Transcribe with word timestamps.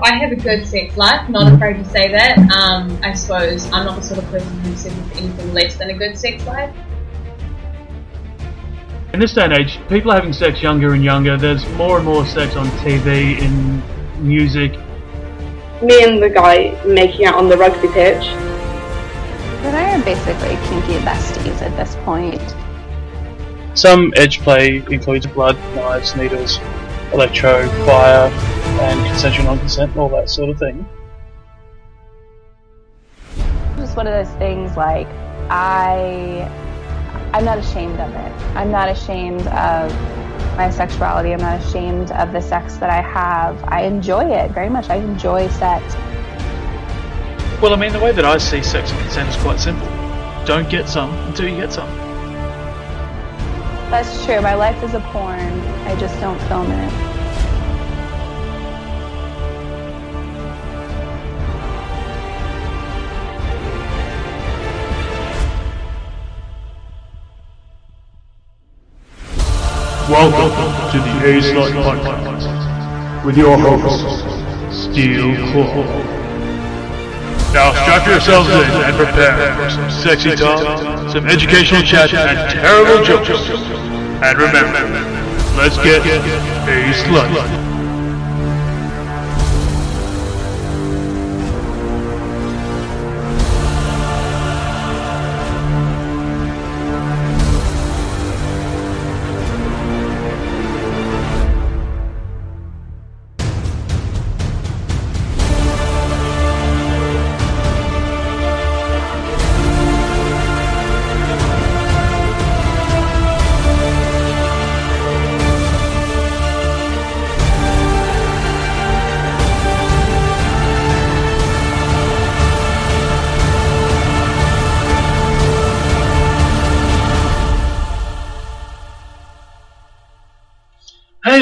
I 0.00 0.14
have 0.14 0.32
a 0.32 0.36
good 0.36 0.66
sex 0.66 0.96
life, 0.96 1.28
not 1.28 1.52
afraid 1.52 1.74
to 1.74 1.84
say 1.84 2.10
that. 2.10 2.38
Um, 2.38 2.98
I 3.02 3.12
suppose 3.12 3.70
I'm 3.72 3.84
not 3.84 3.96
the 3.96 4.02
sort 4.02 4.22
of 4.22 4.30
person 4.30 4.58
who 4.60 4.74
settles 4.74 5.08
for 5.10 5.18
anything 5.18 5.52
less 5.52 5.76
than 5.76 5.90
a 5.90 5.94
good 5.94 6.16
sex 6.16 6.44
life. 6.46 6.74
In 9.12 9.20
this 9.20 9.34
day 9.34 9.44
and 9.44 9.52
age, 9.52 9.78
people 9.90 10.10
are 10.10 10.14
having 10.14 10.32
sex 10.32 10.62
younger 10.62 10.94
and 10.94 11.04
younger. 11.04 11.36
There's 11.36 11.68
more 11.72 11.98
and 11.98 12.06
more 12.06 12.24
sex 12.24 12.56
on 12.56 12.66
TV, 12.78 13.38
in 13.38 13.82
music. 14.26 14.72
Me 15.82 16.02
and 16.02 16.22
the 16.22 16.30
guy 16.30 16.80
making 16.86 17.26
out 17.26 17.34
on 17.34 17.50
the 17.50 17.58
rugby 17.58 17.88
pitch. 17.88 18.24
But 19.62 19.74
I 19.74 19.94
are 19.94 20.02
basically 20.02 20.56
kinky 20.68 20.98
besties 21.04 21.60
at 21.60 21.76
this 21.76 21.94
point. 22.04 22.42
Some 23.74 24.12
edge 24.16 24.40
play 24.40 24.82
includes 24.90 25.26
blood, 25.26 25.56
knives, 25.74 26.16
needles, 26.16 26.58
electro, 27.12 27.68
fire, 27.84 28.30
and 28.80 29.06
consensual 29.06 29.44
non-consent, 29.44 29.90
and 29.90 30.00
all 30.00 30.08
that 30.10 30.28
sort 30.28 30.50
of 30.50 30.58
thing. 30.58 30.86
Just 33.76 33.96
one 33.96 34.06
of 34.06 34.12
those 34.12 34.34
things 34.38 34.76
like 34.76 35.08
I 35.50 36.48
I'm 37.34 37.46
not 37.46 37.58
ashamed 37.58 37.98
of 37.98 38.10
it. 38.10 38.32
I'm 38.54 38.70
not 38.70 38.90
ashamed 38.90 39.46
of 39.48 39.90
my 40.56 40.68
sexuality. 40.70 41.32
I'm 41.32 41.40
not 41.40 41.62
ashamed 41.62 42.10
of 42.12 42.32
the 42.32 42.42
sex 42.42 42.76
that 42.76 42.90
I 42.90 43.00
have. 43.00 43.62
I 43.64 43.82
enjoy 43.82 44.30
it 44.30 44.50
very 44.50 44.68
much. 44.68 44.90
I 44.90 44.96
enjoy 44.96 45.48
sex. 45.48 45.94
Well, 47.62 47.72
I 47.72 47.76
mean, 47.76 47.92
the 47.92 48.00
way 48.00 48.12
that 48.12 48.26
I 48.26 48.36
see 48.36 48.62
sex 48.62 48.90
and 48.90 49.00
consent 49.00 49.30
is 49.30 49.36
quite 49.36 49.60
simple. 49.60 49.86
Don't 50.44 50.68
get 50.68 50.88
some 50.88 51.10
until 51.26 51.48
you 51.48 51.56
get 51.56 51.72
some. 51.72 51.88
That's 53.88 54.24
true. 54.26 54.40
My 54.42 54.54
life 54.54 54.82
is 54.82 54.92
a 54.92 55.00
porn. 55.00 55.60
I 55.86 55.96
just 55.98 56.20
don't 56.20 56.40
film 56.48 56.70
it. 56.70 57.11
Welcome 70.12 70.52
to 70.92 70.98
the 70.98 71.24
A 71.24 71.40
Slut 71.40 71.72
Podcast 71.72 73.24
with 73.24 73.34
your 73.34 73.56
host, 73.56 74.04
Steel 74.70 75.34
Claw. 75.50 75.86
Now 77.54 77.72
strap 77.72 78.06
yourselves 78.06 78.50
in 78.50 78.60
and 78.60 78.94
prepare 78.94 79.56
for 79.56 79.70
some 79.70 79.90
sexy 79.90 80.36
talk, 80.36 81.10
some 81.10 81.26
educational 81.26 81.80
chat, 81.80 82.12
and 82.12 82.50
terrible 82.52 83.02
jokes. 83.02 83.30
And 84.20 84.36
remember, 84.36 84.84
let's 85.56 85.78
get 85.78 86.04
A 86.04 86.92
Slut. 86.92 87.71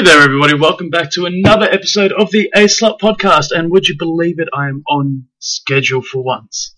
There, 0.03 0.19
everybody. 0.19 0.55
Welcome 0.55 0.89
back 0.89 1.11
to 1.11 1.27
another 1.27 1.67
episode 1.67 2.11
of 2.11 2.31
the 2.31 2.49
A 2.55 2.61
Slut 2.61 2.99
Podcast. 2.99 3.51
And 3.51 3.69
would 3.69 3.87
you 3.87 3.95
believe 3.99 4.39
it? 4.39 4.47
I 4.51 4.67
am 4.67 4.81
on 4.89 5.25
schedule 5.37 6.01
for 6.01 6.23
once. 6.23 6.73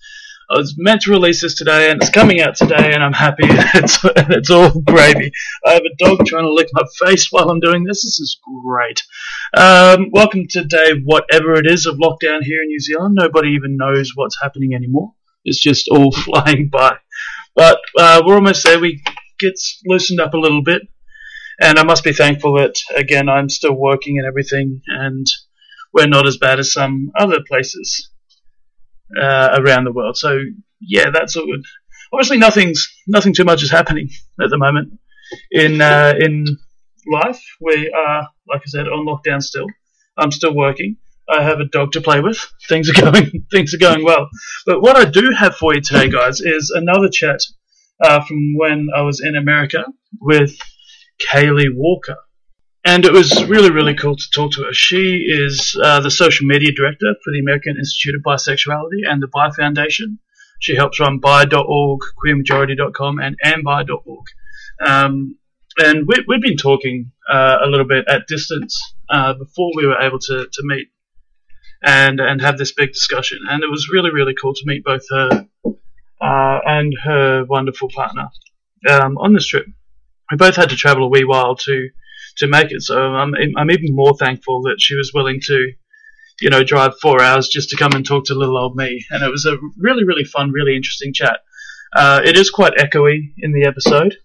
I 0.51 0.57
was 0.57 0.75
meant 0.77 1.03
to 1.03 1.11
release 1.11 1.41
this 1.41 1.55
today, 1.55 1.89
and 1.89 2.01
it's 2.01 2.11
coming 2.11 2.41
out 2.41 2.57
today, 2.57 2.91
and 2.93 3.01
I'm 3.01 3.13
happy. 3.13 3.43
It's, 3.47 3.97
it's 4.03 4.49
all 4.49 4.77
gravy. 4.81 5.31
I 5.65 5.71
have 5.71 5.83
a 5.83 6.03
dog 6.03 6.25
trying 6.25 6.43
to 6.43 6.53
lick 6.53 6.67
my 6.73 6.83
face 7.05 7.29
while 7.31 7.49
I'm 7.49 7.61
doing 7.61 7.85
this. 7.85 8.03
This 8.03 8.19
is 8.19 8.37
great. 8.65 9.01
Um, 9.55 10.09
welcome 10.11 10.45
to 10.49 10.65
day 10.65 10.91
whatever 11.05 11.53
it 11.53 11.65
is 11.65 11.85
of 11.85 11.95
lockdown 11.95 12.43
here 12.43 12.61
in 12.61 12.67
New 12.67 12.79
Zealand. 12.81 13.15
Nobody 13.17 13.51
even 13.51 13.77
knows 13.77 14.11
what's 14.15 14.37
happening 14.41 14.73
anymore. 14.75 15.13
It's 15.45 15.61
just 15.61 15.87
all 15.87 16.11
flying 16.25 16.67
by. 16.69 16.97
But 17.55 17.79
uh, 17.97 18.21
we're 18.25 18.35
almost 18.35 18.65
there. 18.65 18.79
We 18.79 19.01
get 19.39 19.53
loosened 19.85 20.19
up 20.19 20.33
a 20.33 20.37
little 20.37 20.61
bit 20.61 20.81
and 21.59 21.79
I 21.79 21.83
must 21.83 22.03
be 22.03 22.13
thankful 22.13 22.55
that 22.57 22.75
again 22.95 23.29
I'm 23.29 23.49
still 23.49 23.73
working 23.73 24.17
and 24.17 24.27
everything, 24.27 24.81
and 24.87 25.25
we're 25.93 26.07
not 26.07 26.27
as 26.27 26.37
bad 26.37 26.59
as 26.59 26.73
some 26.73 27.11
other 27.17 27.39
places 27.47 28.09
uh, 29.19 29.57
around 29.59 29.85
the 29.85 29.91
world. 29.91 30.17
So 30.17 30.37
yeah, 30.79 31.09
that's 31.11 31.35
all 31.35 31.45
good. 31.45 31.63
Obviously, 32.11 32.37
nothing's 32.37 32.87
nothing 33.07 33.33
too 33.33 33.43
much 33.43 33.63
is 33.63 33.71
happening 33.71 34.09
at 34.41 34.49
the 34.49 34.57
moment 34.57 34.99
in 35.51 35.81
uh, 35.81 36.13
in 36.19 36.45
life. 37.11 37.41
We 37.59 37.91
are, 37.95 38.29
like 38.47 38.61
I 38.61 38.67
said, 38.67 38.87
on 38.87 39.05
lockdown 39.05 39.41
still. 39.41 39.67
I'm 40.17 40.31
still 40.31 40.55
working. 40.55 40.97
I 41.29 41.41
have 41.41 41.59
a 41.59 41.65
dog 41.65 41.93
to 41.93 42.01
play 42.01 42.19
with. 42.19 42.37
Things 42.67 42.89
are 42.89 42.93
going 43.11 43.45
things 43.51 43.73
are 43.73 43.79
going 43.79 44.03
well. 44.03 44.29
But 44.65 44.81
what 44.81 44.95
I 44.95 45.05
do 45.05 45.31
have 45.37 45.55
for 45.55 45.73
you 45.73 45.81
today, 45.81 46.09
guys, 46.09 46.41
is 46.41 46.71
another 46.75 47.09
chat 47.09 47.39
uh, 48.01 48.23
from 48.23 48.55
when 48.57 48.89
I 48.95 49.01
was 49.01 49.21
in 49.21 49.35
America 49.35 49.85
with 50.19 50.55
Kaylee 51.31 51.73
Walker. 51.73 52.17
And 52.85 53.05
it 53.05 53.13
was 53.13 53.45
really, 53.45 53.71
really 53.71 53.95
cool 53.95 54.17
to 54.17 54.29
talk 54.33 54.51
to 54.53 54.63
her. 54.63 54.73
She 54.73 55.25
is 55.27 55.79
uh, 55.81 56.01
the 56.01 56.11
social 56.11 56.45
media 56.45 56.71
director 56.75 57.15
for 57.23 57.31
the 57.31 57.39
American 57.39 57.77
Institute 57.77 58.15
of 58.15 58.21
Bisexuality 58.23 59.07
and 59.09 59.23
the 59.23 59.27
Bi 59.27 59.51
Foundation. 59.51 60.19
She 60.59 60.75
helps 60.75 60.99
run 60.99 61.19
bi.org, 61.19 62.01
queermajority.com, 62.25 63.19
and 63.19 63.37
ambi.org. 63.45 64.25
Um, 64.85 65.37
and 65.77 66.05
we, 66.07 66.25
we'd 66.27 66.41
been 66.41 66.57
talking 66.57 67.11
uh, 67.31 67.57
a 67.63 67.67
little 67.67 67.87
bit 67.87 68.05
at 68.07 68.27
distance 68.27 68.79
uh, 69.09 69.33
before 69.33 69.71
we 69.75 69.87
were 69.87 69.99
able 69.99 70.19
to, 70.19 70.47
to 70.51 70.61
meet 70.63 70.89
and, 71.81 72.19
and 72.19 72.41
have 72.41 72.57
this 72.57 72.73
big 72.73 72.91
discussion. 72.91 73.39
And 73.49 73.63
it 73.63 73.69
was 73.69 73.89
really, 73.89 74.11
really 74.11 74.33
cool 74.39 74.53
to 74.53 74.61
meet 74.65 74.83
both 74.83 75.03
her 75.09 75.47
uh, 76.21 76.59
and 76.65 76.93
her 77.03 77.45
wonderful 77.45 77.89
partner 77.89 78.27
um, 78.89 79.17
on 79.17 79.33
this 79.33 79.47
trip 79.47 79.67
we 80.31 80.37
both 80.37 80.55
had 80.55 80.69
to 80.69 80.75
travel 80.75 81.05
a 81.05 81.09
wee 81.09 81.23
while 81.23 81.55
to 81.55 81.89
to 82.37 82.47
make 82.47 82.71
it. 82.71 82.81
So 82.81 82.99
I'm 82.99 83.33
I'm 83.57 83.71
even 83.71 83.95
more 83.95 84.15
thankful 84.17 84.61
that 84.63 84.77
she 84.79 84.95
was 84.95 85.11
willing 85.13 85.39
to, 85.41 85.71
you 86.41 86.49
know, 86.49 86.63
drive 86.63 86.93
four 86.99 87.21
hours 87.21 87.47
just 87.47 87.69
to 87.69 87.77
come 87.77 87.93
and 87.93 88.05
talk 88.05 88.25
to 88.25 88.35
little 88.35 88.57
old 88.57 88.75
me. 88.75 89.05
And 89.11 89.23
it 89.23 89.29
was 89.29 89.45
a 89.45 89.57
really 89.77 90.03
really 90.03 90.23
fun, 90.23 90.51
really 90.51 90.75
interesting 90.75 91.13
chat. 91.13 91.39
Uh, 91.95 92.21
it 92.23 92.37
is 92.37 92.49
quite 92.49 92.73
echoey 92.75 93.33
in 93.37 93.53
the 93.53 93.65
episode, 93.65 94.17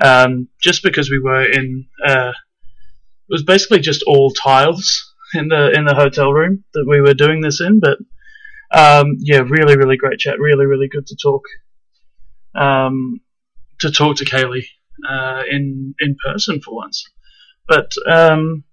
um, 0.00 0.48
just 0.60 0.82
because 0.82 1.10
we 1.10 1.20
were 1.20 1.44
in. 1.44 1.86
Uh, 2.04 2.32
it 3.28 3.34
was 3.34 3.42
basically 3.44 3.78
just 3.78 4.02
all 4.04 4.30
tiles 4.30 5.14
in 5.34 5.48
the 5.48 5.72
in 5.72 5.84
the 5.84 5.94
hotel 5.94 6.32
room 6.32 6.64
that 6.74 6.86
we 6.88 7.00
were 7.00 7.14
doing 7.14 7.40
this 7.40 7.60
in, 7.60 7.80
but. 7.80 7.98
Um, 8.72 9.16
yeah, 9.18 9.38
really, 9.38 9.76
really 9.76 9.96
great 9.96 10.20
chat. 10.20 10.38
Really, 10.38 10.64
really 10.64 10.86
good 10.86 11.04
to 11.08 11.16
talk. 11.20 11.42
Um, 12.54 13.20
to 13.80 13.90
talk 13.90 14.18
to 14.18 14.24
Kaylee 14.24 14.66
uh, 15.08 15.42
in 15.50 15.94
in 16.00 16.16
person 16.24 16.60
for 16.60 16.74
once. 16.74 17.04
But 17.68 17.92
um, 18.06 18.64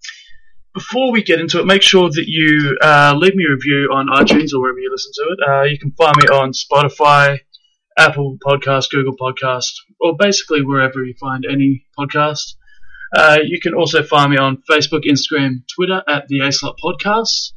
before 0.73 1.11
we 1.11 1.23
get 1.23 1.39
into 1.39 1.59
it, 1.59 1.65
make 1.65 1.81
sure 1.81 2.09
that 2.09 2.25
you 2.27 2.77
uh, 2.81 3.13
leave 3.15 3.35
me 3.35 3.45
a 3.45 3.51
review 3.51 3.89
on 3.93 4.07
iTunes 4.07 4.53
or 4.53 4.61
wherever 4.61 4.79
you 4.79 4.91
listen 4.91 5.11
to 5.13 5.33
it. 5.33 5.49
Uh, 5.49 5.63
you 5.63 5.77
can 5.79 5.91
find 5.91 6.15
me 6.17 6.27
on 6.27 6.51
Spotify, 6.51 7.39
Apple 7.97 8.37
Podcast, 8.45 8.91
Google 8.91 9.15
Podcast, 9.17 9.71
or 9.99 10.15
basically 10.17 10.63
wherever 10.63 11.03
you 11.03 11.15
find 11.19 11.45
any 11.49 11.85
podcast. 11.97 12.55
Uh, 13.15 13.37
you 13.43 13.59
can 13.59 13.73
also 13.73 14.03
find 14.03 14.31
me 14.31 14.37
on 14.37 14.61
Facebook, 14.69 15.03
Instagram, 15.05 15.63
Twitter 15.73 16.03
at 16.07 16.27
the 16.27 16.39
ASLUT 16.39 16.75
Podcast. 16.83 17.53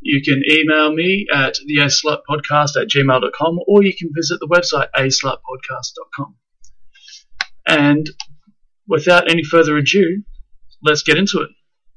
You 0.00 0.22
can 0.22 0.42
email 0.50 0.92
me 0.92 1.26
at 1.32 1.58
the 1.66 1.76
Podcast 2.28 2.80
at 2.80 2.88
gmail.com 2.88 3.58
or 3.66 3.82
you 3.82 3.94
can 3.96 4.10
visit 4.14 4.38
the 4.40 4.46
website 4.46 4.88
aslutpodcast.com. 4.96 6.36
And 7.68 8.08
without 8.88 9.30
any 9.30 9.44
further 9.44 9.76
ado, 9.76 10.22
let's 10.82 11.02
get 11.02 11.16
into 11.16 11.40
it. 11.40 11.50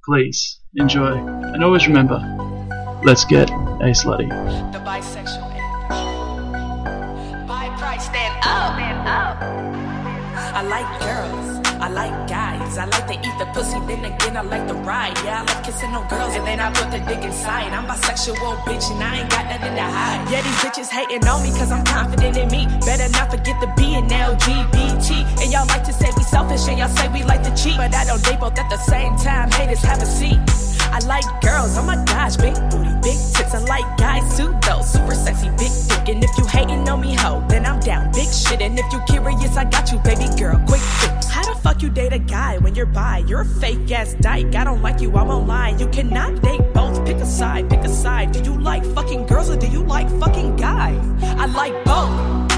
Please 0.06 0.60
enjoy. 0.76 1.18
And 1.18 1.64
always 1.64 1.88
remember, 1.88 2.20
let's 3.04 3.26
get 3.26 3.50
a 3.50 3.94
slutty. 3.94 4.30
The 4.74 4.80
bisexual 4.80 5.52
up. 9.12 9.38
I 10.60 10.62
like 10.64 10.90
girls. 11.00 11.68
I 11.82 11.88
like 11.90 12.28
I 12.78 12.86
like 12.86 13.08
to 13.08 13.14
eat 13.14 13.36
the 13.38 13.46
pussy, 13.54 13.80
then 13.88 14.06
again 14.06 14.38
I 14.38 14.42
like 14.42 14.68
to 14.68 14.74
ride. 14.74 15.18
Yeah, 15.26 15.42
I 15.42 15.44
like 15.44 15.64
kissing 15.64 15.92
on 15.92 16.08
girls, 16.08 16.36
and 16.36 16.46
then 16.48 16.60
I 16.60 16.72
put 16.72 16.92
the 16.92 17.00
dick 17.00 17.24
inside. 17.24 17.74
I'm 17.74 17.86
bisexual, 17.86 18.64
bitch, 18.64 18.92
and 18.92 19.04
I 19.04 19.20
ain't 19.20 19.30
got 19.30 19.46
nothing 19.46 19.76
to 19.76 19.84
hide. 19.84 20.32
Yeah, 20.32 20.42
these 20.42 20.60
bitches 20.64 20.90
hating 20.90 21.28
on 21.28 21.44
me, 21.44 21.50
cause 21.52 21.72
I'm 21.72 21.84
confident 21.84 22.38
in 22.38 22.48
me. 22.50 22.68
Better 22.86 23.10
not 23.10 23.32
forget 23.32 23.60
the 23.60 23.68
B 23.76 23.96
and 23.96 24.10
LGBT. 24.10 25.42
And 25.42 25.52
y'all 25.52 25.68
like 25.68 25.84
to 25.86 25.94
say 25.94 26.10
we 26.16 26.24
selfish, 26.24 26.68
and 26.68 26.78
y'all 26.80 26.90
say 26.90 27.08
we 27.10 27.24
like 27.24 27.44
to 27.44 27.54
cheat. 27.56 27.78
But 27.78 27.94
I 27.94 28.06
don't 28.06 28.24
date 28.24 28.40
both 28.40 28.58
at 28.58 28.70
the 28.70 28.78
same 28.78 29.16
time. 29.18 29.52
Haters 29.52 29.82
have 29.82 30.02
a 30.02 30.06
seat. 30.06 30.40
I 30.92 31.00
like 31.06 31.26
girls, 31.42 31.78
oh 31.78 31.84
my 31.84 31.96
gosh, 32.06 32.36
big 32.36 32.54
booty, 32.70 32.92
big 33.02 33.18
tits. 33.34 33.54
I 33.56 33.60
like 33.60 33.98
guys 33.98 34.38
too, 34.38 34.54
though, 34.66 34.82
super 34.82 35.16
sexy, 35.16 35.50
big 35.52 35.72
dick. 35.88 36.10
And 36.10 36.24
if 36.24 36.38
you 36.38 36.46
hating 36.46 36.88
on 36.90 37.00
me, 37.00 37.16
ho, 37.16 37.44
then 37.48 37.66
I'm 37.66 37.80
down, 37.80 38.12
big 38.12 38.28
shit. 38.28 38.62
And 38.62 38.78
if 38.78 38.92
you 38.92 39.00
curious, 39.08 39.56
I 39.56 39.64
got 39.64 39.92
you, 39.92 40.00
baby 40.00 40.28
girl, 40.38 40.62
quick 40.68 40.82
fix. 40.82 41.30
How 41.30 41.44
the 41.44 41.58
fuck 41.60 41.82
you 41.82 41.90
date 41.90 42.12
a 42.12 42.20
guy 42.20 42.58
when 42.58 42.76
you're 42.76 42.86
bi? 42.86 43.24
You're 43.28 43.42
a 43.42 43.46
fake 43.46 43.90
ass 43.92 44.16
dyke. 44.16 44.54
I 44.54 44.66
don't 44.66 44.82
like 44.82 45.00
you, 45.00 45.12
I 45.16 45.24
won't 45.24 45.48
lie. 45.48 45.70
You 45.80 45.88
cannot 45.88 46.42
date 46.42 46.74
both. 46.74 47.06
Pick 47.06 47.18
a 47.18 47.26
side, 47.26 47.70
pick 47.70 47.80
a 47.80 47.90
side. 47.90 48.34
Do 48.34 48.44
you 48.44 48.60
like 48.60 48.84
fucking 48.86 49.28
girls 49.28 49.50
or 49.50 49.56
do 49.56 49.68
you 49.68 49.84
like 49.84 50.10
fucking 50.20 50.58
guys? 50.58 51.00
I 51.24 51.46
like 51.46 51.86
both. 51.86 52.51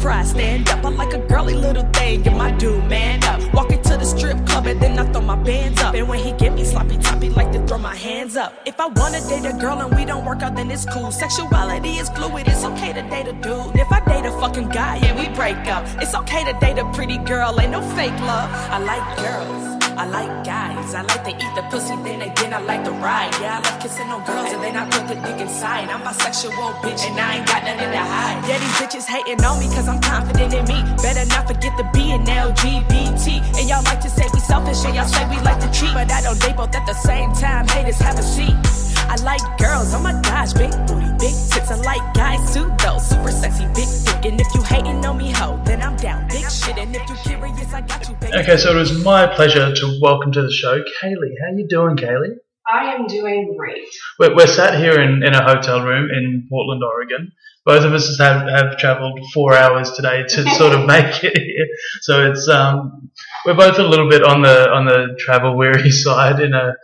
Pride 0.00 0.26
stand 0.26 0.68
up. 0.70 0.82
I'm 0.84 0.96
like 0.96 1.12
a 1.12 1.18
girly 1.18 1.54
little 1.54 1.84
thing. 1.92 2.26
And 2.26 2.38
my 2.38 2.50
dude 2.52 2.84
man 2.86 3.22
up. 3.24 3.52
Walking 3.52 3.82
to 3.82 3.96
the 3.98 4.04
strip 4.04 4.46
club 4.46 4.66
and 4.66 4.80
then 4.80 4.98
I 4.98 5.04
throw 5.12 5.20
my 5.20 5.36
bands 5.36 5.80
up. 5.82 5.94
And 5.94 6.08
when 6.08 6.18
he 6.18 6.32
get 6.32 6.54
me 6.54 6.64
sloppy 6.64 6.96
toppy, 6.96 7.28
like 7.28 7.52
to 7.52 7.66
throw 7.66 7.78
my 7.78 7.94
hands 7.94 8.34
up. 8.36 8.54
If 8.64 8.80
I 8.80 8.86
wanna 8.86 9.20
date 9.28 9.44
a 9.44 9.52
girl 9.58 9.78
and 9.80 9.94
we 9.94 10.06
don't 10.06 10.24
work 10.24 10.42
out, 10.42 10.56
then 10.56 10.70
it's 10.70 10.86
cool. 10.86 11.10
Sexuality 11.12 11.98
is 11.98 12.08
fluid. 12.10 12.48
It's 12.48 12.64
okay 12.64 12.94
to 12.94 13.02
date 13.10 13.28
a 13.28 13.34
dude. 13.34 13.76
If 13.76 13.92
I 13.92 14.00
date 14.06 14.24
a 14.24 14.32
fucking 14.40 14.70
guy 14.70 14.96
and 14.96 15.18
we 15.18 15.28
break 15.34 15.58
up, 15.68 15.84
it's 16.00 16.14
okay 16.14 16.44
to 16.50 16.58
date 16.60 16.78
a 16.78 16.90
pretty 16.92 17.18
girl. 17.18 17.60
Ain't 17.60 17.72
no 17.72 17.82
fake 17.94 18.18
love. 18.20 18.48
I 18.70 18.78
like 18.78 19.18
girls. 19.18 19.79
I 20.00 20.06
like 20.06 20.44
guys. 20.46 20.94
I 20.94 21.02
like 21.02 21.24
to 21.24 21.30
eat 21.36 21.54
the 21.54 21.60
pussy, 21.68 21.94
then 22.02 22.22
again 22.22 22.54
I 22.54 22.60
like 22.60 22.84
to 22.84 22.90
ride. 23.04 23.36
Yeah, 23.36 23.60
I 23.60 23.68
like 23.68 23.82
kissing 23.82 24.08
on 24.08 24.24
girls, 24.24 24.50
and 24.50 24.62
then 24.62 24.74
I 24.74 24.88
put 24.88 25.06
the 25.06 25.14
dick 25.14 25.38
inside. 25.38 25.90
I'm 25.90 26.00
a 26.00 26.08
bisexual, 26.08 26.72
bitch, 26.80 27.04
and 27.04 27.20
I 27.20 27.36
ain't 27.36 27.46
got 27.46 27.64
nothing 27.64 27.92
to 27.92 27.98
hide. 27.98 28.40
Yeah, 28.48 28.56
these 28.64 28.76
bitches 28.80 29.04
hating 29.04 29.44
on 29.44 29.60
me, 29.60 29.66
cause 29.68 29.88
I'm 29.88 30.00
confident 30.00 30.54
in 30.54 30.64
me. 30.64 30.80
Better 31.04 31.26
not 31.26 31.46
forget 31.46 31.76
the 31.76 31.84
B 31.92 32.12
and 32.12 32.26
LGBT. 32.26 33.60
And 33.60 33.68
y'all 33.68 33.84
like 33.84 34.00
to 34.00 34.08
say 34.08 34.24
we 34.32 34.40
selfish, 34.40 34.82
and 34.86 34.94
y'all 34.94 35.04
say 35.04 35.28
we 35.28 35.36
like 35.44 35.60
to 35.60 35.70
cheat. 35.70 35.92
But 35.92 36.10
I 36.10 36.22
don't 36.22 36.40
both 36.56 36.74
at 36.74 36.86
the 36.86 36.94
same 36.94 37.34
time. 37.34 37.68
Haters 37.68 37.98
have 38.00 38.18
a 38.18 38.22
seat. 38.22 38.89
I 39.10 39.16
like 39.24 39.58
girls, 39.58 39.92
oh 39.92 40.00
my 40.00 40.12
gosh, 40.22 40.52
big 40.52 40.70
booty, 40.86 41.10
big 41.18 41.34
tits. 41.50 41.68
I 41.68 41.74
like 41.82 42.14
guys 42.14 42.54
too, 42.54 42.72
though, 42.78 42.98
super 42.98 43.32
sexy, 43.32 43.66
big 43.74 43.88
dick. 44.06 44.24
And 44.24 44.40
if 44.40 44.46
you 44.54 44.62
hating 44.62 45.04
on 45.04 45.18
me, 45.18 45.32
ho, 45.32 45.60
then 45.64 45.82
I'm 45.82 45.96
down, 45.96 46.28
big 46.28 46.48
shit. 46.48 46.78
And 46.78 46.94
if 46.94 47.08
you 47.08 47.16
curious, 47.16 47.74
I 47.74 47.80
got 47.80 48.08
you, 48.08 48.14
baby. 48.14 48.38
Okay, 48.38 48.56
so 48.56 48.70
it 48.70 48.78
was 48.78 49.02
my 49.02 49.26
pleasure 49.26 49.74
to 49.74 49.98
welcome 50.00 50.30
to 50.30 50.42
the 50.42 50.52
show 50.52 50.78
Kaylee. 51.02 51.34
How 51.42 51.56
you 51.56 51.66
doing, 51.68 51.96
Kaylee? 51.96 52.36
I 52.72 52.94
am 52.94 53.08
doing 53.08 53.56
great. 53.58 53.88
We're, 54.20 54.36
we're 54.36 54.46
sat 54.46 54.78
here 54.78 55.00
in, 55.00 55.24
in 55.24 55.34
a 55.34 55.42
hotel 55.42 55.82
room 55.82 56.08
in 56.08 56.46
Portland, 56.48 56.84
Oregon. 56.84 57.32
Both 57.66 57.84
of 57.84 57.92
us 57.92 58.16
have, 58.20 58.48
have 58.48 58.78
travelled 58.78 59.18
four 59.34 59.56
hours 59.56 59.90
today 59.90 60.22
to 60.22 60.50
sort 60.54 60.72
of 60.72 60.86
make 60.86 61.24
it 61.24 61.36
here. 61.36 61.66
So 62.02 62.30
it's 62.30 62.48
um, 62.48 63.10
we're 63.44 63.54
both 63.54 63.80
a 63.80 63.82
little 63.82 64.08
bit 64.08 64.22
on 64.22 64.42
the 64.42 64.70
on 64.70 64.84
the 64.84 65.16
travel 65.18 65.56
weary 65.56 65.90
side 66.04 66.38
in 66.38 66.54
a 66.54 66.74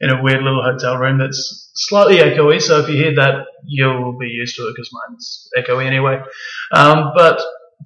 in 0.00 0.10
a 0.10 0.22
weird 0.22 0.42
little 0.42 0.62
hotel 0.62 0.96
room 0.96 1.18
that's 1.18 1.70
slightly 1.74 2.16
echoey. 2.16 2.60
So 2.60 2.80
if 2.80 2.88
you 2.88 2.96
hear 2.96 3.14
that, 3.16 3.44
you'll 3.64 4.16
be 4.18 4.28
used 4.28 4.56
to 4.56 4.62
it 4.62 4.74
because 4.74 4.90
mine's 4.92 5.48
echoey 5.56 5.86
anyway. 5.86 6.20
Um, 6.72 7.12
but 7.16 7.40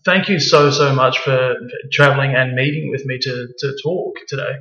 thank 0.04 0.28
you 0.28 0.38
so 0.38 0.70
so 0.70 0.94
much 0.94 1.18
for, 1.18 1.54
traveling 1.92 2.34
and 2.34 2.54
meeting 2.54 2.90
with 2.90 3.04
me 3.04 3.18
to 3.18 3.48
to 3.58 3.76
talk 3.82 4.14
today. 4.28 4.52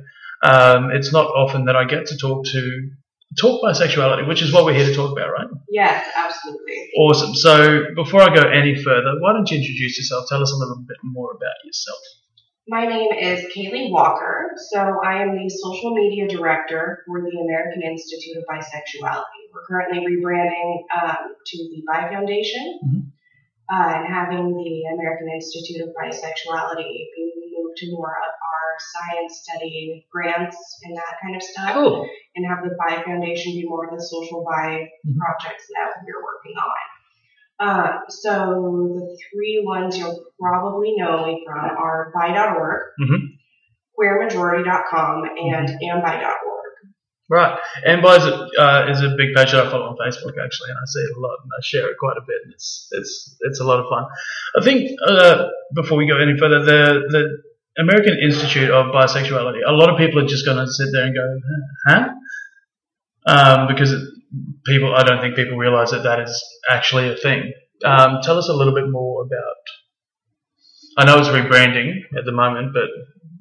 Um, 0.42 0.90
it's 0.90 1.12
not 1.12 1.26
often 1.26 1.66
that 1.66 1.76
I 1.76 1.84
get 1.84 2.06
to 2.06 2.16
talk 2.18 2.44
to 2.46 2.90
talk 3.40 3.62
bisexuality, 3.62 4.28
which 4.28 4.42
is 4.42 4.52
what 4.52 4.64
we're 4.64 4.74
here 4.74 4.86
to 4.86 4.94
talk 4.94 5.10
about, 5.12 5.30
right? 5.30 5.46
Yes, 5.70 6.06
absolutely. 6.16 6.90
Awesome. 6.98 7.34
So 7.34 7.84
before 7.96 8.20
I 8.20 8.34
go 8.34 8.42
any 8.42 8.74
further, 8.74 9.18
why 9.20 9.32
don't 9.32 9.50
you 9.50 9.58
introduce 9.58 9.98
yourself? 9.98 10.26
Tell 10.28 10.42
us 10.42 10.52
a 10.52 10.56
little 10.56 10.84
bit 10.86 10.98
more 11.02 11.30
about 11.32 11.54
yourself. 11.64 11.98
My 12.66 12.86
name 12.86 13.12
is 13.12 13.44
Kaylee 13.54 13.90
Walker. 13.90 14.52
So 14.70 14.78
I 15.04 15.20
am 15.22 15.36
the 15.36 15.48
social 15.50 15.94
media 15.94 16.26
director 16.28 17.02
for 17.06 17.20
the 17.20 17.40
American 17.44 17.82
Institute 17.82 18.38
of 18.38 18.44
Bisexuality. 18.48 19.52
We're 19.52 19.66
currently 19.68 20.00
rebranding 20.00 20.78
um, 20.96 21.34
to 21.44 21.56
the 21.58 21.82
Bi 21.86 22.08
Foundation 22.08 22.80
Mhm. 22.82 23.02
uh, 23.68 23.94
and 23.96 24.06
having 24.06 24.54
the 24.54 24.84
American 24.94 25.28
Institute 25.34 25.82
of 25.86 25.94
Bisexuality 25.94 26.88
be 27.14 27.52
moved 27.54 27.76
to 27.76 27.92
more 27.92 28.16
of 28.16 28.32
our 28.32 28.68
science 28.78 29.40
study 29.44 30.06
grants 30.10 30.56
and 30.84 30.96
that 30.96 31.18
kind 31.22 31.36
of 31.36 31.42
stuff. 31.42 31.74
Cool. 31.74 32.08
and 32.36 32.44
have 32.46 32.64
the 32.64 32.74
Bi 32.80 33.00
Foundation 33.04 33.52
be 33.52 33.64
more 33.68 33.84
of 33.86 33.94
the 33.94 34.02
social 34.02 34.42
bi 34.42 34.90
Mhm. 35.06 35.16
projects 35.20 35.68
that 35.68 36.02
we're 36.04 36.18
working 36.20 36.56
on. 36.56 36.93
Um, 37.60 38.00
so 38.08 38.30
the 38.98 39.18
three 39.32 39.62
ones 39.64 39.96
you'll 39.96 40.24
probably 40.40 40.94
know 40.96 41.24
me 41.26 41.44
from 41.46 41.58
are 41.76 42.12
bi.org, 42.14 42.82
Mhm. 43.00 43.18
queermajority.com, 43.98 45.24
and 45.24 45.68
ambi.org. 45.68 46.50
Right. 47.30 47.58
Ambi 47.86 48.18
is, 48.18 48.26
a- 48.26 48.60
uh, 48.60 48.86
is 48.90 49.00
a 49.02 49.08
big 49.16 49.34
page 49.34 49.52
that 49.52 49.66
I 49.66 49.70
follow 49.70 49.86
on 49.86 49.96
Facebook 49.96 50.34
actually, 50.44 50.70
and 50.70 50.78
I 50.78 50.84
see 50.86 51.00
it 51.00 51.16
a 51.16 51.20
lot, 51.20 51.38
and 51.42 51.50
I 51.56 51.60
share 51.62 51.86
it 51.88 51.96
quite 51.98 52.18
a 52.18 52.24
bit, 52.26 52.36
and 52.44 52.52
it's 52.52 52.88
it's 52.92 53.36
it's 53.40 53.60
a 53.60 53.64
lot 53.64 53.80
of 53.80 53.86
fun. 53.88 54.04
I 54.58 54.62
think 54.62 54.90
uh, 55.06 55.46
before 55.74 55.96
we 55.96 56.06
go 56.06 56.18
any 56.18 56.36
further, 56.38 56.62
the 56.62 56.82
the 57.08 57.82
American 57.82 58.18
Institute 58.22 58.70
of 58.70 58.92
Bisexuality, 58.94 59.60
a 59.66 59.72
lot 59.72 59.88
of 59.90 59.96
people 59.96 60.22
are 60.22 60.26
just 60.26 60.44
going 60.44 60.58
to 60.58 60.66
sit 60.70 60.88
there 60.92 61.04
and 61.04 61.14
go, 61.14 61.40
huh? 61.88 62.08
Um, 63.26 63.68
because 63.68 63.92
it, 63.92 64.02
people, 64.66 64.94
I 64.94 65.02
don't 65.02 65.20
think 65.20 65.36
people 65.36 65.56
realize 65.56 65.90
that 65.90 66.02
that 66.02 66.20
is 66.20 66.44
actually 66.70 67.08
a 67.08 67.16
thing. 67.16 67.52
Um, 67.84 68.18
tell 68.22 68.38
us 68.38 68.48
a 68.48 68.54
little 68.54 68.74
bit 68.74 68.90
more 68.90 69.22
about. 69.22 69.62
I 70.96 71.04
know 71.04 71.18
it's 71.18 71.28
rebranding 71.28 72.00
at 72.16 72.24
the 72.24 72.32
moment, 72.32 72.72
but 72.72 72.88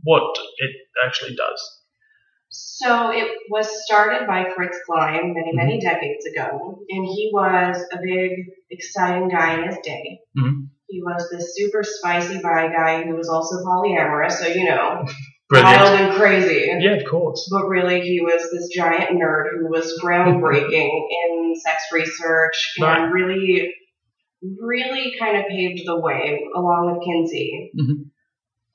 what 0.03 0.23
it 0.57 0.71
actually 1.05 1.35
does. 1.35 1.79
So 2.49 3.09
it 3.11 3.31
was 3.49 3.67
started 3.85 4.27
by 4.27 4.45
Fritz 4.55 4.77
Klein 4.85 5.33
many, 5.33 5.53
many 5.53 5.79
decades 5.79 6.25
ago, 6.25 6.83
and 6.89 7.05
he 7.05 7.31
was 7.33 7.83
a 7.91 7.97
big, 7.97 8.31
exciting 8.69 9.29
guy 9.29 9.57
in 9.57 9.67
his 9.67 9.77
day. 9.83 10.19
Mhm. 10.37 10.69
He 10.87 11.01
was 11.01 11.27
this 11.31 11.55
super 11.55 11.81
spicy 11.83 12.39
bi 12.41 12.67
guy 12.67 13.03
who 13.03 13.15
was 13.15 13.27
also 13.27 13.63
polyamorous, 13.63 14.33
so 14.33 14.47
you 14.47 14.65
know, 14.65 15.03
Brilliant. 15.61 15.81
wild 15.81 15.99
and 15.99 16.13
crazy. 16.15 16.71
Yeah, 16.79 16.93
of 16.95 17.03
course. 17.09 17.47
but 17.51 17.67
really 17.67 18.01
he 18.01 18.19
was 18.21 18.41
this 18.51 18.69
giant 18.75 19.11
nerd 19.19 19.45
who 19.59 19.69
was 19.69 19.99
groundbreaking 20.03 20.89
in 21.09 21.53
sex 21.63 21.83
research 21.91 22.73
Right. 22.81 23.01
and 23.01 23.13
really 23.13 23.73
really 24.59 25.13
kind 25.19 25.37
of 25.37 25.45
paved 25.47 25.81
the 25.85 25.97
way 25.99 26.43
along 26.55 26.91
with 26.91 27.05
kinsey 27.05 27.71
Mhm. 27.79 28.09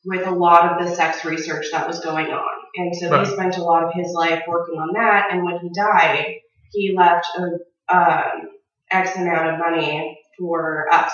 with 0.07 0.27
a 0.27 0.31
lot 0.31 0.73
of 0.81 0.87
the 0.89 0.95
sex 0.95 1.25
research 1.25 1.67
that 1.73 1.87
was 1.87 2.01
going 2.01 2.29
on 2.29 2.55
and 2.77 2.95
so 2.97 3.11
Right. 3.11 3.27
he 3.27 3.33
spent 3.33 3.57
a 3.59 3.63
lot 3.63 3.85
of 3.85 3.93
his 3.93 4.11
life 4.15 4.45
working 4.49 4.77
on 4.79 4.95
that 4.95 5.29
and 5.31 5.45
when 5.45 5.59
he 5.59 5.69
died 5.75 6.37
he 6.73 6.95
left 6.97 7.27
a 7.37 7.95
um, 7.95 8.49
x 8.91 9.17
amount 9.17 9.49
of 9.51 9.59
money 9.59 10.19
for 10.39 10.87
us 10.93 11.13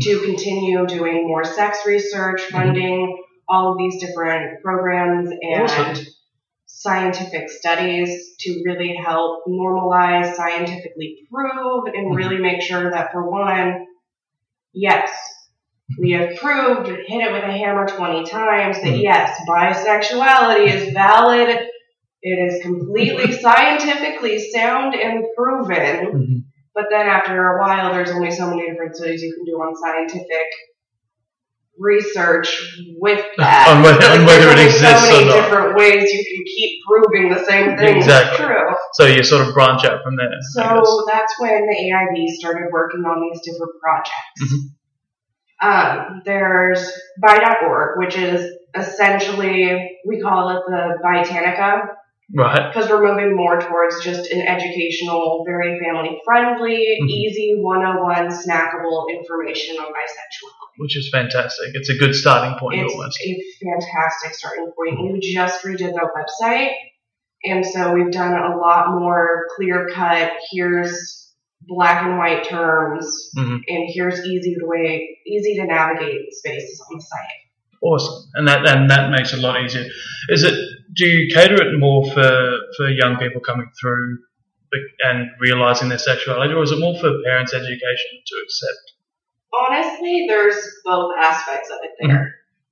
to 0.00 0.20
continue 0.24 0.86
doing 0.86 1.26
more 1.26 1.44
sex 1.44 1.84
research 1.86 2.42
funding 2.46 3.16
all 3.48 3.72
of 3.72 3.78
these 3.78 4.00
different 4.00 4.62
programs 4.62 5.30
and 5.30 5.62
Awesome. 5.62 6.04
scientific 6.66 7.50
studies 7.50 8.36
to 8.40 8.62
really 8.64 8.94
help 8.94 9.44
normalize, 9.48 10.34
scientifically 10.34 11.26
prove, 11.32 11.86
and 11.86 12.12
Mhm. 12.12 12.16
really 12.16 12.38
make 12.38 12.62
sure 12.62 12.90
that 12.90 13.10
for 13.12 13.30
one, 13.30 13.86
yes, 14.72 15.10
we 15.98 16.10
have 16.12 16.36
proved, 16.36 16.88
hit 16.88 17.22
it 17.22 17.32
with 17.32 17.42
a 17.42 17.50
hammer 17.52 17.86
20 17.86 18.24
times 18.26 18.76
that 18.82 18.92
Mhm. 18.92 19.02
yes, 19.02 19.40
bisexuality 19.48 20.66
is 20.66 20.92
valid. 20.92 21.48
It 22.20 22.52
is 22.52 22.62
completely 22.62 23.32
scientifically 23.40 24.38
sound 24.38 24.94
and 24.94 25.24
proven. 25.36 26.06
Mhm. 26.06 26.44
But 26.74 26.86
then 26.90 27.06
after 27.08 27.56
a 27.56 27.60
while, 27.60 27.92
there's 27.92 28.10
only 28.10 28.30
so 28.30 28.48
many 28.50 28.68
different 28.68 28.94
studies 28.94 29.22
you 29.22 29.34
can 29.34 29.44
do 29.44 29.52
on 29.62 29.74
scientific 29.74 30.46
research 31.78 32.48
with 32.98 33.24
that. 33.38 33.68
On 33.68 33.82
whether- 33.82 34.04
on 34.06 34.26
whether 34.26 34.48
it 34.50 34.58
exists 34.58 35.08
so 35.08 35.14
or 35.14 35.18
many 35.18 35.26
not. 35.26 35.34
different 35.42 35.76
ways 35.78 36.02
you 36.12 36.24
can 36.24 36.44
keep 36.44 36.78
proving 36.88 37.30
the 37.32 37.44
same 37.44 37.76
thing 37.78 37.96
Exactly. 37.96 38.44
is 38.44 38.50
true. 38.50 38.74
So 38.94 39.04
you 39.06 39.22
sort 39.22 39.46
of 39.46 39.54
branch 39.54 39.84
out 39.84 40.02
from 40.02 40.16
there. 40.16 40.28
So 40.54 41.06
that's 41.10 41.34
when 41.38 41.66
the 41.66 41.76
AIB 41.92 42.26
started 42.38 42.68
working 42.72 43.00
on 43.00 43.20
these 43.30 43.40
different 43.44 43.72
projects. 43.82 44.42
Mhm. 44.42 44.58
Um, 45.60 46.22
there's 46.24 46.88
Bi.org, 47.20 47.98
which 47.98 48.16
is 48.16 48.48
essentially, 48.76 49.98
we 50.06 50.20
call 50.20 50.50
it 50.50 50.62
the 50.68 50.98
Bitanica 51.04 51.80
Right. 52.34 52.70
because 52.72 52.90
we're 52.90 53.02
moving 53.02 53.34
more 53.34 53.58
towards 53.58 54.04
just 54.04 54.30
an 54.30 54.42
educational, 54.46 55.44
very 55.46 55.78
family 55.80 56.20
friendly, 56.26 56.98
Mhm. 57.02 57.08
easy 57.08 57.54
101 57.58 58.28
snackable 58.28 59.06
information 59.10 59.78
on 59.78 59.86
bisexuality. 59.86 60.76
Which 60.76 60.96
is 60.96 61.08
fantastic. 61.10 61.70
It's 61.72 61.88
a 61.88 61.94
good 61.96 62.14
starting 62.14 62.58
point 62.58 62.82
It's 62.82 62.92
almost. 62.92 63.18
a 63.24 63.42
fantastic 63.64 64.34
starting 64.34 64.70
point. 64.76 65.00
We 65.12 65.20
just 65.20 65.64
redid 65.64 65.94
the 65.94 66.08
website, 66.14 66.72
and 67.44 67.64
so 67.64 67.92
we've 67.94 68.10
done 68.12 68.34
a 68.34 68.56
lot 68.58 68.90
more 68.98 69.46
clear 69.56 69.88
cut. 69.88 70.32
Here's 70.50 71.34
black 71.62 72.04
and 72.04 72.18
white 72.18 72.44
terms, 72.44 73.30
Mhm. 73.38 73.60
and 73.68 73.84
here's 73.88 74.24
easy 74.26 74.54
to 74.54 74.66
way, 74.66 75.18
easy 75.26 75.56
to 75.56 75.64
navigate 75.64 76.32
spaces 76.34 76.80
on 76.90 76.98
the 76.98 77.02
site. 77.02 77.80
Awesome. 77.82 78.24
And 78.34 78.48
that 78.48 78.66
and 78.66 78.90
that 78.90 79.10
makes 79.10 79.32
it 79.32 79.38
a 79.38 79.42
lot 79.42 79.62
easier. 79.62 79.86
Is 80.28 80.42
it 80.44 80.54
do 80.94 81.06
you 81.06 81.34
cater 81.34 81.54
it 81.54 81.78
more 81.78 82.04
for, 82.10 82.58
for 82.76 82.88
young 82.88 83.16
people 83.16 83.40
coming 83.40 83.70
through 83.80 84.18
and 85.00 85.30
realizing 85.40 85.88
their 85.88 85.98
sexuality 85.98 86.52
or 86.54 86.62
is 86.62 86.72
it 86.72 86.78
more 86.78 86.98
for 86.98 87.10
parents' 87.24 87.54
education 87.54 88.10
to 88.26 88.34
accept? 88.44 88.92
Honestly, 89.52 90.26
there's 90.28 90.56
both 90.84 91.12
aspects 91.18 91.70
of 91.70 91.78
it 91.82 91.90
there. 92.00 92.10
Mm-hmm. 92.10 92.24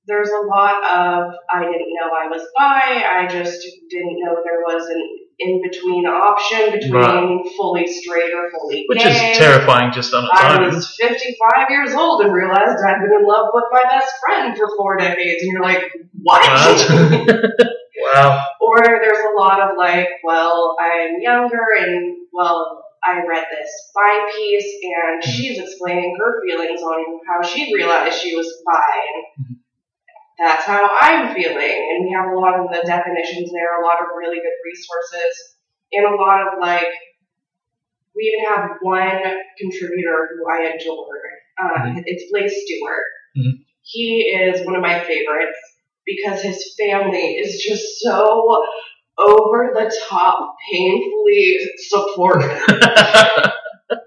There's 0.07 0.29
a 0.29 0.47
lot 0.47 0.83
of 0.85 1.33
I 1.51 1.63
didn't 1.63 1.93
know 1.99 2.07
I 2.07 2.27
was 2.29 2.41
bi. 2.57 3.03
I 3.03 3.27
just 3.27 3.59
didn't 3.89 4.17
know 4.23 4.37
there 4.45 4.61
was 4.61 4.87
an 4.87 5.19
in 5.39 5.61
between 5.61 6.05
option 6.05 6.71
between 6.71 6.93
Right. 6.93 7.45
fully 7.57 7.87
straight 7.87 8.33
or 8.33 8.49
fully 8.49 8.85
Which 8.87 8.99
gay. 8.99 9.05
Which 9.05 9.31
is 9.31 9.37
terrifying 9.37 9.91
just 9.91 10.13
on 10.13 10.23
its 10.23 10.41
own. 10.41 10.63
I 10.63 10.67
was 10.67 10.95
55 10.99 11.69
years 11.69 11.93
old 11.93 12.21
and 12.21 12.33
realized 12.33 12.77
I'd 12.87 13.01
been 13.01 13.19
in 13.19 13.27
love 13.27 13.49
with 13.53 13.65
my 13.71 13.83
best 13.83 14.13
friend 14.25 14.57
for 14.57 14.67
four 14.77 14.97
decades, 14.97 15.43
and 15.43 15.51
you're 15.51 15.61
like, 15.61 15.83
what? 16.23 16.41
Wow. 18.01 18.45
or 18.61 18.77
there's 18.83 19.25
a 19.25 19.37
lot 19.39 19.59
of 19.61 19.77
like, 19.77 20.07
well, 20.23 20.75
I'm 20.79 21.19
younger, 21.21 21.65
and 21.79 22.17
well, 22.33 22.83
I 23.03 23.21
read 23.25 23.45
this 23.51 23.69
bi 23.95 24.31
piece, 24.35 24.71
and 24.83 25.23
she's 25.23 25.59
explaining 25.59 26.15
her 26.19 26.41
feelings 26.45 26.81
on 26.81 27.19
how 27.27 27.41
she 27.47 27.73
realized 27.73 28.19
she 28.19 28.35
was 28.35 28.47
bi, 28.65 28.81
and 29.47 29.57
that's 30.39 30.63
how 30.65 30.89
I'm 31.01 31.33
feeling. 31.33 31.57
And 31.91 32.05
we 32.05 32.11
have 32.15 32.31
a 32.31 32.39
lot 32.39 32.59
of 32.59 32.67
the 32.69 32.85
definitions 32.85 33.51
there, 33.51 33.81
a 33.81 33.85
lot 33.85 33.99
of 34.01 34.07
really 34.17 34.37
good 34.37 34.57
resources, 34.65 35.55
and 35.93 36.05
a 36.05 36.15
lot 36.15 36.41
of 36.47 36.59
like, 36.59 36.87
we 38.15 38.23
even 38.35 38.45
have 38.53 38.69
one 38.81 39.21
contributor 39.59 40.29
who 40.35 40.49
I 40.51 40.73
adore. 40.75 41.21
Uh, 41.63 42.01
It's 42.05 42.31
Blaze 42.31 42.53
Stewart. 42.65 43.03
Mhm. 43.37 43.63
He 43.81 44.21
is 44.29 44.65
one 44.65 44.75
of 44.75 44.81
my 44.81 44.99
favorites 44.99 45.57
because 46.07 46.41
his 46.41 46.73
family 46.79 47.35
is 47.35 47.61
just 47.61 47.99
so 47.99 48.63
over 49.19 49.71
the 49.73 49.91
top, 50.07 50.55
painfully 50.71 51.59
supportive. 51.89 52.61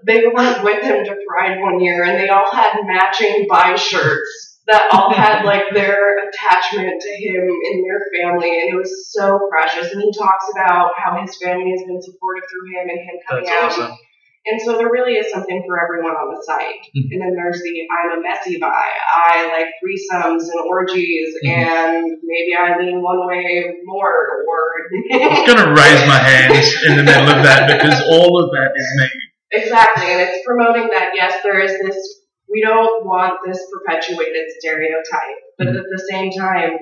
they 0.05 0.23
went 0.33 0.63
with 0.63 0.83
him 0.83 1.05
to 1.05 1.15
Pride 1.27 1.59
one 1.61 1.79
year 1.81 2.03
and 2.03 2.19
they 2.19 2.29
all 2.29 2.51
had 2.51 2.73
matching 2.85 3.45
bi 3.49 3.75
shirts 3.75 4.59
that 4.67 4.89
all 4.91 5.11
had 5.11 5.43
like 5.43 5.73
their 5.73 6.27
attachment 6.29 7.01
to 7.01 7.09
him 7.09 7.49
and 7.49 7.83
their 7.83 7.99
family 8.13 8.61
and 8.61 8.73
it 8.73 8.77
was 8.77 9.11
so 9.11 9.39
precious 9.49 9.91
and 9.91 10.01
he 10.01 10.13
talks 10.13 10.45
about 10.55 10.91
how 10.95 11.19
his 11.19 11.35
family 11.37 11.71
has 11.71 11.81
been 11.85 12.01
supportive 12.01 12.43
through 12.49 12.79
him 12.79 12.89
and 12.89 12.99
him 12.99 13.15
coming 13.27 13.45
That's 13.45 13.77
out 13.77 13.83
awesome. 13.83 13.97
And 14.45 14.59
so 14.61 14.77
there 14.77 14.89
really 14.89 15.13
is 15.13 15.31
something 15.31 15.63
for 15.67 15.77
everyone 15.81 16.13
on 16.13 16.33
the 16.33 16.41
site. 16.41 16.81
Mhm. 16.97 17.07
And 17.11 17.21
then 17.21 17.33
there's 17.35 17.61
the 17.61 17.87
I'm 17.91 18.19
a 18.19 18.21
messy 18.21 18.57
bi. 18.59 18.67
I 19.13 19.47
like 19.53 19.69
threesomes 19.83 20.43
and 20.49 20.61
orgies 20.67 21.35
Mhm. 21.45 21.49
and 21.49 22.17
maybe 22.23 22.55
I 22.57 22.77
lean 22.77 23.01
one 23.01 23.27
way 23.27 23.65
more 23.85 24.43
or 24.47 24.65
I'm 25.13 25.45
gonna 25.45 25.73
raise 25.73 26.01
my 26.07 26.17
hands 26.17 26.83
in 26.85 26.97
the 26.97 27.03
middle 27.03 27.29
of 27.29 27.43
that 27.43 27.67
because 27.71 28.01
all 28.09 28.43
of 28.43 28.51
that 28.51 28.71
is 28.75 28.87
me. 28.97 29.07
Exactly. 29.53 30.07
And 30.11 30.21
it's 30.21 30.45
promoting 30.45 30.89
that 30.91 31.11
yes, 31.13 31.41
there 31.43 31.59
is 31.59 31.71
this 31.79 31.97
we 32.49 32.61
don't 32.61 33.05
want 33.05 33.39
this 33.45 33.59
perpetuated 33.71 34.49
stereotype. 34.59 35.39
But 35.57 35.67
Mhm. 35.67 35.77
at 35.79 35.85
the 35.89 36.03
same 36.09 36.31
time, 36.31 36.79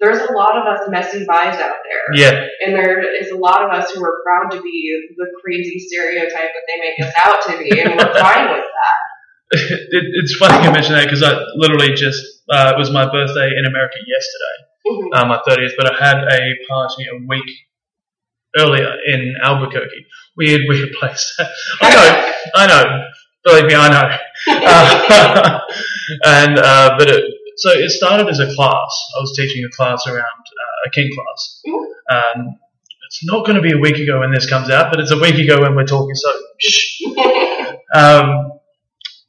there's 0.00 0.18
a 0.28 0.32
lot 0.32 0.56
of 0.56 0.66
us 0.66 0.88
messy 0.90 1.20
bis 1.20 1.28
out 1.30 1.56
there. 1.84 2.04
Yeah. 2.14 2.46
And 2.64 2.74
there 2.74 3.00
is 3.20 3.30
a 3.30 3.36
lot 3.36 3.62
of 3.64 3.70
us 3.70 3.90
who 3.92 4.04
are 4.04 4.14
proud 4.24 4.50
to 4.56 4.62
be 4.62 5.06
the 5.16 5.26
crazy 5.42 5.78
stereotype 5.78 6.50
that 6.52 6.64
they 6.68 6.80
make 6.80 7.00
us 7.08 7.14
out 7.18 7.42
to 7.46 7.58
be, 7.58 7.80
and 7.80 7.90
we're 7.96 8.20
fine 8.20 8.50
with 8.52 8.64
that. 8.64 8.96
it, 9.52 10.04
it's 10.22 10.34
funny 10.36 10.64
you 10.64 10.72
mention 10.72 10.94
that 10.94 11.04
because 11.04 11.22
I 11.22 11.38
literally 11.54 11.94
just 11.94 12.42
uh, 12.50 12.72
it 12.74 12.78
was 12.78 12.90
my 12.90 13.04
birthday 13.10 13.50
in 13.56 13.64
America 13.64 13.96
yesterday, 14.06 14.56
Mhm. 14.88 15.08
uh, 15.14 15.24
my 15.26 15.40
thirtieth, 15.46 15.72
but 15.78 15.86
I 15.92 16.04
had 16.04 16.16
a 16.18 16.54
party 16.68 17.06
a 17.12 17.16
week 17.28 17.50
earlier 18.58 18.92
in 19.06 19.34
Albuquerque. 19.42 20.04
Weird, 20.36 20.62
weird 20.68 20.90
place. 20.98 21.34
I 21.80 21.94
know, 21.94 22.32
I 22.54 22.66
know. 22.66 23.04
Believe 23.44 23.66
me, 23.66 23.74
I 23.74 23.88
know. 23.88 24.16
Uh, 24.48 25.58
and 26.24 26.58
uh, 26.58 26.94
but 26.98 27.08
it, 27.08 27.24
so 27.56 27.70
it 27.70 27.90
started 27.90 28.28
as 28.28 28.38
a 28.38 28.54
class. 28.54 29.10
I 29.16 29.20
was 29.20 29.34
teaching 29.36 29.64
a 29.64 29.74
class 29.74 30.06
around 30.06 30.20
uh, 30.22 30.86
a 30.86 30.90
kink 30.90 31.12
class. 31.14 31.62
Um, 32.10 32.58
it's 33.06 33.24
not 33.24 33.46
going 33.46 33.56
to 33.56 33.62
be 33.62 33.72
a 33.72 33.78
week 33.78 33.96
ago 33.96 34.20
when 34.20 34.32
this 34.32 34.48
comes 34.48 34.68
out, 34.68 34.90
but 34.90 35.00
it's 35.00 35.12
a 35.12 35.18
week 35.18 35.36
ago 35.36 35.62
when 35.62 35.74
we're 35.74 35.86
talking. 35.86 36.14
So 36.14 36.30
shh. 36.58 37.02
Um, 37.94 38.50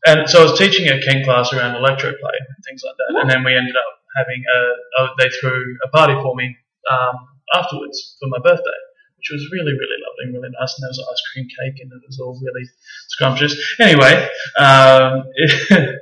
and 0.05 0.29
so 0.29 0.41
I 0.41 0.43
was 0.49 0.57
teaching 0.57 0.87
a 0.87 0.99
kink 0.99 1.25
class 1.25 1.53
around 1.53 1.75
electro 1.75 2.09
play 2.09 2.37
and 2.39 2.65
things 2.65 2.81
like 2.83 2.95
that, 2.97 3.21
and 3.21 3.29
then 3.29 3.43
we 3.43 3.55
ended 3.55 3.75
up 3.75 4.01
having 4.17 4.43
a, 4.43 5.03
a 5.03 5.07
they 5.19 5.29
threw 5.29 5.77
a 5.85 5.89
party 5.89 6.13
for 6.21 6.35
me 6.35 6.55
um, 6.89 7.15
afterwards 7.53 8.17
for 8.19 8.27
my 8.29 8.39
birthday, 8.39 8.79
which 9.17 9.29
was 9.31 9.47
really 9.51 9.71
really 9.71 9.99
lovely 10.01 10.23
and 10.25 10.33
really 10.33 10.49
nice, 10.59 10.73
and 10.75 10.83
there 10.83 10.89
was 10.89 11.05
ice 11.11 11.21
cream 11.31 11.47
cake 11.47 11.81
and 11.81 11.91
it 11.91 12.01
was 12.07 12.19
all 12.19 12.39
really 12.41 12.67
scrumptious. 13.09 13.55
Anyway, 13.79 14.27
um, 14.57 15.23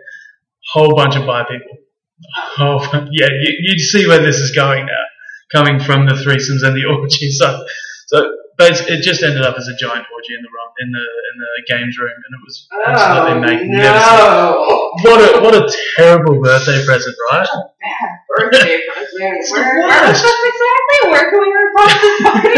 whole 0.74 0.96
bunch 0.96 1.16
of 1.16 1.26
bi 1.26 1.44
people. 1.44 1.78
Oh 2.58 2.80
yeah, 3.12 3.28
you, 3.42 3.54
you 3.60 3.80
see 3.80 4.08
where 4.08 4.20
this 4.24 4.38
is 4.40 4.52
going 4.56 4.86
now, 4.86 5.04
coming 5.52 5.80
from 5.80 6.06
the 6.06 6.14
threesomes 6.14 6.64
and 6.66 6.76
the 6.76 6.86
orgies. 6.86 7.40
So, 7.42 7.66
so 8.08 8.18
basically, 8.58 8.96
it 8.98 9.02
just 9.02 9.22
ended 9.24 9.42
up 9.42 9.58
as 9.58 9.68
a 9.68 9.76
giant 9.76 10.06
orgy 10.14 10.34
in 10.38 10.42
the 10.42 10.48
room, 10.48 10.72
in 10.80 10.92
the 10.92 11.00
in 11.02 11.36
the 11.42 11.52
games 11.74 11.98
room, 11.98 12.14
and 12.16 12.32
it 12.32 12.42
was 12.46 12.68
absolutely 12.86 13.34
Oh, 13.34 13.40
magnificent. 13.42 13.82
no. 13.84 14.92
What 15.04 15.20
a 15.20 15.42
what 15.44 15.54
a 15.56 15.68
terrible 15.98 16.40
birthday 16.42 16.86
present, 16.86 17.16
right? 17.32 17.48
Bad 17.50 18.10
birthday 18.38 18.80
present. 18.88 19.44
Where, 19.52 19.82
worst. 19.84 20.24
exactly. 20.24 21.02
Where 21.12 21.26
can 21.30 21.40
we 21.42 21.50
request 21.52 21.96
this 22.02 22.18
party? 22.24 22.56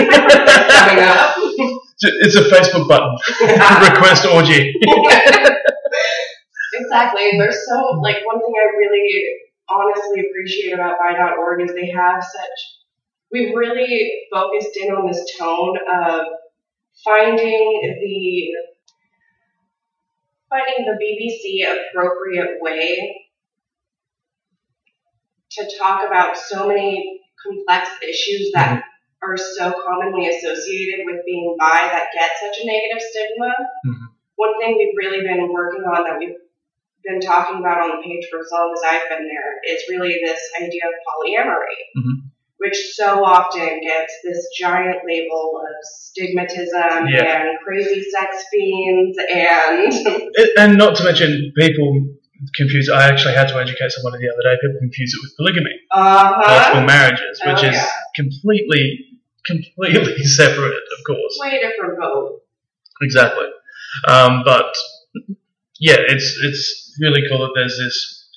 Coming 0.69 1.03
up. 1.03 1.33
It's 1.99 2.35
a 2.35 2.43
Facebook 2.53 2.85
button. 2.87 3.17
Request 3.89 4.25
orgy. 4.27 4.73
exactly. 6.73 7.31
There's 7.37 7.65
so, 7.67 7.99
like, 8.01 8.17
one 8.25 8.39
thing 8.39 8.53
I 8.53 8.65
really 8.77 9.25
honestly 9.69 10.25
appreciate 10.27 10.74
about 10.74 10.97
Bi.org 11.00 11.62
is 11.62 11.74
they 11.75 11.91
have 11.91 12.24
such, 12.24 12.79
we've 13.31 13.55
really 13.55 14.27
focused 14.31 14.77
in 14.77 14.91
on 14.91 15.07
this 15.07 15.36
tone 15.38 15.77
of 15.93 16.21
finding 17.03 17.97
the, 18.01 18.47
finding 20.50 20.86
the 20.86 20.97
BBC 20.97 21.63
appropriate 21.65 22.57
way 22.62 23.27
to 25.51 25.77
talk 25.77 26.05
about 26.05 26.38
so 26.38 26.67
many 26.67 27.21
complex 27.43 27.89
issues 28.03 28.51
that 28.53 28.83
are 29.21 29.38
so 29.38 29.74
commonly 29.86 30.27
associated 30.27 31.05
with 31.05 31.25
being 31.25 31.55
bi 31.59 31.65
that 31.65 32.09
get 32.13 32.29
such 32.39 32.63
a 32.63 32.65
negative 32.65 33.01
stigma. 33.01 33.53
Mhm. 33.86 34.07
One 34.36 34.59
thing 34.59 34.77
we've 34.77 34.95
really 34.95 35.21
been 35.21 35.51
working 35.51 35.81
on 35.81 36.03
that 36.03 36.19
we've 36.19 36.38
been 37.07 37.21
talking 37.21 37.59
about 37.59 37.79
on 37.81 37.89
the 37.97 38.03
page 38.03 38.27
for 38.29 38.39
as 38.39 38.49
long 38.51 38.73
as 38.75 38.81
I've 38.91 39.09
been 39.09 39.25
there 39.27 39.51
is 39.73 39.81
really 39.89 40.19
this 40.23 40.39
idea 40.61 40.81
of 40.87 40.95
polyamory, 41.07 41.79
Mhm. 41.97 42.29
which 42.57 42.77
so 42.93 43.23
often 43.23 43.81
gets 43.81 44.13
this 44.23 44.47
giant 44.59 44.97
label 45.07 45.61
of 45.65 45.75
stigmatism 45.87 47.09
Yeah. 47.09 47.41
and 47.47 47.59
crazy 47.65 48.03
sex 48.03 48.43
fiends 48.51 49.17
and 49.33 49.93
and 50.59 50.77
not 50.77 50.95
to 50.97 51.03
mention 51.03 51.51
people 51.57 52.09
confuse. 52.55 52.89
I 52.89 53.07
actually 53.09 53.33
had 53.33 53.47
to 53.49 53.55
educate 53.59 53.91
somebody 53.91 54.23
the 54.23 54.31
other 54.31 54.43
day. 54.43 54.55
People 54.61 54.79
confuse 54.79 55.13
it 55.15 55.19
with 55.23 55.35
polygamy, 55.37 55.75
multiple 55.95 56.51
uh-huh. 56.51 56.85
marriages, 56.85 57.39
which 57.45 57.63
Oh, 57.63 57.69
is 57.69 57.75
yeah. 57.75 57.87
completely 58.15 58.85
completely 59.45 60.23
separate, 60.41 60.83
of 60.97 60.99
course. 61.07 61.37
way 61.41 61.59
different 61.61 61.97
boat. 61.99 62.41
Exactly. 63.01 63.47
Um, 64.07 64.41
but 64.43 64.75
yeah, 65.79 65.98
it's 66.00 66.38
it's 66.43 66.98
really 67.00 67.27
cool 67.29 67.39
that 67.39 67.51
there's 67.55 67.77
this, 67.77 68.29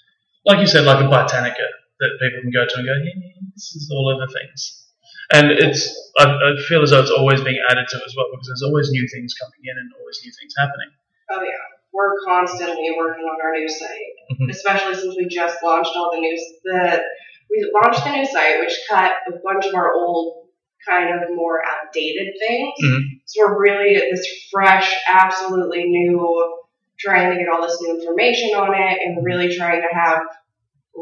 like 0.45 0.59
you 0.61 0.67
said, 0.67 0.85
like 0.85 1.05
a 1.05 1.09
Britannica 1.09 1.67
that 2.01 2.11
people 2.21 2.41
can 2.43 2.51
go 2.53 2.65
to 2.65 2.75
and 2.81 2.87
go, 2.87 2.95
yeah, 3.05 3.33
this 3.55 3.75
is 3.77 3.91
all 3.93 4.11
of 4.13 4.19
the 4.21 4.33
things. 4.33 4.87
And 5.33 5.51
it's 5.53 5.87
I, 6.19 6.25
I 6.27 6.51
feel 6.69 6.83
as 6.83 6.91
though 6.91 7.01
it's 7.01 7.11
always 7.11 7.41
being 7.43 7.61
added 7.71 7.87
to 7.89 7.97
as 7.97 8.15
well 8.17 8.27
because 8.33 8.47
there's 8.49 8.63
always 8.67 8.91
new 8.91 9.07
things 9.13 9.35
coming 9.35 9.63
in 9.65 9.77
and 9.79 9.89
always 10.01 10.21
new 10.25 10.33
things 10.41 10.55
happening. 10.59 10.91
Oh 11.31 11.43
yeah, 11.43 11.65
we're 11.93 12.19
constantly 12.27 12.91
working 12.97 13.25
on 13.25 13.39
our 13.43 13.53
new 13.53 13.69
site, 13.69 14.15
Mhm. 14.33 14.51
especially 14.51 14.95
since 14.95 15.17
we 15.17 15.29
just 15.29 15.63
launched 15.63 15.93
all 15.95 16.11
the 16.13 16.21
news. 16.21 16.43
The 16.65 17.03
we 17.51 17.71
launched 17.75 18.05
the 18.05 18.11
new 18.11 18.27
site, 18.27 18.61
which 18.61 18.75
cut 18.89 19.13
a 19.29 19.33
bunch 19.45 19.67
of 19.67 19.75
our 19.75 19.93
old 19.95 20.49
kind 20.89 21.15
of 21.15 21.31
more 21.35 21.63
outdated 21.65 22.35
things. 22.41 22.73
Mhm. 22.83 23.01
So 23.27 23.43
we're 23.47 23.61
really 23.61 23.95
this 24.11 24.27
fresh, 24.51 24.93
absolutely 25.07 25.85
new, 25.85 26.60
trying 27.01 27.31
to 27.31 27.37
get 27.37 27.49
all 27.53 27.63
this 27.63 27.79
new 27.81 27.99
information 27.99 28.51
on 28.51 28.75
it 28.75 28.99
and 29.05 29.25
really 29.25 29.57
trying 29.57 29.81
to 29.81 29.89
have 29.97 30.21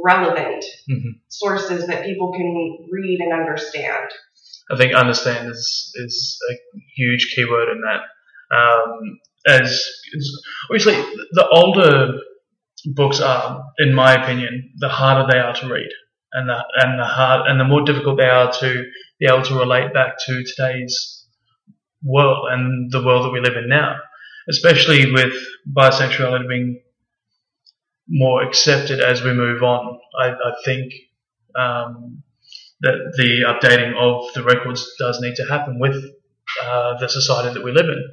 relevant 0.05 0.65
Mhm. 0.89 1.21
sources 1.29 1.87
that 1.87 2.05
people 2.05 2.33
can 2.33 2.87
read 2.91 3.21
and 3.21 3.33
understand. 3.33 4.09
I 4.71 4.77
think 4.77 4.93
understand 4.95 5.51
is 5.51 5.93
is 5.97 6.39
a 6.51 6.55
huge 6.95 7.33
keyword 7.35 7.69
in 7.71 7.81
that. 7.81 8.03
Um, 8.57 9.19
as, 9.47 9.71
as 10.17 10.31
obviously 10.71 10.95
the 11.33 11.49
older 11.51 12.21
books 12.95 13.21
are, 13.21 13.65
in 13.79 13.95
my 13.95 14.15
opinion, 14.15 14.73
the 14.79 14.89
harder 14.89 15.27
they 15.31 15.39
are 15.39 15.55
to 15.55 15.69
read, 15.73 15.91
and 16.33 16.49
the 16.49 16.65
and 16.83 16.99
the 16.99 17.05
hard 17.05 17.47
and 17.51 17.59
the 17.59 17.65
more 17.65 17.83
difficult 17.83 18.19
they 18.19 18.29
are 18.29 18.53
to 18.53 18.85
be 19.19 19.27
able 19.27 19.43
to 19.43 19.55
relate 19.59 19.93
back 19.95 20.17
to 20.27 20.45
today's 20.45 21.27
world 22.05 22.47
and 22.51 22.91
the 22.93 23.03
world 23.05 23.25
that 23.25 23.33
we 23.33 23.41
live 23.41 23.57
in 23.57 23.69
now, 23.69 23.97
especially 24.51 25.13
with 25.13 25.33
bisexuality 25.73 26.49
being 26.49 26.81
more 28.09 28.43
accepted 28.43 29.01
as 29.01 29.23
we 29.23 29.33
move 29.33 29.63
on. 29.63 29.99
I, 30.19 30.29
I 30.31 30.53
think 30.65 30.93
um, 31.59 32.23
that 32.81 32.95
the 33.17 33.43
updating 33.47 33.95
of 33.97 34.33
the 34.35 34.43
records 34.43 34.89
does 34.99 35.21
need 35.21 35.35
to 35.37 35.45
happen 35.45 35.79
with 35.79 35.97
uh, 36.65 36.99
the 36.99 37.09
society 37.09 37.55
that 37.55 37.63
we 37.65 37.73
live 37.73 37.87
in. 37.87 38.05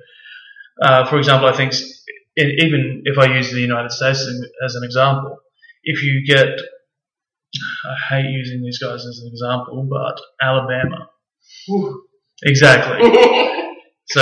Uh, 0.81 1.05
for 1.09 1.17
example, 1.17 1.47
I 1.47 1.55
think 1.55 1.73
e- 1.73 2.57
even 2.65 3.03
if 3.05 3.17
I 3.17 3.33
use 3.35 3.51
the 3.51 3.61
United 3.61 3.91
States 3.91 4.19
as 4.21 4.27
an- 4.27 4.49
as 4.65 4.75
an 4.75 4.83
example, 4.83 5.37
if 5.83 6.03
you 6.03 6.25
get, 6.25 6.47
I 7.85 7.95
hate 8.09 8.29
using 8.31 8.61
these 8.63 8.79
guys 8.79 9.05
as 9.05 9.21
an 9.23 9.29
example, 9.31 9.87
but 9.89 10.19
Alabama. 10.41 11.07
Exactly. 12.43 12.99
So 14.07 14.21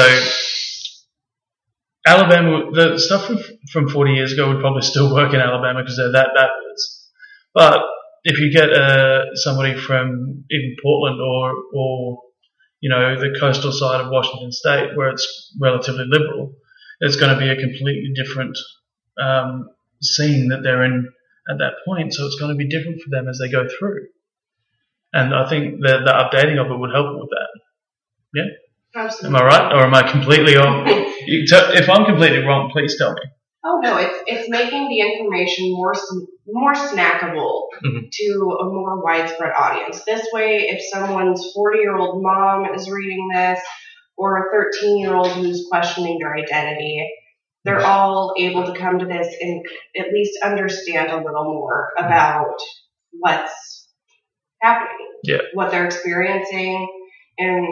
Alabama, 2.06 2.72
the 2.72 3.00
stuff 3.00 3.26
from, 3.26 3.38
from 3.72 3.90
40 3.90 4.14
years 4.14 4.34
ago 4.34 4.50
would 4.50 4.60
probably 4.60 4.82
still 4.82 5.14
work 5.14 5.34
in 5.34 5.40
Alabama 5.40 5.82
because 5.82 5.98
they're 5.98 6.12
that 6.12 6.30
backwards. 6.36 7.10
But 7.54 7.82
if 8.24 8.40
you 8.40 8.52
get 8.52 8.72
uh, 8.72 9.36
somebody 9.36 9.76
from 9.80 10.44
even 10.50 10.76
Portland 10.82 11.22
or, 11.22 11.54
or, 11.74 12.22
you 12.82 12.90
know, 12.90 13.16
the 13.20 13.38
coastal 13.40 13.72
side 13.72 14.02
of 14.02 14.12
Washington 14.12 14.52
State 14.52 14.96
where 14.96 15.10
it's 15.10 15.56
relatively 15.62 16.06
liberal, 16.08 16.54
it's 17.00 17.16
going 17.16 17.34
to 17.34 17.40
be 17.40 17.50
a 17.50 17.56
completely 17.56 18.12
different 18.16 18.58
um, 19.22 19.70
scene 20.02 20.50
that 20.50 20.62
they're 20.64 20.84
in 20.84 21.10
at 21.50 21.58
that 21.60 21.74
point. 21.86 22.14
So 22.14 22.26
it's 22.26 22.40
going 22.40 22.52
to 22.52 22.58
be 22.58 22.68
different 22.68 23.02
for 23.02 23.10
them 23.10 23.30
as 23.30 23.40
they 23.40 23.50
go 23.50 23.68
through. 23.68 24.08
And 25.14 25.34
I 25.34 25.48
think 25.48 25.80
the, 25.80 26.00
the 26.04 26.12
updating 26.12 26.60
of 26.60 26.72
it 26.72 26.78
would 26.78 26.92
help 26.92 27.20
with 27.20 27.30
that. 27.30 28.42
Am 28.42 28.50
Absolutely. 28.96 29.40
Am 29.40 29.44
I 29.44 29.48
right? 29.48 29.74
Or 29.74 29.86
am 29.86 29.94
I 29.94 30.12
completely 30.12 30.58
off? 30.58 30.88
You 31.26 31.46
t- 31.46 31.78
if 31.80 31.90
I'm 31.90 32.06
completely 32.06 32.40
wrong, 32.40 32.70
please 32.72 32.98
tell 32.98 33.14
me. 33.14 33.22
Oh 33.66 33.80
no, 33.82 33.98
it's 33.98 34.16
it's 34.28 34.50
making 34.50 34.90
the 34.90 35.00
information 35.00 35.72
more 35.72 35.94
more 36.48 36.74
snackable 36.74 37.68
Mhm. 37.84 38.12
to 38.12 38.58
a 38.60 38.66
more 38.66 39.02
widespread 39.04 39.54
audience. 39.58 40.04
This 40.04 40.28
way, 40.34 40.68
if 40.70 40.82
someone's 40.92 41.52
40 41.56 41.80
year 41.80 41.96
old 41.96 42.22
mom 42.22 42.74
is 42.76 42.90
reading 42.90 43.30
this, 43.34 43.60
or 44.18 44.48
a 44.48 44.52
13 44.52 45.00
year 45.00 45.14
old 45.16 45.30
who's 45.32 45.66
questioning 45.72 46.20
their 46.20 46.36
identity, 46.36 47.10
they're 47.64 47.78
Mm-hmm. 47.78 47.86
all 47.90 48.34
able 48.38 48.66
to 48.66 48.78
come 48.78 49.00
to 49.00 49.06
this 49.06 49.34
and 49.42 49.66
at 49.98 50.12
least 50.12 50.38
understand 50.44 51.10
a 51.12 51.18
little 51.18 51.46
more 51.46 51.92
about 51.98 52.58
what's 53.12 53.88
happening, 54.62 55.08
Yeah. 55.24 55.38
what 55.54 55.72
they're 55.72 55.86
experiencing, 55.86 56.88
and 57.38 57.66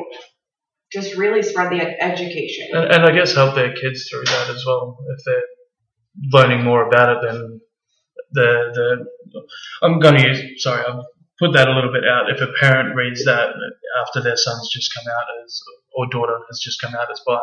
just 0.91 1.15
really 1.15 1.41
spread 1.41 1.71
the 1.71 1.81
ed- 1.81 1.97
education. 1.99 2.67
And, 2.73 2.91
and 2.91 3.05
I 3.05 3.11
guess 3.11 3.33
help 3.33 3.55
their 3.55 3.73
kids 3.73 4.07
through 4.09 4.25
that 4.25 4.49
as 4.49 4.63
well 4.65 4.97
if 5.17 5.23
they're 5.25 5.43
learning 6.31 6.63
more 6.63 6.87
about 6.87 7.17
it 7.17 7.27
than 7.27 7.61
the 8.31 8.71
the. 8.73 9.41
I'm 9.81 9.99
going 9.99 10.15
to 10.15 10.27
use. 10.27 10.63
Sorry, 10.63 10.83
I've 10.83 11.03
put 11.39 11.53
that 11.53 11.67
a 11.67 11.71
little 11.71 11.91
bit 11.91 12.03
out. 12.05 12.29
If 12.29 12.41
a 12.41 12.51
parent 12.59 12.95
reads 12.95 13.25
that 13.25 13.49
after 14.05 14.21
their 14.21 14.37
son's 14.37 14.69
just 14.71 14.93
come 14.93 15.11
out 15.11 15.25
as 15.43 15.61
or 15.95 16.07
daughter 16.09 16.39
has 16.49 16.59
just 16.59 16.81
come 16.81 16.95
out 16.95 17.11
as 17.11 17.21
bi, 17.25 17.39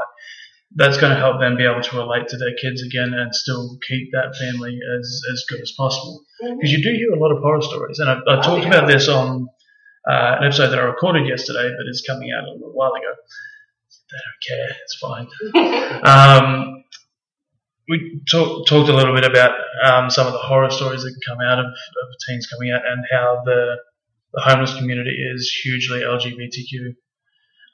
that's 0.77 0.99
going 0.99 1.13
to 1.13 1.19
help 1.19 1.41
them 1.41 1.57
be 1.57 1.65
able 1.65 1.83
to 1.83 1.97
relate 1.97 2.29
to 2.29 2.37
their 2.37 2.55
kids 2.61 2.83
again 2.83 3.13
and 3.15 3.35
still 3.35 3.79
keep 3.87 4.11
that 4.13 4.37
family 4.37 4.79
as 4.99 5.23
as 5.33 5.45
good 5.49 5.61
as 5.61 5.73
possible. 5.77 6.25
Mm-hmm. 6.43 6.57
Because 6.57 6.73
you 6.73 6.83
do 6.83 6.91
hear 6.91 7.13
a 7.13 7.19
lot 7.19 7.33
of 7.33 7.43
horror 7.43 7.63
stories, 7.63 7.99
and 7.99 8.11
I, 8.11 8.15
I 8.15 8.39
oh, 8.39 8.43
talked 8.43 8.63
yeah. 8.63 8.69
about 8.69 8.89
this 8.89 9.09
on 9.09 9.49
uh, 10.09 10.37
an 10.39 10.45
episode 10.47 10.71
that 10.71 10.79
I 10.79 10.83
recorded 10.83 11.27
yesterday, 11.29 11.69
but 11.77 11.89
is 11.89 12.05
coming 12.07 12.31
out 12.33 12.45
a 12.45 12.53
little 12.53 12.73
while 12.73 12.93
ago. 12.93 13.15
They 14.11 14.19
don't 14.25 14.59
care; 14.59 14.77
it's 14.83 14.97
fine. 14.99 15.29
Um, 16.05 16.85
we 17.89 18.21
talk, 18.31 18.67
talked 18.67 18.91
a 18.91 18.95
little 18.95 19.15
bit 19.15 19.25
about 19.25 19.53
um, 19.83 20.11
some 20.11 20.27
of 20.27 20.33
the 20.35 20.39
horror 20.39 20.71
stories 20.71 21.03
that 21.03 21.19
come 21.27 21.39
out 21.41 21.59
of, 21.59 21.67
of 21.67 22.09
teens 22.27 22.47
coming 22.47 22.71
out, 22.71 22.83
and 22.87 23.05
how 23.11 23.43
the 23.45 23.77
the 24.35 24.43
homeless 24.43 24.77
community 24.77 25.17
is 25.35 25.51
hugely 25.65 26.01
LGBTQ 26.01 26.95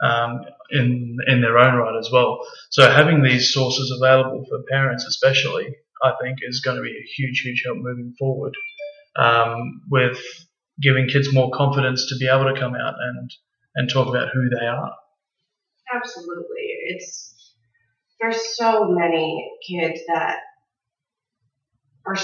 um, 0.03 0.41
in 0.71 1.17
in 1.27 1.41
their 1.41 1.59
own 1.59 1.75
right 1.75 1.99
as 1.99 2.11
well. 2.13 2.41
So 2.71 2.89
having 2.91 3.23
these 3.23 3.53
sources 3.53 3.91
available 3.91 4.45
for 4.49 4.63
parents, 4.71 5.05
especially, 5.05 5.75
I 6.03 6.13
think, 6.23 6.39
is 6.43 6.61
going 6.61 6.77
to 6.77 6.83
be 6.83 6.91
a 6.97 7.09
huge, 7.17 7.41
huge 7.41 7.63
help 7.65 7.79
moving 7.79 8.15
forward. 8.19 8.55
Um, 9.17 9.83
with 9.91 10.19
giving 10.81 11.09
kids 11.09 11.33
more 11.33 11.51
confidence 11.53 12.09
to 12.09 12.17
be 12.17 12.29
able 12.29 12.53
to 12.53 12.59
come 12.59 12.75
out 12.75 12.95
and 13.01 13.31
and 13.77 13.91
talk 13.91 14.09
about 14.09 14.29
who 14.33 14.49
they 14.49 14.67
are. 14.67 14.93
Absolutely. 15.95 16.63
It's 16.87 17.55
there's 18.21 18.57
so 18.57 18.87
many 18.89 19.51
kids 19.69 20.01
that 20.09 20.37
are 22.07 22.17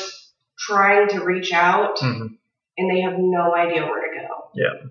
trying 0.59 1.09
to 1.09 1.25
reach 1.25 1.53
out 1.53 1.97
Mhm. 1.99 2.39
and 2.79 2.91
they 2.91 3.01
have 3.01 3.15
no 3.19 3.55
idea 3.55 3.85
where 3.87 4.09
to 4.13 4.21
go. 4.21 4.51
Yeah. 4.55 4.89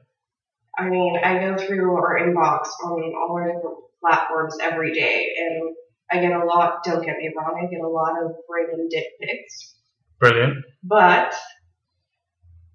I 0.77 0.89
mean, 0.89 1.17
I 1.17 1.39
go 1.39 1.57
through 1.57 1.95
our 1.95 2.19
inbox 2.19 2.67
on 2.83 3.13
all 3.15 3.35
our 3.37 3.47
different 3.53 3.77
platforms 4.01 4.57
every 4.61 4.93
day 4.93 5.35
and 5.37 5.75
I 6.11 6.19
get 6.21 6.31
a 6.31 6.43
lot, 6.45 6.83
don't 6.83 7.03
get 7.05 7.17
me 7.17 7.31
wrong, 7.35 7.59
I 7.61 7.67
get 7.69 7.81
a 7.81 7.87
lot 7.87 8.13
of 8.23 8.31
random 8.49 8.87
dick 8.89 9.05
pics, 9.21 9.75
Brilliant. 10.19 10.65
but 10.83 11.35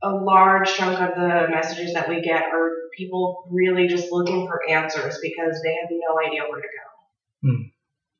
a 0.04 0.10
large 0.10 0.72
chunk 0.74 1.00
of 1.00 1.14
the 1.16 1.48
messages 1.50 1.94
that 1.94 2.08
we 2.08 2.20
get 2.20 2.42
are 2.44 2.70
people 2.96 3.48
really 3.50 3.88
just 3.88 4.12
looking 4.12 4.46
for 4.46 4.60
answers 4.68 5.18
because 5.22 5.60
they 5.62 5.74
have 5.74 5.90
no 5.90 6.20
idea 6.24 6.42
where 6.48 6.60
to 6.60 6.68
go. 6.68 7.48
Hmm. 7.48 7.62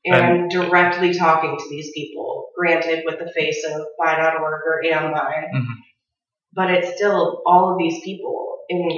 And 0.07 0.51
directly 0.51 1.15
talking 1.15 1.57
to 1.59 1.69
these 1.71 1.91
people, 1.95 2.51
granted 2.57 3.05
with 3.07 3.19
the 3.19 3.31
face 3.33 3.65
of 3.65 3.87
bi.org 3.99 4.63
or 4.67 4.83
AMBI, 4.85 5.51
Mhm. 5.55 5.67
but 6.53 6.71
it's 6.71 6.97
still 6.97 7.43
all 7.47 7.73
of 7.73 7.79
these 7.79 8.03
people. 8.03 8.41
in 8.71 8.89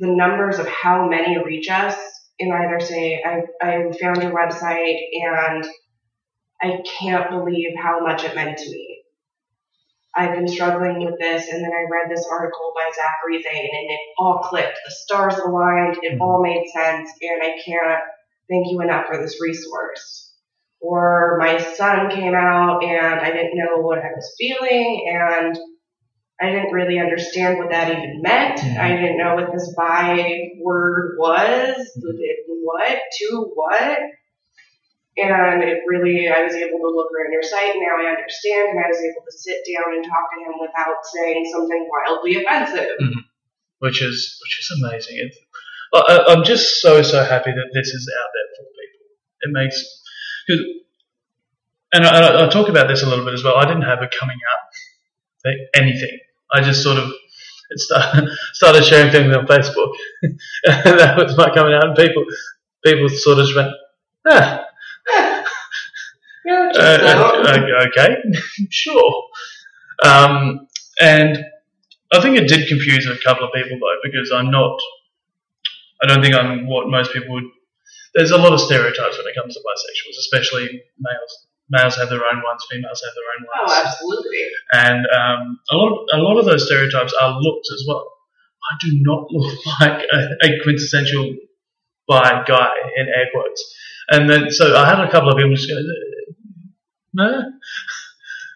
the 0.00 0.08
numbers 0.08 0.58
of 0.58 0.66
how 0.66 1.08
many 1.08 1.38
reach 1.38 1.70
us 1.70 1.96
and 2.40 2.52
either 2.52 2.80
say, 2.80 3.22
I, 3.24 3.42
I 3.62 3.92
found 3.92 4.22
your 4.22 4.32
website 4.32 4.98
and 5.12 5.64
I 6.60 6.82
can't 6.98 7.30
believe 7.30 7.70
how 7.80 8.00
much 8.00 8.24
it 8.24 8.34
meant 8.34 8.58
to 8.58 8.70
me. 8.70 8.93
I've 10.16 10.34
been 10.34 10.48
struggling 10.48 11.04
with 11.04 11.18
this, 11.18 11.48
and 11.48 11.62
then 11.62 11.72
I 11.72 11.90
read 11.90 12.10
this 12.10 12.26
article 12.30 12.72
by 12.74 12.90
Zachary 12.94 13.42
Zane, 13.42 13.70
and 13.72 13.90
it 13.90 14.00
all 14.18 14.38
clicked. 14.44 14.78
The 14.84 14.92
stars 14.92 15.34
aligned, 15.38 15.98
it 16.02 16.20
all 16.20 16.42
made 16.42 16.66
sense, 16.72 17.10
and 17.20 17.42
I 17.42 17.58
can't 17.64 18.00
thank 18.48 18.70
you 18.70 18.80
enough 18.80 19.06
for 19.06 19.20
this 19.20 19.40
resource. 19.40 20.32
Or 20.80 21.38
my 21.40 21.58
son 21.58 22.10
came 22.10 22.34
out, 22.34 22.84
and 22.84 23.20
I 23.20 23.32
didn't 23.32 23.56
know 23.56 23.78
what 23.80 23.98
I 23.98 24.12
was 24.14 24.34
feeling, 24.38 25.06
and 25.10 25.58
I 26.40 26.50
didn't 26.50 26.72
really 26.72 26.98
understand 26.98 27.58
what 27.58 27.70
that 27.70 27.90
even 27.90 28.20
meant. 28.22 28.58
Mhm. 28.58 28.78
I 28.78 28.90
didn't 28.90 29.18
know 29.18 29.34
what 29.34 29.52
this 29.52 29.72
bi 29.76 30.50
word 30.60 31.16
was, 31.18 31.90
what, 32.62 32.98
to 33.18 33.52
what. 33.54 33.98
And 35.16 35.62
it 35.62 35.82
really, 35.86 36.28
I 36.28 36.42
was 36.42 36.54
able 36.54 36.78
to 36.78 36.90
look 36.90 37.06
around 37.14 37.32
your 37.32 37.42
site, 37.42 37.74
and 37.74 37.82
now 37.82 38.02
I 38.02 38.10
understand, 38.10 38.74
and 38.74 38.80
I 38.82 38.88
was 38.88 38.98
able 38.98 39.22
to 39.22 39.34
sit 39.38 39.62
down 39.62 39.94
and 39.94 40.04
talk 40.04 40.26
to 40.34 40.42
him 40.42 40.58
without 40.58 41.06
saying 41.14 41.46
something 41.52 41.86
wildly 41.86 42.42
offensive. 42.42 42.98
which 43.78 44.02
is 44.02 44.38
which 44.42 44.60
is 44.60 44.82
amazing. 44.82 45.16
It's, 45.18 45.38
I, 45.94 46.32
I'm 46.34 46.42
just 46.42 46.80
so 46.80 47.02
so 47.02 47.22
happy 47.22 47.52
that 47.52 47.70
this 47.72 47.88
is 47.88 48.10
out 48.18 48.30
there 48.34 48.48
for 48.56 48.64
people. 48.74 49.06
It 49.42 49.50
makes 49.52 49.76
cause, 50.48 50.60
and 51.92 52.06
I, 52.06 52.46
I 52.46 52.48
talk 52.48 52.68
about 52.68 52.88
this 52.88 53.02
a 53.02 53.08
little 53.08 53.24
bit 53.24 53.34
as 53.34 53.44
well. 53.44 53.56
I 53.56 53.66
didn't 53.66 53.82
have 53.82 54.02
a 54.02 54.08
coming 54.08 54.38
out 54.50 54.64
anything. 55.74 56.18
I 56.52 56.62
just 56.62 56.82
sort 56.82 56.98
of 56.98 57.12
started, 57.72 58.30
started 58.52 58.84
sharing 58.84 59.12
things 59.12 59.34
on 59.34 59.46
Facebook, 59.46 59.92
and 60.22 60.38
that 60.64 61.16
was 61.16 61.36
my 61.36 61.52
coming 61.54 61.74
out. 61.74 61.84
And 61.88 61.96
people 61.96 62.24
people 62.84 63.08
sort 63.08 63.38
of 63.38 63.48
went, 63.54 63.72
ah, 64.28 64.64
Yeah, 66.46 66.70
uh, 66.74 66.98
so. 66.98 67.42
uh, 67.48 67.86
okay, 67.88 68.16
sure. 68.70 69.22
Um, 70.04 70.68
and 71.00 71.42
I 72.12 72.20
think 72.20 72.36
it 72.36 72.48
did 72.48 72.68
confuse 72.68 73.06
a 73.08 73.16
couple 73.24 73.46
of 73.46 73.52
people 73.54 73.78
though, 73.80 73.98
because 74.02 74.30
I'm 74.30 74.50
not 74.50 74.78
I 76.02 76.06
don't 76.06 76.22
think 76.22 76.34
I'm 76.34 76.66
what 76.66 76.88
most 76.88 77.12
people 77.14 77.32
would. 77.34 77.44
There's 78.14 78.30
a 78.30 78.36
lot 78.36 78.52
of 78.52 78.60
stereotypes 78.60 79.16
when 79.16 79.26
it 79.26 79.34
comes 79.34 79.54
to 79.54 79.60
bisexuals, 79.60 80.18
especially 80.18 80.66
males. 81.00 81.46
Males 81.70 81.96
have 81.96 82.10
their 82.10 82.20
own 82.20 82.42
ones, 82.44 82.62
females 82.70 83.02
have 83.02 83.14
their 83.14 83.24
own 83.38 83.46
ones, 83.48 83.72
Oh, 83.72 83.82
absolutely. 83.86 84.44
and 84.74 85.06
um, 85.06 85.58
a 85.70 85.76
lot 85.76 85.92
of 85.92 85.98
a 86.12 86.22
lot 86.22 86.36
of 86.38 86.44
those 86.44 86.66
stereotypes 86.66 87.14
are 87.22 87.40
looks 87.40 87.68
as 87.72 87.84
well. 87.88 88.06
I 88.70 88.76
do 88.82 88.98
not 89.00 89.30
look 89.30 89.58
like 89.80 90.02
a, 90.12 90.18
a 90.46 90.62
quintessential 90.62 91.34
bi 92.08 92.42
guy 92.46 92.70
in 92.96 93.06
air 93.08 93.26
quotes, 93.32 93.74
and 94.10 94.28
then 94.28 94.50
so 94.50 94.76
I 94.76 94.88
had 94.88 95.00
a 95.00 95.10
couple 95.10 95.30
of 95.30 95.36
people 95.36 95.54
just 95.54 95.68
go, 95.68 95.74
no, 97.14 97.44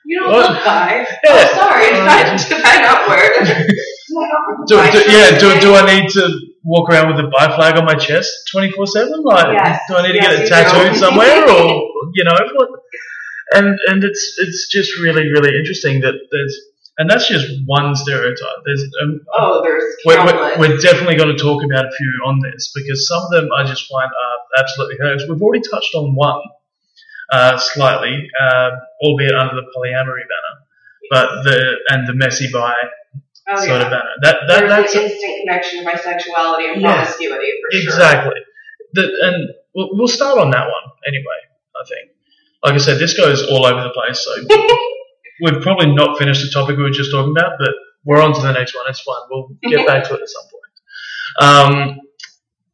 You 0.05 0.21
don't 0.21 0.33
What? 0.33 0.51
look 0.53 0.65
bi. 0.65 1.07
Yeah. 1.25 1.31
Oh, 1.31 1.57
sorry. 1.57 1.87
Did 1.93 2.09
I, 2.09 2.23
Uh, 2.23 2.39
did 2.49 2.63
I 2.65 2.83
not 2.83 3.09
wear 3.09 3.23
it? 3.33 3.77
Not 4.11 4.71
wear 4.71 4.93
do, 4.93 5.05
do, 5.05 5.11
yeah, 5.13 5.39
do, 5.39 5.61
do 5.61 5.75
I 5.75 5.85
need 6.01 6.09
to 6.11 6.25
walk 6.65 6.89
around 6.91 7.09
with 7.15 7.25
a 7.25 7.29
bi 7.29 7.55
flag 7.57 7.77
on 7.79 7.85
my 7.85 7.95
chest 7.95 8.31
24 8.53 8.87
7? 8.87 9.23
Like, 9.23 9.47
Yes. 9.53 9.81
do 9.89 9.97
I 9.97 10.03
need 10.03 10.13
to 10.13 10.15
Yes, 10.25 10.37
get 10.39 10.45
it 10.45 10.49
tattooed 10.49 10.97
somewhere 10.97 11.45
or, 11.55 11.67
you 12.15 12.25
know, 12.25 12.33
what? 12.57 12.69
And, 13.53 13.79
and 13.89 14.05
it's, 14.05 14.35
it's 14.39 14.69
just 14.69 14.99
really, 15.01 15.29
really 15.29 15.57
interesting 15.59 16.01
that 16.01 16.15
there's, 16.33 16.55
and 16.99 17.09
that's 17.09 17.29
just 17.29 17.47
one 17.67 17.95
stereotype. 17.95 18.59
There's, 18.67 18.83
um, 19.03 19.21
Oh, 19.39 19.61
there's 19.63 19.85
we're, 20.05 20.25
we're, 20.25 20.59
we're 20.59 20.77
definitely 20.79 21.17
going 21.17 21.35
to 21.35 21.41
talk 21.43 21.63
about 21.65 21.87
a 21.87 21.91
few 21.97 22.13
on 22.27 22.41
this 22.43 22.73
because 22.75 23.07
some 23.07 23.23
of 23.23 23.31
them 23.31 23.49
I 23.57 23.65
just 23.65 23.87
find 23.89 24.07
are 24.07 24.63
absolutely 24.63 24.97
hilarious. 24.99 25.25
We've 25.29 25.41
already 25.41 25.63
touched 25.69 25.95
on 25.95 26.15
one 26.15 26.41
uh, 27.31 27.57
slightly, 27.59 28.29
um, 28.41 28.73
albeit 29.03 29.35
under 29.35 29.55
the 29.55 29.63
polyamory 29.77 30.25
banner, 30.27 30.55
but 31.11 31.43
the 31.45 31.75
and 31.91 32.09
the 32.09 32.15
messy 32.15 32.49
bi 32.53 32.73
oh, 33.51 33.57
sort 33.57 33.69
yeah. 33.69 33.75
of 33.77 33.91
banner. 33.91 34.11
That 34.23 34.37
that 34.49 34.61
There's 34.61 34.71
that's 34.71 34.95
an 34.95 35.03
instant 35.03 35.33
connection 35.41 35.85
to 35.85 35.91
bisexuality 35.91 36.73
and 36.73 36.83
Yeah. 36.83 36.95
promiscuity 37.05 37.51
for 37.63 37.77
sure. 37.77 37.83
exactly. 37.83 38.41
The, 38.95 39.03
and 39.03 39.49
we'll, 39.75 39.91
we'll 39.93 40.09
start 40.09 40.39
on 40.39 40.51
that 40.51 40.67
one 40.67 40.93
anyway. 41.07 41.39
I 41.77 41.85
think, 41.87 42.11
like 42.65 42.75
I 42.75 42.79
said, 42.79 42.99
this 42.99 43.17
goes 43.17 43.45
all 43.47 43.67
over 43.67 43.83
the 43.83 43.91
place. 43.91 44.25
So 44.25 44.35
we've 45.43 45.61
probably 45.63 45.93
not 45.95 46.19
finished 46.19 46.43
the 46.43 46.51
topic 46.51 46.77
we 46.77 46.83
were 46.83 46.91
just 46.91 47.11
talking 47.11 47.33
about, 47.37 47.53
but 47.59 47.71
we're 48.05 48.21
on 48.23 48.33
to 48.35 48.41
the 48.41 48.53
next 48.53 48.75
one. 48.75 48.85
It's 48.89 49.01
fine. 49.01 49.17
We'll 49.31 49.49
get 49.69 49.87
back 49.87 50.05
to 50.09 50.15
it 50.15 50.21
at 50.23 50.29
some 50.29 50.43
point. 50.51 50.65
Um, 51.41 52.01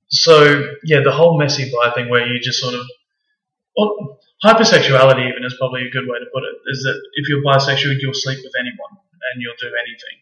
so 0.08 0.62
yeah, 0.84 1.00
the 1.04 1.12
whole 1.12 1.38
messy 1.38 1.70
bi 1.70 1.90
thing, 1.94 2.08
where 2.08 2.26
you 2.26 2.38
just 2.40 2.60
sort 2.60 2.74
of, 2.74 2.82
well, 3.76 4.20
hypersexuality 4.44 5.28
even 5.28 5.44
is 5.44 5.54
probably 5.58 5.82
a 5.86 5.90
good 5.90 6.04
way 6.06 6.18
to 6.18 6.26
put 6.32 6.44
it. 6.44 6.54
Is 6.72 6.82
that 6.84 7.00
if 7.14 7.28
you're 7.28 7.42
bisexual, 7.42 7.96
you'll 8.00 8.14
sleep 8.14 8.38
with 8.42 8.52
anyone 8.58 8.92
and 9.32 9.42
you'll 9.42 9.54
do 9.58 9.72
anything. 9.82 10.16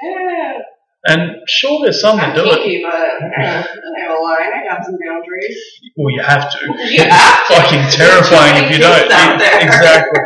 Yeah, 0.00 0.58
And 1.06 1.48
sure, 1.48 1.80
there's 1.82 2.00
some 2.00 2.16
that 2.18 2.38
I'm 2.38 2.46
it. 2.46 2.54
kinky, 2.54 2.82
but 2.82 2.94
I 2.94 4.00
have 4.00 4.10
a 4.18 4.22
line. 4.22 4.52
I 4.54 4.64
got 4.68 4.84
some 4.86 4.96
boundaries. 5.04 5.58
Well, 5.96 6.14
you 6.14 6.22
have 6.22 6.50
to. 6.52 6.58
You 6.88 7.02
have 7.02 7.46
to. 7.48 7.54
fucking 7.54 7.82
terrifying 7.90 8.64
if 8.64 8.70
you 8.70 8.78
don't. 8.78 8.94
too 9.02 9.08
many 9.08 9.08
kids 9.08 9.12
out 9.12 9.38
there. 9.38 9.66
Exactly. 9.66 10.20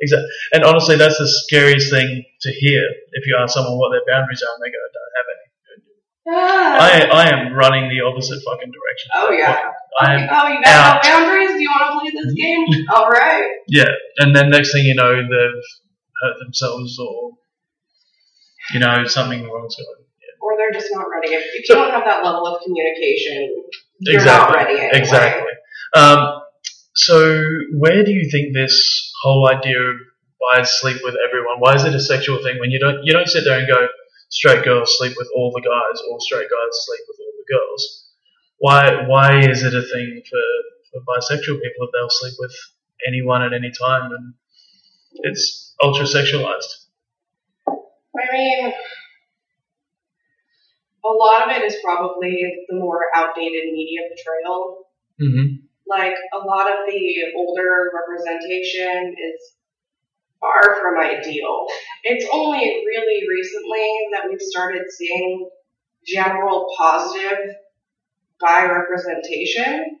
Exactly. 0.00 0.28
And 0.52 0.64
honestly, 0.64 0.96
that's 0.96 1.18
the 1.18 1.26
scariest 1.26 1.90
thing 1.90 2.24
to 2.42 2.50
hear 2.52 2.82
if 3.12 3.26
you 3.26 3.36
ask 3.40 3.54
someone 3.54 3.78
what 3.78 3.90
their 3.90 4.06
boundaries 4.06 4.42
are 4.42 4.54
and 4.54 4.62
they 4.62 4.70
go, 4.70 4.78
I 4.78 4.90
don't 4.94 5.14
have 5.18 5.28
any. 5.34 5.48
Ah. 6.30 6.76
I, 6.78 7.24
I 7.24 7.24
am 7.30 7.54
running 7.54 7.88
the 7.88 8.04
opposite 8.04 8.40
fucking 8.44 8.70
direction. 8.70 9.10
oh 9.14 9.32
yeah. 9.32 9.72
I 10.00 10.14
am, 10.14 10.28
oh, 10.30 10.48
you 10.48 10.62
got 10.62 10.66
out. 10.66 11.04
no 11.04 11.10
boundaries? 11.10 11.50
Do 11.50 11.62
you 11.62 11.70
want 11.70 11.90
to 11.90 11.98
play 11.98 12.22
this 12.22 12.34
game? 12.34 12.86
All 12.94 13.08
right. 13.08 13.48
yeah. 13.66 13.90
And 14.18 14.36
then 14.36 14.50
next 14.50 14.72
thing 14.72 14.84
you 14.84 14.94
know, 14.94 15.16
they've 15.16 15.64
hurt 16.22 16.38
themselves 16.38 16.98
or, 16.98 17.32
you 18.72 18.80
know, 18.80 19.04
something 19.06 19.42
wrong's 19.42 19.74
going 19.74 19.88
on. 19.88 20.04
Or 20.40 20.56
they're 20.56 20.78
just 20.78 20.92
not 20.92 21.06
ready. 21.12 21.34
If, 21.34 21.42
if 21.54 21.68
you 21.68 21.74
don't 21.74 21.90
have 21.90 22.04
that 22.04 22.24
level 22.24 22.46
of 22.46 22.62
communication, 22.62 23.64
you're 24.00 24.14
exactly. 24.14 24.56
not 24.56 24.64
ready. 24.64 24.78
Anyway. 24.78 24.98
Exactly. 24.98 25.52
Um, 25.96 26.42
so, 26.94 27.42
where 27.76 28.04
do 28.04 28.12
you 28.12 28.28
think 28.30 28.54
this 28.54 29.07
whole 29.22 29.48
idea 29.48 29.78
of 29.78 29.96
why 30.38 30.62
sleep 30.62 30.98
with 31.02 31.16
everyone? 31.26 31.58
Why 31.58 31.74
is 31.74 31.84
it 31.84 31.94
a 31.94 32.00
sexual 32.00 32.42
thing 32.42 32.58
when 32.58 32.70
you 32.70 32.78
don't 32.78 33.04
you 33.04 33.12
don't 33.12 33.28
sit 33.28 33.44
there 33.44 33.58
and 33.58 33.68
go 33.68 33.86
straight 34.30 34.64
girls 34.64 34.96
sleep 34.98 35.14
with 35.16 35.28
all 35.34 35.52
the 35.54 35.62
guys 35.62 36.02
or 36.10 36.20
straight 36.20 36.48
guys 36.48 36.72
sleep 36.86 37.00
with 37.08 37.18
all 37.20 37.32
the 37.36 37.54
girls? 37.54 38.04
Why 38.58 39.06
why 39.06 39.38
is 39.40 39.62
it 39.62 39.74
a 39.74 39.82
thing 39.82 40.22
for, 40.28 40.44
for 40.92 41.00
bisexual 41.02 41.60
people 41.60 41.86
that 41.86 41.90
they'll 41.92 42.10
sleep 42.10 42.34
with 42.38 42.54
anyone 43.06 43.42
at 43.42 43.52
any 43.52 43.70
time 43.70 44.12
and 44.12 44.34
it's 45.24 45.74
ultra 45.82 46.04
sexualized? 46.04 46.86
I 47.68 48.32
mean, 48.32 48.72
a 51.04 51.08
lot 51.08 51.48
of 51.48 51.56
it 51.56 51.64
is 51.64 51.76
probably 51.82 52.64
the 52.68 52.76
more 52.76 53.06
outdated 53.14 53.72
media 53.72 54.00
portrayal. 54.08 54.86
Mm-hmm. 55.20 55.67
Like 55.88 56.14
a 56.34 56.38
lot 56.44 56.70
of 56.70 56.86
the 56.86 57.32
older 57.36 57.90
representation 57.94 59.14
is 59.14 59.54
far 60.40 60.80
from 60.80 60.98
ideal. 61.00 61.66
It's 62.04 62.26
only 62.32 62.60
really 62.60 63.26
recently 63.28 63.88
that 64.12 64.28
we've 64.28 64.40
started 64.40 64.82
seeing 64.90 65.48
general 66.06 66.66
positive 66.76 67.54
bi 68.40 68.66
representation. 68.66 69.98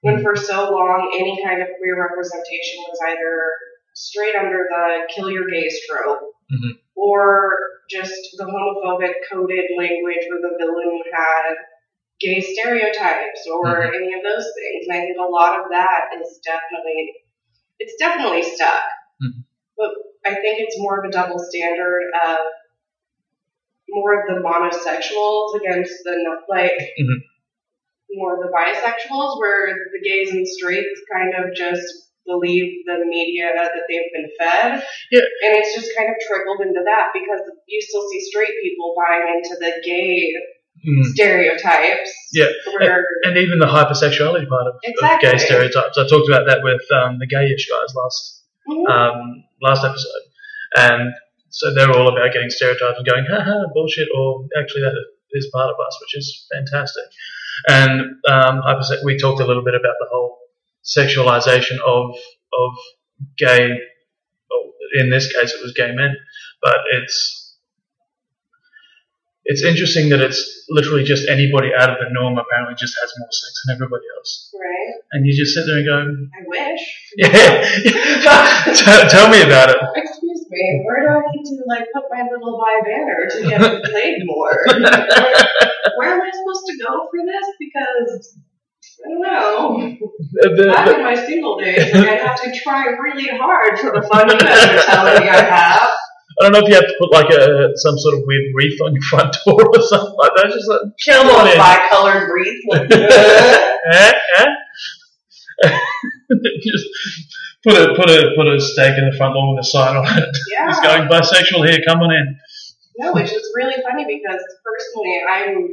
When 0.00 0.22
for 0.22 0.36
so 0.36 0.70
long 0.70 1.10
any 1.14 1.42
kind 1.44 1.60
of 1.60 1.68
queer 1.78 2.00
representation 2.00 2.78
was 2.88 2.98
either 3.08 3.52
straight 3.94 4.36
under 4.36 4.66
the 4.70 5.12
kill 5.12 5.30
your 5.30 5.50
gays 5.50 5.80
trope 5.88 6.20
Mhm. 6.50 6.78
or 6.94 7.58
just 7.90 8.36
the 8.38 8.44
homophobic 8.44 9.14
coded 9.30 9.64
language 9.76 10.24
where 10.30 10.40
the 10.40 10.56
villain 10.58 11.02
had 11.12 11.56
gay 12.20 12.40
stereotypes 12.40 13.46
or 13.46 13.64
Mhm. 13.64 13.94
any 13.96 14.12
of 14.14 14.22
those 14.22 14.46
things. 14.56 14.86
And 14.88 14.96
I 14.96 15.00
think 15.06 15.18
a 15.18 15.22
lot 15.30 15.60
of 15.60 15.70
that 15.70 16.10
is 16.20 16.38
definitely 16.44 17.14
it's 17.80 17.94
definitely 17.96 18.42
stuck. 18.42 18.82
Mhm. 19.22 19.44
But 19.76 19.90
I 20.26 20.34
think 20.34 20.58
it's 20.60 20.78
more 20.80 20.98
of 20.98 21.04
a 21.04 21.12
double 21.12 21.38
standard 21.38 22.10
of 22.26 22.38
more 23.90 24.20
of 24.20 24.28
the 24.28 24.42
monosexuals 24.42 25.54
against 25.60 26.02
the 26.04 26.42
like 26.48 26.76
Mhm. 26.98 27.22
more 28.10 28.34
of 28.36 28.40
the 28.42 28.52
bisexuals 28.52 29.38
where 29.40 29.74
the 29.92 30.00
gays 30.02 30.32
and 30.32 30.46
straights 30.46 31.00
kind 31.12 31.34
of 31.34 31.54
just 31.54 32.10
believe 32.26 32.84
the 32.84 33.04
media 33.06 33.50
that 33.54 33.72
they've 33.88 34.12
been 34.12 34.30
fed. 34.38 34.84
Yeah. 35.10 35.20
And 35.44 35.56
it's 35.56 35.74
just 35.74 35.96
kind 35.96 36.10
of 36.10 36.16
trickled 36.26 36.60
into 36.60 36.82
that 36.84 37.10
because 37.14 37.40
you 37.66 37.80
still 37.80 38.06
see 38.08 38.20
straight 38.20 38.52
people 38.62 38.94
buying 38.96 39.36
into 39.36 39.56
the 39.60 39.80
gay 39.84 40.34
Mm. 40.86 41.04
stereotypes. 41.14 42.12
Yeah. 42.32 42.46
Where, 42.78 43.04
And 43.24 43.36
even 43.36 43.58
the 43.58 43.66
hypersexuality 43.66 44.48
part 44.48 44.66
of, 44.68 44.74
of 45.02 45.20
gay 45.20 45.36
stereotypes. 45.38 45.98
I 45.98 46.06
talked 46.06 46.28
about 46.28 46.46
that 46.46 46.60
with 46.62 46.82
um, 46.92 47.18
the 47.18 47.26
gayish 47.26 47.66
guys 47.68 47.94
last 47.94 48.44
Mhm. 48.68 48.86
um, 48.90 49.44
last 49.62 49.82
episode, 49.84 50.24
and 50.76 51.12
so 51.48 51.72
they're 51.74 51.90
all 51.90 52.08
about 52.08 52.32
getting 52.32 52.50
stereotypes 52.50 52.98
and 52.98 53.06
going, 53.06 53.24
haha, 53.24 53.64
bullshit, 53.74 54.08
or 54.14 54.44
actually 54.60 54.82
that 54.82 54.92
is 55.32 55.48
part 55.52 55.70
of 55.70 55.76
us, 55.84 55.98
which 56.02 56.16
is 56.16 56.46
fantastic. 56.52 57.04
And 57.66 58.00
um, 58.28 58.60
hyperse- 58.62 59.02
we 59.04 59.16
talked 59.18 59.40
a 59.40 59.46
little 59.46 59.64
bit 59.64 59.74
about 59.74 59.96
the 60.00 60.06
whole 60.12 60.38
sexualization 60.84 61.78
of 61.84 62.14
of 62.52 62.72
gay. 63.38 63.70
Well, 64.50 64.72
in 65.00 65.10
this 65.10 65.32
case, 65.32 65.54
it 65.54 65.62
was 65.62 65.72
gay 65.72 65.92
men, 65.92 66.14
but 66.62 66.78
it's 66.92 67.47
it's 69.50 69.64
interesting 69.64 70.08
that 70.12 70.20
it's 70.20 70.38
literally 70.68 71.02
just 71.04 71.26
anybody 71.28 71.70
out 71.72 71.88
of 71.90 71.96
the 71.98 72.08
norm 72.12 72.36
apparently 72.38 72.76
just 72.76 72.94
has 73.00 73.10
more 73.18 73.32
sex 73.32 73.52
than 73.64 73.74
everybody 73.76 74.04
else, 74.16 74.52
right? 74.54 74.94
and 75.12 75.24
you 75.26 75.32
just 75.32 75.54
sit 75.56 75.64
there 75.64 75.80
and 75.80 75.86
go, 75.88 75.96
I 76.36 76.40
wish. 76.46 76.82
yeah, 77.16 77.64
tell, 78.76 79.08
tell 79.08 79.28
me 79.32 79.40
about 79.42 79.70
it. 79.70 79.76
Excuse 79.96 80.44
me, 80.50 80.84
where 80.84 81.00
do 81.00 81.08
I 81.16 81.20
need 81.32 81.44
to 81.48 81.64
like 81.66 81.86
put 81.94 82.04
my 82.12 82.22
little 82.30 82.60
bi 82.60 82.76
banner 82.84 83.20
to 83.32 83.38
get 83.48 83.84
played 83.90 84.20
more? 84.24 84.52
where 85.96 86.10
am 86.12 86.20
I 86.22 86.30
supposed 86.30 86.64
to 86.68 86.74
go 86.84 87.08
for 87.08 87.20
this? 87.24 87.46
Because 87.58 88.38
I 89.04 89.08
don't 89.08 89.22
know. 89.22 89.96
The- 90.32 90.54
the- 90.56 90.72
Back 90.72 90.88
in 90.94 91.02
my 91.04 91.14
single 91.14 91.58
days, 91.58 91.92
like, 91.94 92.04
I'd 92.08 92.20
have 92.20 92.40
to 92.42 92.52
try 92.60 92.84
really 93.00 93.28
hard 93.28 93.78
for 93.78 93.92
the 93.92 94.06
fun 94.08 94.26
mentality 94.28 95.28
I 95.28 95.40
have. 95.40 95.90
I 96.40 96.44
don't 96.44 96.52
know 96.52 96.60
if 96.60 96.68
you 96.68 96.74
have 96.74 96.86
to 96.86 96.96
put 97.00 97.10
like 97.12 97.30
a 97.30 97.70
some 97.76 97.98
sort 97.98 98.14
of 98.14 98.22
weird 98.24 98.46
wreath 98.54 98.80
on 98.80 98.92
your 98.94 99.02
front 99.02 99.34
door 99.44 99.58
or 99.74 99.82
something 99.82 100.14
like 100.18 100.32
that. 100.36 100.46
Just 100.54 100.68
like, 100.68 100.80
come 101.06 101.26
on 101.34 101.48
in. 101.50 101.58
Bi-colored 101.58 102.30
wreath. 102.32 102.62
Like, 102.68 102.90
Eh, 103.90 104.12
eh? 104.38 104.46
Just 106.62 106.86
put 107.64 107.74
a 107.74 107.94
put 107.96 108.10
a 108.10 108.30
put 108.36 108.46
a 108.46 108.60
stake 108.60 108.98
in 108.98 109.08
the 109.10 109.16
front 109.16 109.34
lawn 109.34 109.56
with 109.56 109.64
a 109.64 109.68
sign 109.68 109.96
on 109.96 110.06
it. 110.06 110.36
yeah. 110.52 110.68
It's 110.70 110.80
going 110.80 111.08
bisexual 111.08 111.66
here. 111.68 111.78
Come 111.86 112.00
on 112.00 112.14
in. 112.14 112.36
No, 112.98 113.12
which 113.12 113.32
is 113.32 113.42
really 113.54 113.80
funny 113.82 114.04
because 114.06 114.42
personally 114.62 115.18
I'm 115.26 115.68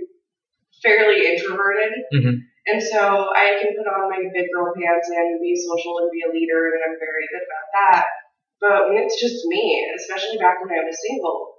fairly 0.81 1.25
introverted. 1.27 1.93
Mhm. 2.13 2.41
And 2.65 2.81
so 2.81 3.29
I 3.29 3.61
can 3.61 3.77
put 3.77 3.85
on 3.85 4.09
my 4.09 4.17
big 4.33 4.47
girl 4.53 4.73
pants 4.73 5.09
and 5.13 5.37
be 5.41 5.53
social 5.53 5.99
and 6.01 6.09
be 6.09 6.21
a 6.25 6.33
leader 6.33 6.73
and 6.73 6.81
I'm 6.81 6.97
very 6.97 7.25
good 7.29 7.45
about 7.45 7.67
that. 7.77 8.05
But 8.61 8.89
when 8.89 8.97
it's 8.97 9.19
just 9.19 9.45
me, 9.45 9.85
especially 9.97 10.37
back 10.37 10.57
when 10.63 10.71
I 10.71 10.83
was 10.83 10.97
single, 11.01 11.55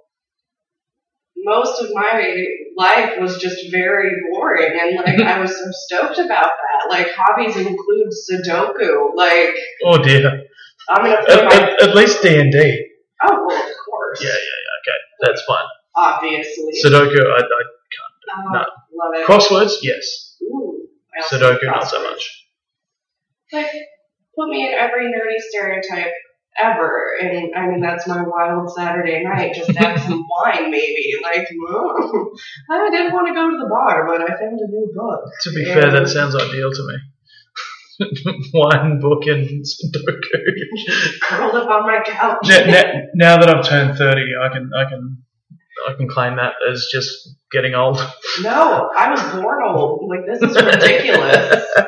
most 1.37 1.83
of 1.83 1.91
my 1.93 2.45
life 2.77 3.13
was 3.21 3.39
just 3.39 3.71
very 3.71 4.11
boring 4.31 4.79
and 4.81 4.97
like 4.97 5.21
I 5.21 5.41
was 5.41 5.51
so 5.51 5.71
stoked 5.71 6.19
about 6.19 6.51
that. 6.51 6.91
Like 6.91 7.09
hobbies 7.17 7.57
include 7.57 8.09
Sudoku. 8.09 9.15
Like 9.15 9.55
Oh 9.85 10.03
dear. 10.03 10.45
I'm 10.89 11.05
gonna 11.05 11.17
At, 11.29 11.45
my 11.45 11.55
at, 11.55 11.83
at 11.83 11.95
least 11.95 12.23
D 12.23 12.39
and 12.39 12.51
D. 12.51 12.87
Oh 13.23 13.47
well 13.47 13.57
of 13.57 13.77
course. 13.85 14.23
Yeah, 14.23 14.29
yeah, 14.29 14.35
yeah. 14.35 14.81
Okay, 14.81 14.99
that's 15.23 15.43
fine. 15.45 15.65
Obviously. 15.95 16.73
Sudoku, 16.85 17.19
I, 17.19 17.41
I 17.41 17.43
oh, 17.43 18.51
no. 18.53 18.59
love 18.59 19.15
it. 19.15 19.27
crosswords, 19.27 19.77
yes. 19.83 20.37
Ooh, 20.43 20.89
Sudoku, 21.31 21.65
not 21.65 21.89
so 21.89 22.03
much. 22.03 22.49
Like 23.53 23.71
put 24.37 24.49
me 24.49 24.67
in 24.67 24.75
every 24.75 25.07
nerdy 25.07 25.39
stereotype 25.39 26.13
ever. 26.63 27.15
And 27.21 27.55
I 27.57 27.67
mean 27.69 27.81
that's 27.81 28.07
my 28.07 28.23
wild 28.23 28.73
Saturday 28.75 29.23
night, 29.25 29.55
just 29.55 29.77
have 29.77 30.01
some 30.03 30.25
wine 30.45 30.71
maybe. 30.71 31.15
Like 31.23 31.47
oh, 31.69 32.35
I 32.71 32.91
didn't 32.91 33.13
want 33.13 33.29
to 33.29 33.35
go 33.35 33.51
to 33.51 33.57
the 33.57 33.69
bar, 33.69 34.07
but 34.07 34.23
I 34.23 34.39
found 34.39 34.59
a 34.61 34.67
new 34.69 34.93
book. 34.95 35.21
To 35.43 35.51
be 35.53 35.63
Yeah. 35.67 35.81
fair, 35.81 35.91
that 35.93 36.09
sounds 36.09 36.35
ideal 36.35 36.71
to 36.73 36.87
me. 36.89 36.95
Wine, 38.53 39.01
book, 39.01 39.25
and 39.27 39.65
Sudoku. 39.65 40.39
Curled 41.23 41.55
up 41.55 41.71
on 41.71 41.83
my 41.87 42.03
couch. 42.05 42.41
now, 42.45 42.65
now, 42.67 42.83
now 43.15 43.37
that 43.39 43.49
I've 43.49 43.67
turned 43.67 43.97
thirty, 43.97 44.33
I 44.39 44.49
can, 44.53 44.71
I 44.77 44.85
can, 44.85 45.23
I 45.89 45.95
can 45.95 46.07
claim 46.07 46.37
that 46.37 46.53
as 46.71 46.89
just 46.93 47.27
getting 47.51 47.75
old. 47.75 47.97
No, 48.43 48.91
I 48.95 49.11
was 49.11 49.23
born 49.43 49.63
old. 49.65 50.11
Like 50.11 50.27
this 50.27 50.43
is 50.43 50.57
ridiculous. 50.63 51.65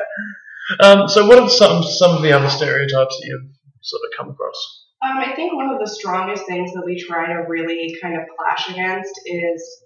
Um, 0.79 1.09
so, 1.09 1.25
what 1.25 1.39
are 1.39 1.49
some 1.49 1.81
some 1.81 2.15
of 2.15 2.21
the 2.21 2.31
other 2.31 2.47
stereotypes 2.47 3.17
that 3.19 3.25
you've 3.25 3.49
sort 3.81 4.01
of 4.05 4.17
come 4.17 4.29
across? 4.31 4.85
Um, 5.01 5.17
I 5.17 5.33
think 5.35 5.53
one 5.55 5.69
of 5.69 5.79
the 5.79 5.87
strongest 5.87 6.45
things 6.45 6.73
that 6.73 6.83
we 6.85 7.01
try 7.01 7.27
to 7.27 7.45
really 7.47 7.95
kind 8.01 8.15
of 8.19 8.23
clash 8.37 8.69
against 8.69 9.13
is 9.25 9.83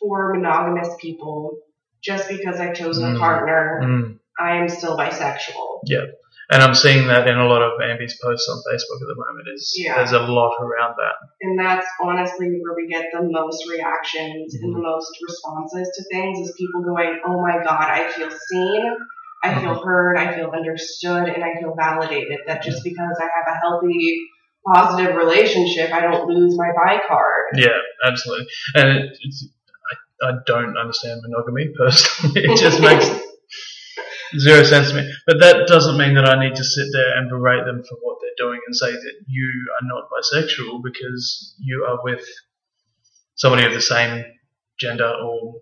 for 0.00 0.32
monogamous 0.34 0.88
people, 0.98 1.58
just 2.02 2.28
because 2.28 2.58
I've 2.58 2.74
chosen 2.74 3.04
a 3.04 3.14
Mm. 3.14 3.18
partner, 3.18 3.80
Mm. 3.84 4.18
I 4.38 4.56
am 4.56 4.68
still 4.70 4.96
bisexual. 4.96 5.80
Yeah. 5.84 6.06
And 6.52 6.62
I'm 6.64 6.74
seeing 6.74 7.06
that 7.06 7.28
in 7.28 7.36
a 7.38 7.46
lot 7.46 7.62
of 7.62 7.78
Ambi's 7.80 8.18
posts 8.20 8.48
on 8.48 8.56
Facebook 8.66 8.96
at 9.02 9.06
the 9.06 9.14
moment. 9.14 9.46
Is 9.54 9.72
Yeah. 9.78 9.96
there's 9.96 10.12
a 10.12 10.20
lot 10.20 10.52
around 10.60 10.96
that. 10.96 11.14
And 11.42 11.58
that's 11.58 11.86
honestly 12.02 12.48
where 12.62 12.74
we 12.74 12.88
get 12.88 13.12
the 13.12 13.22
most 13.22 13.68
reactions 13.70 14.54
and 14.54 14.74
the 14.74 14.78
Mm-hmm. 14.78 14.82
most 14.82 15.12
responses 15.22 15.86
to 15.96 16.02
things 16.10 16.40
is 16.48 16.52
people 16.58 16.82
going, 16.82 17.20
Oh 17.24 17.40
my 17.40 17.62
god, 17.62 17.82
I 17.90 18.08
feel 18.08 18.30
seen, 18.30 18.96
I 19.42 19.60
feel 19.60 19.74
Mm-hmm. 19.74 19.84
heard, 19.88 20.16
I 20.18 20.34
feel 20.36 20.50
understood, 20.50 21.28
and 21.28 21.42
I 21.44 21.54
feel 21.60 21.74
validated. 21.76 22.38
That 22.46 22.62
just 22.62 22.84
because 22.84 23.16
I 23.20 23.24
have 23.24 23.54
a 23.54 23.58
healthy, 23.58 24.20
positive 24.66 25.16
relationship, 25.16 25.92
I 25.92 26.00
don't 26.02 26.28
lose 26.28 26.56
my 26.56 26.70
bi 26.76 27.00
card. 27.08 27.44
Yeah, 27.54 27.78
absolutely. 28.04 28.46
And 28.74 28.88
it, 28.98 29.18
it's, 29.22 29.48
I, 30.22 30.28
I 30.28 30.32
don't 30.46 30.76
understand 30.76 31.22
monogamy 31.22 31.72
personally. 31.76 32.42
It 32.44 32.58
just 32.58 32.80
makes 32.88 33.08
zero 34.38 34.62
sense 34.64 34.90
to 34.90 34.96
me. 34.96 35.12
But 35.26 35.40
that 35.40 35.66
doesn't 35.66 35.96
mean 35.96 36.14
that 36.14 36.26
I 36.26 36.38
need 36.38 36.54
to 36.56 36.64
sit 36.64 36.86
there 36.92 37.16
and 37.16 37.28
berate 37.30 37.64
them 37.64 37.82
for 37.82 37.96
what 38.02 38.18
they're 38.20 38.46
doing 38.46 38.60
and 38.66 38.76
say 38.76 38.92
that 38.92 39.14
you 39.26 39.48
are 39.80 39.86
not 39.86 40.08
bisexual 40.10 40.82
because 40.84 41.54
you 41.58 41.86
are 41.88 41.98
with 42.04 42.24
somebody 43.34 43.66
of 43.66 43.72
the 43.72 43.80
same 43.80 44.24
gender 44.78 45.10
or 45.10 45.54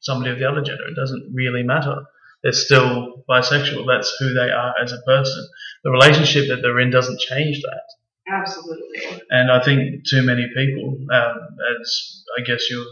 somebody 0.00 0.30
of 0.30 0.38
the 0.38 0.48
other 0.48 0.62
gender. 0.62 0.86
It 0.88 0.94
doesn't 0.96 1.32
really 1.34 1.62
matter. 1.62 2.02
They're 2.44 2.52
still 2.52 3.24
bisexual. 3.28 3.86
That's 3.86 4.14
who 4.20 4.34
they 4.34 4.50
are 4.50 4.74
as 4.80 4.92
a 4.92 5.00
person. 5.06 5.48
The 5.82 5.90
relationship 5.90 6.48
that 6.48 6.60
they're 6.60 6.78
in 6.78 6.90
doesn't 6.90 7.18
change 7.18 7.62
that. 7.62 7.82
Absolutely. 8.30 9.22
And 9.30 9.50
I 9.50 9.64
think 9.64 10.04
too 10.06 10.22
many 10.22 10.46
people, 10.54 10.98
um, 11.10 11.36
as 11.80 12.22
I 12.38 12.42
guess 12.42 12.68
you've 12.68 12.86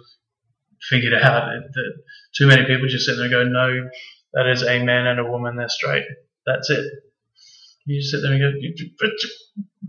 figured 0.88 1.12
out, 1.14 1.52
that 1.72 1.92
too 2.34 2.46
many 2.46 2.64
people 2.64 2.88
just 2.88 3.04
sit 3.04 3.16
there 3.16 3.26
and 3.26 3.30
go, 3.30 3.44
no, 3.44 3.90
that 4.32 4.46
is 4.46 4.62
a 4.62 4.82
man 4.82 5.06
and 5.06 5.20
a 5.20 5.30
woman, 5.30 5.56
they're 5.56 5.68
straight. 5.68 6.04
That's 6.46 6.70
it. 6.70 6.84
You 7.84 8.00
just 8.00 8.10
sit 8.10 8.22
there 8.22 8.32
and 8.32 8.40
go, 8.40 8.84
but 8.98 9.10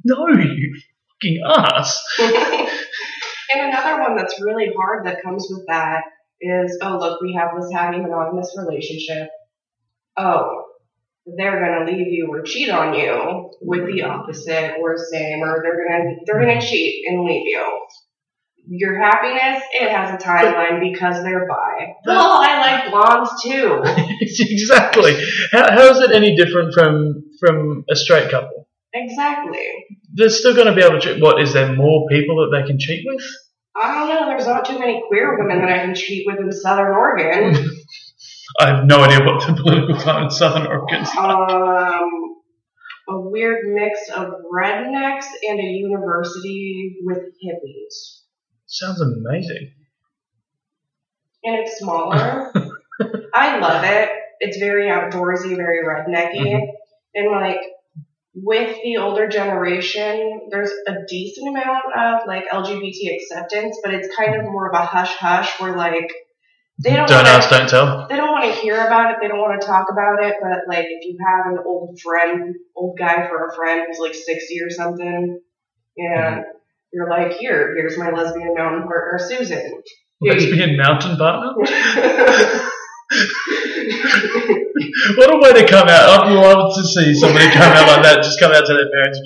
no, 0.04 0.28
you 0.42 0.82
fucking 1.22 1.42
ass. 1.48 2.04
and 2.20 3.70
another 3.70 4.02
one 4.02 4.18
that's 4.18 4.42
really 4.42 4.72
hard 4.76 5.06
that 5.06 5.24
comes 5.24 5.48
with 5.50 5.66
that 5.68 6.04
is, 6.42 6.78
oh, 6.82 6.98
look, 6.98 7.22
we 7.22 7.34
have 7.34 7.52
this 7.56 7.72
happy 7.72 8.00
monogamous 8.00 8.54
relationship. 8.58 9.30
Oh, 10.18 10.66
they're 11.26 11.60
gonna 11.60 11.90
leave 11.90 12.08
you 12.08 12.28
or 12.30 12.42
cheat 12.42 12.70
on 12.70 12.94
you 12.94 13.52
with 13.62 13.86
the 13.88 14.04
opposite 14.04 14.76
or 14.80 14.98
same, 14.98 15.42
or 15.42 15.62
they're 15.62 15.88
gonna 15.88 16.16
they're 16.26 16.40
gonna 16.40 16.62
cheat 16.62 17.06
and 17.08 17.24
leave 17.24 17.46
you. 17.46 17.86
Your 18.66 18.98
happiness, 18.98 19.62
it 19.74 19.90
has 19.90 20.14
a 20.14 20.26
timeline 20.26 20.80
because 20.80 21.22
they're 21.24 21.48
bi. 21.48 21.96
Well, 22.06 22.22
oh, 22.22 22.42
I 22.42 22.60
like 22.62 22.92
blondes 22.92 23.44
too. 23.44 23.84
exactly. 24.22 25.22
How, 25.52 25.72
how 25.72 25.90
is 25.90 26.00
it 26.00 26.12
any 26.12 26.36
different 26.36 26.74
from 26.74 27.24
from 27.40 27.84
a 27.90 27.96
straight 27.96 28.30
couple? 28.32 28.64
exactly. 28.94 29.86
They're 30.14 30.30
still 30.30 30.54
going 30.54 30.68
to 30.68 30.76
be 30.76 30.84
able 30.84 31.00
to 31.00 31.02
cheat. 31.02 31.22
What 31.22 31.42
is 31.42 31.54
there 31.54 31.74
more 31.74 32.08
people 32.10 32.36
that 32.38 32.58
they 32.58 32.68
can 32.68 32.80
cheat 32.80 33.04
with? 33.06 33.24
I 33.76 34.00
don't 34.00 34.10
know. 34.10 34.28
There's 34.28 34.46
not 34.46 34.66
too 34.66 34.78
many 34.80 35.02
queer 35.08 35.38
women 35.38 35.60
that 35.60 35.70
I 35.70 35.86
can 35.86 35.96
cheat 35.96 36.26
with 36.28 36.40
in 36.40 36.52
Southern 36.52 36.92
Oregon. 36.92 37.72
I 38.60 38.76
have 38.76 38.86
no 38.86 39.04
idea 39.04 39.26
what 39.26 39.46
the 39.46 39.54
political 39.62 39.96
climate 39.96 40.24
in 40.26 40.32
Southern 40.32 40.68
Oregon 40.68 41.02
is. 41.02 41.10
um, 41.18 42.10
a 43.10 43.20
weird 43.20 43.66
mix 43.74 44.10
of 44.16 44.28
rednecks 44.54 45.26
and 45.48 45.60
a 45.60 45.64
university 45.64 46.98
with 47.04 47.18
hippies. 47.18 48.22
Sounds 48.66 49.02
amazing. 49.02 49.72
And 51.44 51.56
it's 51.60 51.78
smaller. 51.78 52.52
I 53.34 53.60
love 53.60 53.84
it. 53.84 54.10
It's 54.40 54.58
very 54.58 54.86
outdoorsy, 54.88 55.56
very 55.56 55.84
rednecky. 55.86 56.54
Mhm. 56.54 56.68
And 57.16 57.32
like 57.32 57.60
with 58.34 58.78
the 58.84 58.98
older 58.98 59.28
generation, 59.28 60.48
there's 60.50 60.72
a 60.88 60.94
decent 61.08 61.50
amount 61.50 61.86
of 61.96 62.22
like 62.28 62.46
LGBT 62.50 63.16
acceptance, 63.16 63.80
but 63.84 63.94
it's 63.94 64.16
kind 64.16 64.36
of 64.36 64.44
more 64.46 64.70
of 64.70 64.74
a 64.74 64.86
hush 64.86 65.16
hush 65.16 65.60
where 65.60 65.76
like 65.76 66.12
they 66.80 66.96
don't, 66.96 67.08
Don't 67.08 67.18
wanna- 67.24 67.30
ask, 67.30 67.50
don't 67.50 67.70
tell. 67.70 68.08
they 68.10 68.16
don't 68.16 68.32
want 68.32 68.46
to 68.46 68.60
hear 68.60 68.76
about 68.86 69.12
it. 69.12 69.18
They 69.22 69.28
don't 69.28 69.40
want 69.40 69.60
to 69.62 69.66
talk 69.68 69.88
about 69.92 70.24
it. 70.24 70.36
But 70.42 70.60
like, 70.68 70.86
if 70.90 71.06
you 71.06 71.18
have 71.26 71.46
an 71.54 71.60
old 71.66 72.00
friend, 72.02 72.56
old 72.76 72.98
guy 72.98 73.28
for 73.28 73.48
a 73.48 73.56
friend 73.56 73.84
who's 73.88 74.00
like 74.00 74.16
sixty 74.16 74.60
or 74.62 74.70
something, 74.70 75.40
and 75.98 76.44
you're 76.92 77.10
like, 77.10 77.34
here, 77.34 77.76
here's 77.76 77.98
my 77.98 78.10
lesbian 78.12 78.54
mountain 78.56 78.84
partner, 78.88 79.20
Susan. 79.20 79.82
Lesbian 80.22 80.76
mountain 80.84 81.16
partner? 81.18 81.54
what 85.16 85.30
a 85.34 85.38
way 85.38 85.54
to 85.62 85.68
come 85.68 85.88
out. 85.88 86.26
I'd 86.28 86.34
love 86.34 86.76
to 86.76 86.84
see 86.84 87.14
somebody 87.14 87.46
come 87.52 87.72
out 87.72 87.88
like 87.88 88.04
that, 88.04 88.24
just 88.24 88.40
come 88.40 88.52
out 88.52 88.66
to 88.66 88.74
their 88.74 88.90
parents. 88.92 89.20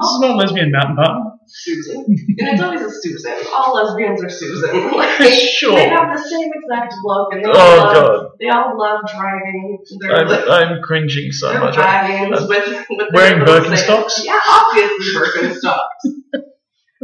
This 0.00 0.10
is 0.10 0.20
not 0.20 0.36
lesbian 0.36 0.70
mountain 0.72 0.96
partner. 0.96 1.30
Susan, 1.48 2.04
and 2.38 2.48
it's 2.48 2.60
always 2.60 2.80
a 2.82 2.90
Susan. 2.90 3.32
All 3.54 3.74
lesbians 3.74 4.22
are 4.24 4.28
Susan. 4.28 4.90
Like, 4.96 5.18
They 5.18 5.88
have 5.88 6.16
the 6.16 6.22
same 6.28 6.50
exact 6.52 6.94
look, 7.04 7.32
and 7.32 7.44
they 7.44 7.48
all 7.48 7.56
Oh 7.56 7.76
love, 7.76 7.94
god, 7.94 8.26
they 8.40 8.48
all 8.48 8.76
love 8.76 9.00
driving 9.14 9.78
their, 10.00 10.16
I'm, 10.16 10.50
I'm 10.76 10.82
cringing 10.82 11.30
so 11.30 11.50
their 11.52 11.60
much. 11.60 11.76
wagons 11.76 12.48
with, 12.48 12.86
with 12.90 13.08
Wearing 13.12 13.44
their 13.44 13.60
Birkenstocks? 13.60 14.24
Yeah, 14.24 14.40
obviously 14.48 15.14
Birkenstocks. 15.14 16.42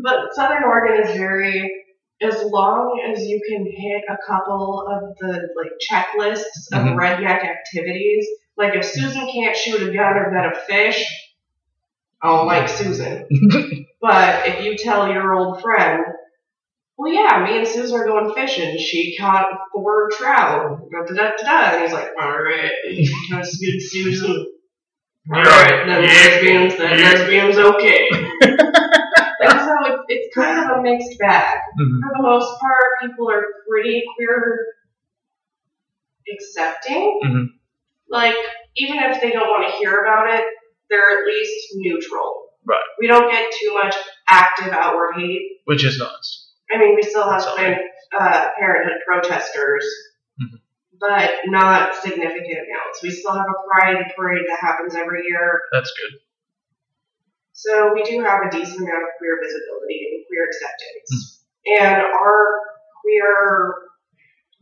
but 0.03 0.35
Southern 0.35 0.65
Oregon 0.65 1.07
is 1.09 1.17
very, 1.17 1.71
as 2.21 2.43
long 2.45 3.01
as 3.15 3.23
you 3.25 3.41
can 3.49 3.65
hit 3.65 4.03
a 4.09 4.17
couple 4.27 4.87
of 4.91 5.17
the 5.21 5.49
like 5.57 5.73
checklists 5.89 6.73
of 6.73 6.85
Mhm. 6.85 6.97
redneck 6.97 7.45
activities. 7.45 8.27
Like 8.57 8.75
if 8.75 8.85
Susan 8.85 9.29
can't 9.33 9.57
shoot 9.57 9.83
a 9.83 9.93
gun 9.93 10.17
or 10.17 10.31
vet 10.33 10.53
a 10.53 10.55
fish, 10.67 11.05
I 12.23 12.29
don't 12.29 12.47
like 12.47 12.69
Susan. 12.69 13.27
But 14.01 14.47
if 14.49 14.65
you 14.65 14.77
tell 14.77 15.09
your 15.09 15.33
old 15.35 15.61
friend, 15.63 16.05
well, 16.99 17.13
yeah, 17.13 17.45
me 17.45 17.59
and 17.59 17.67
Susan 17.67 17.99
are 17.99 18.07
going 18.07 18.35
fishing. 18.35 18.79
She 18.79 19.17
caught 19.19 19.47
four 19.73 20.09
trout. 20.13 20.81
Da, 20.91 21.05
da, 21.05 21.15
da, 21.15 21.31
da. 21.43 21.71
And 21.75 21.83
he's 21.83 21.93
like, 21.93 22.11
all 22.21 22.43
right, 22.43 22.71
that's 23.31 23.57
good, 23.59 23.81
Susan. 23.81 24.47
All 25.33 25.41
right, 25.43 25.87
then 25.87 26.03
lesbians, 26.03 26.77
then 26.77 26.99
Yeah. 26.99 27.13
lesbians, 27.13 27.57
okay. 27.57 28.09
and 28.11 29.61
so 29.61 29.75
it's, 29.87 30.03
it's 30.09 30.35
kind 30.35 30.59
of 30.71 30.79
a 30.79 30.83
mixed 30.83 31.17
bag. 31.21 31.59
Mhm. 31.81 32.01
For 32.03 32.11
the 32.17 32.23
most 32.23 32.61
part, 32.61 32.85
people 33.11 33.31
are 33.31 33.45
pretty 33.69 34.03
queer 34.17 34.67
accepting. 36.33 37.21
Mhm. 37.25 37.47
Like, 38.09 38.35
even 38.77 38.99
if 38.99 39.21
they 39.21 39.31
don't 39.31 39.49
want 39.49 39.71
to 39.71 39.77
hear 39.79 40.03
about 40.03 40.35
it, 40.35 40.45
they're 40.93 41.19
at 41.19 41.25
least 41.27 41.69
neutral. 41.75 42.51
Right. 42.69 42.85
We 43.01 43.09
don't 43.09 43.31
get 43.31 43.51
too 43.61 43.73
much 43.75 43.97
active 44.29 44.73
outward 44.73 45.15
hate. 45.17 45.59
Which 45.65 45.85
is 45.85 45.99
nice. 45.99 46.51
I 46.71 46.79
mean, 46.79 46.95
we 46.95 47.03
still 47.03 47.29
have 47.29 47.43
Planned 47.43 47.81
uh, 48.19 48.49
Parenthood 48.59 49.01
protesters, 49.07 49.85
Mhm. 50.41 50.61
but 51.01 51.31
not 51.47 51.95
significant 51.97 52.59
amounts. 52.69 53.03
We 53.03 53.11
still 53.11 53.33
have 53.33 53.47
a 53.49 53.59
pride 53.69 54.13
parade 54.17 54.45
that 54.49 54.59
happens 54.61 54.95
every 54.95 55.25
year. 55.27 55.63
That's 55.73 55.91
good. 55.93 56.21
So 57.55 57.93
we 57.95 58.03
do 58.05 58.23
have 58.23 58.41
a 58.47 58.51
decent 58.51 58.81
amount 58.81 59.03
of 59.05 59.09
queer 59.19 59.39
visibility 59.43 60.09
and 60.13 60.27
queer 60.27 60.47
acceptance. 60.47 61.43
Hmm. 61.67 61.85
And 61.85 62.03
our 62.03 62.59
queer 63.03 63.75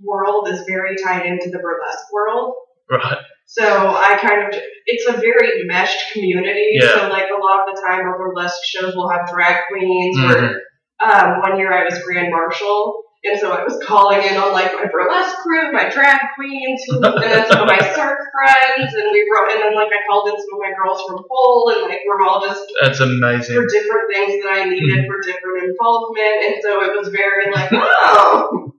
world 0.03 0.49
is 0.49 0.64
very 0.69 0.97
tied 0.97 1.27
into 1.27 1.51
the 1.51 1.59
burlesque 1.59 2.12
world. 2.12 2.55
Right. 2.90 3.19
So 3.53 3.67
I 3.67 4.17
kind 4.23 4.47
of, 4.47 4.61
it's 4.87 5.07
a 5.09 5.19
very 5.21 5.65
meshed 5.67 6.13
community. 6.13 6.79
Yeah. 6.79 7.01
So 7.01 7.09
like 7.09 7.27
a 7.35 7.41
lot 7.43 7.67
of 7.69 7.75
the 7.75 7.83
time 7.83 7.99
our 8.07 8.17
burlesque 8.17 8.63
shows 8.65 8.95
will 8.95 9.11
have 9.11 9.29
drag 9.29 9.67
queens 9.69 10.17
Mhm. 10.17 10.31
or 10.31 10.63
um, 11.03 11.41
one 11.41 11.59
year 11.59 11.73
I 11.73 11.83
was 11.85 11.99
grand 12.05 12.31
marshal. 12.31 13.03
And 13.25 13.39
so 13.39 13.51
I 13.53 13.65
was 13.65 13.77
calling 13.85 14.23
in 14.23 14.37
on 14.39 14.53
like 14.53 14.73
my 14.73 14.87
burlesque 14.87 15.37
crew, 15.43 15.73
my 15.73 15.91
drag 15.91 16.21
queens, 16.37 16.81
and 16.89 17.03
then 17.05 17.45
some 17.51 17.61
of 17.61 17.67
my 17.67 17.77
surf 17.97 18.17
friends, 18.33 18.95
and 18.95 19.11
we 19.13 19.29
wrote, 19.29 19.51
and 19.53 19.61
then 19.61 19.75
like 19.75 19.93
I 19.93 20.01
called 20.09 20.29
in 20.31 20.37
some 20.41 20.55
of 20.57 20.61
my 20.65 20.73
girls 20.73 21.03
from 21.07 21.19
pole, 21.29 21.73
and 21.75 21.83
like 21.91 22.01
we're 22.07 22.23
all 22.25 22.41
just 22.41 22.65
That's 22.81 23.01
amazing 23.01 23.57
for 23.57 23.67
different 23.67 24.07
things 24.15 24.43
that 24.43 24.51
I 24.53 24.61
Mm-hmm. 24.65 24.71
needed 24.71 25.05
for 25.07 25.21
different 25.21 25.69
involvement, 25.69 26.37
and 26.47 26.55
so 26.63 26.81
it 26.83 26.97
was 26.97 27.09
very 27.09 27.53
like, 27.53 27.69
oh, 27.75 28.73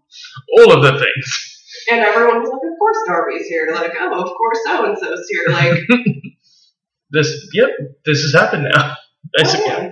All 0.58 0.74
of 0.74 0.82
the 0.82 0.98
things. 0.98 1.51
And 1.90 2.02
everyone 2.02 2.42
was 2.42 2.50
like, 2.50 2.72
of 2.72 2.78
course 2.78 2.98
Darby's 3.08 3.48
here, 3.48 3.72
like, 3.74 3.94
oh, 4.00 4.22
of 4.22 4.30
course 4.38 4.60
so 4.66 4.86
and 4.86 4.98
so's 4.98 5.28
here, 5.30 5.46
like, 5.50 5.78
This, 7.12 7.50
yep, 7.54 7.70
this 8.06 8.22
has 8.22 8.34
happened 8.34 8.70
now. 8.74 8.96
Basically. 9.36 9.66
oh, 9.72 9.78
yeah. 9.78 9.90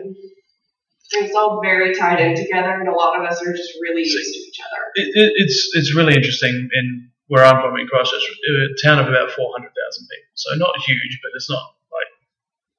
It's 1.12 1.36
all 1.36 1.60
very 1.62 1.95
tied 1.95 2.21
in 2.21 2.36
together, 2.36 2.69
and 2.69 2.88
a 2.88 2.93
lot 2.93 3.19
of 3.19 3.25
us 3.25 3.41
are 3.41 3.52
just 3.52 3.73
really 3.82 4.04
used 4.04 4.34
to 4.34 4.39
each 4.39 4.60
other. 4.60 4.84
It, 4.93 5.10
it, 5.15 5.34
it's 5.38 5.69
it's 5.73 5.95
really 5.95 6.13
interesting 6.13 6.69
in 6.71 7.10
where 7.28 7.43
I'm 7.43 7.62
from 7.62 7.80
in 7.80 7.88
Christchurch, 7.88 8.21
a 8.21 8.88
town 8.88 8.99
of 8.99 9.08
about 9.08 9.32
400,000 9.32 9.73
people. 9.73 10.32
So 10.36 10.56
not 10.56 10.78
huge, 10.86 11.19
but 11.23 11.32
it's 11.36 11.49
not 11.49 11.63
like 11.91 12.08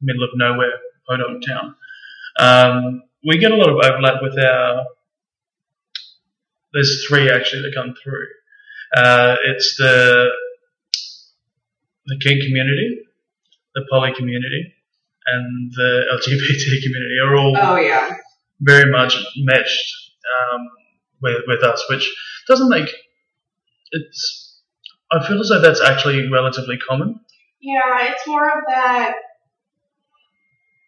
middle 0.01 0.23
of 0.23 0.31
nowhere 0.35 0.79
podunk 1.09 1.45
town. 1.45 1.75
Um, 2.39 3.03
we 3.27 3.39
get 3.39 3.51
a 3.51 3.57
lot 3.57 3.69
of 3.69 3.77
overlap 3.85 4.23
with 4.23 4.39
our. 4.39 4.85
There's 6.73 7.05
three 7.09 7.29
actually 7.29 7.63
that 7.63 7.75
come 7.75 7.95
through. 8.01 8.29
Uh, 8.97 9.37
it's 9.47 9.77
the 9.77 10.29
the 12.07 12.19
kink 12.21 12.43
community, 12.45 13.01
the 13.75 13.85
poly 13.91 14.13
community, 14.17 14.75
and 15.27 15.73
the 15.73 16.03
LGBT 16.15 16.83
community 16.83 17.17
are 17.25 17.37
all 17.37 17.57
Oh 17.57 17.77
yeah, 17.77 18.17
very 18.61 18.91
much 18.91 19.17
meshed 19.39 19.95
um, 20.53 20.69
with 21.23 21.43
with 21.47 21.63
us, 21.63 21.85
which 21.89 22.13
doesn't 22.49 22.69
make 22.69 22.89
it's. 23.93 24.47
I 25.13 25.27
feel 25.27 25.41
as 25.41 25.49
though 25.49 25.61
that's 25.61 25.81
actually 25.81 26.29
relatively 26.31 26.79
common. 26.89 27.19
yeah, 27.61 28.13
it's 28.13 28.27
more 28.29 28.47
of 28.47 28.63
that. 28.69 29.15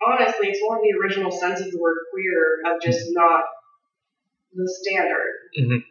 Honestly, 0.06 0.48
it's 0.48 0.60
more 0.62 0.76
of 0.76 0.82
the 0.82 0.96
original 1.00 1.30
sense 1.30 1.60
of 1.60 1.70
the 1.70 1.78
word 1.78 1.96
queer 2.12 2.74
of 2.74 2.80
just 2.82 3.00
not 3.12 3.44
the 4.54 4.68
standard. 4.82 5.32
Mhm. 5.60 5.84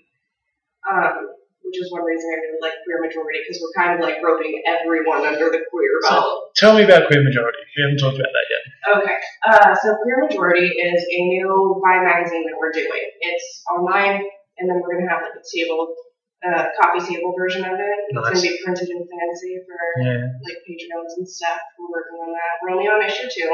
Um, 0.91 1.29
which 1.71 1.79
is 1.79 1.87
one 1.87 2.03
reason 2.03 2.27
I 2.27 2.35
really 2.43 2.59
like 2.59 2.75
queer 2.83 2.99
majority 2.99 3.39
because 3.47 3.63
we're 3.63 3.71
kind 3.79 3.95
of 3.95 4.03
like 4.03 4.19
roping 4.19 4.59
everyone 4.67 5.23
under 5.23 5.47
the 5.47 5.63
queer 5.71 5.95
belt. 6.03 6.51
Tell 6.59 6.75
me 6.75 6.83
about 6.83 7.07
queer 7.07 7.23
majority. 7.23 7.63
We 7.63 7.87
haven't 7.87 8.03
talked 8.03 8.19
about 8.19 8.27
that 8.27 8.47
yet. 8.51 8.63
Okay, 8.99 9.17
uh, 9.47 9.71
so 9.79 9.95
Queer 10.03 10.27
Majority 10.27 10.67
is 10.67 10.99
a 10.99 11.19
new 11.31 11.79
bi 11.79 12.03
magazine 12.03 12.43
that 12.43 12.59
we're 12.59 12.75
doing. 12.75 12.99
It's 13.23 13.63
online, 13.71 14.19
and 14.59 14.67
then 14.67 14.83
we're 14.83 14.99
gonna 14.99 15.07
have 15.07 15.23
like 15.23 15.39
a 15.39 15.45
table, 15.47 15.95
uh, 16.43 16.75
coffee 16.75 16.99
table 17.07 17.31
version 17.39 17.63
of 17.63 17.79
it. 17.79 17.97
It's 18.11 18.19
gonna 18.19 18.35
be 18.35 18.59
printed 18.67 18.89
in 18.91 19.07
fancy 19.07 19.63
for 19.63 19.79
Yeah. 20.03 20.27
like 20.43 20.59
Patreons 20.67 21.15
and 21.23 21.23
stuff. 21.23 21.63
We're 21.79 21.87
working 21.87 22.19
on 22.19 22.35
that. 22.35 22.51
We're 22.59 22.75
only 22.75 22.91
on 22.91 22.99
issue 22.99 23.31
two, 23.31 23.47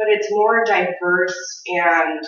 but 0.00 0.08
it's 0.08 0.32
more 0.32 0.64
diverse 0.64 1.36
and 1.76 2.24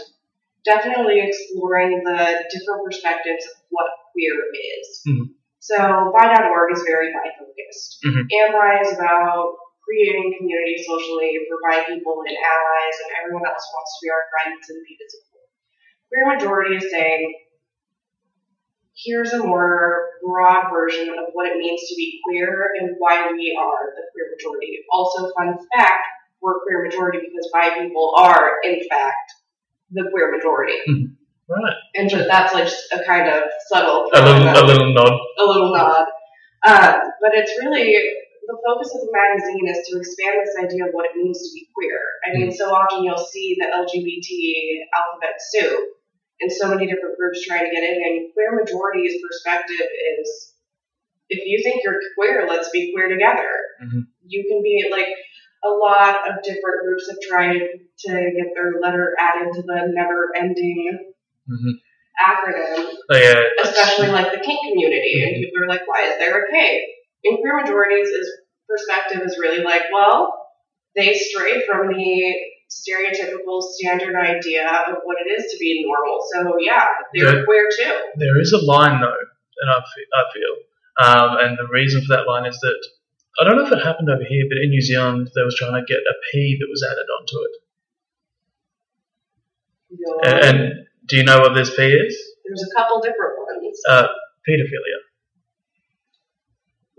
definitely 0.65 1.25
exploring 1.25 2.05
the 2.05 2.45
different 2.53 2.85
perspectives 2.85 3.47
of 3.49 3.57
what 3.71 3.89
queer 4.13 4.37
is. 4.55 5.03
Mhm. 5.07 5.25
So 5.61 5.77
bi.org 6.17 6.73
is 6.73 6.83
very 6.83 7.13
bi 7.13 7.31
focused. 7.39 8.01
And 8.31 8.53
bi 8.53 8.81
is 8.81 8.93
about 8.97 9.57
creating 9.85 10.35
community 10.39 10.83
socially 10.83 11.41
for 11.49 11.59
bi 11.69 11.85
people 11.85 12.23
and 12.27 12.37
allies 12.37 12.97
and 13.05 13.11
everyone 13.21 13.47
else 13.47 13.67
wants 13.75 13.91
to 13.99 13.99
be 14.05 14.11
our 14.11 14.25
friends 14.33 14.71
and 14.71 14.81
be 14.87 14.97
visible. 14.97 15.45
Queer 16.09 16.27
majority 16.35 16.77
is 16.77 16.91
saying 16.91 17.35
here's 19.05 19.33
a 19.33 19.39
more 19.39 20.11
broad 20.25 20.71
version 20.71 21.09
of 21.09 21.25
what 21.33 21.47
it 21.47 21.57
means 21.57 21.81
to 21.89 21.95
be 21.97 22.21
queer 22.25 22.73
and 22.79 22.97
why 22.99 23.31
we 23.33 23.57
are 23.59 23.95
the 23.97 24.03
queer 24.13 24.29
majority. 24.37 24.79
Also, 24.93 25.31
fun 25.37 25.57
fact, 25.75 26.05
we're 26.43 26.61
queer 26.65 26.85
majority 26.85 27.19
because 27.19 27.49
bi 27.53 27.79
people 27.79 28.15
are, 28.17 28.61
in 28.65 28.81
fact, 28.89 29.33
the 29.91 30.09
queer 30.11 30.31
majority. 30.37 30.79
Right. 31.51 31.75
And 31.97 32.09
so 32.11 32.25
that's 32.31 32.55
like 32.55 32.65
just 32.65 32.87
a 32.93 33.03
kind 33.05 33.29
of 33.29 33.43
subtle, 33.69 34.07
A 34.15 34.23
little 34.23 34.49
a 34.49 34.63
little 34.65 34.95
nod. 34.95 35.19
a 35.39 35.45
little 35.45 35.75
nod. 35.75 36.07
Um, 36.67 36.95
but 37.21 37.35
it's 37.35 37.51
really 37.59 37.91
the 38.47 38.57
focus 38.67 38.95
of 38.95 39.01
the 39.03 39.11
magazine 39.13 39.67
is 39.67 39.83
to 39.91 39.99
expand 39.99 40.39
this 40.47 40.55
idea 40.63 40.87
of 40.87 40.93
what 40.93 41.07
it 41.11 41.17
means 41.17 41.39
to 41.43 41.51
be 41.55 41.67
queer. 41.75 41.99
I 42.27 42.37
mean, 42.39 42.53
so 42.53 42.71
often 42.71 43.03
you'll 43.03 43.19
see 43.19 43.57
the 43.59 43.67
LGBT 43.67 44.31
alphabet 44.95 45.39
soup 45.51 45.89
in 46.41 46.51
so 46.51 46.69
many 46.69 46.87
different 46.87 47.19
groups 47.19 47.45
trying 47.47 47.65
to 47.67 47.71
get 47.75 47.83
in, 47.83 47.99
and 47.99 48.33
queer 48.33 48.55
majority's 48.55 49.19
perspective 49.21 49.87
is 50.21 50.55
if 51.29 51.47
you 51.47 51.63
think 51.63 51.83
you're 51.85 51.99
queer, 52.17 52.47
let's 52.49 52.71
be 52.71 52.93
queer 52.93 53.09
together. 53.09 53.51
Mhm. 53.83 54.07
You 54.27 54.45
can 54.49 54.63
be 54.63 54.89
like 54.91 55.09
a 55.65 55.69
lot 55.69 56.29
of 56.29 56.43
different 56.43 56.83
groups 56.83 57.09
have 57.11 57.21
tried 57.29 57.59
to 57.59 58.13
get 58.37 58.55
their 58.55 58.81
letter 58.81 59.15
added 59.19 59.53
to 59.55 59.63
the 59.63 59.91
never 59.93 60.31
ending 60.37 61.13
Mhm. 61.51 61.73
acronym 62.21 62.95
Oh, 63.11 63.17
yeah. 63.17 63.41
especially 63.65 64.09
like 64.09 64.31
the 64.33 64.39
kink 64.41 64.61
community, 64.69 65.23
and 65.25 65.43
people 65.43 65.65
are 65.65 65.69
like, 65.69 65.87
why 65.89 66.03
is 66.05 66.19
there 66.19 66.45
a 66.45 66.51
K? 66.51 66.87
In 67.25 67.39
queer 67.39 67.57
majorities, 67.61 68.09
is 68.09 68.29
perspective 68.69 69.23
is 69.23 69.37
really 69.39 69.63
like, 69.65 69.83
well, 69.93 70.47
they 70.97 71.15
stray 71.15 71.67
from 71.67 71.89
the 71.89 72.35
stereotypical 72.71 73.63
standard 73.63 74.15
idea 74.15 74.67
of 74.89 74.99
what 75.03 75.17
it 75.25 75.29
is 75.31 75.51
to 75.51 75.59
be 75.59 75.85
normal. 75.85 76.21
So 76.33 76.57
yeah, 76.61 76.87
they're 77.15 77.39
Yeah. 77.39 77.45
queer 77.45 77.69
too. 77.79 77.95
There 78.17 78.41
is 78.41 78.53
a 78.53 78.59
line 78.65 79.01
though, 79.01 79.23
and 79.61 79.71
I 79.71 79.81
fe- 79.81 80.13
I 80.15 80.23
feel, 80.35 80.55
um, 81.07 81.31
and 81.45 81.59
the 81.59 81.67
reason 81.73 82.01
for 82.03 82.17
that 82.17 82.27
line 82.29 82.47
is 82.47 82.59
that 82.61 82.79
I 83.41 83.45
don't 83.45 83.57
know 83.57 83.67
if 83.67 83.73
it 83.73 83.83
happened 83.83 84.11
over 84.11 84.23
here, 84.25 84.45
but 84.49 84.59
in 84.59 84.71
New 84.71 84.81
Zealand 84.83 85.31
they 85.35 85.43
was 85.43 85.57
trying 85.57 85.75
to 85.75 85.85
get 85.87 85.99
a 85.99 86.15
P 86.31 86.57
that 86.61 86.69
was 86.71 86.83
added 86.85 87.07
onto 87.19 87.39
it. 87.49 87.55
Know, 89.99 90.21
And, 90.23 90.39
and 90.45 90.87
do 91.11 91.17
you 91.17 91.25
know 91.25 91.41
what 91.41 91.55
this 91.55 91.75
P 91.75 91.83
is? 91.83 92.17
there's 92.51 92.67
a 92.71 92.75
couple 92.75 93.01
different 93.01 93.39
ones. 93.39 93.79
Uh, 93.89 94.07
pedophilia. 94.49 94.99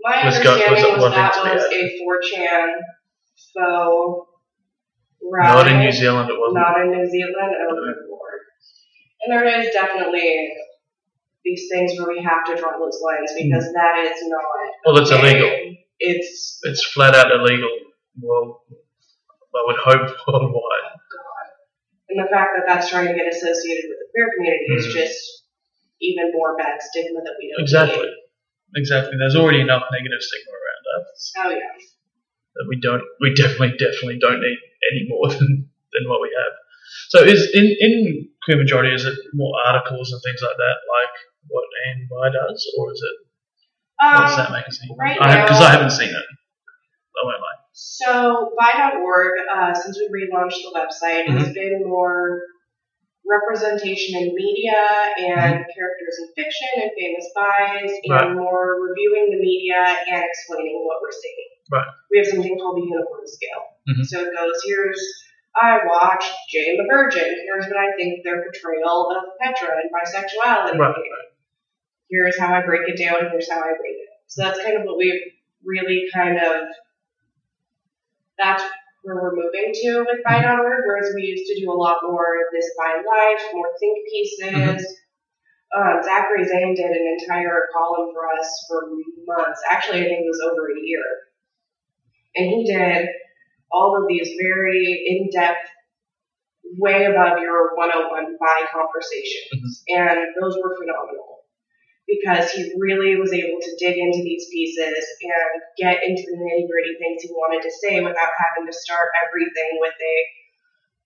My 0.00 0.26
was 0.26 0.38
was 0.38 0.46
understanding 0.46 0.84
it 0.84 0.98
was, 0.98 1.12
that 1.12 1.34
thing 1.34 1.44
to 1.44 1.54
was 1.54 1.64
a 1.64 2.36
4chan 2.40 2.68
faux 3.54 4.28
Not 5.22 5.68
in. 5.68 5.78
New 5.78 5.92
Zealand, 5.92 6.30
it 6.30 6.38
wasn't. 6.38 6.56
Not 6.56 6.80
in 6.80 6.90
New 6.90 7.06
Zealand. 7.08 7.52
Oh, 7.54 7.74
good 7.74 8.10
lord. 8.10 8.40
And 9.22 9.32
there 9.32 9.60
is 9.60 9.72
definitely 9.72 10.50
these 11.44 11.68
things 11.70 11.92
where 11.98 12.08
we 12.08 12.22
have 12.24 12.44
to 12.46 12.56
draw 12.56 12.72
those 12.78 13.00
lines 13.04 13.32
because 13.36 13.64
that 13.74 13.98
is 13.98 14.18
not. 14.26 14.42
Well, 14.86 15.02
it's 15.02 15.12
okay. 15.12 15.20
illegal. 15.20 15.76
It's 16.00 16.58
It's 16.64 16.84
flat 16.84 17.14
out 17.14 17.30
illegal. 17.30 17.70
Well, 18.20 18.62
I 19.54 19.62
would 19.66 19.76
hope 19.76 20.16
worldwide. 20.26 20.91
And 22.12 22.20
the 22.20 22.28
fact 22.28 22.52
that 22.60 22.64
that's 22.68 22.92
trying 22.92 23.08
to 23.08 23.16
get 23.16 23.24
associated 23.24 23.88
with 23.88 23.98
the 24.04 24.08
queer 24.12 24.28
community 24.36 24.68
is 24.76 24.84
Mhm. 24.92 25.00
just 25.00 25.16
even 26.04 26.28
more 26.36 26.52
bad 26.60 26.76
stigma 26.82 27.20
that 27.24 27.36
we 27.40 27.48
don't 27.48 27.62
Exactly. 27.64 28.04
need. 28.04 28.16
Exactly. 28.76 29.16
There's 29.16 29.36
already 29.36 29.60
enough 29.64 29.84
negative 29.92 30.20
stigma 30.20 30.52
around 30.52 30.84
us 31.00 31.32
Oh 31.40 31.50
yeah. 31.50 31.72
that 32.56 32.66
we 32.68 32.76
don't. 32.80 33.02
We 33.20 33.32
definitely, 33.34 33.76
definitely 33.80 34.18
don't 34.20 34.40
need 34.40 34.58
any 34.92 35.08
more 35.08 35.28
than, 35.32 35.70
than 35.92 36.02
what 36.08 36.20
we 36.20 36.28
have. 36.36 36.52
So, 37.08 37.24
is 37.24 37.48
in 37.54 37.64
in 37.80 38.28
queer 38.44 38.58
majority 38.58 38.92
is 38.92 39.04
it 39.06 39.16
more 39.32 39.54
articles 39.64 40.12
and 40.12 40.20
things 40.22 40.42
like 40.42 40.56
that, 40.56 40.76
like 40.84 41.14
what 41.48 41.64
ANY 41.88 42.28
does, 42.32 42.60
or 42.76 42.92
is 42.92 43.00
it 43.00 43.16
what's 44.20 44.36
that 44.36 44.48
Um, 44.48 44.52
magazine? 44.52 44.90
right 44.98 45.16
Because 45.16 45.60
I, 45.60 45.64
now- 45.64 45.76
haven't 45.80 45.90
seen 45.96 46.10
it. 46.10 46.26
I 47.16 47.20
won't 47.24 47.40
lie. 47.40 47.60
So 47.84 48.52
Bi.org, 48.58 49.32
uh, 49.54 49.74
since 49.74 49.98
we 49.98 50.06
relaunched 50.06 50.62
the 50.62 50.70
website, 50.78 51.26
Mm-hmm. 51.26 51.38
has 51.38 51.52
been 51.52 51.82
more 51.86 52.42
representation 53.26 54.18
in 54.22 54.34
media 54.34 54.78
and 55.18 55.54
characters 55.74 56.14
in 56.22 56.26
fiction 56.34 56.68
and 56.82 56.90
famous 56.98 57.26
bis 57.34 57.90
and 58.04 58.12
Mm-hmm. 58.12 58.12
Right. 58.12 58.34
more 58.36 58.78
reviewing 58.86 59.30
the 59.34 59.40
media 59.42 59.82
and 60.10 60.22
explaining 60.24 60.82
what 60.86 60.98
we're 61.02 61.10
seeing. 61.14 61.50
Right. 61.70 61.86
We 62.10 62.18
have 62.18 62.26
something 62.26 62.56
called 62.58 62.76
the 62.78 62.86
unicorn 62.86 63.26
scale. 63.26 63.62
Mhm. 63.88 64.04
So 64.06 64.20
it 64.26 64.30
goes, 64.34 64.56
here's 64.66 65.00
I 65.54 65.80
watched 65.86 66.32
Jane 66.50 66.78
the 66.78 66.86
Virgin. 66.90 67.28
Here's 67.44 67.66
what 67.66 67.76
I 67.76 67.92
think 67.96 68.24
their 68.24 68.42
portrayal 68.42 69.10
of 69.10 69.22
Petra 69.40 69.68
and 69.76 69.90
bisexuality. 69.92 70.78
Right, 70.78 70.94
Here's 72.10 72.38
how 72.38 72.54
I 72.54 72.62
break 72.64 72.88
it 72.88 72.96
down. 72.98 73.30
Here's 73.30 73.50
how 73.50 73.60
I 73.60 73.68
rate 73.68 74.00
it. 74.06 74.08
So 74.28 74.42
that's 74.44 74.62
kind 74.62 74.76
of 74.78 74.84
what 74.84 74.96
we've 74.98 75.20
really 75.64 76.08
kind 76.14 76.38
of. 76.38 76.68
That's 78.38 78.62
where 79.02 79.16
we're 79.16 79.34
moving 79.34 79.72
to 79.72 80.04
with 80.06 80.24
Bi.org, 80.24 80.82
whereas 80.86 81.12
we 81.14 81.22
used 81.22 81.46
to 81.52 81.60
do 81.60 81.70
a 81.70 81.74
lot 81.74 81.98
more 82.02 82.36
of 82.40 82.52
this 82.52 82.70
bi 82.78 82.96
life, 82.96 83.42
more 83.52 83.70
think 83.80 83.98
pieces, 84.08 85.02
Mhm. 85.74 85.96
um, 85.96 86.02
Zachary 86.02 86.44
Zane 86.44 86.74
did 86.74 86.90
an 86.90 87.16
entire 87.18 87.68
column 87.72 88.12
for 88.12 88.30
us 88.32 88.66
for 88.68 88.90
months. 89.26 89.60
Actually, 89.70 90.00
I 90.00 90.04
think 90.04 90.20
it 90.24 90.28
was 90.28 90.40
over 90.50 90.70
a 90.70 90.80
year. 90.80 91.04
And 92.36 92.46
he 92.46 92.64
did 92.64 93.08
all 93.70 93.96
of 94.00 94.06
these 94.08 94.36
very 94.40 95.04
in-depth, 95.06 95.68
way 96.78 97.04
above 97.04 97.38
your 97.38 97.74
101 97.74 98.36
bi 98.38 98.66
conversations. 98.72 99.82
And 99.88 100.18
those 100.40 100.56
were 100.62 100.76
phenomenal 100.78 101.31
because 102.12 102.50
he 102.52 102.72
really 102.76 103.16
was 103.16 103.32
able 103.32 103.56
to 103.60 103.72
dig 103.80 103.96
into 103.96 104.20
these 104.20 104.44
pieces 104.52 105.00
and 105.22 105.50
get 105.80 106.04
into 106.04 106.22
the 106.28 106.36
nitty 106.36 106.68
gritty 106.68 106.94
things 107.00 107.22
he 107.22 107.30
wanted 107.32 107.62
to 107.64 107.72
say 107.72 108.00
without 108.00 108.32
having 108.36 108.68
to 108.68 108.74
start 108.76 109.08
everything 109.24 109.80
with 109.80 109.96
a, 109.96 110.16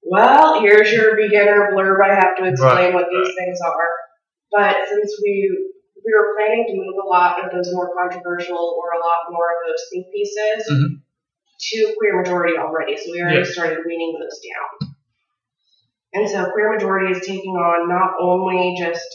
well, 0.02 0.60
here's 0.60 0.90
your 0.90 1.14
beginner 1.16 1.70
blurb. 1.70 2.02
I 2.02 2.14
have 2.14 2.36
to 2.38 2.44
explain 2.44 2.90
Right, 2.90 2.94
what 2.94 3.06
these 3.10 3.34
things 3.38 3.58
are. 3.62 3.90
But 4.50 4.76
since 4.88 5.10
we 5.22 5.72
we 6.06 6.12
were 6.14 6.34
planning 6.38 6.66
to 6.68 6.74
move 6.74 6.94
a 7.02 7.08
lot 7.08 7.42
of 7.42 7.50
those 7.50 7.72
more 7.74 7.90
controversial 7.98 8.54
or 8.56 8.94
a 8.94 9.02
lot 9.02 9.26
more 9.30 9.48
of 9.50 9.58
those 9.66 9.82
think 9.90 10.06
pieces 10.12 10.62
Mhm. 10.70 11.02
to 11.58 11.94
queer 11.98 12.22
majority 12.22 12.56
already, 12.56 12.96
so 12.96 13.10
we 13.10 13.20
already 13.20 13.38
Yeah. 13.38 13.44
started 13.44 13.84
weaning 13.84 14.14
those 14.20 14.38
down. 14.38 14.94
And 16.14 16.28
so 16.28 16.50
queer 16.52 16.72
majority 16.72 17.10
is 17.10 17.26
taking 17.26 17.56
on 17.56 17.88
not 17.88 18.14
only 18.20 18.76
just 18.78 19.08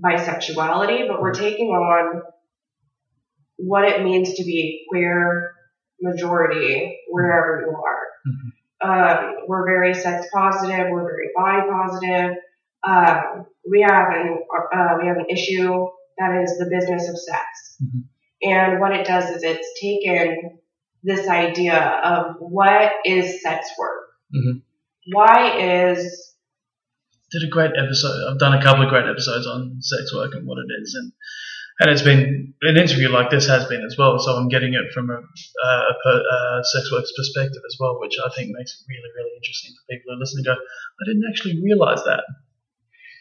bisexuality, 0.00 1.08
but 1.08 1.20
we're 1.20 1.34
taking 1.34 1.68
on 1.68 2.22
what 3.56 3.84
it 3.84 4.02
means 4.02 4.34
to 4.34 4.44
be 4.44 4.84
queer 4.88 5.52
majority 6.00 6.98
wherever 7.08 7.64
you 7.66 7.76
are. 7.76 8.02
Um, 8.84 9.34
we're 9.46 9.64
very 9.64 9.94
sex 9.94 10.26
positive. 10.34 10.86
We're 10.90 11.04
very 11.04 11.30
body 11.36 11.62
positive. 11.70 12.36
Um, 12.84 13.46
we 13.70 13.82
have 13.82 14.08
an 14.12 14.38
uh, 14.74 14.96
we 15.00 15.06
have 15.06 15.18
an 15.18 15.26
issue 15.30 15.86
that 16.18 16.42
is 16.42 16.58
the 16.58 16.68
business 16.68 17.08
of 17.08 17.16
sex, 17.16 17.78
Mhm. 17.80 18.02
and 18.42 18.80
what 18.80 18.92
it 18.92 19.06
does 19.06 19.30
is 19.30 19.44
it's 19.44 19.80
taken 19.80 20.58
this 21.04 21.28
idea 21.28 21.78
of 21.78 22.36
what 22.40 22.92
is 23.04 23.40
sex 23.40 23.70
work. 23.78 24.08
Mhm. 24.34 24.62
Why 25.12 25.58
is 25.60 26.31
did 27.32 27.42
a 27.46 27.50
great 27.50 27.72
episode. 27.76 28.28
I've 28.30 28.38
done 28.38 28.54
a 28.54 28.62
couple 28.62 28.82
of 28.84 28.90
great 28.90 29.08
episodes 29.08 29.46
on 29.46 29.78
sex 29.80 30.14
work 30.14 30.34
and 30.34 30.46
what 30.46 30.58
it 30.58 30.70
is, 30.82 30.94
and 31.00 31.12
and 31.80 31.90
it's 31.90 32.02
been 32.02 32.52
an 32.62 32.76
interview 32.76 33.08
like 33.08 33.30
this 33.30 33.48
has 33.48 33.64
been 33.66 33.82
as 33.84 33.96
well. 33.98 34.18
So 34.18 34.32
I'm 34.32 34.48
getting 34.48 34.74
it 34.74 34.92
from 34.92 35.08
a, 35.10 35.16
a, 35.16 36.10
a 36.12 36.60
sex 36.64 36.92
worker's 36.92 37.12
perspective 37.16 37.62
as 37.66 37.76
well, 37.80 37.98
which 37.98 38.14
I 38.24 38.28
think 38.36 38.50
makes 38.56 38.72
it 38.76 38.84
really 38.88 39.10
really 39.16 39.32
interesting 39.36 39.72
for 39.74 39.82
people 39.90 40.14
who 40.14 40.20
listen 40.20 40.44
to 40.44 40.50
go. 40.50 40.52
I 40.54 41.02
didn't 41.06 41.24
actually 41.30 41.62
realize 41.62 42.04
that. 42.04 42.22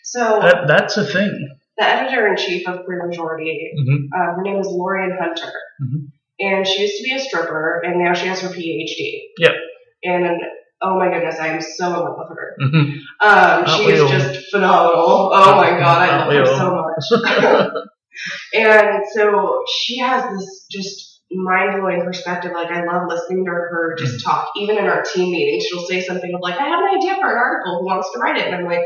so 0.03 0.19
That 0.41 0.67
that's 0.67 0.97
a 0.97 1.05
thing. 1.05 1.57
the 1.77 1.85
editor 1.85 2.27
in 2.27 2.35
chief 2.37 2.67
of 2.67 2.85
Queer 2.85 3.07
Majority 3.07 3.71
hmm 3.77 4.05
Uh, 4.13 4.35
her 4.35 4.41
name 4.43 4.59
is 4.59 4.67
Lorian 4.67 5.17
Hunter. 5.19 5.51
Mhm. 5.81 6.11
And 6.39 6.67
she 6.67 6.81
used 6.81 6.97
to 6.97 7.03
be 7.03 7.13
a 7.15 7.19
stripper, 7.19 7.81
and 7.85 8.03
now 8.03 8.13
she 8.13 8.25
has 8.27 8.41
her 8.41 8.49
PhD. 8.49 9.21
Yep. 9.37 9.53
And 10.03 10.41
oh 10.81 10.97
my 10.97 11.09
goodness, 11.09 11.39
I 11.39 11.47
am 11.49 11.61
so 11.61 11.87
in 11.87 11.93
love 11.93 12.17
with 12.29 12.37
her. 12.37 12.55
hmm 12.59 12.97
Um, 13.19 13.65
she 13.67 13.91
is 13.91 14.09
just 14.09 14.51
phenomenal. 14.51 15.31
Oh 15.33 15.55
my 15.55 15.71
god, 15.79 16.09
I 16.09 16.25
love 16.25 16.33
her 16.33 16.45
so 16.45 16.75
much. 16.75 17.73
and 18.53 19.03
so 19.13 19.63
she 19.73 19.99
has 19.99 20.23
this 20.37 20.65
just 20.71 21.21
mind 21.31 21.79
blowing 21.79 22.03
perspective. 22.03 22.51
Like 22.53 22.69
I 22.71 22.83
love 22.85 23.07
listening 23.07 23.45
to 23.45 23.51
her 23.51 23.95
just 23.97 24.25
Mm-hmm. 24.25 24.29
talk. 24.29 24.47
Even 24.57 24.77
in 24.77 24.85
our 24.85 25.03
team 25.03 25.31
meetings, 25.31 25.65
she'll 25.65 25.85
say 25.87 26.01
something 26.01 26.33
of 26.33 26.41
like, 26.41 26.59
"I 26.59 26.67
have 26.67 26.79
an 26.79 26.97
idea 26.97 27.15
for 27.15 27.31
an 27.31 27.37
article. 27.37 27.79
Who 27.79 27.85
wants 27.85 28.11
to 28.13 28.19
write 28.19 28.37
it?" 28.37 28.47
And 28.47 28.55
I'm 28.55 28.65
like. 28.65 28.83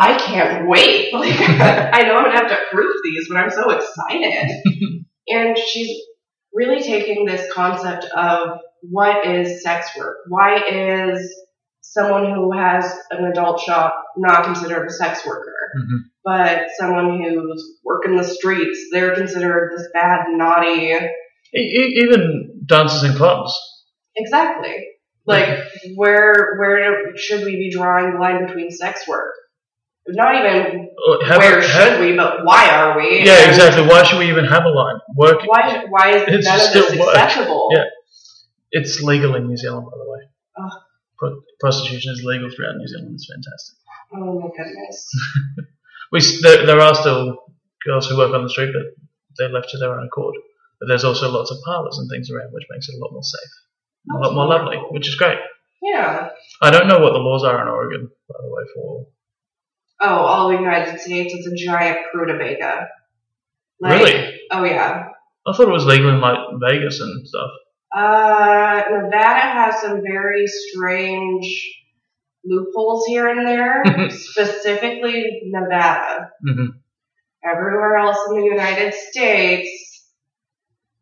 I 0.00 0.16
can't 0.16 0.68
wait. 0.68 1.12
Like, 1.12 1.34
I 1.40 2.02
know 2.02 2.14
I'm 2.14 2.24
gonna 2.26 2.36
have 2.36 2.48
to 2.50 2.58
proof 2.70 2.94
these, 3.02 3.26
but 3.28 3.36
I'm 3.38 3.50
so 3.50 3.70
excited. 3.70 4.62
and 5.26 5.58
she's 5.58 6.00
really 6.54 6.80
taking 6.80 7.24
this 7.24 7.52
concept 7.52 8.04
of 8.16 8.60
what 8.82 9.26
is 9.26 9.62
sex 9.62 9.90
work? 9.96 10.16
Why 10.28 10.60
is 10.70 11.34
someone 11.80 12.32
who 12.34 12.56
has 12.56 12.92
an 13.10 13.24
adult 13.24 13.60
shop 13.60 13.94
not 14.16 14.44
considered 14.44 14.86
a 14.86 14.90
sex 14.90 15.26
worker? 15.26 15.54
Mhm. 15.78 15.98
But 16.24 16.66
someone 16.78 17.22
who's 17.22 17.78
working 17.84 18.16
the 18.16 18.24
streets, 18.24 18.88
they're 18.92 19.14
considered 19.14 19.72
this 19.76 19.88
bad, 19.94 20.26
naughty. 20.28 20.94
Even 21.54 22.60
dances 22.66 23.04
in 23.04 23.16
clubs. 23.16 23.58
Exactly. 24.16 24.74
Like, 25.26 25.60
where 25.94 26.56
where 26.58 27.16
should 27.16 27.44
we 27.44 27.52
be 27.56 27.70
drawing 27.70 28.12
the 28.14 28.18
line 28.18 28.46
between 28.46 28.70
sex 28.70 29.06
work? 29.06 29.32
Not 30.06 30.34
even 30.36 30.88
have- 31.26 31.38
where 31.38 31.60
have- 31.60 31.64
should 31.64 32.00
we, 32.00 32.16
but 32.16 32.38
why 32.44 32.70
are 32.70 32.96
we? 32.96 33.24
Yeah, 33.26 33.46
exactly. 33.48 33.86
Why 33.86 34.02
should 34.04 34.18
we 34.18 34.28
even 34.30 34.46
have 34.46 34.64
a 34.64 34.70
line? 34.70 34.96
Work. 35.16 35.40
Why 35.44 35.84
why 35.90 36.10
is 36.14 36.22
none 36.26 36.54
of 36.56 36.62
still 36.62 36.82
this 36.88 37.08
acceptable? 37.08 37.68
Yeah. 37.72 37.84
It's 38.70 39.02
legal 39.02 39.34
in 39.34 39.46
New 39.46 39.56
Zealand, 39.56 39.86
by 39.90 39.96
the 39.98 40.10
way. 40.10 40.20
Oh. 40.58 40.70
Pro- 41.18 41.40
prostitution 41.60 42.12
is 42.12 42.22
legal 42.24 42.50
throughout 42.50 42.76
New 42.76 42.86
Zealand. 42.86 43.12
It's 43.14 43.26
fantastic. 43.30 43.76
Oh 44.14 44.40
my 44.40 44.48
goodness. 44.56 45.10
We 46.10 46.20
there, 46.40 46.64
there 46.64 46.80
are 46.80 46.94
still 46.94 47.36
girls 47.84 48.08
who 48.08 48.16
work 48.16 48.32
on 48.32 48.42
the 48.42 48.48
street, 48.48 48.72
but 48.72 48.94
they're 49.36 49.50
left 49.50 49.68
to 49.70 49.78
their 49.78 49.92
own 49.92 50.06
accord. 50.06 50.36
But 50.80 50.86
there's 50.88 51.04
also 51.04 51.30
lots 51.30 51.50
of 51.50 51.58
parlours 51.66 51.98
and 51.98 52.08
things 52.08 52.30
around, 52.30 52.50
which 52.54 52.64
makes 52.70 52.88
it 52.88 52.94
a 52.94 52.98
lot 52.98 53.12
more 53.12 53.22
safe, 53.22 53.50
a 54.10 54.16
lot 54.16 54.32
more 54.34 54.46
lovely, 54.46 54.78
which 54.90 55.06
is 55.06 55.16
great. 55.16 55.36
Yeah. 55.82 56.30
I 56.62 56.70
don't 56.70 56.88
know 56.88 57.00
what 57.00 57.12
the 57.12 57.18
laws 57.18 57.44
are 57.44 57.60
in 57.60 57.68
Oregon, 57.68 58.08
by 58.26 58.34
the 58.42 58.48
way, 58.48 58.62
for 58.74 59.06
Oh, 60.00 60.08
all 60.24 60.48
the 60.48 60.54
United 60.54 60.98
States, 60.98 61.34
it's 61.34 61.46
a 61.46 61.54
giant 61.54 61.98
rutabaga. 62.14 62.88
really. 63.82 64.38
Oh 64.50 64.64
yeah. 64.64 65.08
I 65.46 65.52
thought 65.52 65.68
it 65.68 65.72
was 65.72 65.84
legal 65.84 66.08
in 66.08 66.20
like 66.22 66.38
Vegas 66.54 67.00
and 67.00 67.28
stuff. 67.28 67.50
Uh, 67.94 68.82
Nevada 68.90 69.40
has 69.40 69.80
some 69.80 70.02
very 70.02 70.46
strange 70.46 71.74
loopholes 72.44 73.06
here 73.06 73.28
and 73.28 73.46
there. 73.46 73.82
specifically 74.10 75.42
Nevada. 75.46 76.30
hmm 76.46 76.66
Everywhere 77.44 77.96
else 77.96 78.18
in 78.30 78.40
the 78.40 78.46
United 78.46 78.92
States, 78.92 79.70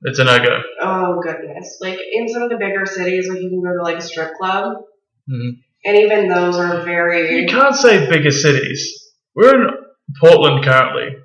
It's 0.02 0.18
a 0.18 0.24
no 0.24 0.38
go. 0.38 0.60
oh 0.82 1.20
goodness. 1.22 1.78
Like 1.80 1.98
in 2.12 2.28
some 2.28 2.42
of 2.42 2.50
the 2.50 2.56
bigger 2.58 2.84
cities, 2.86 3.26
like 3.28 3.40
you 3.40 3.48
can 3.48 3.62
go 3.62 3.72
to 3.76 3.82
like 3.82 3.96
a 3.98 4.02
strip 4.02 4.34
club, 4.34 4.76
hmm 5.28 5.50
and 5.84 5.96
even 5.96 6.28
those 6.28 6.56
are 6.56 6.82
very. 6.84 7.40
You 7.42 7.46
can't 7.48 7.74
say 7.74 8.08
bigger 8.10 8.30
cities. 8.30 9.12
We're 9.34 9.54
in 9.54 9.68
Portland 10.20 10.62
currently, 10.64 11.16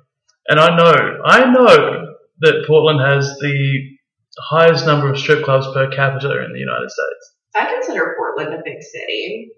and 0.48 0.58
I 0.58 0.76
know, 0.76 0.94
I 1.26 1.50
know 1.50 2.06
that 2.40 2.64
Portland 2.66 3.00
has 3.00 3.36
the 3.38 3.91
highest 4.38 4.86
number 4.86 5.10
of 5.10 5.18
strip 5.18 5.44
clubs 5.44 5.66
per 5.74 5.90
capita 5.90 6.44
in 6.44 6.52
the 6.52 6.58
United 6.58 6.90
States. 6.90 7.32
I 7.54 7.72
consider 7.72 8.14
Portland 8.18 8.54
a 8.54 8.62
big 8.64 8.82
city. 8.82 9.50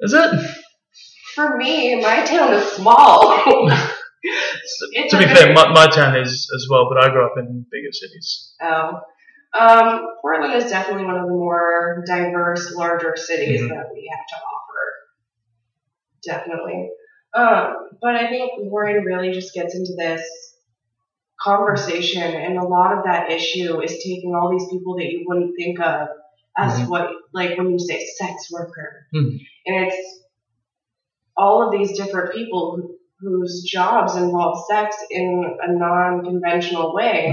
Is 0.00 0.12
it? 0.14 0.50
For 1.34 1.56
me, 1.56 2.00
my 2.00 2.24
town 2.24 2.54
is 2.54 2.64
small. 2.72 3.70
To 4.22 5.16
be 5.18 5.24
fair, 5.24 5.54
my, 5.54 5.72
my 5.72 5.86
town 5.86 6.14
is 6.18 6.46
as 6.54 6.66
well, 6.70 6.90
but 6.90 7.02
I 7.02 7.08
grew 7.10 7.24
up 7.24 7.38
in 7.38 7.64
bigger 7.70 7.90
cities. 7.90 8.52
Oh. 8.60 9.00
Um, 9.58 10.06
Portland 10.20 10.54
is 10.62 10.70
definitely 10.70 11.06
one 11.06 11.16
of 11.16 11.22
the 11.26 11.32
more 11.32 12.04
diverse, 12.06 12.72
larger 12.74 13.16
cities 13.16 13.62
Mhm. 13.62 13.68
that 13.70 13.86
we 13.94 14.10
have 14.14 14.26
to 14.28 14.36
offer. 14.36 14.92
Definitely. 16.22 16.90
Um, 17.34 17.88
but 18.02 18.14
I 18.16 18.28
think 18.28 18.52
Lauren 18.58 19.04
really 19.04 19.32
just 19.32 19.54
gets 19.54 19.74
into 19.74 19.94
this 19.96 20.22
conversation, 21.40 22.22
and 22.22 22.58
a 22.58 22.64
lot 22.64 22.96
of 22.96 23.04
that 23.04 23.30
issue 23.32 23.80
is 23.82 23.92
taking 24.02 24.34
all 24.34 24.50
these 24.50 24.68
people 24.70 24.96
that 24.96 25.06
you 25.06 25.24
wouldn't 25.26 25.56
think 25.56 25.80
of 25.80 26.08
as 26.58 26.80
Mhm. 26.80 26.88
what, 26.88 27.10
like 27.32 27.56
when 27.56 27.70
you 27.70 27.78
say 27.78 28.04
sex 28.18 28.50
worker. 28.52 29.06
Mhm. 29.14 29.38
And 29.66 29.86
it's 29.86 30.20
all 31.36 31.66
of 31.66 31.72
these 31.72 31.96
different 31.98 32.32
people 32.34 32.76
who, 32.76 32.96
whose 33.20 33.62
jobs 33.62 34.16
involve 34.16 34.64
sex 34.68 34.96
in 35.10 35.56
a 35.62 35.72
non-conventional 35.72 36.94
way. 36.94 37.26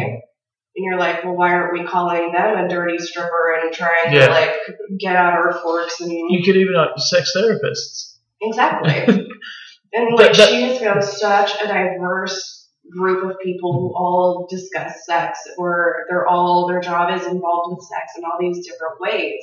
And 0.76 0.86
you're 0.86 0.98
like, 1.00 1.24
well, 1.24 1.36
why 1.36 1.52
aren't 1.54 1.74
we 1.74 1.86
calling 1.88 2.32
them 2.32 2.58
a 2.66 2.68
dirty 2.70 2.98
stripper 3.00 3.60
and 3.62 3.74
trying 3.74 4.14
Yeah. 4.14 4.28
to 4.28 4.32
like 4.32 4.54
get 5.00 5.16
out 5.16 5.34
our 5.34 5.54
forks 5.54 6.00
and 6.02 6.12
You 6.12 6.44
could 6.46 6.56
even 6.56 6.76
have 6.76 6.92
sex 6.98 7.34
therapists. 7.36 8.18
exactly. 8.42 8.92
and 9.94 10.14
like 10.16 10.34
that- 10.34 10.50
she 10.50 10.62
has 10.64 10.80
found 10.80 11.04
such 11.04 11.62
a 11.62 11.68
diverse 11.68 12.57
group 12.92 13.30
of 13.30 13.38
people 13.44 13.74
who 13.74 13.94
all 13.96 14.48
discuss 14.50 15.06
sex, 15.06 15.40
or 15.58 16.06
they're 16.10 16.28
all 16.28 16.68
their 16.68 16.80
job 16.82 17.14
is 17.20 17.26
involved 17.26 17.76
with 17.78 17.86
sex 17.88 18.14
in 18.18 18.24
all 18.26 18.38
these 18.40 18.66
different 18.66 19.00
ways. 19.00 19.42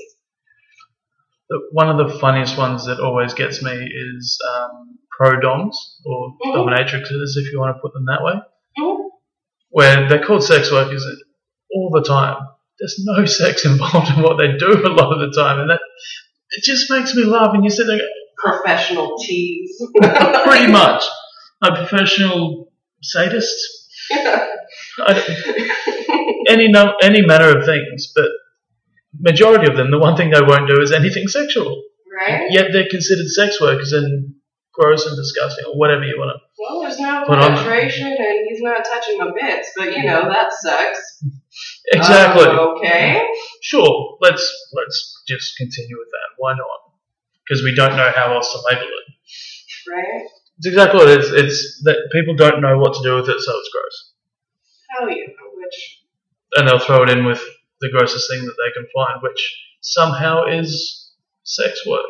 One 1.73 1.89
of 1.91 1.99
the 1.99 2.19
funniest 2.19 2.57
ones 2.57 2.87
that 2.87 3.01
always 3.01 3.35
gets 3.35 3.63
me 3.63 3.71
is 3.73 4.39
um, 4.51 4.99
pro 5.17 5.39
doms 5.41 6.01
or 6.07 6.35
Mhm. 6.45 6.55
dominatrixes, 6.57 7.37
if 7.37 7.53
you 7.53 7.61
want 7.61 7.77
to 7.77 7.81
put 7.81 7.93
them 7.93 8.07
that 8.07 8.23
way, 8.25 8.33
Mhm. 8.81 8.97
where 9.71 10.09
they're 10.09 10.25
called 10.25 10.43
sex 10.43 10.73
workers 10.73 11.05
all 11.75 11.91
the 11.93 12.03
time. 12.03 12.37
There's 12.81 12.97
no 13.05 13.25
sex 13.27 13.65
involved 13.67 14.11
in 14.17 14.23
what 14.23 14.39
they 14.39 14.57
do 14.57 14.73
a 14.87 14.89
lot 14.91 15.13
of 15.13 15.21
the 15.21 15.31
time, 15.39 15.61
and 15.61 15.71
that 15.71 15.81
it 16.51 16.65
just 16.65 16.91
makes 16.91 17.15
me 17.15 17.25
laugh. 17.25 17.51
And 17.55 17.63
you 17.63 17.71
sit 17.71 17.87
there, 17.87 18.01
Professional 18.39 19.17
tease. 19.19 19.81
pretty 20.45 20.71
much. 20.73 21.05
a 21.63 21.75
professional 21.77 22.64
sadist. 23.05 23.55
I 24.99 26.45
any 26.49 26.69
num- 26.69 26.95
any 27.03 27.23
manner 27.25 27.57
of 27.59 27.65
things, 27.65 28.13
but 28.15 28.29
majority 29.19 29.67
of 29.71 29.77
them, 29.77 29.91
the 29.91 29.99
one 29.99 30.17
thing 30.17 30.31
they 30.31 30.41
won't 30.43 30.69
do 30.69 30.81
is 30.81 30.93
anything 30.93 31.27
sexual. 31.29 31.83
right? 32.21 32.47
Yet 32.51 32.67
they're 32.73 32.89
considered 32.91 33.29
sex 33.29 33.61
workers 33.61 33.93
and 33.93 34.35
gross 34.73 35.07
and 35.07 35.17
disgusting, 35.17 35.65
or 35.67 35.79
whatever 35.79 36.05
you 36.05 36.17
want 36.19 36.37
to. 36.37 36.43
Well, 36.59 36.81
there's 36.83 36.99
no 36.99 37.25
penetration, 37.27 38.09
and 38.09 38.47
he's 38.49 38.61
not 38.61 38.85
touching 38.85 39.19
the 39.19 39.33
bits, 39.41 39.71
but 39.77 39.97
you 39.97 40.05
know 40.05 40.29
that 40.29 40.53
sucks. 40.53 41.23
Exactly. 41.93 42.47
Oh, 42.49 42.77
okay. 42.79 43.25
Sure. 43.63 44.19
Let's 44.21 44.43
let's 44.73 45.23
just 45.29 45.57
continue 45.57 45.97
with 45.97 46.09
that. 46.09 46.35
Why 46.37 46.53
not? 46.55 46.81
Because 47.47 47.63
we 47.63 47.75
don't 47.77 47.97
know 47.97 48.11
how 48.15 48.35
else 48.35 48.51
to 48.53 48.59
label 48.69 48.89
it. 48.89 49.15
Right? 49.89 50.27
It's 50.59 50.67
exactly 50.69 50.99
what 51.01 51.09
it 51.09 51.21
is. 51.21 51.31
It's 51.33 51.83
that 51.85 51.97
people 52.13 52.35
don't 52.37 52.61
know 52.63 52.79
what 52.79 52.95
to 52.95 53.03
do 53.03 53.17
with 53.17 53.29
it, 53.29 53.41
so 53.41 53.53
it's 53.59 53.71
gross, 53.73 54.13
Hell 54.91 55.11
yeah. 55.11 55.27
Which 55.55 56.01
and 56.57 56.69
they'll 56.69 56.79
throw 56.79 57.03
it 57.03 57.11
in 57.11 57.25
with 57.25 57.43
the 57.81 57.91
grossest 57.91 58.31
thing 58.31 58.45
that 58.47 58.55
they 58.57 58.73
can 58.73 58.87
find, 58.95 59.21
which 59.23 59.43
somehow 59.81 60.45
is 60.47 61.13
sex 61.43 61.85
work, 61.87 62.07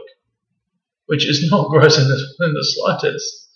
which 1.07 1.27
is 1.29 1.49
not 1.51 1.69
gross 1.71 1.97
in 1.99 2.05
the 2.09 2.19
in 2.47 2.53
the 2.53 2.65
slightest. 2.65 3.49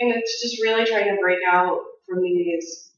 and 0.00 0.12
it's 0.14 0.42
just 0.42 0.60
really 0.60 0.84
trying 0.84 1.14
to 1.14 1.20
break 1.22 1.38
out 1.48 1.78
from 2.08 2.20
these 2.22 2.90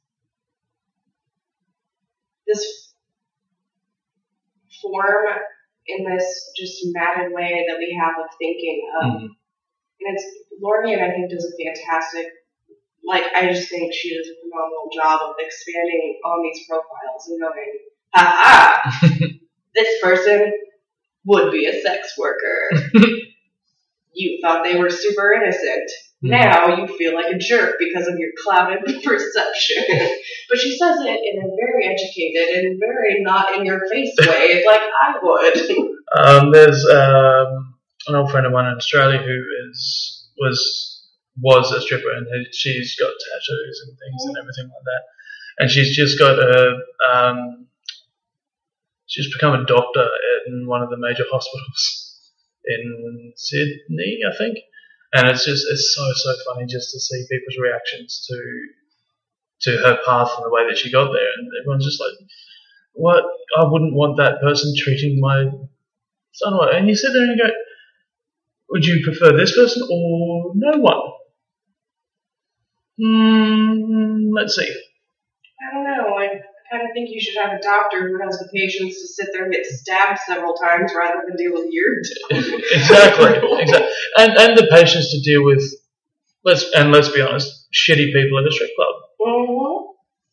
this 2.47 2.93
form 4.83 5.27
in 5.87 6.05
this 6.05 6.51
just 6.59 6.79
matted 6.93 7.33
way 7.33 7.65
that 7.69 7.79
we 7.79 7.97
have 8.01 8.15
of 8.23 8.31
thinking 8.39 8.91
of 9.03 9.13
Mhm. 9.13 9.29
And 10.05 10.17
it's 10.17 10.25
Lorian 10.61 11.01
I 11.01 11.11
think 11.11 11.31
does 11.31 11.45
a 11.45 11.65
fantastic 11.65 12.29
like 13.07 13.25
I 13.37 13.53
just 13.53 13.69
think 13.69 13.93
she 13.93 14.17
does 14.17 14.29
a 14.29 14.37
phenomenal 14.43 14.89
job 14.95 15.21
of 15.31 15.35
expanding 15.39 16.21
on 16.25 16.43
these 16.43 16.67
profiles 16.67 17.29
and 17.29 17.41
going, 17.41 17.79
ha 18.15 18.83
ha 18.93 19.09
this 19.75 20.03
person 20.03 20.53
would 21.27 21.53
be 21.53 21.67
a 21.67 21.81
sex 21.83 22.15
worker. 22.19 22.71
you 24.13 24.39
thought 24.43 24.65
they 24.65 24.79
were 24.79 24.91
super 24.91 25.33
innocent. 25.33 25.91
Now 26.23 26.79
you 26.79 26.87
feel 26.87 27.15
like 27.15 27.35
a 27.35 27.39
jerk 27.39 27.77
because 27.79 28.07
of 28.07 28.19
your 28.19 28.31
clouded 28.43 28.83
perception. 29.05 29.85
but 30.49 30.59
she 30.59 30.77
says 30.79 30.97
it 31.01 31.21
in 31.21 31.43
a 31.43 31.49
very 31.61 31.85
educated 31.85 32.65
and 32.65 32.81
very 32.81 33.23
not 33.23 33.55
in 33.55 33.67
your 33.67 33.81
face 33.91 34.15
way, 34.19 34.65
like 34.67 34.81
I 34.81 35.15
would. 35.23 35.87
Um, 36.17 36.51
there's 36.51 36.87
um, 36.87 37.74
an 38.09 38.15
old 38.15 38.31
friend 38.31 38.47
of 38.47 38.53
mine 38.53 38.67
in 38.71 38.77
Australia 38.77 39.19
who 39.19 39.43
is 39.69 40.29
was 40.39 40.95
was 41.41 41.73
a 41.73 41.81
stripper 41.81 42.11
and 42.13 42.27
she's 42.53 42.97
got 42.97 43.09
tattoos 43.09 43.83
and 43.87 43.99
things 43.99 44.25
and 44.27 44.37
everything 44.39 44.65
like 44.65 44.85
that. 44.85 45.03
And 45.59 45.71
she's 45.71 45.97
just 45.97 46.19
got 46.19 46.39
a 46.39 46.79
um, 47.11 47.67
she's 49.07 49.33
become 49.33 49.55
a 49.55 49.67
doctor 49.67 50.09
in 50.47 50.67
one 50.67 50.83
of 50.83 50.91
the 50.91 50.97
major 50.97 51.25
hospitals 51.31 52.33
in 52.65 53.33
Sydney, 53.37 54.21
I 54.31 54.37
think. 54.37 54.59
And 55.13 55.29
it's 55.29 55.45
just 55.45 55.67
it's 55.71 55.95
so 55.95 56.05
so 56.15 56.35
funny 56.47 56.67
just 56.67 56.91
to 56.91 57.01
see 57.01 57.25
people's 57.31 57.59
reactions 57.61 58.27
to 58.29 58.41
to 59.63 59.77
her 59.79 59.99
path 60.05 60.31
and 60.37 60.45
the 60.45 60.51
way 60.51 60.67
that 60.69 60.77
she 60.77 60.91
got 60.91 61.13
there, 61.13 61.31
and 61.39 61.49
everyone's 61.63 61.85
just 61.85 62.01
like, 62.01 62.15
"What? 62.95 63.25
I 63.57 63.65
wouldn't 63.65 63.95
want 63.95 64.17
that 64.17 64.41
person 64.41 64.75
treating 64.77 65.21
my 65.21 65.45
son 66.33 66.59
well." 66.59 66.69
And 66.69 66.89
you 66.89 66.97
sit 66.97 67.13
there 67.13 67.23
and 67.23 67.31
you 67.31 67.45
go, 67.45 67.51
"Would 68.71 68.85
you 68.85 69.03
prefer 69.05 69.37
this 69.37 69.55
person 69.55 69.83
or 69.91 70.53
no 70.55 70.79
one?" 70.79 71.13
Hmm. 73.01 74.35
Let's 74.35 74.57
see. 74.57 74.71
I 75.61 75.75
don't 75.75 75.85
know. 75.85 76.17
I 76.17 76.41
kind 76.71 76.89
of 76.89 76.93
think 76.95 77.11
you 77.11 77.21
should 77.21 77.37
have 77.43 77.59
a 77.59 77.63
doctor 77.63 78.09
who 78.09 78.21
has 78.23 78.39
the 78.39 78.49
patience 78.53 79.01
to 79.01 79.09
sit 79.09 79.29
there 79.33 79.45
and 79.45 79.53
get 79.53 79.67
stabbed 79.67 80.21
several 80.27 80.55
times 80.55 80.93
rather 80.97 81.23
than 81.27 81.37
deal 81.37 81.53
with 81.53 81.69
your. 81.71 81.95
exactly, 82.31 83.61
exactly, 83.61 83.89
and 84.19 84.33
and 84.37 84.59
the 84.59 84.69
patience 84.71 85.11
to 85.13 85.21
deal 85.21 85.45
with 85.45 85.63
let's 86.45 86.65
and 86.75 86.93
let's 86.93 87.09
be 87.09 87.21
honest, 87.21 87.69
shitty 87.73 88.13
people 88.13 88.39
at 88.39 88.47
a 88.47 88.53
strip 88.53 88.71
club 88.77 88.95
hmm 89.21 89.91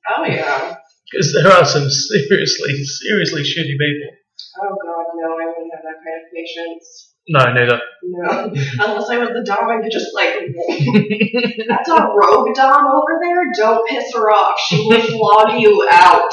Oh 0.10 0.26
yeah. 0.26 0.76
because 1.12 1.34
there 1.34 1.52
are 1.52 1.66
some 1.66 1.90
seriously, 1.90 2.84
seriously 2.84 3.44
shitty 3.44 3.78
people. 3.78 4.18
Oh 4.62 4.76
god, 4.84 5.06
no, 5.16 5.38
I 5.38 5.46
wouldn't 5.46 5.72
have 5.74 5.84
that 5.84 6.02
kind 6.04 6.26
of 6.26 6.32
patience. 6.34 7.11
No, 7.30 7.54
neither. 7.54 7.80
No, 8.04 8.30
unless 8.52 9.10
I 9.10 9.18
was 9.18 9.30
the 9.30 9.44
dom, 9.46 9.70
I 9.70 9.82
could 9.82 9.92
just 9.92 10.14
like, 10.14 10.34
that's 11.70 11.90
a 11.90 11.94
rogue 11.94 12.54
dom 12.56 12.88
over 12.88 13.20
there. 13.22 13.44
Don't 13.56 13.88
piss 13.88 14.14
her 14.14 14.32
off. 14.32 14.60
She 14.60 14.78
will 14.88 15.02
flog 15.02 15.60
you 15.60 15.88
out. 15.92 16.32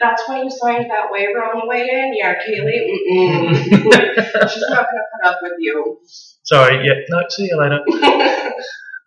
that's 0.00 0.22
why 0.26 0.42
you 0.42 0.50
signed 0.50 0.90
that 0.90 1.10
waiver 1.10 1.38
on 1.38 1.60
the 1.60 1.66
way 1.66 1.82
in. 1.88 2.12
Yeah, 2.16 2.34
Kaylee. 2.34 2.90
Mm-mm. 3.12 4.48
She's 4.52 4.64
not 4.68 4.86
gonna 4.86 5.06
put 5.14 5.28
up 5.28 5.38
with 5.42 5.52
you. 5.58 6.00
Sorry, 6.44 6.86
yeah, 6.86 6.94
no, 7.08 7.22
see 7.28 7.44
you 7.44 7.58
later. 7.58 7.80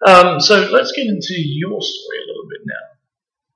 Um, 0.05 0.39
so 0.39 0.69
let's 0.71 0.91
get 0.93 1.07
into 1.07 1.33
your 1.35 1.81
story 1.81 2.17
a 2.23 2.27
little 2.27 2.47
bit 2.49 2.61
now, 2.65 2.97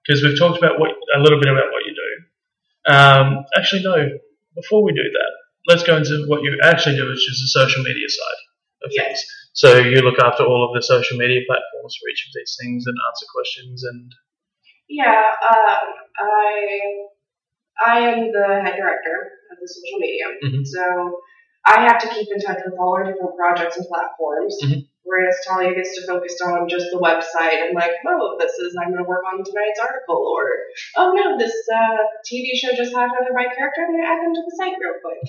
because 0.06 0.24
we've 0.24 0.38
talked 0.38 0.58
about 0.58 0.80
what 0.80 0.92
a 1.16 1.20
little 1.20 1.40
bit 1.40 1.50
about 1.50 1.72
what 1.72 1.84
you 1.86 1.96
do. 1.96 2.94
Um, 2.94 3.46
actually, 3.56 3.84
no. 3.84 4.20
Before 4.56 4.84
we 4.84 4.92
do 4.92 5.02
that, 5.02 5.32
let's 5.68 5.84
go 5.84 5.98
into 5.98 6.26
what 6.28 6.44
you 6.44 6.58
actually 6.64 6.96
do, 6.96 7.08
which 7.08 7.30
is 7.30 7.40
the 7.42 7.60
social 7.60 7.84
media 7.84 8.08
side 8.10 8.42
of 8.86 8.92
Yes. 8.94 9.06
things. 9.08 9.24
So 9.54 9.78
you 9.78 10.02
look 10.02 10.20
after 10.20 10.44
all 10.44 10.68
of 10.68 10.74
the 10.76 10.82
social 10.82 11.18
media 11.18 11.42
platforms 11.48 11.96
for 12.00 12.10
each 12.10 12.26
of 12.28 12.34
these 12.36 12.58
things 12.60 12.86
and 12.88 12.98
answer 13.10 13.26
questions 13.34 13.84
and 13.84 14.12
yeah, 14.90 15.24
um, 15.50 15.88
I 16.20 17.08
I 17.86 18.00
am 18.02 18.32
the 18.32 18.62
head 18.64 18.76
director 18.76 19.32
of 19.52 19.58
the 19.60 19.68
social 19.68 20.00
media, 20.00 20.26
Mhm. 20.44 20.66
so 20.66 21.22
I 21.66 21.80
have 21.88 21.98
to 22.00 22.08
keep 22.10 22.28
in 22.32 22.40
touch 22.40 22.60
with 22.66 22.76
all 22.78 22.94
our 22.94 23.04
different 23.06 23.36
projects 23.36 23.78
and 23.78 23.88
platforms. 23.88 24.60
Mhm. 24.62 24.88
Whereas 25.04 25.36
Talia 25.46 25.74
gets 25.76 25.96
to 26.00 26.08
focus 26.08 26.40
on 26.42 26.68
just 26.70 26.88
the 26.92 26.98
website 26.98 27.66
and 27.66 27.76
like, 27.76 27.92
oh, 28.08 28.38
this 28.40 28.54
is 28.60 28.76
I'm 28.80 28.92
going 28.92 29.04
to 29.04 29.08
work 29.10 29.24
on 29.26 29.44
tonight's 29.44 29.80
article, 29.80 30.16
or 30.18 30.44
oh 30.98 31.12
no, 31.14 31.38
this 31.38 31.56
uh, 31.74 31.98
TV 32.30 32.56
show 32.56 32.72
just 32.76 32.94
had 32.96 33.10
another 33.10 33.34
bi 33.36 33.46
character. 33.56 33.82
I'm 33.84 33.92
going 33.92 34.04
to 34.04 34.08
add 34.08 34.22
them 34.24 34.34
to 34.34 34.42
the 34.44 34.56
site 34.56 34.76
real 34.80 35.00
quick. 35.04 35.20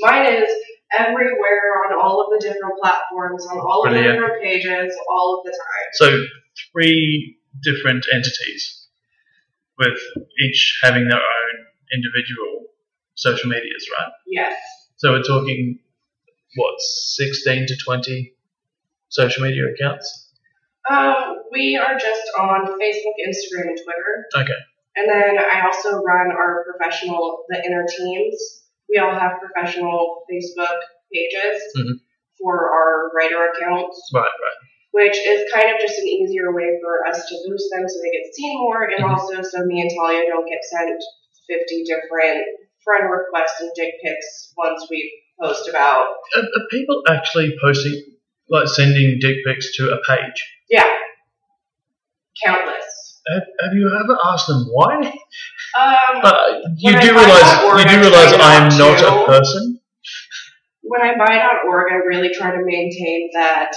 Mine 0.00 0.26
is 0.26 0.50
everywhere 0.98 1.84
on 1.86 1.98
all 2.00 2.22
of 2.22 2.30
the 2.30 2.46
different 2.46 2.74
platforms, 2.80 3.46
on 3.46 3.58
all 3.58 3.86
of 3.86 3.92
the 3.92 4.02
different 4.02 4.42
pages, 4.42 4.94
all 5.10 5.38
of 5.38 5.44
the 5.44 5.50
time. 5.50 5.88
so 5.92 6.24
three 6.72 7.38
different 7.62 8.04
entities 8.12 8.88
with 9.78 9.98
each 10.44 10.78
having 10.82 11.08
their 11.08 11.18
own 11.18 11.66
individual 11.94 12.66
social 13.14 13.48
medias, 13.50 13.86
right? 13.98 14.12
Yes. 14.26 14.56
So 14.96 15.12
we're 15.12 15.22
talking 15.22 15.78
what, 16.56 16.74
sixteen 16.80 17.66
to 17.66 17.76
twenty 17.84 18.34
social 19.08 19.44
media 19.44 19.64
accounts? 19.72 20.30
Um, 20.90 21.42
we 21.52 21.76
are 21.76 21.98
just 21.98 22.22
on 22.38 22.66
Facebook, 22.80 23.16
Instagram, 23.26 23.68
and 23.68 23.78
Twitter. 23.84 24.26
Okay. 24.36 24.58
And 24.96 25.08
then 25.08 25.38
I 25.38 25.64
also 25.66 25.92
run 26.02 26.32
our 26.32 26.64
professional, 26.70 27.44
the 27.48 27.64
inner 27.64 27.86
teams. 27.88 28.61
We 28.90 28.98
all 28.98 29.14
have 29.14 29.40
professional 29.40 30.24
Facebook 30.30 30.78
pages 31.12 31.62
Mhm. 31.76 32.00
for 32.38 32.70
our 32.70 33.10
writer 33.14 33.46
accounts, 33.52 34.10
Right, 34.14 34.24
right. 34.24 34.58
which 34.92 35.16
is 35.16 35.50
kind 35.52 35.70
of 35.74 35.80
just 35.80 35.98
an 35.98 36.06
easier 36.08 36.52
way 36.54 36.78
for 36.82 37.06
us 37.06 37.26
to 37.28 37.34
boost 37.46 37.70
them 37.72 37.88
so 37.88 37.96
they 38.02 38.10
get 38.10 38.34
seen 38.34 38.58
more, 38.58 38.84
and 38.84 39.04
Mhm. 39.04 39.10
also 39.10 39.42
so 39.42 39.64
me 39.64 39.80
and 39.80 39.90
Talia 39.90 40.26
don't 40.28 40.48
get 40.48 40.62
sent 40.64 41.02
50 41.46 41.84
different 41.84 42.44
friend 42.84 43.10
requests 43.10 43.60
and 43.60 43.70
dick 43.74 43.94
pics 44.02 44.52
once 44.56 44.86
we 44.90 45.22
post 45.40 45.68
about. 45.68 46.06
Are, 46.36 46.42
are 46.42 46.66
people 46.70 47.02
actually 47.08 47.56
posting 47.60 48.16
like 48.48 48.68
sending 48.68 49.18
dick 49.20 49.36
pics 49.46 49.74
to 49.76 49.90
a 49.90 49.98
page? 50.06 50.38
Yeah. 50.68 50.88
Countless. 52.44 52.84
Have, 53.28 53.42
have 53.60 53.72
you 53.74 53.86
ever 54.02 54.18
asked 54.26 54.46
them 54.48 54.66
why? 54.72 54.96
Um, 55.78 56.20
Uh, 56.24 56.42
you 56.76 56.92
When 56.92 56.96
I 56.96 57.00
do 57.02 57.10
realize 57.14 57.80
you 57.80 57.88
do 57.88 58.00
realize 58.00 58.32
I 58.34 58.54
am 58.56 58.68
not 58.76 59.00
a 59.00 59.26
person. 59.26 59.80
when 60.82 61.00
I 61.02 61.16
buy 61.16 61.36
it 61.36 61.42
on 61.42 61.68
.org, 61.68 61.92
I 61.92 61.96
really 61.96 62.34
try 62.34 62.50
to 62.50 62.62
maintain 62.64 63.30
that 63.34 63.72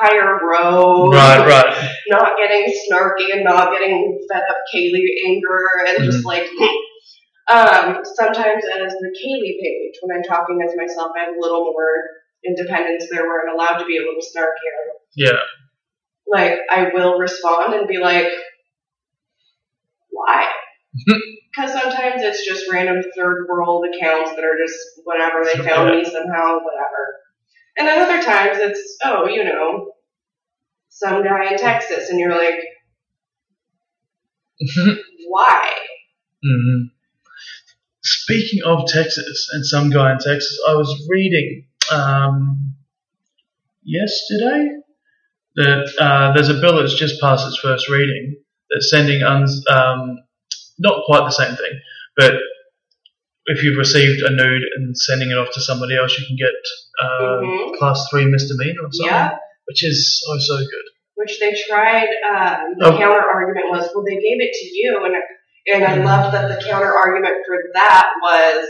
higher 0.00 0.38
road. 0.42 1.12
Right, 1.12 1.46
right. 1.46 1.90
Not 2.08 2.32
getting 2.38 2.72
snarky 2.90 3.32
and 3.32 3.44
not 3.44 3.70
getting 3.72 4.18
fed 4.32 4.42
up 4.50 4.56
Kaylee 4.74 5.06
anger 5.26 5.60
and 5.86 5.96
Mm-hmm. 5.98 6.04
just 6.10 6.24
like. 6.24 6.46
um, 7.50 8.00
sometimes 8.16 8.64
as 8.64 8.92
the 8.92 9.10
Kaylee 9.20 9.60
page, 9.62 9.94
when 10.02 10.16
I'm 10.16 10.22
talking 10.24 10.58
as 10.66 10.74
myself, 10.76 11.12
I 11.16 11.26
have 11.26 11.34
a 11.36 11.40
little 11.40 11.64
more 11.64 11.92
independence 12.46 13.06
there 13.10 13.24
where 13.24 13.46
I'm 13.46 13.54
allowed 13.54 13.78
to 13.78 13.84
be 13.86 13.98
a 13.98 14.00
little 14.00 14.22
snarkier. 14.22 14.80
Yeah. 15.16 15.38
Like, 16.26 16.58
I 16.70 16.90
will 16.94 17.18
respond 17.18 17.74
and 17.74 17.86
be 17.86 17.98
like, 17.98 18.26
why? 20.14 20.46
Because 21.56 21.70
sometimes 21.72 22.20
it's 22.20 22.44
just 22.44 22.68
random 22.68 23.00
third 23.16 23.46
world 23.48 23.84
accounts 23.86 24.30
that 24.34 24.44
are 24.44 24.58
just 24.60 24.76
whatever 25.04 25.44
they 25.44 25.62
found 25.64 25.88
me 25.88 26.04
somehow, 26.04 26.58
whatever. 26.58 27.20
And 27.78 27.86
then 27.86 28.02
other 28.02 28.20
times 28.22 28.58
it's, 28.58 28.96
oh, 29.04 29.28
you 29.28 29.44
know, 29.44 29.92
some 30.88 31.22
guy 31.22 31.52
in 31.52 31.56
Texas, 31.58 32.10
and 32.10 32.18
you're 32.18 32.36
like, 32.36 32.58
why? 35.28 35.70
hmm 36.42 36.86
Speaking 38.02 38.60
of 38.64 38.86
Texas 38.88 39.48
and 39.52 39.64
some 39.64 39.90
guy 39.90 40.12
in 40.12 40.18
Texas, 40.18 40.58
I 40.68 40.74
was 40.74 41.06
reading 41.08 41.66
um, 41.92 42.74
yesterday 43.82 44.70
that 45.56 45.94
uh, 46.00 46.32
there's 46.34 46.48
a 46.48 46.60
bill 46.60 46.78
that's 46.78 46.98
just 46.98 47.20
passed 47.20 47.46
its 47.46 47.58
first 47.58 47.88
reading 47.88 48.36
that's 48.70 48.90
sending 48.90 49.22
uns- 49.22 49.64
um, 49.70 50.18
not 50.78 51.04
quite 51.06 51.24
the 51.24 51.30
same 51.30 51.54
thing, 51.56 51.80
but 52.16 52.34
if 53.46 53.62
you've 53.62 53.76
received 53.76 54.22
a 54.22 54.30
nude 54.30 54.62
and 54.76 54.96
sending 54.96 55.30
it 55.30 55.36
off 55.38 55.50
to 55.52 55.60
somebody 55.60 55.96
else, 55.96 56.18
you 56.18 56.26
can 56.26 56.36
get 56.36 56.54
uh, 57.02 57.40
Mhm. 57.42 57.76
class 57.78 58.06
three 58.10 58.24
misdemeanor 58.24 58.82
or 58.82 58.92
something, 58.92 59.06
Yeah. 59.14 59.36
which 59.66 59.84
is 59.84 60.20
so 60.24 60.38
so 60.38 60.56
good. 60.58 60.86
Which 61.16 61.38
they 61.40 61.54
tried. 61.68 62.08
Um, 62.28 62.74
the 62.78 62.86
Oh. 62.92 62.98
counter 62.98 63.20
argument 63.22 63.66
was, 63.70 63.90
well, 63.94 64.04
they 64.04 64.14
gave 64.14 64.40
it 64.40 64.52
to 64.52 64.66
you, 64.66 65.04
and 65.04 65.14
and 65.66 65.84
I 65.84 65.96
loved 66.04 66.34
that 66.34 66.48
the 66.48 66.62
counter 66.64 66.92
argument 66.92 67.36
for 67.46 67.56
that 67.74 68.06
was 68.22 68.68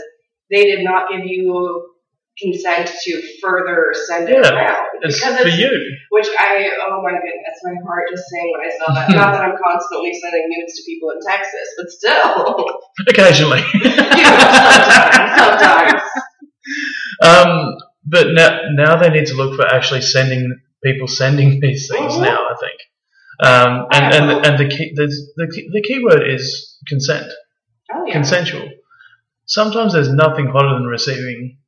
they 0.51 0.63
did 0.65 0.83
not 0.83 1.09
give 1.11 1.25
you 1.25 1.94
consent 2.41 2.91
to 3.03 3.21
further 3.41 3.93
send 4.07 4.27
it 4.29 4.35
Yeah, 4.35 4.51
around 4.53 4.87
It's 5.03 5.19
because 5.19 5.39
for 5.39 5.47
it's 5.47 5.57
you. 5.57 5.71
which 6.11 6.27
I 6.37 6.69
oh 6.89 7.01
my 7.01 7.11
goodness, 7.11 7.57
my 7.63 7.75
heart 7.85 8.07
just 8.11 8.23
sank 8.29 8.51
when 8.51 8.67
I 8.67 8.71
saw 8.77 8.93
that. 8.93 9.09
Not 9.15 9.33
that 9.33 9.41
I'm 9.41 9.55
constantly 9.57 10.13
sending 10.13 10.45
nudes 10.49 10.75
to 10.75 10.83
people 10.85 11.11
in 11.11 11.19
Texas, 11.25 11.67
but 11.77 11.89
still, 11.89 12.65
Occasionally. 13.07 13.61
sometimes, 13.83 15.39
sometimes. 15.39 16.01
Um, 17.21 17.75
but 18.05 18.27
now, 18.33 18.59
now 18.73 18.95
they 18.97 19.09
need 19.09 19.27
to 19.27 19.35
look 19.35 19.55
for 19.55 19.65
actually 19.65 20.01
sending 20.01 20.53
people 20.83 21.07
sending 21.07 21.59
these 21.61 21.87
things 21.89 22.13
Mhm. 22.13 22.21
now. 22.21 22.37
I 22.45 22.55
think, 22.59 22.79
um, 23.41 23.87
and 23.91 24.13
and 24.13 24.45
and 24.45 24.57
the 24.59 24.67
key 24.67 24.91
the, 24.95 25.07
the 25.37 25.47
key- 25.53 25.69
the 25.71 25.81
key 25.81 26.03
word 26.03 26.29
is 26.29 26.77
consent, 26.87 27.31
Oh 27.93 28.03
yeah, 28.05 28.13
consensual. 28.13 28.69
Sometimes 29.45 29.93
there's 29.93 30.09
nothing 30.11 30.47
hotter 30.47 30.73
than 30.73 30.85
receiving. 30.85 31.59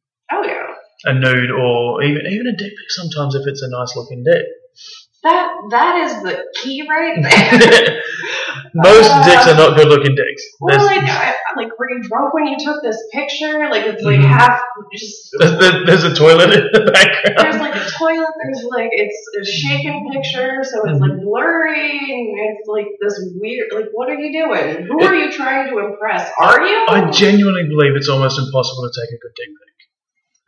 A 1.05 1.13
nude 1.13 1.51
or 1.51 2.03
even 2.03 2.21
even 2.29 2.47
a 2.47 2.55
dick 2.57 2.71
pic. 2.71 2.89
Sometimes 2.89 3.35
if 3.35 3.43
it's 3.45 3.61
a 3.61 3.69
nice 3.69 3.95
looking 3.95 4.23
dick. 4.23 4.43
That 5.23 5.49
that 5.71 5.95
is 6.05 6.21
the 6.23 6.45
key 6.61 6.85
right 6.87 7.17
there. 7.21 8.01
Most 8.75 9.09
Uh, 9.09 9.25
dicks 9.25 9.47
are 9.47 9.55
not 9.57 9.75
good 9.75 9.87
looking 9.87 10.13
dicks. 10.15 10.43
Well, 10.61 10.77
There's, 10.77 10.85
like, 10.85 11.09
I, 11.09 11.33
like, 11.55 11.69
were 11.79 11.89
you 11.89 12.03
drunk 12.07 12.33
when 12.35 12.45
you 12.47 12.55
took 12.59 12.83
this 12.83 13.01
picture? 13.11 13.67
Like, 13.69 13.87
it's 13.87 14.03
like 14.03 14.19
Mhm. 14.19 14.29
half 14.29 14.61
just. 14.93 15.29
there's, 15.39 15.85
there's 15.87 16.03
a 16.03 16.13
toilet 16.13 16.53
in 16.53 16.69
the 16.71 16.91
background. 16.91 17.37
There's 17.39 17.57
like 17.59 17.75
a 17.75 17.85
toilet. 17.97 18.29
There's 18.43 18.63
like 18.69 18.89
it's 18.93 19.17
a 19.41 19.43
shaken 19.43 20.07
picture, 20.13 20.61
so 20.63 20.85
it's 20.87 20.99
like 21.01 21.17
blurry, 21.23 21.97
and 21.97 22.37
it's 22.53 22.67
like 22.67 22.87
this 23.01 23.17
weird. 23.41 23.73
Like, 23.73 23.89
what 23.93 24.09
are 24.09 24.15
you 24.21 24.31
doing? 24.31 24.85
Who 24.85 25.01
are 25.01 25.15
you 25.15 25.31
trying 25.31 25.69
to 25.71 25.79
impress? 25.79 26.29
Are 26.39 26.61
you? 26.61 26.85
I 26.89 27.09
genuinely 27.09 27.63
believe 27.67 27.95
it's 27.95 28.07
almost 28.09 28.37
impossible 28.37 28.87
to 28.87 28.93
take 29.01 29.09
a 29.09 29.19
good 29.19 29.33
dick 29.35 29.49
pic. 29.49 29.66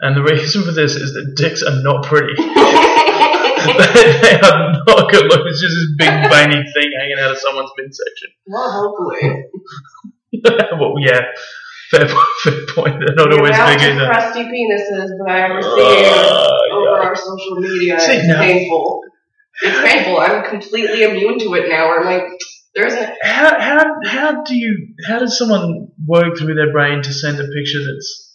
And 0.02 0.16
the 0.16 0.24
reason 0.24 0.64
for 0.64 0.72
this 0.72 0.96
is 0.96 1.14
that 1.14 1.36
dicks 1.36 1.62
are 1.62 1.82
not 1.84 2.06
pretty. 2.06 2.34
they, 2.36 2.44
they 4.24 4.40
are 4.40 4.72
not 4.88 5.12
good 5.12 5.26
looking. 5.28 5.48
It's 5.52 5.60
just 5.62 5.76
this 5.76 5.92
big 5.98 6.14
veiny 6.32 6.64
thing 6.74 6.90
hanging 6.98 7.20
out 7.20 7.32
of 7.32 7.38
someone's 7.38 7.72
midsection. 7.78 8.30
well, 8.48 8.72
hopefully. 8.72 9.44
well, 10.80 10.94
yeah, 11.00 11.22
fair, 11.92 12.08
fair 12.44 12.66
point. 12.74 12.96
They're 13.04 13.16
not 13.16 13.30
the 13.30 13.38
always 13.38 13.56
amount 13.56 13.80
big 13.80 13.90
of 13.92 13.98
enough. 13.98 14.12
crusty 14.12 14.44
penises 14.44 15.10
that 15.20 15.28
I 15.28 15.40
ever 15.52 15.62
see 15.62 15.68
Uh, 15.68 16.76
over 16.76 16.86
yeah. 16.86 17.08
our 17.08 17.16
social 17.16 17.56
media 17.60 18.00
See, 18.00 18.14
is 18.14 18.28
now- 18.28 18.40
painful. 18.42 19.02
It's 19.62 19.82
painful. 19.92 20.18
I'm 20.22 20.46
completely 20.50 21.04
immune 21.04 21.38
to 21.40 21.54
it 21.56 21.68
now. 21.68 21.92
I'm 21.94 22.06
like, 22.06 22.24
there's 22.74 22.94
an 22.94 23.12
How, 23.22 23.60
how, 23.60 23.84
how 24.06 24.44
do 24.44 24.56
you, 24.56 24.94
how 25.06 25.20
does 25.20 25.38
someone 25.38 25.90
work 26.08 26.38
through 26.38 26.54
their 26.56 26.72
brain 26.72 27.02
to 27.02 27.12
send 27.14 27.38
a 27.42 27.44
picture 27.44 27.80
that's, 27.84 28.29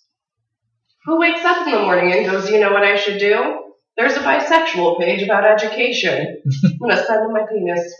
Who 1.06 1.20
wakes 1.20 1.44
up 1.44 1.66
in 1.66 1.72
the 1.72 1.80
morning 1.80 2.12
and 2.12 2.24
goes, 2.26 2.50
you 2.50 2.60
know 2.60 2.72
what 2.72 2.82
I 2.82 2.96
should 2.96 3.18
do? 3.18 3.60
There's 3.96 4.14
a 4.14 4.20
bisexual 4.20 4.98
page 4.98 5.22
about 5.22 5.44
education. 5.44 6.42
I'm 6.64 6.78
gonna 6.78 7.04
send 7.04 7.22
them 7.22 7.32
my 7.32 7.44
penis. 7.50 7.94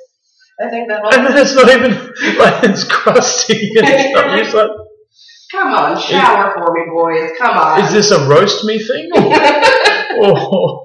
I 0.61 0.71
think 0.71 0.89
that'll. 0.89 1.13
And 1.13 1.27
then 1.27 1.37
it's 1.37 1.55
not 1.55 1.69
even, 1.69 1.93
like, 2.39 2.65
it's 2.65 2.85
crusty 2.85 3.73
and 3.77 3.87
stuff. 4.47 4.55
Like, 4.55 4.71
Come 5.53 5.73
on, 5.73 6.01
shower 6.01 6.53
for 6.53 6.73
me, 6.73 6.83
boys. 6.91 7.31
Come 7.39 7.57
on. 7.57 7.85
is 7.85 7.93
this 7.93 8.11
a 8.11 8.27
roast 8.29 8.65
me 8.65 8.79
thing? 8.83 9.09
or 10.19 10.85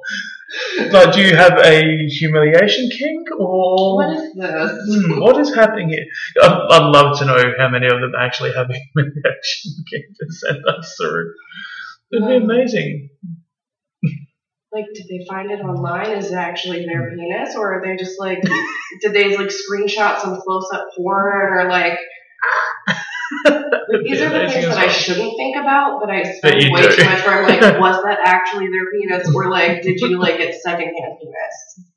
like, 0.92 1.14
do 1.14 1.22
you 1.22 1.36
have 1.36 1.58
a 1.58 2.08
humiliation 2.08 2.90
kink, 2.90 3.30
or 3.40 3.96
what 3.96 4.16
is 4.16 4.34
this? 4.36 4.72
Hmm, 4.86 5.20
what 5.22 5.40
is 5.40 5.56
happening 5.56 5.90
here? 5.90 6.06
I'd, 6.42 6.52
I'd 6.52 6.92
love 6.92 7.18
to 7.20 7.26
know 7.26 7.42
how 7.58 7.70
many 7.70 7.88
of 7.88 7.94
them 8.00 8.12
actually 8.20 8.52
have 8.54 8.70
a 8.70 8.74
humiliation 8.74 9.72
kink 9.90 10.06
to 10.20 10.26
send 10.30 10.64
us 10.68 10.96
through. 11.00 11.34
It'd 12.12 12.28
be 12.28 12.36
Um, 12.36 12.44
amazing. 12.44 13.10
Like, 14.72 14.86
did 14.94 15.06
they 15.10 15.26
find 15.28 15.50
it 15.52 15.62
online? 15.62 16.12
Is 16.18 16.32
it 16.32 16.36
actually 16.36 16.86
their 16.86 17.10
penis, 17.10 17.56
or 17.56 17.74
are 17.74 17.82
they 17.84 17.96
just 17.98 18.20
like, 18.20 18.40
did 19.02 19.14
they 19.14 19.36
like 19.36 19.48
screenshot 19.50 20.20
some 20.22 20.40
close-up 20.42 20.90
porn, 20.96 21.54
or 21.54 21.70
like? 21.70 21.98
Like, 23.46 24.04
these 24.04 24.22
are 24.22 24.30
the 24.30 24.48
things 24.48 24.66
as 24.66 24.76
that 24.76 24.78
I 24.78 24.88
shouldn't 24.88 25.36
think 25.38 25.56
about, 25.56 26.00
but 26.00 26.10
I 26.12 26.22
But 26.24 26.36
spend 26.36 26.72
way 26.72 26.82
do. 26.84 26.96
too 26.96 27.04
much 27.04 27.26
where 27.26 27.44
I'm 27.44 27.50
like, 27.50 27.80
was 27.80 28.04
that 28.04 28.20
actually 28.24 28.68
their 28.68 28.86
penis? 28.92 29.34
Or 29.34 29.50
like, 29.50 29.82
did 29.82 30.00
you 30.00 30.20
like 30.20 30.38
get 30.38 30.54
secondhand 30.62 31.18
penis? 31.20 31.90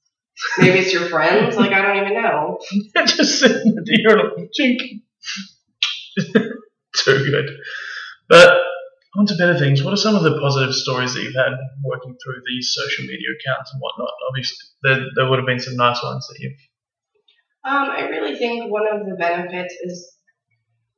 Maybe 0.58 0.78
it's 0.80 0.92
your 0.92 1.08
friends? 1.08 1.56
Like, 1.56 1.72
I 1.72 1.82
don't 1.82 1.96
even 2.04 2.14
know. 2.22 2.58
just 3.06 3.38
sitting 3.40 3.74
at 3.78 3.84
the 3.84 3.98
urinal, 4.02 4.48
chink. 4.58 4.78
Too 6.96 7.24
good. 7.30 7.50
But 8.28 8.56
on 9.16 9.26
to 9.26 9.34
better 9.36 9.58
things. 9.58 9.82
What 9.84 9.92
are 9.92 9.98
some 9.98 10.14
of 10.16 10.22
the 10.22 10.38
positive 10.40 10.74
stories 10.74 11.14
that 11.14 11.22
you've 11.22 11.34
had 11.34 11.52
working 11.84 12.16
through 12.22 12.42
these 12.46 12.72
social 12.72 13.04
media 13.04 13.28
accounts 13.38 13.72
and 13.72 13.80
whatnot? 13.80 14.10
Obviously, 14.28 14.56
there, 14.82 15.06
there 15.14 15.28
would 15.28 15.38
have 15.38 15.46
been 15.46 15.60
some 15.60 15.76
nice 15.76 16.02
ones 16.02 16.26
that 16.28 16.38
you've. 16.40 16.58
Um, 17.64 17.90
I 17.90 18.08
really 18.08 18.36
think 18.36 18.70
one 18.72 18.86
of 18.90 19.06
the 19.06 19.14
benefits 19.14 19.74
is 19.82 20.16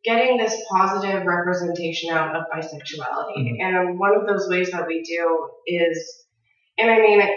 getting 0.04 0.38
this 0.38 0.54
positive 0.70 1.24
representation 1.26 2.10
out 2.10 2.36
of 2.36 2.44
bisexuality. 2.54 3.56
And 3.60 3.98
one 3.98 4.14
of 4.14 4.26
those 4.26 4.48
ways 4.48 4.70
that 4.70 4.86
we 4.86 5.02
do 5.02 5.50
is, 5.66 6.24
and 6.78 6.90
I 6.90 6.98
mean, 6.98 7.20
it, 7.20 7.30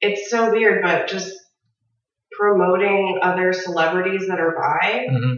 it's 0.00 0.30
so 0.30 0.50
weird, 0.50 0.82
but 0.82 1.08
just 1.08 1.32
promoting 2.32 3.18
other 3.22 3.52
celebrities 3.52 4.26
that 4.28 4.38
are 4.40 4.54
bi, 4.54 5.06
Mhm. 5.10 5.36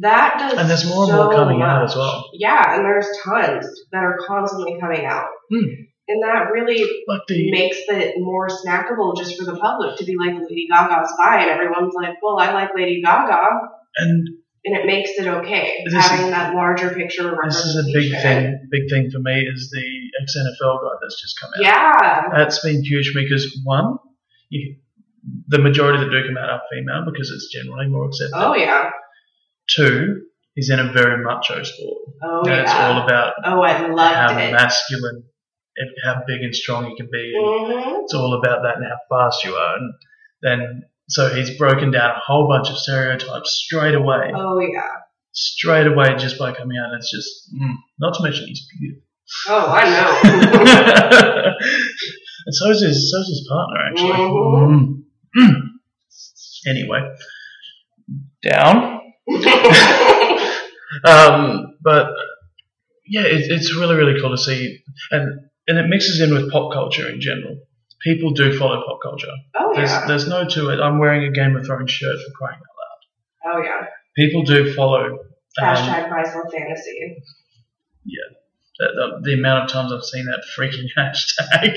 That 0.00 0.36
does 0.38 0.58
And 0.58 0.68
there's 0.68 0.86
more 0.88 1.04
and 1.04 1.10
so 1.12 1.24
more 1.24 1.32
coming 1.34 1.62
out 1.62 1.82
much. 1.82 1.90
as 1.90 1.96
well. 1.96 2.28
Yeah, 2.34 2.74
and 2.76 2.84
there's 2.84 3.06
tons 3.24 3.66
that 3.92 4.04
are 4.04 4.18
constantly 4.26 4.78
coming 4.80 5.04
out. 5.06 5.28
Hmm. 5.50 5.64
And 6.10 6.22
that 6.22 6.50
really 6.52 6.80
Like 7.06 7.20
the 7.28 7.50
makes 7.50 7.76
it 7.88 8.14
more 8.18 8.48
snackable 8.48 9.16
just 9.16 9.38
for 9.38 9.44
the 9.44 9.56
public 9.58 9.96
to 9.98 10.04
be 10.04 10.16
like 10.16 10.34
Lady 10.34 10.66
Gaga's 10.70 11.12
bi, 11.18 11.42
and 11.42 11.50
everyone's 11.50 11.94
like, 11.94 12.14
well, 12.22 12.38
I 12.38 12.52
like 12.52 12.70
Lady 12.74 13.02
Gaga, 13.04 13.40
and 13.98 14.28
and 14.64 14.76
it 14.76 14.86
makes 14.86 15.10
it 15.18 15.26
okay 15.26 15.82
This 15.84 15.94
is- 15.94 16.04
having 16.04 16.30
that 16.30 16.54
larger 16.54 16.90
picture 16.94 17.30
of 17.30 17.38
this 17.44 17.56
is 17.56 17.76
a 17.76 17.92
big 17.92 18.10
thing. 18.10 18.68
Big 18.70 18.88
thing 18.90 19.10
for 19.10 19.18
me 19.20 19.40
is 19.52 19.70
the 19.70 19.84
ex 20.22 20.34
NFL 20.36 20.80
guy 20.82 20.96
that's 21.00 21.20
just 21.20 21.38
come 21.40 21.50
out. 21.56 21.62
Yeah, 21.62 22.22
That's 22.36 22.60
been 22.62 22.82
huge 22.82 23.12
because 23.14 23.60
one, 23.64 23.98
you, 24.50 24.76
the 25.48 25.58
majority 25.58 25.98
that 26.02 26.10
do 26.10 26.26
come 26.26 26.36
out 26.38 26.50
are 26.50 26.60
female 26.72 27.04
because 27.10 27.30
it's 27.30 27.48
generally 27.52 27.86
more 27.88 28.06
accepted. 28.06 28.32
oh 28.34 28.54
yeah, 28.54 28.90
Two, 29.74 30.22
is 30.56 30.70
in 30.70 30.78
a 30.80 30.92
very 30.92 31.22
macho 31.24 31.62
sport. 31.62 31.98
oh 32.22 32.38
and 32.40 32.46
yeah. 32.48 32.62
it's 32.62 32.72
all 32.72 33.02
about 33.04 33.34
oh, 33.44 33.62
I 33.62 33.72
how 33.74 33.88
loved 33.94 34.40
it. 34.40 34.52
masculine, 34.52 35.24
how 36.04 36.22
big 36.26 36.42
and 36.42 36.54
strong 36.54 36.88
you 36.90 36.96
can 36.96 37.08
be. 37.12 37.32
And 37.36 37.46
hmm 37.46 38.00
It's 38.04 38.14
all 38.14 38.34
about 38.34 38.62
that 38.62 38.76
and 38.76 38.84
how 38.86 38.98
fast 39.08 39.44
you 39.44 39.54
are. 39.54 39.76
And 39.76 39.94
then, 40.42 40.82
so 41.08 41.28
he's 41.34 41.50
broken 41.56 41.90
down 41.90 42.10
a 42.10 42.20
whole 42.26 42.48
bunch 42.48 42.70
of 42.70 42.78
stereotypes 42.78 43.52
straight 43.64 43.94
away. 43.94 44.32
Oh 44.34 44.58
yeah. 44.60 44.88
Straight 45.32 45.86
away 45.86 46.16
just 46.16 46.38
by 46.38 46.52
coming 46.52 46.76
out. 46.78 46.90
And 46.92 46.98
it's 46.98 47.10
just, 47.12 47.30
mm, 47.54 47.74
not 48.00 48.14
to 48.14 48.22
mention 48.22 48.46
he's 48.48 48.66
beautiful. 48.80 49.02
Oh, 49.48 49.66
I 49.70 49.84
know. 49.84 51.52
and 52.46 52.54
so 52.54 52.70
is 52.70 52.80
his, 52.80 53.10
so 53.12 53.18
is 53.20 53.28
his 53.28 53.46
partner, 53.48 53.76
actually. 53.90 54.12
Mhm. 54.28 55.04
Mm. 55.36 55.50
Mm. 55.50 55.54
Anyway, 56.66 56.98
down. 58.42 58.97
Um, 61.04 61.76
but 61.82 62.08
yeah, 63.06 63.22
it, 63.22 63.50
it's 63.50 63.74
really, 63.76 63.96
really 63.96 64.20
cool 64.20 64.30
to 64.30 64.38
see, 64.38 64.78
and 65.10 65.40
and 65.66 65.78
it 65.78 65.86
mixes 65.88 66.20
in 66.20 66.32
with 66.32 66.50
pop 66.50 66.72
culture 66.72 67.08
in 67.08 67.20
general. 67.20 67.58
People 68.02 68.30
do 68.30 68.56
follow 68.58 68.82
pop 68.86 69.00
culture. 69.02 69.30
oh 69.56 69.72
There's 69.74 69.90
yeah. 69.90 70.06
there's 70.06 70.28
no 70.28 70.48
to 70.48 70.70
it. 70.70 70.80
I'm 70.80 70.98
wearing 70.98 71.24
a 71.24 71.32
Game 71.32 71.56
of 71.56 71.66
Thrones 71.66 71.90
shirt 71.90 72.16
for 72.16 72.32
crying 72.36 72.58
out 72.58 73.52
loud. 73.52 73.58
Oh 73.58 73.62
yeah. 73.62 73.86
People 74.16 74.42
do 74.42 74.72
follow. 74.74 75.04
Um, 75.60 75.64
Hashtag 75.74 76.10
Bicycle 76.10 76.50
Fantasy. 76.50 77.22
the, 78.78 78.86
the, 78.86 79.20
the 79.24 79.34
amount 79.34 79.64
of 79.64 79.70
times 79.70 79.92
I've 79.92 80.04
seen 80.04 80.26
that 80.26 80.42
freaking 80.56 80.86
hashtag. 80.96 81.76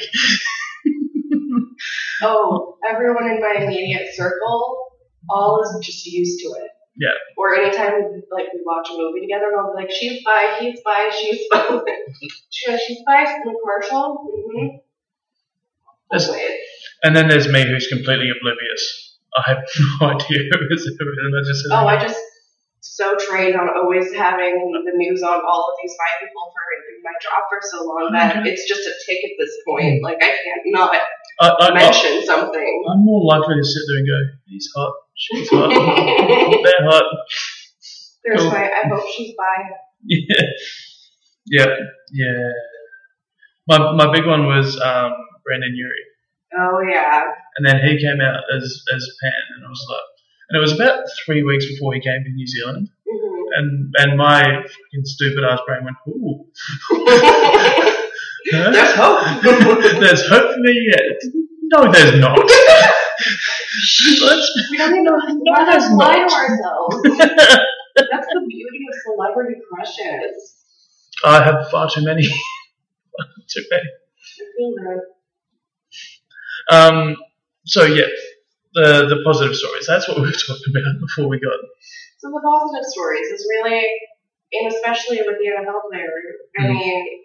Oh, 2.24 2.78
everyone 2.88 3.26
in 3.32 3.42
my 3.42 3.64
immediate 3.64 4.14
circle, 4.14 4.92
all 5.30 5.62
is 5.64 5.86
just 5.86 6.06
used 6.06 6.40
to 6.42 6.50
it. 6.62 6.70
Yeah. 6.98 7.16
Or 7.38 7.56
anytime 7.56 8.24
like 8.32 8.48
we 8.54 8.62
watch 8.66 8.90
a 8.92 8.98
movie 8.98 9.22
together, 9.22 9.52
I'll 9.58 9.74
be 9.74 9.82
like, 9.82 9.92
"She's 9.92 10.24
bi, 10.24 10.58
he's 10.60 10.82
bi, 10.82 11.10
she's 11.10 11.48
bi." 11.50 11.80
she 12.50 12.70
goes, 12.70 12.80
"She's 12.82 13.00
bi 13.06 13.22
in 13.22 13.42
the 13.46 13.56
commercial." 13.62 14.28
Mm-hmm. 14.28 14.78
And 17.04 17.16
then 17.16 17.30
there's 17.30 17.48
me 17.48 17.66
who's 17.66 17.88
completely 17.88 18.30
oblivious. 18.30 19.18
I 19.36 19.44
have 19.48 19.64
no 20.02 20.10
idea 20.10 20.40
who 20.52 20.76
is 20.76 20.98
who, 21.00 21.08
and 21.08 21.40
I 21.40 21.48
just 21.48 21.66
Oh, 21.72 21.88
I 21.88 22.00
just 22.00 22.20
so 22.92 23.16
trained 23.16 23.56
on 23.56 23.70
always 23.72 24.12
having 24.14 24.52
the 24.86 24.92
news 24.96 25.24
on 25.24 25.40
all 25.48 25.64
of 25.72 25.76
these 25.82 25.96
bi 25.96 26.12
people 26.20 26.44
for 26.52 26.64
my 27.08 27.16
job 27.24 27.42
for 27.50 27.60
so 27.64 27.86
long 27.88 28.12
that 28.12 28.38
Okay. 28.38 28.50
it's 28.52 28.68
just 28.68 28.82
a 28.84 28.94
tick 29.08 29.20
at 29.24 29.32
this 29.40 29.54
point. 29.66 30.04
Like 30.04 30.18
I 30.22 30.28
can't 30.44 30.62
not 30.66 30.92
I, 30.94 31.00
I, 31.48 31.68
I, 31.70 31.74
mention 31.74 32.24
something. 32.26 32.84
I'm 32.92 33.04
more 33.06 33.24
likely 33.26 33.56
to 33.56 33.64
sit 33.64 33.82
there 33.88 33.98
and 33.98 34.08
go, 34.08 34.20
he's 34.48 34.68
hot, 34.76 34.94
she's 35.16 35.50
hot, 35.50 35.70
they're 36.68 36.86
hot. 36.92 37.06
There's 38.24 38.42
Cool. 38.42 38.52
my. 38.52 38.70
I 38.70 38.88
hope 38.88 39.04
she's 39.16 39.34
bi. 39.40 39.58
Yeah, 40.06 40.42
yeah, 41.48 41.66
yeah. 42.12 42.50
My 43.68 43.78
my 43.94 44.12
big 44.14 44.26
one 44.28 44.46
was 44.46 44.76
um, 44.82 45.12
Brendon 45.46 45.74
Urie, 45.74 46.06
Oh 46.60 46.82
yeah. 46.88 47.24
and 47.58 47.66
then 47.66 47.80
he 47.88 47.98
came 47.98 48.20
out 48.22 48.44
as 48.58 48.84
as 48.96 49.04
Pan, 49.24 49.42
and 49.56 49.66
I 49.66 49.70
was 49.70 49.86
like, 49.90 50.08
and 50.52 50.58
it 50.58 50.60
was 50.60 50.74
about 50.74 51.00
three 51.26 51.44
weeks 51.44 51.66
before 51.66 51.94
he 51.94 52.02
came 52.02 52.24
to 52.24 52.30
New 52.32 52.46
Zealand, 52.48 52.90
Mhm. 53.08 53.44
and 53.58 53.94
and 53.98 54.18
my 54.18 54.42
fucking 54.44 55.04
stupid 55.06 55.44
ass 55.50 55.60
brain 55.66 55.84
went, 55.86 55.98
ooh, 56.10 56.46
huh? 58.52 58.72
There's 58.72 58.94
hope. 58.96 59.42
there's 60.02 60.28
hope 60.28 60.54
for 60.54 60.60
me 60.60 60.74
yet. 60.92 61.18
No, 61.74 61.92
there's 61.92 62.20
not. 62.20 62.38
Let's, 64.22 64.68
we 64.72 64.78
don't 64.78 65.04
know 65.04 65.16
No, 65.16 65.66
there's 65.66 65.88
to 65.88 65.96
lie 65.96 66.16
not. 66.18 66.32
ourselves. 66.34 66.96
That's 67.04 68.28
the 68.34 68.46
beauty 68.48 68.80
of 68.90 68.96
celebrity 69.06 69.56
crushes. 69.72 70.56
I 71.24 71.44
have 71.44 71.70
far 71.70 71.90
too 71.90 72.04
many. 72.04 72.24
too 73.48 73.64
many. 73.70 73.90
I 74.40 74.44
feel. 74.58 75.02
Um, 76.72 77.16
so 77.66 77.84
yeah, 77.86 78.08
the 78.74 79.08
the 79.10 79.22
positive 79.26 79.56
stories. 79.56 79.88
That's 79.88 80.08
what 80.08 80.18
we 80.18 80.24
were 80.28 80.32
talking 80.48 80.72
about 80.72 81.00
before 81.00 81.28
we 81.30 81.40
got. 81.40 81.60
So 82.20 82.30
the 82.30 82.42
positive 82.44 82.86
stories 82.92 83.28
is 83.32 83.42
really, 83.50 83.82
and 84.54 84.68
especially 84.72 85.18
with 85.26 85.38
the 85.40 85.48
NFL 85.52 85.82
player. 85.90 86.12
I 86.60 86.64
Mhm. 86.64 86.74
mean, 86.76 87.18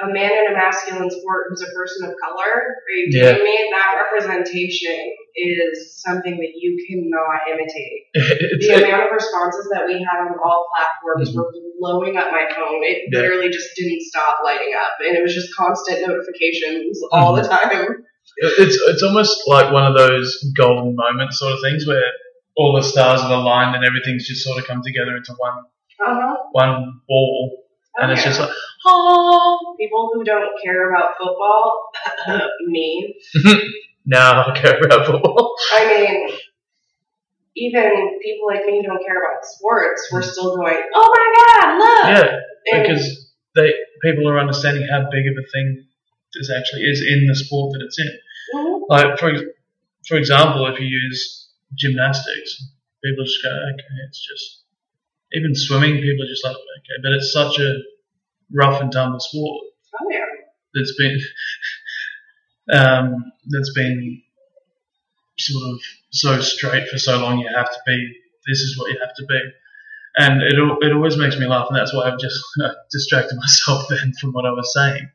a 0.00 0.06
man 0.08 0.32
in 0.32 0.52
a 0.52 0.54
masculine 0.56 1.10
sport 1.10 1.46
who's 1.50 1.60
a 1.62 1.68
person 1.76 2.08
of 2.08 2.14
color. 2.24 2.48
Are 2.48 2.94
you 2.96 3.08
Yeah. 3.12 3.32
kidding 3.36 3.44
me? 3.44 3.68
That 3.70 4.00
representation 4.00 4.96
is 5.36 6.00
something 6.00 6.36
that 6.40 6.52
you 6.56 6.72
cannot 6.88 7.40
imitate. 7.52 8.08
The 8.60 8.84
amount 8.84 9.08
of 9.08 9.12
responses 9.12 9.68
that 9.72 9.86
we 9.86 9.94
had 10.00 10.20
on 10.24 10.36
all 10.42 10.66
platforms 10.74 11.30
Mhm. 11.32 11.36
were 11.36 11.52
blowing 11.78 12.16
up 12.16 12.32
my 12.32 12.48
phone. 12.54 12.82
It 12.82 13.08
Yeah. 13.12 13.20
literally 13.20 13.50
just 13.50 13.76
didn't 13.76 14.00
stop 14.02 14.38
lighting 14.44 14.72
up, 14.74 14.92
and 15.00 15.16
it 15.16 15.22
was 15.22 15.34
just 15.34 15.54
constant 15.54 16.00
notifications 16.06 17.00
all 17.12 17.34
Mm-hmm. 17.34 17.42
the 17.42 17.48
time. 17.48 18.04
It's 18.36 18.76
it's 18.86 19.02
almost 19.02 19.42
like 19.46 19.72
one 19.72 19.84
of 19.86 19.96
those 19.96 20.42
golden 20.56 20.94
moments 20.96 21.38
sort 21.38 21.52
of 21.52 21.58
things 21.62 21.86
where 21.86 22.02
all 22.56 22.74
the 22.76 22.82
stars 22.82 23.20
are 23.20 23.32
aligned 23.32 23.74
and 23.76 23.84
everything's 23.84 24.26
just 24.26 24.42
sort 24.44 24.58
of 24.58 24.66
come 24.66 24.82
together 24.82 25.16
into 25.16 25.32
one 25.38 25.64
Uh-huh. 26.00 26.36
one 26.52 27.00
ball, 27.08 27.64
and 27.96 28.10
it's 28.12 28.24
just 28.24 28.40
like 28.40 28.50
oh 28.86 29.76
people 29.78 30.10
who 30.14 30.24
don't 30.24 30.50
care 30.62 30.90
about 30.90 31.10
football, 31.18 31.90
me. 32.66 33.14
no, 34.06 34.18
I 34.18 34.44
don't 34.46 34.56
care 34.56 34.78
about 34.82 35.06
football. 35.06 35.54
I 35.74 35.86
mean, 35.86 36.30
even 37.56 38.18
people 38.22 38.46
like 38.46 38.64
me 38.64 38.80
who 38.80 38.88
don't 38.88 39.04
care 39.04 39.18
about 39.18 39.44
sports, 39.44 40.08
we're 40.12 40.22
still 40.22 40.56
going, 40.56 40.80
oh 40.94 41.14
my 41.16 41.26
god, 41.38 41.78
look! 41.78 42.04
Yeah, 42.06 42.36
And- 42.78 42.82
because 42.82 43.32
they 43.56 43.72
people 44.02 44.28
are 44.28 44.38
understanding 44.38 44.86
how 44.90 45.00
big 45.10 45.26
of 45.26 45.34
a 45.36 45.46
thing 45.52 45.84
this 46.34 46.50
actually 46.56 46.82
is 46.82 47.02
in 47.06 47.26
the 47.26 47.34
sport 47.34 47.72
that 47.72 47.84
it's 47.84 47.98
in. 47.98 48.10
Mhm. 48.54 48.80
Like 48.88 49.18
for 49.18 49.32
for 50.08 50.16
example, 50.16 50.66
if 50.72 50.80
you 50.80 50.86
use 50.86 51.48
gymnastics, 51.74 52.62
people 53.04 53.24
just 53.24 53.42
go, 53.42 53.50
okay, 53.50 53.84
it's 54.08 54.20
just 54.26 54.62
even 55.32 55.54
swimming. 55.54 56.00
People 56.00 56.24
are 56.24 56.28
just 56.28 56.44
like, 56.44 56.56
okay, 56.56 56.98
but 57.02 57.12
it's 57.12 57.32
such 57.32 57.58
a 57.60 57.74
rough 58.52 58.80
and 58.80 58.90
tumble 58.92 59.20
sport 59.20 59.62
Oh 60.00 60.06
yeah. 60.10 60.24
that's 60.74 60.94
been 60.98 61.18
um, 62.72 63.32
that's 63.48 63.72
been 63.74 64.22
sort 65.38 65.74
of 65.74 65.80
so 66.10 66.40
straight 66.40 66.88
for 66.88 66.98
so 66.98 67.18
long. 67.18 67.38
You 67.38 67.48
have 67.54 67.70
to 67.70 67.78
be. 67.86 68.14
This 68.46 68.60
is 68.60 68.78
what 68.78 68.90
you 68.90 68.98
have 69.00 69.14
to 69.16 69.26
be. 69.26 69.40
And 70.16 70.42
it, 70.42 70.54
it 70.54 70.92
always 70.92 71.16
makes 71.16 71.38
me 71.38 71.46
laugh, 71.46 71.66
and 71.68 71.76
that's 71.78 71.94
why 71.94 72.10
I've 72.10 72.18
just 72.18 72.38
distracted 72.90 73.36
myself 73.36 73.84
then 73.88 74.12
from 74.20 74.32
what 74.32 74.44
I 74.46 74.50
was 74.50 74.72
saying. 74.74 75.08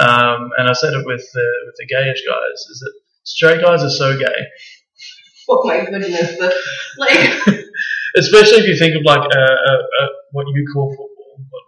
Um, 0.00 0.50
and 0.58 0.68
I 0.68 0.72
said 0.72 0.92
it 0.94 1.04
with 1.06 1.24
the 1.32 1.46
with 1.66 1.76
the 1.78 1.86
gayish 1.86 2.22
guys 2.26 2.58
is 2.70 2.80
that 2.84 2.92
straight 3.24 3.60
guys 3.62 3.82
are 3.82 3.90
so 3.90 4.18
gay, 4.18 4.26
Oh 5.48 5.62
my 5.64 5.84
goodness. 5.84 6.36
The, 6.38 6.52
like, 6.98 7.30
especially 8.16 8.58
if 8.62 8.66
you 8.66 8.76
think 8.76 8.96
of 8.96 9.02
like 9.04 9.20
a, 9.20 9.38
a, 9.38 9.72
a, 10.02 10.08
what 10.32 10.46
you 10.48 10.66
call 10.72 10.90
football, 10.90 11.46
what, 11.50 11.64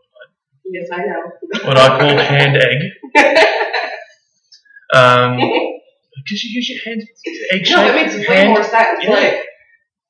yes, 0.65 0.89
I 0.93 0.97
know. 0.99 1.69
what 1.69 1.77
I 1.79 1.99
call 2.01 2.17
hand 2.19 2.57
egg, 2.57 2.79
um, 4.95 5.37
because 6.17 6.43
you 6.45 6.51
use 6.55 6.69
your 6.71 6.81
hand 6.85 7.03
egg 7.53 7.63
no, 7.71 7.87
it 7.87 7.95
makes 7.95 8.15
way 8.17 8.25
hand- 8.37 8.49
more 8.51 8.63
sense. 8.63 8.99
yeah. 9.03 9.11
Like, 9.11 9.43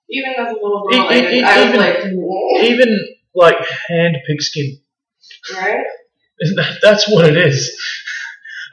even 0.08 0.32
as 0.38 0.50
a 0.50 0.54
little 0.54 0.88
girl, 0.88 1.12
E- 1.12 1.38
e- 1.38 1.42
I 1.42 1.58
was 1.58 1.68
even- 1.68 1.80
like, 1.80 1.96
"Whoa," 2.14 2.62
even 2.62 2.98
like 3.34 3.56
hand 3.88 4.16
pigskin. 4.26 4.78
right? 5.54 5.84
That- 6.56 6.78
That's 6.82 7.08
what 7.10 7.24
it 7.26 7.36
is. 7.36 7.76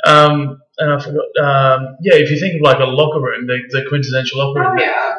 Um, 0.05 0.59
and 0.77 0.91
I 0.93 0.99
forgot. 0.99 1.25
Um, 1.41 1.97
yeah, 2.01 2.15
if 2.15 2.29
you 2.31 2.39
think 2.39 2.55
of 2.55 2.61
like 2.61 2.79
a 2.79 2.85
locker 2.89 3.21
room, 3.21 3.47
the, 3.47 3.59
the 3.69 3.85
quintessential 3.87 4.39
locker 4.39 4.63
Oh 4.63 4.69
room, 4.71 4.79
yeah. 4.79 5.13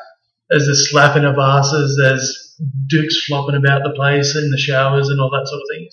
there's 0.51 0.67
the 0.67 0.77
slapping 0.77 1.25
of 1.25 1.37
asses, 1.39 1.97
there's 2.01 2.57
dukes 2.89 3.25
flopping 3.27 3.57
about 3.57 3.83
the 3.83 3.91
place 3.97 4.37
in 4.37 4.51
the 4.51 4.59
showers 4.59 5.09
and 5.09 5.21
all 5.21 5.31
that 5.31 5.47
sort 5.49 5.61
of 5.63 5.67
thing. 5.73 5.89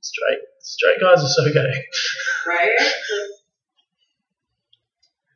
Straight, 0.00 0.38
straight 0.60 1.00
guys 1.00 1.22
are 1.24 1.28
so 1.28 1.52
gay. 1.52 1.72
Right? 2.46 2.78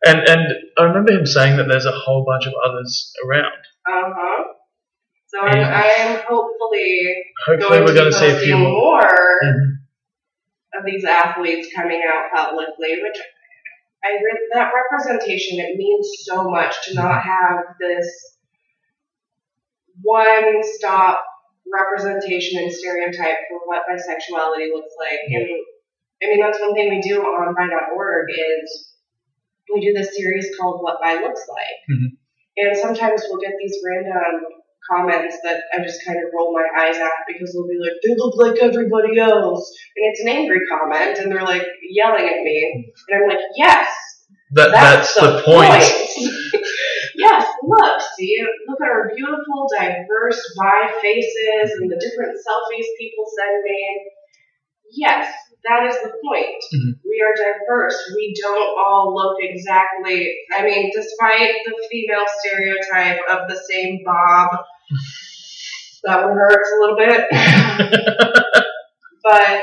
And 0.04 0.20
and 0.28 0.40
I 0.78 0.82
remember 0.84 1.12
him 1.12 1.26
saying 1.26 1.56
that 1.56 1.66
there's 1.68 1.84
a 1.86 1.92
whole 1.92 2.24
bunch 2.24 2.46
of 2.46 2.54
others 2.64 3.12
around. 3.26 3.52
Uh 3.86 4.12
huh. 4.16 4.44
So 5.26 5.40
I'm, 5.40 5.58
I 5.58 5.84
am 5.98 6.22
hopefully 6.28 7.14
Hopefully, 7.46 7.68
going 7.80 7.84
we're 7.84 7.94
going 7.94 8.12
to 8.12 8.18
see 8.18 8.30
a 8.30 8.38
few 8.38 8.56
more. 8.56 8.70
more 8.70 9.40
Mhm. 9.44 9.77
Of 10.74 10.84
these 10.84 11.04
athletes 11.04 11.68
coming 11.74 12.02
out 12.08 12.30
publicly, 12.34 13.00
which 13.02 13.18
I 14.04 14.10
re- 14.12 14.48
that 14.54 14.72
representation 14.74 15.58
it 15.60 15.76
means 15.76 16.08
so 16.22 16.48
much 16.50 16.74
to 16.86 16.94
not 16.94 17.22
have 17.22 17.64
this 17.80 18.36
one 20.02 20.62
stop 20.62 21.24
representation 21.72 22.62
and 22.62 22.72
stereotype 22.72 23.36
for 23.48 23.60
what 23.64 23.82
bisexuality 23.90 24.72
looks 24.72 24.94
like. 25.00 25.20
And 25.28 25.48
I 26.22 26.26
mean 26.26 26.40
that's 26.40 26.60
one 26.60 26.74
thing 26.74 26.90
we 26.90 27.00
do 27.00 27.22
on 27.22 27.54
bi.org 27.54 28.26
is 28.30 28.94
we 29.72 29.80
do 29.80 29.92
this 29.92 30.16
series 30.16 30.48
called 30.58 30.82
What 30.82 31.00
Bi 31.02 31.14
Looks 31.20 31.46
Like. 31.48 31.98
Mhm. 31.98 32.16
And 32.56 32.76
sometimes 32.76 33.22
we'll 33.28 33.40
get 33.40 33.52
these 33.60 33.76
random 33.84 34.42
comments 34.90 35.36
that 35.44 35.62
I 35.72 35.82
just 35.82 36.04
kind 36.06 36.18
of 36.18 36.32
roll 36.34 36.52
my 36.52 36.66
eyes 36.80 36.96
at 36.96 37.12
because 37.26 37.52
they'll 37.52 37.68
be 37.68 37.78
like, 37.80 37.98
they 38.02 38.14
look 38.16 38.36
like 38.36 38.58
everybody 38.60 39.18
else. 39.18 39.72
And 39.96 40.04
it's 40.12 40.20
an 40.20 40.28
angry 40.28 40.60
comment 40.70 41.18
and 41.18 41.30
they're 41.30 41.44
like 41.44 41.66
yelling 41.82 42.26
at 42.26 42.42
me. 42.42 42.92
And 43.08 43.22
I'm 43.22 43.28
like, 43.28 43.44
yes, 43.56 43.88
That, 44.52 44.70
that's, 44.72 45.14
that's, 45.14 45.36
the, 45.36 45.42
point. 45.44 45.84
yes, 47.16 47.46
look, 47.62 48.00
see, 48.16 48.36
look 48.66 48.80
at 48.80 48.88
our 48.88 49.12
beautiful, 49.14 49.68
diverse 49.78 50.40
bi 50.56 50.92
faces 51.02 51.70
and 51.80 51.90
the 51.90 52.00
different 52.00 52.36
selfies 52.38 52.88
people 52.98 53.24
send 53.36 53.62
me. 53.64 54.10
Yes, 54.90 55.32
that 55.68 55.86
is 55.86 55.96
the 56.02 56.12
point. 56.24 56.62
Mhm. 56.72 56.96
We 57.04 57.20
are 57.20 57.34
diverse. 57.34 57.96
We 58.16 58.34
don't 58.40 58.78
all 58.78 59.12
look 59.14 59.36
exactly, 59.40 60.34
I 60.54 60.64
mean, 60.64 60.90
despite 60.94 61.52
the 61.66 61.88
female 61.90 62.24
stereotype 62.38 63.20
of 63.28 63.48
the 63.48 63.60
same 63.70 64.00
bob, 64.04 64.48
that 66.04 66.24
one 66.24 66.36
hurts 66.36 66.70
a 66.70 66.80
little 66.80 66.96
bit. 66.96 67.26
but 69.22 69.60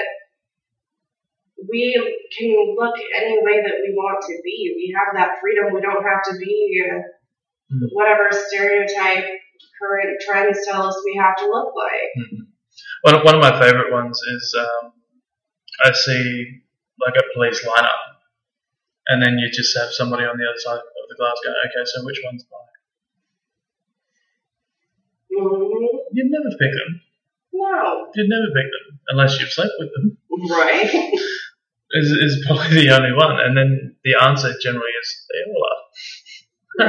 we 1.70 1.94
can 2.38 2.76
look 2.78 2.96
any 3.16 3.38
way 3.42 3.62
that 3.62 3.78
we 3.82 3.94
want 3.96 4.24
to 4.28 4.36
be. 4.44 4.74
We 4.76 4.96
have 4.98 5.16
that 5.16 5.40
freedom. 5.42 5.74
We 5.74 5.82
don't 5.82 6.04
have 6.04 6.24
to 6.32 6.38
be 6.38 6.92
Mhm. 7.72 7.88
whatever 7.94 8.30
stereotype 8.32 9.26
current 9.82 10.22
trends 10.22 10.60
tell 10.68 10.84
us 10.84 11.02
we 11.04 11.16
have 11.20 11.36
to 11.38 11.48
look 11.48 11.74
like. 11.76 12.12
One, 13.02 13.24
one 13.26 13.36
of 13.36 13.42
my 13.42 13.60
favorite 13.60 13.92
ones 13.92 14.22
is 14.22 14.56
um, 14.60 14.94
I 15.84 15.92
see 15.92 16.62
like 17.00 17.16
a 17.18 17.24
police 17.34 17.66
lineup, 17.66 18.02
and 19.08 19.22
then 19.24 19.38
you 19.40 19.50
just 19.52 19.76
have 19.78 19.92
somebody 19.92 20.26
on 20.26 20.38
the 20.38 20.46
other 20.46 20.60
side. 20.60 20.78
of 20.78 21.10
the 21.10 21.16
glass 21.18 21.36
going, 21.44 21.56
okay, 21.66 21.86
so 21.86 22.06
which 22.06 22.22
one's 22.24 22.44
bi? 22.44 22.65
You'd 26.12 26.32
never 26.32 26.50
pick 26.60 26.72
them. 26.72 27.02
No. 27.54 28.08
You'd 28.16 28.30
never 28.30 28.48
pick 28.56 28.68
them 28.72 29.00
unless 29.10 29.40
you've 29.40 29.52
slept 29.52 29.74
with 29.80 29.90
them. 29.94 30.18
Right? 30.50 31.14
Is 31.92 32.10
is 32.12 32.44
probably 32.46 32.84
the 32.84 32.92
only 32.92 33.14
one, 33.16 33.40
and 33.40 33.56
then 33.56 33.96
the 34.04 34.16
answer 34.22 34.52
generally 34.60 34.90
is 35.02 35.08
they 35.32 35.42
all 35.48 35.64
are. 35.70 35.82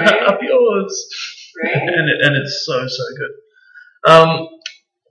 Right. 0.02 0.22
Up 0.28 0.40
yours. 0.42 1.52
right? 1.62 1.76
and 1.76 2.08
it, 2.10 2.16
and 2.26 2.34
it's 2.34 2.64
so 2.66 2.88
so 2.88 3.04
good. 3.14 4.10
Um, 4.10 4.48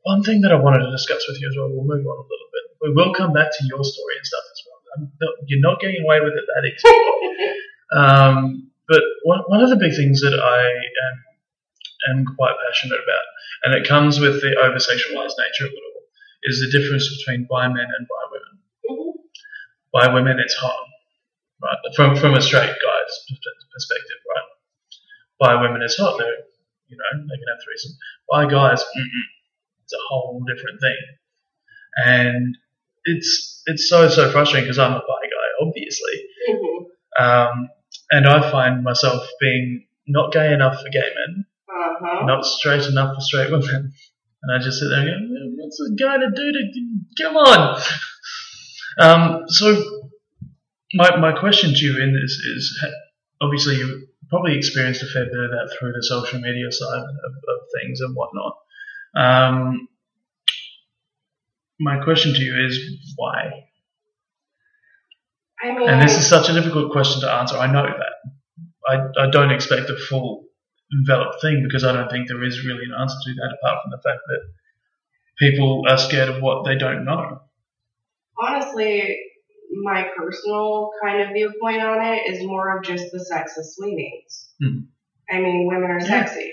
one 0.04 0.24
thing 0.24 0.42
that 0.42 0.52
I 0.52 0.56
wanted 0.56 0.84
to 0.84 0.92
discuss 0.92 1.24
with 1.30 1.40
you 1.40 1.48
as 1.48 1.56
well. 1.56 1.70
We'll 1.70 1.86
move 1.86 2.04
on 2.06 2.18
a 2.18 2.28
little 2.28 2.50
bit. 2.52 2.64
We 2.82 2.94
will 2.94 3.14
come 3.14 3.32
back 3.32 3.52
to 3.56 3.62
your 3.68 3.84
story 3.86 4.16
and 4.18 4.26
stuff 4.26 4.44
as 4.52 4.60
well. 4.66 4.80
I'm 4.98 5.12
not- 5.22 5.38
you're 5.48 5.62
not 5.62 5.80
getting 5.80 6.02
away 6.04 6.20
with 6.20 6.34
it 6.34 6.44
that 6.44 6.64
easily. 6.68 7.56
um, 7.96 8.72
but 8.90 9.02
one, 9.24 9.42
one 9.48 9.62
of 9.64 9.70
the 9.70 9.78
big 9.78 9.96
things 9.96 10.20
that 10.22 10.34
I 10.34 10.60
am 10.66 11.16
am 12.10 12.26
quite 12.36 12.56
passionate 12.68 13.00
about, 13.00 13.26
and 13.66 13.74
it 13.74 13.88
comes 13.88 14.20
with 14.20 14.42
the 14.42 14.56
over 14.64 14.78
sexualized 14.78 15.36
nature 15.42 15.66
of 15.66 15.72
it 15.74 15.84
all, 15.90 16.04
is 16.44 16.62
the 16.62 16.70
difference 16.78 17.10
between 17.18 17.48
bi 17.50 17.68
men 17.68 17.88
and 17.98 18.08
bi 18.08 18.24
women. 18.32 18.56
Mhm. 18.90 19.14
Bi 19.92 20.14
women, 20.14 20.40
it's 20.40 20.54
hot, 20.56 20.86
right? 21.64 21.96
From 21.96 22.16
from 22.16 22.36
a 22.36 22.42
straight 22.42 22.70
guy's 22.70 23.14
perspective, 23.74 24.20
right? 24.36 24.50
Bi 25.40 25.62
women, 25.62 25.82
it's 25.82 25.98
hot. 25.98 26.18
They're, 26.20 26.38
you 26.88 26.98
know, 26.98 27.10
they 27.28 27.38
can 27.38 27.48
have 27.50 27.64
threesome. 27.64 27.94
Bi 28.30 28.46
guys, 28.46 28.82
mm-mm, 28.84 29.26
it's 29.84 29.94
a 29.94 30.04
whole 30.10 30.44
different 30.48 30.80
thing, 30.80 30.98
and 32.06 32.58
it's 33.06 33.62
it's 33.66 33.90
so 33.90 34.08
so 34.10 34.32
frustrating 34.32 34.66
because 34.66 34.80
I'm 34.80 34.94
a 34.94 35.00
bi 35.00 35.24
guy, 35.24 35.48
obviously, 35.66 36.16
Mhm. 36.50 36.86
um, 37.20 37.70
and 38.12 38.28
I 38.28 38.52
find 38.52 38.84
myself 38.84 39.28
being 39.40 39.88
not 40.08 40.32
gay 40.32 40.54
enough 40.54 40.82
for 40.82 40.90
gay 40.90 41.10
men, 41.20 41.46
Uh-huh. 41.68 42.26
not 42.26 42.46
straight 42.46 42.86
enough 42.86 43.16
for 43.16 43.22
straight 43.22 43.52
women. 43.52 43.94
And 44.44 44.56
I 44.56 44.64
just 44.64 44.80
sit 44.80 44.90
there 44.90 45.00
and 45.00 45.30
go, 45.30 45.64
what's 45.64 45.80
a 45.80 45.96
guy 45.96 46.18
to 46.18 46.30
do 46.30 46.52
to 46.52 47.24
come 47.24 47.36
on? 47.36 47.82
Um, 48.98 49.44
so 49.48 49.84
my, 50.94 51.18
my 51.18 51.32
question 51.38 51.74
to 51.74 51.86
you 51.86 52.02
in 52.02 52.14
this 52.14 52.32
is 52.32 52.86
obviously 53.42 53.76
you 53.76 54.08
probably 54.30 54.58
experienced 54.58 55.04
a 55.04 55.08
fair 55.08 55.26
bit 55.26 55.40
of 55.40 55.52
that 55.52 55.76
through 55.78 55.94
the 55.94 56.04
social 56.04 56.40
media 56.40 56.72
side 56.72 57.04
of, 57.04 57.32
of 57.50 57.60
things 57.82 58.02
and 58.02 58.16
whatnot. 58.16 58.58
Um, 59.16 59.88
my 61.80 62.04
question 62.04 62.34
to 62.34 62.40
you 62.42 62.66
is 62.68 62.80
why? 63.16 63.66
I 65.62 65.72
mean, 65.72 65.90
And 65.90 66.02
this 66.02 66.18
is 66.18 66.28
such 66.28 66.50
a 66.50 66.54
difficult 66.54 66.92
question 66.92 67.22
to 67.22 67.32
answer. 67.32 67.58
I 67.58 67.72
know 67.72 67.84
that. 67.84 68.32
I, 68.88 69.24
I 69.24 69.30
don't 69.32 69.52
expect 69.52 69.90
a 69.90 69.98
full 69.98 70.44
enveloped 70.94 71.42
thing 71.42 71.64
because 71.64 71.84
I 71.84 71.92
don't 71.94 72.10
think 72.10 72.28
there 72.28 72.44
is 72.44 72.66
really 72.66 72.86
an 72.86 72.94
answer 73.00 73.16
to 73.24 73.34
that 73.36 73.58
apart 73.62 73.84
from 73.84 73.92
the 73.92 73.98
fact 74.04 74.20
that 74.28 74.40
people 75.40 75.84
are 75.88 75.98
scared 75.98 76.30
of 76.30 76.42
what 76.42 76.64
they 76.66 76.76
don't 76.78 77.06
know. 77.06 77.42
honestly, 78.38 79.18
my 79.84 80.08
personal 80.18 80.92
kind 81.04 81.22
of 81.22 81.30
viewpoint 81.34 81.82
on 81.82 82.02
it 82.06 82.30
is 82.32 82.46
more 82.46 82.78
of 82.78 82.84
just 82.84 83.12
the 83.12 83.18
sexist 83.20 83.80
leanings. 83.80 84.50
Mhm. 84.62 84.88
I 85.30 85.40
mean, 85.40 85.68
women 85.68 85.90
are 85.90 86.00
Yeah. 86.00 86.06
sexy. 86.26 86.52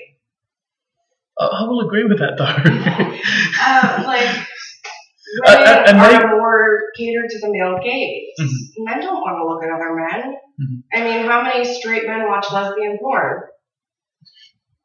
I, 1.38 1.64
will 1.68 1.80
agree 1.86 2.04
with 2.04 2.18
that 2.20 2.36
though. 2.38 2.46
Uh, 3.64 4.02
like, 4.06 4.28
women 5.46 5.68
uh, 5.68 5.84
and 5.86 5.98
are 5.98 6.10
they- 6.20 6.26
more 6.28 6.80
catered 6.96 7.28
to 7.30 7.38
the 7.40 7.50
male 7.52 7.78
gaze. 7.82 8.34
Mhm. 8.40 8.84
Men 8.84 9.00
don't 9.00 9.20
want 9.20 9.36
to 9.38 9.46
look 9.46 9.62
at 9.62 9.70
other 9.70 9.94
men. 9.94 10.36
Mhm. 10.60 10.82
I 10.92 11.04
mean, 11.04 11.26
how 11.26 11.42
many 11.42 11.64
straight 11.64 12.06
men 12.06 12.26
watch 12.28 12.46
lesbian 12.52 12.98
porn? 12.98 13.42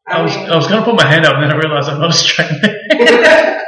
I 0.08 0.22
was 0.22 0.36
mean, 0.36 0.49
I 0.49 0.55
was 0.55 0.68
going 0.68 0.80
to 0.80 0.86
put 0.86 0.95
my 0.95 1.05
hand 1.05 1.26
up 1.26 1.36
and 1.36 1.43
then 1.43 1.51
I 1.51 1.55
realised 1.58 1.89
I'm 1.89 1.99
not 1.99 2.10
a 2.12 2.14
straight 2.14 2.49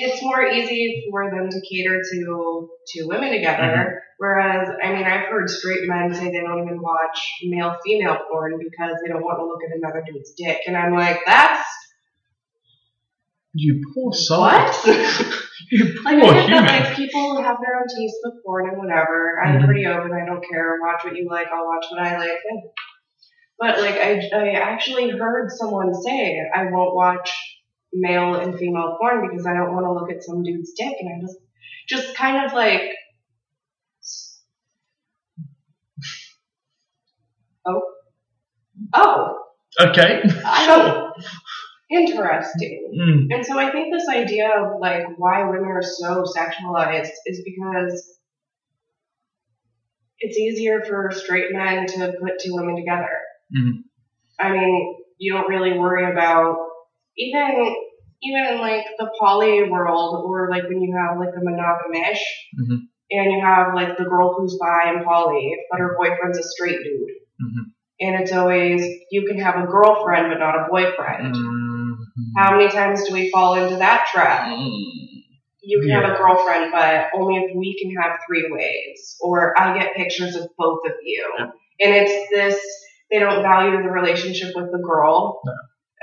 it's 0.00 0.22
more 0.22 0.42
easy 0.46 1.04
for 1.10 1.30
them 1.30 1.48
to 1.50 1.60
cater 1.68 2.00
to 2.00 2.68
two 2.92 3.08
women 3.08 3.32
together. 3.32 3.62
Mm-hmm. 3.62 3.94
Whereas, 4.18 4.68
I 4.82 4.92
mean, 4.92 5.04
I've 5.04 5.26
heard 5.28 5.48
straight 5.50 5.86
men 5.88 6.12
say 6.14 6.30
they 6.30 6.40
don't 6.40 6.62
even 6.64 6.80
watch 6.80 7.34
male 7.44 7.76
female 7.84 8.16
porn 8.30 8.58
because 8.58 8.96
they 9.04 9.08
don't 9.12 9.22
want 9.22 9.38
to 9.38 9.44
look 9.44 9.60
at 9.68 9.76
another 9.76 10.02
dude's 10.06 10.32
dick. 10.36 10.58
And 10.66 10.76
I'm 10.76 10.92
like, 10.94 11.20
that's 11.26 11.66
you 13.54 13.80
poor 13.94 14.12
soul. 14.12 14.40
what? 14.42 14.84
You 15.70 15.84
poor 16.02 16.12
I 16.14 16.14
human. 16.14 16.64
that, 16.64 16.86
like, 16.88 16.96
people 16.96 17.42
have 17.42 17.58
their 17.60 17.76
own 17.76 17.86
taste 17.88 18.16
with 18.24 18.34
porn 18.42 18.70
and 18.70 18.78
whatever. 18.78 19.38
I'm 19.44 19.60
Mhm. 19.60 19.66
pretty 19.66 19.84
open. 19.84 20.12
I 20.12 20.24
don't 20.24 20.42
care. 20.48 20.78
Watch 20.80 21.04
what 21.04 21.14
you 21.14 21.28
like. 21.28 21.48
I'll 21.52 21.66
watch 21.66 21.84
what 21.90 22.00
I 22.06 22.16
like. 22.16 22.38
But, 23.58 23.80
like, 23.80 23.96
I, 23.96 24.22
I 24.32 24.50
actually 24.52 25.10
heard 25.10 25.50
someone 25.50 25.92
say, 25.94 26.40
I 26.54 26.66
won't 26.70 26.94
watch 26.94 27.32
male 27.92 28.34
and 28.34 28.56
female 28.58 28.96
porn 29.00 29.28
because 29.28 29.46
I 29.46 29.54
don't 29.54 29.74
want 29.74 29.86
to 29.86 29.92
look 29.92 30.10
at 30.10 30.22
some 30.22 30.42
dude's 30.42 30.72
dick. 30.76 30.94
And 31.00 31.10
I 31.10 31.20
just, 31.26 31.38
just 31.88 32.16
kind 32.16 32.46
of 32.46 32.52
like, 32.52 32.82
oh, 37.66 37.82
oh, 38.94 39.38
okay. 39.80 40.22
Don't, 40.66 41.14
interesting. 41.90 42.92
Mm, 42.94 43.34
And 43.34 43.46
so 43.46 43.58
I 43.58 43.72
think 43.72 43.92
this 43.92 44.08
idea 44.08 44.50
of 44.50 44.80
like 44.80 45.04
why 45.16 45.48
women 45.48 45.70
are 45.70 45.82
so 45.82 46.24
sexualized 46.24 47.10
is 47.26 47.42
because 47.44 48.18
it's 50.20 50.36
easier 50.36 50.82
for 50.82 51.10
straight 51.14 51.52
men 51.52 51.86
to 51.86 52.14
put 52.20 52.40
two 52.40 52.54
women 52.54 52.76
together. 52.76 53.08
Mhm. 53.54 53.84
I 54.38 54.52
mean, 54.52 54.96
you 55.18 55.32
don't 55.32 55.48
really 55.48 55.78
worry 55.78 56.10
about 56.10 56.56
even 57.16 57.76
even 58.22 58.46
in 58.46 58.58
like 58.60 58.84
the 58.98 59.10
poly 59.20 59.70
world 59.70 60.24
or 60.26 60.50
like 60.50 60.64
when 60.64 60.82
you 60.82 60.94
have 60.96 61.18
like 61.18 61.34
a 61.36 61.40
monogamish 61.40 62.20
Mhm. 62.58 62.78
and 63.12 63.32
you 63.32 63.40
have 63.40 63.74
like 63.74 63.96
the 63.96 64.04
girl 64.04 64.34
who's 64.36 64.58
bi 64.58 64.90
and 64.90 65.04
poly 65.04 65.56
but 65.70 65.80
her 65.80 65.96
boyfriend's 65.96 66.38
a 66.38 66.42
straight 66.42 66.78
dude. 66.82 67.10
Mhm. 67.42 67.64
And 68.00 68.20
it's 68.22 68.32
always 68.32 68.82
you 69.10 69.26
can 69.26 69.38
have 69.38 69.56
a 69.56 69.66
girlfriend 69.66 70.28
but 70.30 70.38
not 70.38 70.56
a 70.56 70.66
boyfriend. 70.70 71.34
Mhm. 71.34 71.96
How 72.36 72.56
many 72.56 72.68
times 72.70 73.04
do 73.06 73.12
we 73.14 73.30
fall 73.30 73.54
into 73.54 73.76
that 73.76 74.06
trap? 74.12 74.48
Mm. 74.48 75.24
You 75.62 75.80
can 75.80 75.90
have 75.90 76.04
a 76.10 76.16
girlfriend, 76.16 76.72
but 76.72 77.08
only 77.14 77.36
if 77.42 77.54
we 77.54 77.78
can 77.80 77.94
have 78.00 78.18
three 78.26 78.50
ways, 78.50 79.16
or 79.20 79.58
I 79.60 79.78
get 79.78 79.94
pictures 79.94 80.34
of 80.34 80.48
both 80.56 80.80
of 80.86 80.92
you. 81.02 81.24
Yeah. 81.38 81.44
And 81.80 81.94
it's 81.94 82.30
this, 82.30 82.58
they 83.10 83.18
don't 83.18 83.42
value 83.42 83.82
the 83.82 83.90
relationship 83.90 84.54
with 84.54 84.70
the 84.72 84.78
girl 84.78 85.40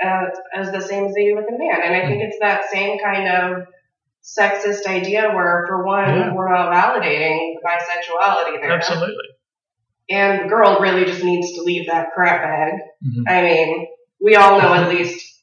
uh, 0.04 0.26
as 0.54 0.70
the 0.72 0.80
same 0.80 1.06
as 1.06 1.14
they 1.14 1.26
do 1.26 1.36
with 1.36 1.46
the 1.46 1.56
man. 1.58 1.80
And 1.82 1.94
I 1.94 2.06
think 2.06 2.22
it's 2.22 2.38
that 2.40 2.70
same 2.70 2.98
kind 2.98 3.28
of 3.28 3.66
sexist 4.22 4.86
idea 4.86 5.30
where, 5.32 5.64
for 5.68 5.84
one, 5.86 6.08
Yeah. 6.08 6.34
we're 6.34 6.50
not 6.52 6.72
validating 6.72 7.54
the 7.54 7.60
bisexuality 7.64 8.60
there. 8.60 8.72
Absolutely. 8.72 9.24
And 10.10 10.44
the 10.44 10.48
girl 10.48 10.80
really 10.80 11.04
just 11.04 11.22
needs 11.24 11.52
to 11.54 11.62
leave 11.62 11.86
that 11.88 12.12
crap 12.12 12.42
bag. 12.42 12.74
Mhm. 13.04 13.22
I 13.28 13.42
mean, 13.42 13.86
we 14.20 14.34
all 14.36 14.60
know 14.60 14.74
at 14.74 14.88
least 14.88 15.40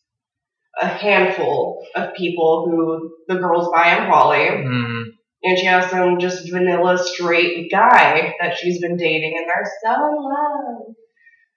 a 0.82 0.88
handful 0.88 1.86
of 1.96 2.14
people 2.16 2.66
who 2.70 3.16
the 3.28 3.36
girl's 3.40 3.70
bi 3.72 3.88
and 3.90 4.12
poly, 4.12 4.40
Mm. 4.48 5.04
and 5.44 5.58
she 5.60 5.66
has 5.66 5.90
some 5.90 6.18
just 6.20 6.52
vanilla 6.52 6.98
straight 6.98 7.70
guy 7.72 8.34
that 8.42 8.58
she's 8.58 8.82
been 8.82 8.98
dating, 8.98 9.38
and 9.38 9.48
they're 9.48 9.70
so 9.84 9.92
in 10.10 10.16
love. 10.16 10.96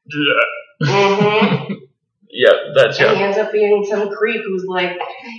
Yeah. 0.08 0.86
hmm 0.88 1.74
Yeah, 2.30 2.52
that's 2.74 3.00
And 3.00 3.16
he 3.16 3.22
ends 3.22 3.38
up 3.38 3.52
being 3.52 3.84
some 3.88 4.10
creep 4.10 4.42
who's 4.44 4.64
like, 4.66 4.98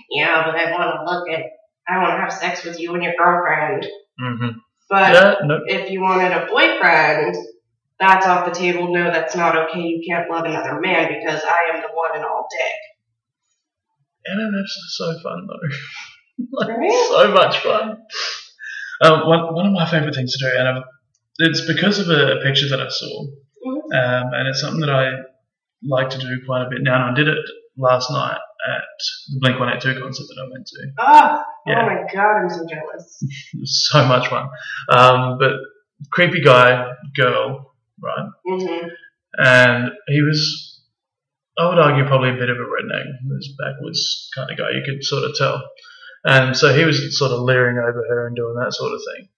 yeah, 0.09 0.43
but 0.45 0.55
I 0.55 0.71
want 0.71 0.95
to 0.95 1.11
look 1.11 1.29
at, 1.29 1.45
I 1.87 1.99
want 2.01 2.15
to 2.15 2.21
have 2.21 2.33
sex 2.33 2.63
with 2.63 2.79
you 2.79 2.93
and 2.95 3.03
your 3.03 3.13
girlfriend. 3.17 3.85
Mm-hmm. 4.19 4.57
But 4.89 5.13
Yeah, 5.13 5.35
no, 5.43 5.59
if 5.67 5.91
you 5.91 6.01
wanted 6.01 6.31
a 6.31 6.47
boyfriend, 6.47 7.35
that's 7.99 8.25
off 8.25 8.45
the 8.45 8.57
table. 8.57 8.91
No, 8.91 9.11
that's 9.11 9.35
not 9.35 9.55
okay. 9.69 9.81
You 9.81 10.01
can't 10.07 10.29
love 10.29 10.45
another 10.45 10.79
man 10.79 11.07
because 11.19 11.41
I 11.43 11.75
am 11.75 11.81
the 11.81 11.89
one 11.93 12.15
and 12.15 12.25
all 12.25 12.47
dick. 12.49 14.35
MMFs 14.35 14.63
are 14.63 14.89
so 14.89 15.19
fun 15.21 15.47
though. 15.47 16.45
like, 16.51 16.77
Right? 16.77 17.07
so 17.09 17.31
much 17.31 17.59
fun. 17.59 17.97
Um, 19.01 19.27
one, 19.27 19.53
one 19.53 19.65
of 19.67 19.73
my 19.73 19.89
favourite 19.89 20.15
things 20.15 20.35
to 20.35 20.39
do, 20.39 20.51
and 20.57 20.67
I've, 20.67 20.83
it's 21.37 21.61
because 21.61 21.99
of 21.99 22.09
a, 22.09 22.37
a 22.39 22.41
picture 22.43 22.69
that 22.69 22.81
I 22.81 22.89
saw. 22.89 23.27
Um, 23.93 24.31
and 24.33 24.47
it's 24.47 24.61
something 24.61 24.81
that 24.81 24.89
I 24.89 25.11
like 25.83 26.09
to 26.11 26.17
do 26.19 26.39
quite 26.45 26.65
a 26.65 26.69
bit 26.69 26.79
now, 26.81 26.95
and 27.07 27.11
I 27.11 27.13
did 27.13 27.27
it 27.27 27.37
last 27.77 28.09
night 28.11 28.33
at 28.67 28.81
the 29.33 29.39
Blink 29.39 29.59
182 29.59 30.01
concert 30.01 30.23
that 30.27 30.43
I 30.43 30.49
went 30.51 30.65
to. 30.67 30.91
Oh, 30.99 31.43
Yeah. 31.67 31.81
oh 31.81 31.85
my 31.85 32.13
god, 32.13 32.41
I'm 32.41 32.49
so 32.49 32.65
jealous. 32.67 33.23
So 33.65 34.05
much 34.05 34.27
fun. 34.29 34.49
Um, 34.89 35.37
but 35.39 35.53
creepy 36.11 36.41
guy, 36.41 36.91
girl, 37.15 37.73
right? 38.01 38.29
hmm 38.45 38.87
and 39.39 39.91
he 40.07 40.21
was, 40.23 40.81
I 41.59 41.69
would 41.69 41.77
argue, 41.77 42.05
probably 42.07 42.29
a 42.29 42.33
bit 42.33 42.49
of 42.49 42.57
a 42.57 42.59
redneck, 42.61 43.05
this 43.37 43.53
backwards 43.59 44.29
kind 44.33 44.49
of 44.49 44.57
guy. 44.57 44.71
You 44.71 44.81
could 44.83 45.03
sort 45.03 45.23
of 45.25 45.35
tell, 45.35 45.61
and 46.25 46.57
so 46.57 46.73
he 46.73 46.83
was 46.85 47.17
sort 47.19 47.31
of 47.31 47.41
leering 47.41 47.77
over 47.77 48.03
her 48.09 48.25
and 48.27 48.35
doing 48.35 48.55
that 48.55 48.73
sort 48.73 48.93
of 48.93 48.99
thing. 49.13 49.29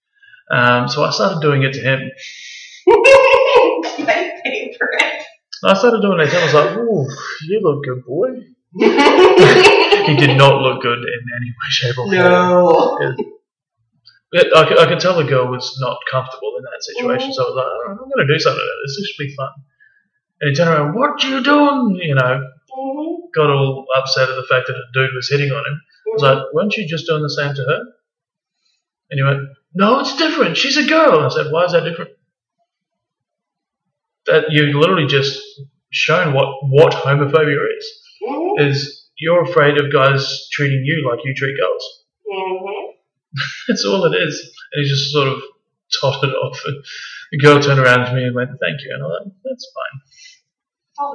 Um, 0.52 0.88
so 0.88 1.04
I 1.04 1.10
started 1.12 1.42
doing 1.42 1.64
it 1.64 1.74
to 1.74 1.82
him. 1.82 2.00
my 2.88 4.06
favorite. 4.06 4.42
pay 4.44 4.76
for 4.78 4.88
it. 5.64 5.68
I 5.70 5.74
started 5.74 6.02
doing 6.02 6.18
that, 6.20 6.28
and 6.30 6.38
I 6.38 6.44
was 6.46 6.54
like, 6.54 6.78
"Ooh, 6.78 7.08
you 7.48 7.60
look 7.64 7.84
good, 7.84 8.04
boy." 8.06 8.30
He 10.10 10.16
did 10.16 10.38
not 10.38 10.62
look 10.62 10.82
good 10.82 10.98
in 11.00 11.22
any 11.38 11.50
way, 11.50 11.70
shape, 11.70 11.98
or 12.00 12.06
form. 12.06 12.12
no. 12.16 12.98
I, 14.34 14.66
could, 14.68 14.80
I 14.80 14.86
could 14.88 15.00
tell 15.00 15.16
the 15.18 15.24
girl 15.24 15.48
was 15.52 15.78
not 15.82 15.98
comfortable 16.10 16.54
in 16.58 16.64
that 16.64 16.82
situation, 16.84 17.34
so 17.34 17.44
I 17.44 17.46
was 17.50 17.56
like, 17.58 17.66
"Oh, 17.68 17.92
I'm 17.92 17.98
going 17.98 18.28
to 18.28 18.34
do 18.34 18.40
something 18.40 18.58
about 18.62 18.80
this. 18.86 18.98
This 18.98 19.08
should 19.10 19.28
be 19.28 19.36
fun. 19.36 19.50
And 20.42 20.50
he 20.50 20.56
turned 20.56 20.70
around, 20.70 20.96
what 20.96 21.24
you 21.24 21.44
doing? 21.44 22.00
You 22.02 22.16
know, 22.16 22.48
Mhm. 22.72 23.18
got 23.36 23.50
all 23.50 23.86
upset 23.98 24.30
at 24.30 24.36
the 24.36 24.44
fact 24.50 24.68
that 24.68 24.76
a 24.78 24.86
dude 24.94 25.14
was 25.14 25.30
hitting 25.30 25.52
on 25.52 25.66
him. 25.66 25.82
I 26.08 26.10
was 26.14 26.22
like, 26.24 26.54
weren't 26.54 26.76
you 26.78 26.88
just 26.88 27.06
doing 27.08 27.22
the 27.22 27.30
same 27.30 27.54
to 27.56 27.62
her? 27.64 27.82
And 29.12 29.20
he 29.20 29.24
went, 29.24 29.50
no, 29.74 30.00
it's 30.00 30.16
different. 30.16 30.58
She's 30.58 30.78
a 30.78 30.88
girl. 30.88 31.20
I 31.26 31.30
said, 31.30 31.52
why 31.52 31.66
is 31.66 31.74
that 31.74 31.84
different? 31.84 32.12
That 34.32 34.46
you 34.50 34.80
literally 34.80 35.08
just 35.08 35.40
shown 35.92 36.34
what, 36.34 36.48
what 36.64 36.94
homophobia 36.94 37.58
is. 37.78 37.86
Mhm. 38.28 38.70
Is 38.70 39.10
you're 39.18 39.44
afraid 39.44 39.78
of 39.80 39.92
guys 39.92 40.48
treating 40.52 40.84
you 40.86 41.08
like 41.10 41.20
you 41.26 41.34
treat 41.34 41.56
girls. 41.60 41.84
Mhm. 42.32 42.94
That's 43.68 43.86
all 43.86 44.06
it 44.06 44.16
is. 44.18 44.36
And 44.74 44.84
he 44.84 44.90
just 44.90 45.12
sort 45.12 45.28
of 45.28 45.42
tottered 46.02 46.34
off. 46.36 46.62
And 46.66 46.84
the 47.32 47.38
girl 47.40 47.60
turned 47.62 47.80
around 47.80 48.06
to 48.06 48.14
me 48.14 48.24
and 48.24 48.36
went, 48.36 48.50
thank 48.62 48.82
you. 48.84 48.92
And 48.94 49.04
I 49.04 49.08
went, 49.08 49.34
that's 49.44 49.72
fine. 49.76 50.02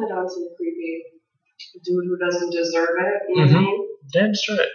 Hit 0.01 0.13
on 0.17 0.29
some 0.29 0.49
creepy 0.57 1.03
dude 1.85 2.05
who 2.09 2.17
doesn't 2.19 2.51
deserve 2.51 2.89
it. 2.99 3.37
Mhm. 3.39 3.55
Mhm. 3.55 3.87
Damn 4.13 4.35
straight. 4.35 4.69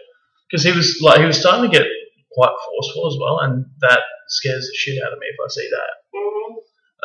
Because 0.49 0.63
he 0.63 0.71
was 0.71 0.99
like 1.01 1.19
he 1.19 1.25
was 1.25 1.39
starting 1.39 1.69
to 1.69 1.77
get 1.77 1.87
quite 2.31 2.53
forceful 2.65 3.07
as 3.07 3.17
well, 3.19 3.39
and 3.39 3.65
that 3.81 4.01
scares 4.27 4.67
the 4.67 4.73
shit 4.75 5.01
out 5.03 5.13
of 5.13 5.19
me 5.19 5.27
if 5.27 5.37
I 5.43 5.47
see 5.49 5.69
that. 5.69 5.93
Mhm. 6.15 6.55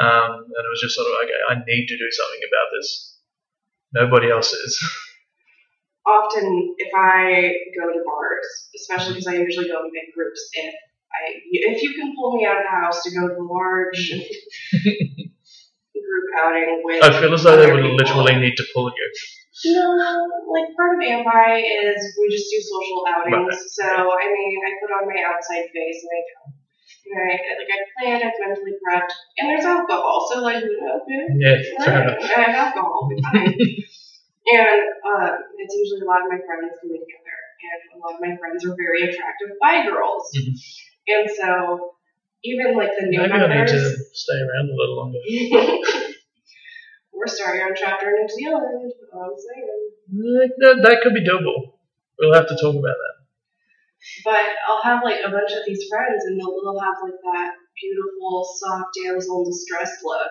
Um, 0.01 0.51
and 0.51 0.63
it 0.67 0.71
was 0.71 0.83
just 0.83 0.97
sort 0.97 1.07
of 1.07 1.15
okay, 1.23 1.41
I 1.51 1.55
need 1.63 1.87
to 1.87 1.97
do 1.97 2.11
something 2.11 2.43
about 2.43 2.69
this. 2.75 3.19
Nobody 3.95 4.31
else 4.31 4.53
is. 4.53 4.75
Often, 6.07 6.75
if 6.77 6.93
I 6.93 7.55
go 7.79 7.89
to 7.89 8.03
bars, 8.05 8.69
especially 8.77 9.15
because 9.15 9.29
I 9.29 9.37
usually 9.41 9.69
go 9.69 9.87
in 9.87 9.91
big 9.95 10.13
groups, 10.13 10.51
if 10.53 10.75
I 10.75 11.41
if 11.51 11.83
you 11.83 11.95
can 11.95 12.13
pull 12.19 12.37
me 12.37 12.45
out 12.45 12.59
of 12.59 12.65
the 12.65 12.75
house 12.75 13.03
to 13.05 13.11
go 13.15 13.29
to 13.29 13.35
a 13.39 13.47
large 13.47 14.13
group 14.75 16.29
outing 16.43 16.83
with, 16.85 17.03
I 17.03 17.21
feel 17.21 17.33
as 17.33 17.45
though 17.45 17.57
they 17.57 17.71
would 17.73 17.83
people. 17.83 17.97
literally 17.97 18.37
need 18.37 18.57
to 18.57 18.65
pull 18.75 18.91
you. 18.91 19.09
No, 19.65 19.95
like 20.51 20.75
part 20.77 20.99
of 20.99 21.01
Ambi 21.01 21.63
is 21.63 22.19
we 22.21 22.29
just 22.29 22.51
do 22.51 22.59
social 22.61 23.07
outings. 23.09 23.55
So 23.73 23.87
I 23.87 24.27
mean, 24.27 24.59
I 24.67 24.71
put 24.83 24.91
on 24.93 25.07
my 25.07 25.23
outside 25.23 25.71
face 25.71 26.03
and 26.03 26.11
I 26.11 26.21
go. 26.27 26.64
And 27.05 27.21
I 27.21 27.37
like 27.37 27.69
I 27.69 27.79
plan, 28.01 28.23
I've 28.25 28.39
mentally 28.41 28.77
prepped, 28.81 29.13
and 29.39 29.51
there's 29.51 29.65
alcohol. 29.65 30.27
So 30.33 30.41
like, 30.41 30.65
okay, 30.65 31.23
Yeah, 31.37 31.57
fair 31.85 32.03
enough. 32.03 32.19
I 32.25 32.41
have 32.41 32.55
alcohol. 32.75 33.11
And 34.45 34.81
uh, 35.01 35.41
it's 35.57 35.73
usually 35.73 36.05
a 36.05 36.05
lot 36.05 36.21
of 36.21 36.29
my 36.29 36.37
friends 36.37 36.77
coming 36.77 37.01
together, 37.01 37.37
and 37.65 37.81
a 37.97 37.99
lot 38.05 38.13
of 38.17 38.21
my 38.21 38.37
friends 38.37 38.61
are 38.69 38.77
very 38.77 39.09
attractive 39.09 39.57
bi 39.57 39.89
girls. 39.89 40.29
Mhm. 40.37 40.53
And 41.09 41.25
so, 41.33 41.97
even 42.45 42.77
like 42.77 42.93
the 42.93 43.07
new 43.09 43.21
Maybe 43.21 43.33
I 43.33 43.49
need 43.49 43.69
to 43.69 43.81
stay 44.13 44.37
around 44.37 44.69
a 44.69 44.77
little 44.77 44.97
longer. 45.01 45.21
we're 47.13 47.27
starting 47.27 47.63
our 47.63 47.73
chapter 47.73 48.09
in 48.11 48.21
New 48.21 48.29
Zealand. 48.29 48.93
I'm 49.17 49.33
saying. 49.33 49.69
That, 50.61 50.77
that 50.85 51.01
could 51.03 51.15
be 51.15 51.25
doable. 51.25 51.81
We'll 52.19 52.35
have 52.35 52.49
to 52.49 52.57
talk 52.57 52.77
about 52.77 53.01
that. 53.01 53.24
But 54.25 54.45
I'll 54.69 54.83
have 54.83 55.03
like 55.05 55.21
a 55.25 55.31
bunch 55.31 55.53
of 55.53 55.65
these 55.67 55.85
friends, 55.89 56.25
and 56.27 56.39
they'll, 56.39 56.55
they'll 56.63 56.81
have 56.81 56.97
like 57.03 57.19
that 57.33 57.53
beautiful, 57.81 58.47
soft 58.59 58.97
damsel 59.03 59.45
in 59.45 59.51
distress 59.51 59.99
look. 60.05 60.31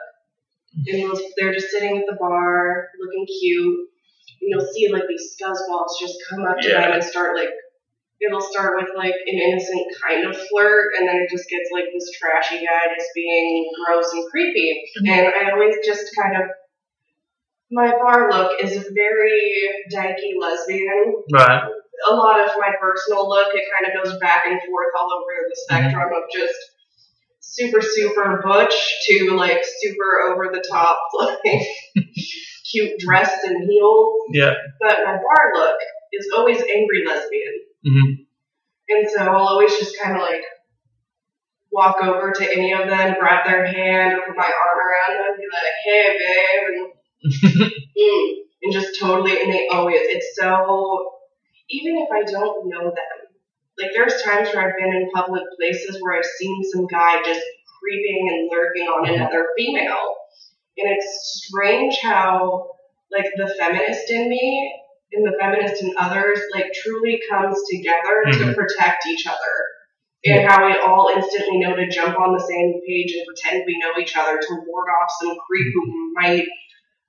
And 0.88 1.04
they'll, 1.04 1.20
they're 1.38 1.54
just 1.54 1.70
sitting 1.70 1.98
at 1.98 2.06
the 2.10 2.18
bar, 2.20 2.88
looking 3.00 3.26
cute. 3.40 3.90
And 4.42 4.50
you'll 4.50 4.68
see 4.74 4.92
like 4.92 5.04
these 5.08 5.36
scuzzballs 5.36 6.00
just 6.00 6.16
come 6.30 6.46
up 6.46 6.58
to 6.62 6.70
Yeah. 6.70 6.82
them 6.82 6.92
and 6.94 7.04
start 7.04 7.36
like, 7.36 7.50
it'll 8.22 8.42
start 8.42 8.82
with 8.82 8.90
like 8.96 9.14
an 9.14 9.38
innocent 9.38 9.86
kind 10.02 10.26
of 10.26 10.36
flirt, 10.48 10.94
and 10.98 11.08
then 11.08 11.18
it 11.18 11.30
just 11.30 11.50
gets 11.50 11.70
like 11.72 11.86
this 11.94 12.10
trashy 12.18 12.64
guy 12.66 12.94
just 12.96 13.10
being 13.16 13.72
gross 13.86 14.12
and 14.14 14.26
creepy. 14.32 14.84
Mm-hmm. 15.02 15.12
And 15.12 15.28
I 15.28 15.52
always 15.52 15.76
just 15.86 16.10
kind 16.16 16.36
of, 16.38 16.50
my 17.72 17.92
bar 17.92 18.30
look 18.32 18.64
is 18.64 18.88
very 18.94 19.70
dykey 19.92 20.40
lesbian 20.40 21.16
Right. 21.34 21.64
A 22.10 22.16
lot 22.16 22.40
of 22.40 22.52
my 22.60 22.72
personal 22.80 23.28
look, 23.30 23.50
it 23.54 23.66
kind 23.72 23.86
of 23.88 24.04
goes 24.04 24.20
back 24.20 24.44
and 24.46 24.60
forth 24.62 24.94
all 25.00 25.10
over 25.14 25.32
the 25.50 25.56
spectrum 25.56 26.12
of 26.14 26.24
just 26.34 26.56
super, 27.40 27.82
super 27.82 28.42
butch 28.44 28.74
to 29.08 29.36
like 29.36 29.64
super 29.82 30.22
over 30.32 30.50
the 30.52 30.64
top, 30.70 30.98
like 31.20 31.62
cute 32.72 33.00
dress 33.00 33.44
and 33.44 33.70
heels. 33.70 34.14
Yeah. 34.32 34.54
But 34.80 35.00
my 35.06 35.14
bar 35.14 35.52
look 35.54 35.78
is 36.12 36.30
always 36.36 36.62
angry 36.62 37.06
lesbian. 37.08 37.54
hmm 37.86 38.12
And 38.90 39.10
so 39.10 39.22
I'll 39.22 39.48
always 39.48 39.78
just 39.78 39.96
kind 40.02 40.16
of 40.16 40.22
like 40.22 40.44
walk 41.72 41.98
over 42.04 42.32
to 42.32 42.52
any 42.52 42.72
of 42.72 42.88
them, 42.88 43.16
grab 43.20 43.46
their 43.46 43.66
hand, 43.66 44.14
or 44.14 44.22
put 44.28 44.38
my 44.38 44.44
arm 44.44 44.80
around 44.80 45.18
them, 45.18 45.34
and 45.34 45.38
be 45.38 45.48
like, 45.52 45.74
hey, 45.86 46.18
babe, 46.20 46.68
and 46.70 47.72
mm, 47.98 48.34
and 48.62 48.74
just 48.74 49.00
totally, 49.00 49.42
and 49.42 49.52
they 49.52 49.68
always, 49.72 50.00
it's 50.02 50.36
so, 50.40 51.12
even 51.70 51.98
if 51.98 52.10
I 52.12 52.30
don't 52.30 52.68
know 52.68 52.86
them, 52.86 53.18
like 53.80 53.92
there's 53.96 54.22
times 54.22 54.50
where 54.50 54.68
I've 54.68 54.78
been 54.78 54.94
in 54.96 55.10
public 55.12 55.44
places 55.58 55.98
where 56.02 56.18
I've 56.18 56.26
seen 56.26 56.64
some 56.72 56.88
guy 56.88 57.22
just 57.24 57.42
creeping 57.80 58.30
and 58.32 58.50
lurking 58.52 58.88
on 58.88 59.10
another 59.10 59.50
female, 59.58 60.16
and 60.78 60.90
it's 60.92 61.44
strange 61.46 62.00
how, 62.02 62.72
like, 63.12 63.26
the 63.36 63.54
feminist 63.60 64.10
in 64.10 64.30
me 64.30 64.74
and 65.12 65.26
the 65.26 65.38
feminist 65.40 65.84
in 65.84 65.94
others, 65.98 66.40
like, 66.54 66.72
truly 66.74 67.22
comes 67.30 67.62
together 67.70 68.24
to 68.26 68.40
Mhm. 68.40 68.56
protect 68.56 69.06
each 69.08 69.28
other. 69.28 69.56
And 70.26 70.48
how 70.48 70.66
we 70.66 70.74
all 70.78 71.12
instantly 71.14 71.60
know 71.60 71.76
to 71.76 71.88
jump 71.90 72.18
on 72.18 72.34
the 72.34 72.40
same 72.40 72.82
page 72.88 73.14
and 73.14 73.26
pretend 73.28 73.66
we 73.68 73.78
know 73.78 73.92
each 74.00 74.16
other 74.16 74.40
to 74.40 74.54
ward 74.66 74.88
off 74.90 75.12
some 75.20 75.36
creep 75.46 75.68
who 75.74 76.14
might 76.14 76.48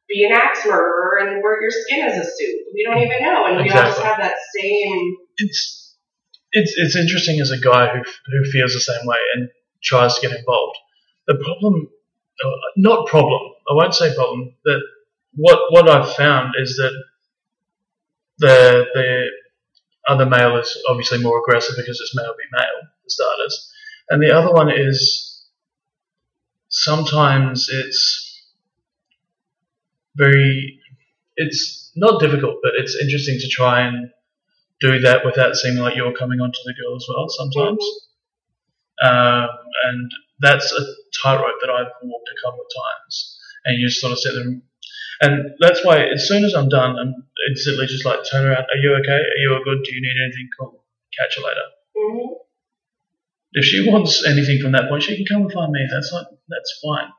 be 0.08 0.24
an 0.24 0.32
axe 0.32 0.66
murderer 0.66 1.18
and 1.20 1.42
wear 1.42 1.60
your 1.60 1.70
skin 1.70 2.04
as 2.04 2.18
a 2.18 2.24
suit. 2.24 2.60
We 2.74 2.84
don't 2.84 3.02
even 3.02 3.22
know, 3.22 3.46
and 3.46 3.56
we 3.56 3.70
all 3.70 3.86
just 3.86 4.00
have 4.00 4.18
that 4.18 4.36
same. 4.56 5.16
It's 5.36 5.96
it's 6.52 6.74
it's 6.76 6.96
interesting 6.96 7.40
as 7.40 7.50
a 7.50 7.58
guy 7.58 7.88
who 7.88 7.98
who 7.98 8.50
feels 8.50 8.74
the 8.74 8.80
same 8.80 9.06
way 9.06 9.18
and 9.34 9.48
tries 9.82 10.14
to 10.14 10.26
get 10.26 10.36
involved. 10.36 10.76
The 11.26 11.36
problem, 11.36 11.88
uh, 12.44 12.50
not 12.76 13.06
problem. 13.06 13.40
I 13.68 13.74
won't 13.74 13.94
say 13.94 14.14
problem. 14.14 14.54
That 14.64 14.80
what 15.34 15.58
what 15.70 15.88
I've 15.88 16.14
found 16.14 16.54
is 16.60 16.76
that 16.76 16.92
the 18.38 18.84
the 18.94 19.26
other 20.08 20.26
male 20.26 20.58
is 20.58 20.82
obviously 20.88 21.22
more 21.22 21.38
aggressive 21.38 21.76
because 21.76 22.00
it's 22.00 22.14
male 22.14 22.34
be 22.36 22.44
male 22.52 22.88
for 23.02 23.08
starters, 23.08 23.72
and 24.10 24.22
the 24.22 24.34
other 24.34 24.52
one 24.52 24.70
is 24.70 25.30
sometimes 26.68 27.68
it's 27.68 28.23
very 30.16 30.78
it's 31.36 31.90
not 31.96 32.20
difficult, 32.20 32.56
but 32.62 32.72
it's 32.76 32.96
interesting 33.00 33.38
to 33.40 33.48
try 33.48 33.80
and 33.86 34.10
do 34.80 34.98
that 35.00 35.24
without 35.24 35.56
seeming 35.56 35.82
like 35.82 35.96
you're 35.96 36.12
coming 36.12 36.40
onto 36.40 36.58
the 36.64 36.74
girl 36.74 36.96
as 36.96 37.06
well 37.08 37.26
sometimes. 37.28 37.84
Um, 39.02 39.48
and 39.84 40.10
that's 40.40 40.72
a 40.72 40.82
tightrope 41.22 41.58
that 41.60 41.70
I've 41.70 41.92
walked 42.02 42.28
a 42.28 42.46
couple 42.46 42.60
of 42.60 42.66
times. 42.82 43.38
And 43.64 43.80
you 43.80 43.88
sort 43.88 44.12
of 44.12 44.18
sit 44.18 44.32
there, 44.34 44.60
and- 45.22 45.54
that's 45.58 45.84
why 45.84 46.04
as 46.04 46.28
soon 46.28 46.44
as 46.44 46.54
I'm 46.54 46.68
done, 46.68 46.96
I'm 46.98 47.14
instantly 47.48 47.86
just 47.86 48.04
like 48.04 48.20
turn 48.30 48.44
around. 48.46 48.64
Are 48.64 48.78
you 48.80 48.94
okay? 49.00 49.18
Are 49.18 49.38
you 49.40 49.54
all 49.54 49.64
good? 49.64 49.82
Do 49.84 49.94
you 49.94 50.00
need 50.02 50.20
anything? 50.22 50.48
Cool. 50.58 50.84
Catch 51.18 51.36
you 51.38 51.44
later. 51.44 51.66
Mhm. 51.96 52.36
If 53.54 53.64
she 53.64 53.88
wants 53.88 54.24
anything 54.26 54.60
from 54.60 54.72
that 54.72 54.88
point, 54.88 55.02
she 55.04 55.16
can 55.16 55.24
come 55.26 55.42
and 55.42 55.52
find 55.52 55.72
me. 55.72 55.86
That's 55.90 56.12
not. 56.12 56.26
That's 56.48 56.80
fine. 56.84 57.10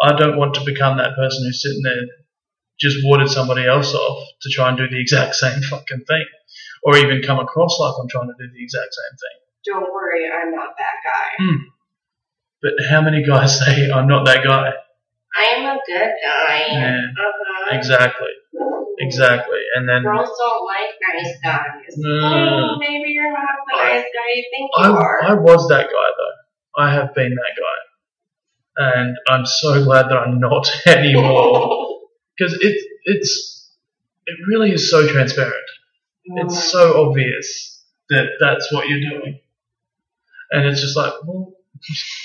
I 0.00 0.16
don't 0.16 0.36
want 0.38 0.54
to 0.54 0.64
become 0.64 0.96
that 0.98 1.14
person 1.16 1.44
who's 1.44 1.60
sitting 1.62 1.82
there 1.82 2.02
just 2.80 2.96
warded 3.04 3.28
somebody 3.28 3.66
else 3.66 3.94
off 3.94 4.26
to 4.42 4.50
try 4.50 4.68
and 4.68 4.78
do 4.78 4.88
the 4.88 5.00
exact 5.00 5.34
same 5.34 5.60
fucking 5.62 6.04
thing, 6.08 6.24
or 6.82 6.96
even 6.96 7.22
come 7.22 7.38
across 7.38 7.78
like 7.78 7.94
I'm 8.00 8.08
trying 8.08 8.28
to 8.28 8.34
do 8.38 8.50
the 8.52 8.62
exact 8.62 8.94
same 8.94 9.16
thing. 9.18 9.36
Don't 9.66 9.92
worry, 9.92 10.24
I'm 10.26 10.54
not 10.54 10.74
that 10.78 10.96
guy. 11.04 11.44
But 12.62 12.72
how 12.90 13.02
many 13.02 13.22
guys 13.24 13.58
say 13.64 13.90
I'm 13.90 14.08
not 14.08 14.24
that 14.26 14.44
guy? 14.44 14.70
I 15.36 15.42
am 15.56 15.64
a 15.66 15.78
good 15.86 16.10
guy. 16.24 16.64
Yeah. 16.68 16.96
Uh-huh. 16.96 17.76
Exactly. 17.76 18.28
Exactly. 18.98 19.60
And 19.76 19.88
then 19.88 20.02
Girls 20.02 20.28
don't 20.38 20.66
like 20.66 20.90
nice 21.14 21.36
guys. 21.42 21.94
No. 21.96 22.10
Oh, 22.10 22.76
maybe 22.78 23.10
you're 23.10 23.32
not 23.32 23.64
the 23.66 23.76
nice 23.76 24.02
guy 24.02 24.34
you 24.34 24.44
think 24.50 24.70
I, 24.76 24.88
you 24.88 24.94
are. 24.94 25.24
I 25.24 25.34
was 25.34 25.68
that 25.68 25.86
guy 25.86 25.90
though. 26.18 26.82
I 26.82 26.92
have 26.92 27.14
been 27.14 27.34
that 27.34 27.54
guy, 27.56 28.94
and 28.98 29.16
I'm 29.28 29.46
so 29.46 29.82
glad 29.84 30.04
that 30.08 30.16
I'm 30.16 30.38
not 30.38 30.70
anymore. 30.86 31.86
Because 32.40 32.54
it 32.54 32.76
it's 33.04 33.70
it 34.26 34.38
really 34.48 34.72
is 34.72 34.90
so 34.90 35.06
transparent. 35.06 35.54
It's 36.24 36.70
so 36.70 37.06
obvious 37.08 37.82
that 38.08 38.26
that's 38.40 38.72
what 38.72 38.88
you're 38.88 39.00
doing, 39.00 39.40
and 40.52 40.66
it's 40.66 40.80
just 40.80 40.96
like, 40.96 41.12
well, 41.26 41.52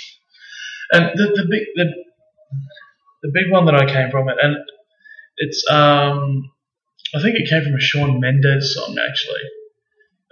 and 0.92 1.12
the 1.18 1.26
the 1.36 1.48
big 1.50 1.64
the 1.76 1.86
the 3.24 3.32
big 3.34 3.52
one 3.52 3.66
that 3.66 3.76
I 3.76 3.86
came 3.92 4.12
from 4.12 4.30
it, 4.30 4.38
and 4.42 4.58
it's 5.38 5.66
um, 5.70 6.52
I 7.16 7.22
think 7.22 7.36
it 7.38 7.50
came 7.50 7.64
from 7.64 7.76
a 7.76 7.80
Shawn 7.80 8.20
Mendes 8.20 8.76
song 8.76 8.96
actually. 8.98 9.42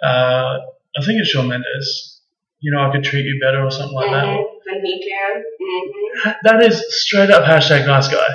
Uh, 0.04 0.60
I 0.98 1.06
think 1.06 1.20
it's 1.20 1.30
Shawn 1.30 1.48
Mendes. 1.50 2.22
You 2.60 2.72
know, 2.72 2.82
I 2.88 2.92
could 2.92 3.04
treat 3.04 3.26
you 3.26 3.40
better 3.44 3.66
or 3.66 3.72
something 3.72 3.96
like 3.96 4.12
that. 4.12 4.26
Mhm. 4.26 4.46
Then 4.66 4.86
he 4.86 5.10
can. 5.10 5.44
hmm 5.60 6.32
That 6.44 6.64
is 6.64 7.02
straight 7.04 7.32
up 7.32 7.44
hashtag 7.44 7.86
nice 7.86 8.08
guy. 8.08 8.28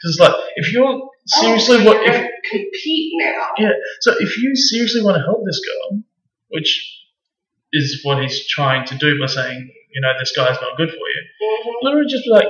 Because 0.00 0.18
like, 0.18 0.34
if 0.56 0.72
you're 0.72 1.08
seriously 1.26 1.78
oh, 1.80 1.84
what 1.84 2.06
if 2.06 2.30
compete 2.50 3.12
now? 3.16 3.48
yeah, 3.58 3.70
so 4.00 4.12
if 4.18 4.38
you 4.38 4.56
seriously 4.56 5.02
want 5.02 5.16
to 5.16 5.22
help 5.22 5.42
this 5.44 5.60
girl, 5.64 6.02
which 6.48 6.86
is 7.72 8.00
what 8.02 8.22
he's 8.22 8.46
trying 8.48 8.86
to 8.86 8.96
do 8.96 9.18
by 9.20 9.26
saying, 9.26 9.70
you 9.92 10.00
know, 10.00 10.12
this 10.18 10.32
guy's 10.34 10.56
not 10.60 10.76
good 10.76 10.88
for 10.88 10.94
you, 10.96 11.22
hmm 11.42 11.70
literally 11.82 12.06
just 12.10 12.24
be 12.24 12.30
like, 12.30 12.46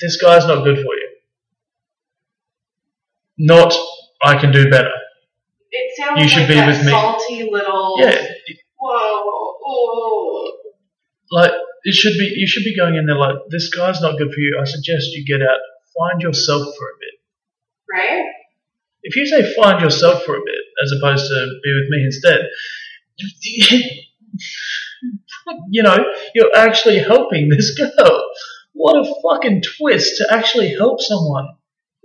this 0.00 0.16
guy's 0.20 0.46
not 0.46 0.64
good 0.64 0.76
for 0.76 0.94
you. 0.94 1.08
Not, 3.38 3.72
I 4.22 4.36
can 4.38 4.50
do 4.52 4.68
better. 4.70 4.90
It 5.70 5.96
sounds 5.96 6.22
You 6.22 6.28
should 6.28 6.48
like 6.48 6.48
be 6.48 6.66
with 6.66 6.84
me. 6.84 6.90
salty 6.90 7.48
little. 7.50 7.96
Yeah, 8.00 8.26
Whoa. 8.80 9.54
Oh. 9.70 10.52
like 11.30 11.52
it 11.84 11.94
should 11.94 12.14
be. 12.18 12.32
You 12.36 12.46
should 12.46 12.64
be 12.64 12.74
going 12.74 12.94
in 12.96 13.06
there 13.06 13.16
like, 13.16 13.36
this 13.50 13.68
guy's 13.74 14.00
not 14.00 14.16
good 14.18 14.32
for 14.32 14.40
you. 14.40 14.58
I 14.60 14.64
suggest 14.64 15.08
you 15.12 15.24
get 15.26 15.42
out, 15.42 15.58
find 15.98 16.22
yourself 16.22 16.62
for 16.62 16.86
a 16.86 16.98
bit. 17.00 17.14
Right? 17.92 18.24
If 19.02 19.16
you 19.16 19.26
say 19.26 19.54
find 19.54 19.80
yourself 19.80 20.22
for 20.24 20.36
a 20.36 20.40
bit, 20.40 20.64
as 20.84 20.92
opposed 20.98 21.26
to 21.28 21.34
be 21.62 21.72
with 21.74 21.88
me 21.90 22.04
instead, 22.04 22.40
you 25.70 25.82
know, 25.82 25.96
you're 26.34 26.54
actually 26.54 26.98
helping 26.98 27.48
this 27.48 27.74
girl. 27.78 28.22
What 28.74 28.96
a 28.96 29.14
fucking 29.22 29.62
twist 29.62 30.18
to 30.18 30.32
actually 30.32 30.74
help 30.74 31.00
someone. 31.00 31.48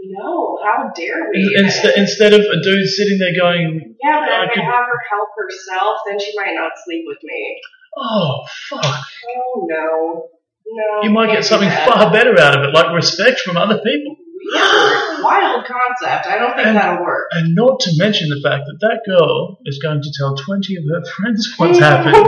No, 0.05 0.59
how 0.63 0.91
dare 0.95 1.29
we? 1.31 1.53
In- 1.55 1.65
Instead, 1.65 1.97
instead 1.97 2.33
of 2.33 2.41
a 2.41 2.61
dude 2.61 2.87
sitting 2.87 3.19
there 3.19 3.33
going, 3.39 3.95
yeah, 4.03 4.19
but 4.19 4.29
I 4.29 4.45
if 4.45 4.51
I 4.57 4.61
have 4.61 4.85
her 4.85 4.99
help 5.11 5.29
herself, 5.37 5.99
then 6.07 6.19
she 6.19 6.33
might 6.35 6.53
not 6.55 6.71
sleep 6.83 7.03
with 7.07 7.19
me. 7.23 7.61
oh, 7.97 8.45
fuck. 8.69 9.05
Oh 9.37 9.67
no. 9.69 10.29
No. 10.65 11.03
You 11.03 11.09
might 11.11 11.31
get 11.31 11.45
something 11.45 11.69
far 11.69 12.11
better 12.11 12.39
out 12.39 12.57
of 12.57 12.63
it, 12.67 12.73
like 12.73 12.93
respect 12.93 13.39
from 13.41 13.57
other 13.57 13.77
people. 13.77 14.15
Weird. 14.55 15.23
Wild 15.23 15.65
concept. 15.65 16.27
I 16.27 16.37
don't 16.37 16.53
think 16.55 16.67
And- 16.67 16.77
that'll 16.77 17.03
work. 17.03 17.27
And 17.31 17.55
not 17.55 17.79
to 17.81 17.91
mention 17.97 18.29
the 18.29 18.41
fact 18.43 18.63
that 18.65 18.77
that 18.81 19.01
girl 19.09 19.59
is 19.65 19.79
going 19.81 20.01
to 20.01 20.11
tell 20.17 20.35
20 20.35 20.75
of 20.77 20.83
her 20.91 21.03
friends 21.15 21.53
what's 21.57 21.79
happened. 21.89 22.27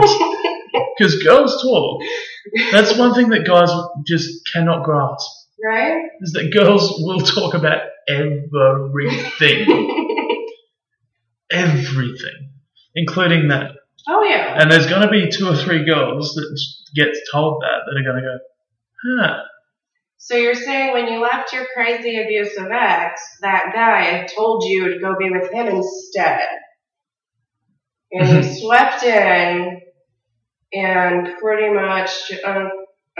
Because 0.96 1.22
girls 1.22 1.60
talk. 1.62 2.02
That's 2.72 2.96
one 2.96 3.14
thing 3.14 3.28
that 3.30 3.44
guys 3.46 3.70
just 4.06 4.48
cannot 4.52 4.84
grasp. 4.84 5.28
right? 5.62 5.98
Is 6.20 6.32
that 6.32 6.50
girls 6.52 6.94
will 7.02 7.20
talk 7.20 7.54
about 7.54 7.82
everything. 8.08 9.66
everything. 11.50 12.50
Including 12.94 13.48
that. 13.48 13.72
Oh 14.08 14.22
yeah. 14.22 14.60
And 14.60 14.70
there's 14.70 14.86
going 14.86 15.02
to 15.02 15.10
be 15.10 15.30
two 15.30 15.48
or 15.48 15.56
three 15.56 15.84
girls 15.84 16.34
that 16.34 16.58
gets 16.94 17.20
told 17.30 17.62
that 17.62 17.80
that 17.86 17.98
are 17.98 18.04
going 18.04 18.22
to 18.22 18.28
go, 18.28 18.38
huh. 19.04 19.42
So 20.18 20.34
you're 20.36 20.54
saying 20.54 20.92
when 20.92 21.12
you 21.12 21.20
left 21.20 21.52
your 21.52 21.66
crazy 21.74 22.20
abusive 22.20 22.70
ex, 22.70 23.20
that 23.42 23.72
guy 23.74 24.26
told 24.34 24.64
you 24.64 24.94
to 24.94 24.98
go 24.98 25.14
be 25.18 25.30
with 25.30 25.52
him 25.52 25.66
instead. 25.68 26.46
And 28.12 28.28
Mm-hmm. 28.28 28.36
you 28.36 28.60
swept 28.60 29.02
in 29.02 29.80
and 30.72 31.28
pretty 31.40 31.74
much, 31.74 32.32
um, 32.44 32.70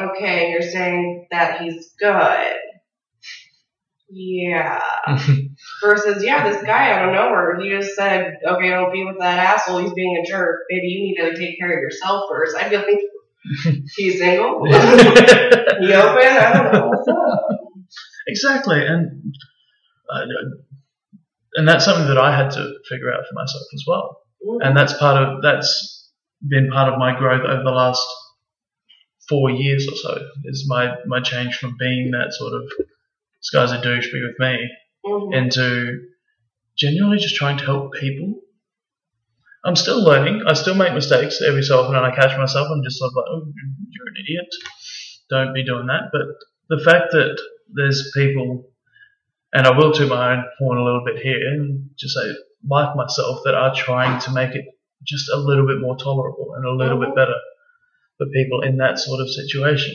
okay, 0.00 0.50
you're 0.50 0.62
saying 0.62 1.26
that 1.30 1.60
he's 1.60 1.92
good. 1.98 2.54
Yeah. 4.08 4.80
Versus, 5.82 6.22
yeah, 6.22 6.48
this 6.48 6.62
guy 6.62 6.92
out 6.92 7.08
of 7.08 7.14
nowhere, 7.14 7.58
he 7.60 7.70
just 7.70 7.94
said, 7.96 8.34
okay, 8.46 8.70
don't 8.70 8.92
be 8.92 9.04
with 9.04 9.18
that 9.18 9.38
asshole, 9.38 9.78
he's 9.78 9.92
being 9.94 10.22
a 10.22 10.26
jerk. 10.28 10.60
Maybe 10.70 10.86
you 10.88 11.02
need 11.02 11.16
to 11.16 11.38
take 11.38 11.58
care 11.58 11.76
of 11.76 11.80
yourself 11.80 12.24
first. 12.30 12.56
I 12.56 12.68
feel 12.68 12.80
like 12.80 13.00
he's 13.96 14.18
single. 14.18 14.64
he 14.66 14.72
open? 14.72 16.22
I 16.26 16.52
don't 16.52 16.72
know. 16.72 16.88
What's 16.88 17.08
up? 17.08 17.58
Exactly, 18.28 18.84
and 18.84 19.32
uh, 20.12 20.22
and 21.54 21.68
that's 21.68 21.84
something 21.84 22.08
that 22.08 22.18
I 22.18 22.36
had 22.36 22.50
to 22.52 22.74
figure 22.88 23.12
out 23.12 23.24
for 23.28 23.34
myself 23.34 23.62
as 23.72 23.84
well. 23.86 24.20
And 24.60 24.76
that's 24.76 24.92
part 24.94 25.22
of 25.22 25.42
that's 25.42 26.10
been 26.46 26.70
part 26.70 26.92
of 26.92 26.98
my 26.98 27.16
growth 27.16 27.42
over 27.46 27.62
the 27.62 27.70
last 27.70 28.04
four 29.28 29.50
years 29.50 29.86
or 29.88 29.94
so. 29.94 30.18
Is 30.44 30.66
my 30.68 30.96
my 31.06 31.20
change 31.20 31.56
from 31.56 31.76
being 31.78 32.10
that 32.10 32.32
sort 32.32 32.52
of 32.52 32.62
this 33.46 33.50
guy's 33.52 33.72
a 33.72 33.80
douche, 33.80 34.12
be 34.12 34.20
with 34.22 34.38
me, 34.38 34.68
Mhm. 35.06 35.34
into 35.34 36.00
genuinely 36.76 37.18
just 37.18 37.36
trying 37.36 37.58
to 37.58 37.64
help 37.64 37.94
people. 37.94 38.40
I'm 39.64 39.76
still 39.76 40.02
learning. 40.02 40.42
I 40.46 40.52
still 40.54 40.74
make 40.74 40.94
mistakes 40.94 41.42
every 41.42 41.62
so 41.62 41.80
often, 41.80 41.96
and 41.96 42.06
I 42.06 42.14
catch 42.14 42.36
myself. 42.38 42.68
I'm 42.70 42.82
just 42.84 42.98
sort 42.98 43.10
of 43.10 43.16
like, 43.16 43.24
oh, 43.28 43.52
you're 43.90 44.08
an 44.08 44.22
idiot. 44.22 44.46
Don't 45.30 45.54
be 45.54 45.64
doing 45.64 45.86
that. 45.86 46.10
But 46.12 46.22
the 46.68 46.82
fact 46.84 47.12
that 47.12 47.40
there's 47.74 48.10
people, 48.14 48.70
and 49.52 49.66
I 49.66 49.76
will 49.76 49.92
toot 49.92 50.08
my 50.08 50.32
own 50.34 50.44
horn 50.58 50.78
a 50.78 50.84
little 50.84 51.04
bit 51.04 51.18
here, 51.18 51.38
and 51.52 51.90
just 51.98 52.14
say, 52.14 52.32
like 52.68 52.94
myself, 52.96 53.40
that 53.44 53.54
are 53.54 53.74
trying 53.74 54.20
to 54.20 54.30
make 54.32 54.54
it 54.54 54.64
just 55.04 55.28
a 55.30 55.36
little 55.36 55.66
bit 55.66 55.80
more 55.80 55.96
tolerable 55.96 56.54
and 56.56 56.64
a 56.64 56.72
little 56.72 56.98
bit 56.98 57.14
better 57.14 57.34
for 58.18 58.26
people 58.26 58.62
in 58.62 58.76
that 58.78 58.98
sort 58.98 59.20
of 59.20 59.28
situation. 59.30 59.94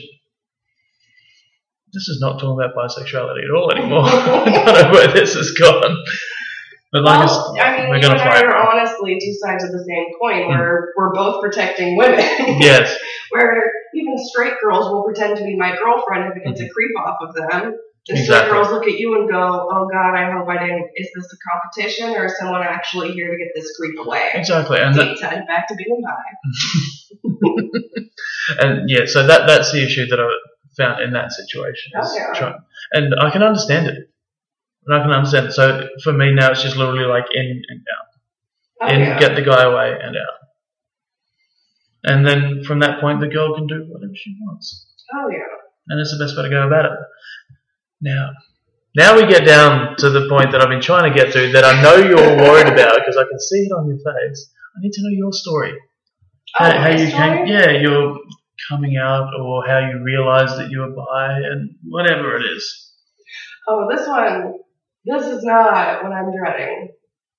This 1.92 2.08
is 2.08 2.20
not 2.20 2.40
talking 2.40 2.56
about 2.58 2.74
bisexuality 2.74 3.44
at 3.44 3.50
all 3.54 3.70
anymore. 3.70 4.04
I 4.06 4.64
don't 4.64 4.74
know 4.74 4.90
where 4.92 5.12
this 5.12 5.34
has 5.34 5.50
gone. 5.52 5.96
But 6.90 7.04
like, 7.04 7.26
well, 7.26 7.56
I 7.58 7.76
mean, 7.76 7.88
we're 7.88 7.96
you 7.98 8.08
and 8.08 8.20
I 8.20 8.42
are 8.42 8.56
honestly 8.56 9.18
two 9.18 9.34
sides 9.40 9.64
of 9.64 9.72
the 9.72 9.84
same 9.84 10.06
coin. 10.20 10.44
Hmm. 10.44 10.50
Where 10.50 10.92
we're 10.96 11.14
both 11.14 11.42
protecting 11.42 11.96
women. 11.96 12.20
Yes, 12.60 12.96
where 13.30 13.72
even 13.94 14.16
straight 14.18 14.54
girls 14.62 14.90
will 14.90 15.04
pretend 15.04 15.38
to 15.38 15.44
be 15.44 15.56
my 15.56 15.74
girlfriend 15.76 16.30
if 16.30 16.36
it 16.36 16.44
gets 16.44 16.60
a 16.60 16.64
hmm. 16.64 16.70
creep 16.70 16.90
off 16.98 17.16
of 17.20 17.34
them. 17.34 17.78
And 18.08 18.18
straight 18.18 18.50
girls 18.50 18.70
look 18.70 18.86
at 18.86 18.98
you 18.98 19.14
and 19.20 19.30
go, 19.30 19.68
"Oh 19.70 19.88
God, 19.90 20.14
I 20.14 20.32
hope 20.32 20.48
I 20.48 20.58
didn't. 20.58 20.90
Is 20.96 21.08
this 21.14 21.32
a 21.32 21.36
competition 21.50 22.10
or 22.10 22.26
is 22.26 22.36
someone 22.36 22.62
actually 22.62 23.12
here 23.12 23.30
to 23.30 23.38
get 23.38 23.52
this 23.54 23.74
creep 23.76 23.98
away?" 23.98 24.30
exactly. 24.34 24.78
And 24.78 24.94
that, 24.94 25.46
back 25.46 25.68
to 25.68 25.74
being 25.74 26.02
bi. 26.02 26.32
and 28.58 28.90
yeah, 28.90 29.06
so 29.06 29.26
that 29.26 29.46
that's 29.46 29.72
the 29.72 29.84
issue 29.84 30.06
that 30.08 30.20
I 30.20 30.26
found 30.76 31.02
in 31.02 31.12
that 31.12 31.32
situation. 31.32 31.92
Okay. 31.96 32.38
trying- 32.38 32.60
and 32.92 33.14
I 33.20 33.30
can 33.30 33.42
understand 33.42 33.86
it. 33.86 34.08
And 34.86 34.94
I 34.96 35.02
can 35.02 35.10
understand 35.12 35.46
it. 35.46 35.52
So 35.52 35.88
for 36.02 36.12
me 36.12 36.32
now, 36.34 36.50
it's 36.50 36.62
just 36.62 36.76
literally 36.76 37.04
like 37.06 37.26
in 37.32 37.62
and 37.68 37.80
out. 37.80 38.06
Oh, 38.82 38.94
in, 38.94 39.18
get 39.18 39.36
the 39.36 39.42
guy 39.42 39.62
away, 39.62 39.96
and 40.02 40.16
out. 40.16 40.38
And 42.04 42.26
then 42.26 42.64
from 42.64 42.80
that 42.80 43.00
point, 43.00 43.20
the 43.20 43.28
girl 43.28 43.54
can 43.54 43.66
do 43.68 43.86
whatever 43.88 44.12
she 44.14 44.36
wants. 44.40 44.86
oh 45.14 45.28
yeah. 45.30 45.38
and 45.88 46.00
it's 46.00 46.16
the 46.16 46.22
best 46.22 46.36
way 46.36 46.42
to 46.44 46.50
go 46.50 46.66
about 46.66 46.86
it. 46.86 46.92
Now, 48.00 48.30
now 48.96 49.16
we 49.16 49.26
get 49.26 49.46
down 49.46 49.96
to 49.98 50.10
the 50.10 50.28
point 50.28 50.50
that 50.50 50.60
I've 50.60 50.68
been 50.68 50.80
trying 50.82 51.12
to 51.12 51.16
get 51.16 51.32
to 51.32 51.52
that 51.52 51.64
I 51.64 51.80
know 51.80 51.96
you're 51.96 52.36
worried 52.36 52.66
about 52.66 52.96
because 52.98 53.16
I 53.16 53.22
can 53.22 53.38
see 53.38 53.60
it 53.66 53.72
on 53.72 53.88
your 53.88 53.98
face. 53.98 54.50
I 54.76 54.80
need 54.80 54.92
to 54.92 55.02
know 55.02 55.10
your 55.10 55.32
story. 55.32 55.74
Oh, 56.58 56.64
how, 56.64 56.72
how 56.80 56.88
you 56.90 57.06
story? 57.08 57.12
came, 57.12 57.46
yeah, 57.46 57.70
your 57.70 58.18
coming 58.68 58.96
out, 58.96 59.28
or 59.40 59.66
how 59.66 59.78
you 59.78 60.02
realized 60.04 60.56
that 60.58 60.70
you 60.70 60.80
were 60.80 60.90
bi, 60.94 61.34
and 61.36 61.70
whatever 61.84 62.36
it 62.36 62.42
is. 62.44 62.92
Oh, 63.68 63.86
this 63.90 64.06
one. 64.06 64.54
This 65.04 65.26
is 65.26 65.42
not 65.42 66.02
what 66.04 66.12
I'm 66.12 66.30
dreading. 66.36 66.90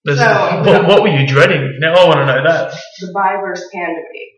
This- 0.06 0.20
So- 0.20 0.64
what, 0.66 0.88
what 0.88 1.02
were 1.04 1.08
you 1.10 1.26
dreading? 1.28 1.78
Now 1.80 1.94
I 1.96 2.06
want 2.08 2.20
to 2.20 2.26
know 2.26 2.44
that. 2.44 2.72
The 3.00 3.12
bi 3.14 3.38
versus 3.42 3.70
pan 3.74 3.90
debate. 3.90 4.30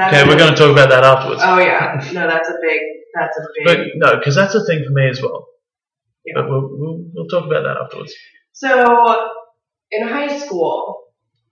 Okay, 0.00 0.28
we're 0.28 0.38
going 0.38 0.50
to 0.52 0.56
talk 0.56 0.70
about 0.70 0.90
that 0.90 1.02
afterwards. 1.02 1.40
Oh 1.44 1.58
yeah. 1.58 1.96
No, 2.12 2.28
that's 2.28 2.48
a 2.48 2.54
big. 2.62 2.80
That's 3.14 3.36
a 3.36 3.42
big. 3.56 3.64
But 3.66 3.86
no, 3.96 4.18
because 4.18 4.36
that's 4.36 4.54
a 4.54 4.64
thing 4.64 4.84
for 4.86 4.92
me 4.92 5.08
as 5.08 5.20
well. 5.20 5.46
Yeah. 6.24 6.34
But 6.36 6.48
we'll, 6.50 6.68
we'll, 6.70 7.04
we'll 7.14 7.26
talk 7.28 7.46
about 7.46 7.62
that 7.64 7.76
afterwards. 7.82 8.14
So, 8.52 9.30
in 9.90 10.06
high 10.06 10.36
school, 10.38 11.04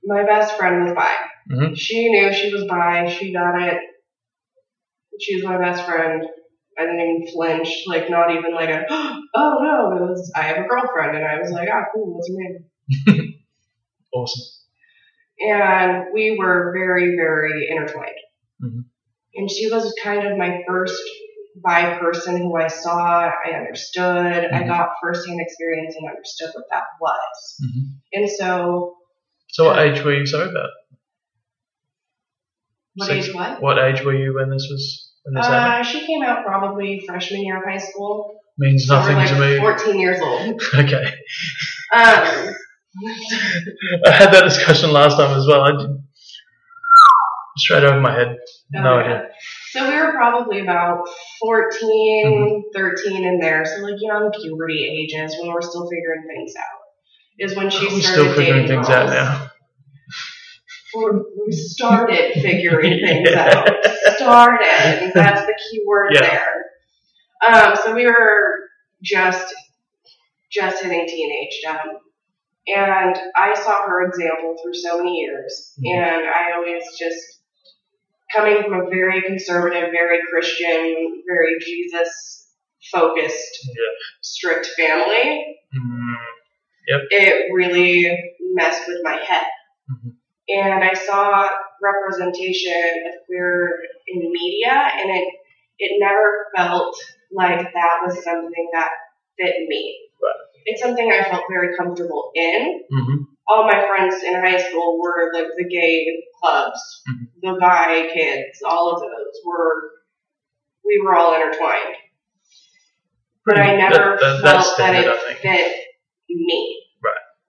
my 0.05 0.25
best 0.25 0.57
friend 0.57 0.85
was 0.85 0.93
bi. 0.95 1.13
Mhm. 1.51 1.77
She 1.77 2.09
knew 2.11 2.33
she 2.33 2.53
was 2.53 2.65
bi. 2.69 3.09
She 3.11 3.33
got 3.33 3.61
it. 3.63 3.79
She 5.21 5.37
was 5.37 5.45
my 5.45 5.59
best 5.59 5.85
friend. 5.85 6.23
I 6.79 6.83
didn't 6.83 7.01
even 7.01 7.27
flinch. 7.33 7.85
Like, 7.87 8.11
not 8.11 8.31
even 8.33 8.55
like 8.55 8.69
a, 8.69 8.85
oh 8.91 9.59
no, 9.63 9.97
it 9.97 10.01
was, 10.11 10.33
I 10.37 10.43
have 10.43 10.59
a 10.59 10.69
girlfriend. 10.69 11.17
And 11.17 11.25
I 11.27 11.41
was 11.41 11.51
like, 11.51 11.69
ah, 11.73 11.85
cool, 11.95 12.15
what's 12.15 12.29
her 12.29 13.15
name? 13.19 13.33
Awesome. 14.15 14.43
And 15.41 16.05
we 16.15 16.37
were 16.39 16.73
very, 16.75 17.17
very 17.17 17.69
intertwined. 17.71 18.17
Mhm. 18.63 18.85
And 19.35 19.51
she 19.51 19.71
was 19.71 19.93
kind 20.03 20.27
of 20.27 20.39
my 20.39 20.63
first 20.67 20.99
bi 21.63 21.99
person 21.99 22.39
who 22.39 22.57
I 22.57 22.69
saw, 22.69 23.29
I 23.29 23.51
understood, 23.59 24.07
I 24.53 24.63
Mhm. 24.63 24.67
got 24.69 24.91
firsthand 25.03 25.39
experience 25.41 25.95
and 25.97 26.09
understood 26.09 26.51
what 26.55 26.65
that 26.73 26.85
was. 27.01 27.57
Mhm. 27.63 27.83
And 28.15 28.31
so, 28.31 28.97
So 29.51 29.67
what 29.67 29.79
age 29.79 30.03
were 30.03 30.15
you 30.15 30.25
sorry 30.27 30.49
about? 30.51 30.71
what 32.95 33.07
Six- 33.09 33.29
age 33.29 33.35
what? 33.35 33.61
What 33.61 33.79
age 33.79 34.03
were 34.03 34.15
you 34.15 34.35
when 34.35 34.49
this 34.51 34.67
was 34.71 35.06
when 35.27 35.35
this 35.35 35.47
happened? 35.47 35.81
Uh, 35.81 35.91
she 35.91 36.07
came 36.07 36.23
out 36.23 36.45
probably 36.45 37.05
freshman 37.07 37.45
year 37.45 37.59
of 37.59 37.65
high 37.65 37.79
school. 37.79 38.41
Means 38.59 38.89
nothing 38.89 39.17
like 39.17 39.29
to 39.29 39.41
me. 39.41 39.59
14 39.59 39.99
years 39.99 40.21
old. 40.23 40.63
Okay. 40.75 41.05
Um, 41.95 42.55
I 44.07 44.11
had 44.11 44.33
that 44.33 44.45
discussion 44.45 44.93
last 44.93 45.17
time 45.17 45.37
as 45.39 45.47
well. 45.47 45.63
I 45.63 45.73
did, 45.73 46.03
straight 47.59 47.85
over 47.85 48.01
my 48.01 48.13
head. 48.13 48.37
No 48.71 48.99
idea. 48.99 49.29
So 49.71 49.89
we 49.89 49.95
were 49.97 50.13
probably 50.13 50.61
about 50.61 51.07
14, 51.41 52.65
13 52.75 53.25
in 53.25 53.39
there, 53.39 53.65
so 53.65 53.83
like 53.83 53.97
young 53.99 54.33
puberty 54.33 54.85
ages 54.85 55.37
when 55.41 55.53
we're 55.53 55.61
still 55.63 55.89
figuring 55.91 56.25
things 56.27 56.55
out. 56.57 56.81
Is 57.39 57.55
when 57.55 57.69
she 57.69 58.01
started 58.01 58.03
still 58.03 58.35
figuring 58.35 58.67
things 58.67 58.89
girls. 58.89 59.11
out 59.11 59.11
now. 59.11 59.51
We're- 60.97 61.25
We 61.47 61.53
started 61.53 62.33
figuring 62.35 63.01
things 63.07 63.31
out. 63.33 63.69
Started. 64.17 65.13
That's 65.15 65.43
the 65.47 65.55
key 65.71 65.83
word 65.87 66.13
Yeah. 66.15 66.21
there. 66.23 66.65
Um, 67.47 67.77
so 67.77 67.95
we 67.95 68.07
were 68.07 68.61
just 69.03 69.55
just 70.51 70.83
hitting 70.83 71.07
teenagedom. 71.07 71.99
And 72.69 73.17
I 73.37 73.55
saw 73.55 73.83
her 73.87 74.07
example 74.07 74.57
through 74.63 74.75
so 74.75 74.99
many 74.99 75.17
years. 75.21 75.75
Mhm. 75.85 75.93
And 75.99 76.27
I 76.27 76.53
always 76.57 76.83
just 76.99 77.41
coming 78.35 78.63
from 78.63 78.87
a 78.87 78.91
very 78.91 79.23
conservative, 79.23 79.91
very 79.93 80.19
Christian, 80.31 81.23
very 81.29 81.59
Jesus 81.61 82.49
focused, 82.93 83.59
Yeah. 83.69 83.93
strict 84.23 84.67
family, 84.77 85.59
Mm, 85.77 86.15
it 87.11 87.53
really 87.53 88.35
messed 88.55 88.87
with 88.89 88.99
my 89.03 89.17
head. 89.17 89.47
Mhm. 89.91 90.17
And 90.49 90.85
I 90.85 90.95
saw 90.95 91.49
representation 91.83 93.05
of 93.09 93.27
queer 93.27 93.79
in 94.07 94.31
media, 94.33 94.71
and 94.73 95.11
it 95.11 95.29
it 95.79 95.99
never 96.01 96.47
felt 96.57 96.97
like 97.33 97.61
that 97.75 97.99
was 98.05 98.23
something 98.25 98.69
that 98.73 98.91
fit 99.39 99.57
me. 99.69 100.09
Right. 100.23 100.33
It's 100.65 100.81
something 100.81 101.11
I 101.13 101.23
felt 101.25 101.45
very 101.51 101.77
comfortable 101.77 102.31
in. 102.35 102.83
mhm. 102.93 103.17
All 103.49 103.65
my 103.65 103.87
friends 103.87 104.23
in 104.25 104.35
high 104.35 104.59
school 104.59 104.99
were 105.01 105.31
like 105.35 105.47
the 105.57 105.69
gay 105.69 106.07
clubs, 106.41 107.03
Mhm. 107.09 107.27
the 107.43 107.59
bi 107.61 108.11
kids, 108.13 108.63
all 108.65 108.93
of 108.95 109.01
those 109.01 109.41
were 109.45 109.91
we 110.85 111.01
were 111.05 111.15
all 111.17 111.35
intertwined. 111.35 111.97
But 113.45 113.59
I 113.59 113.77
never 113.77 114.17
that- 114.21 114.41
that- 114.43 114.63
felt 114.65 114.77
that 114.79 114.95
it 115.05 115.39
fit 115.41 115.73
me. 116.29 116.86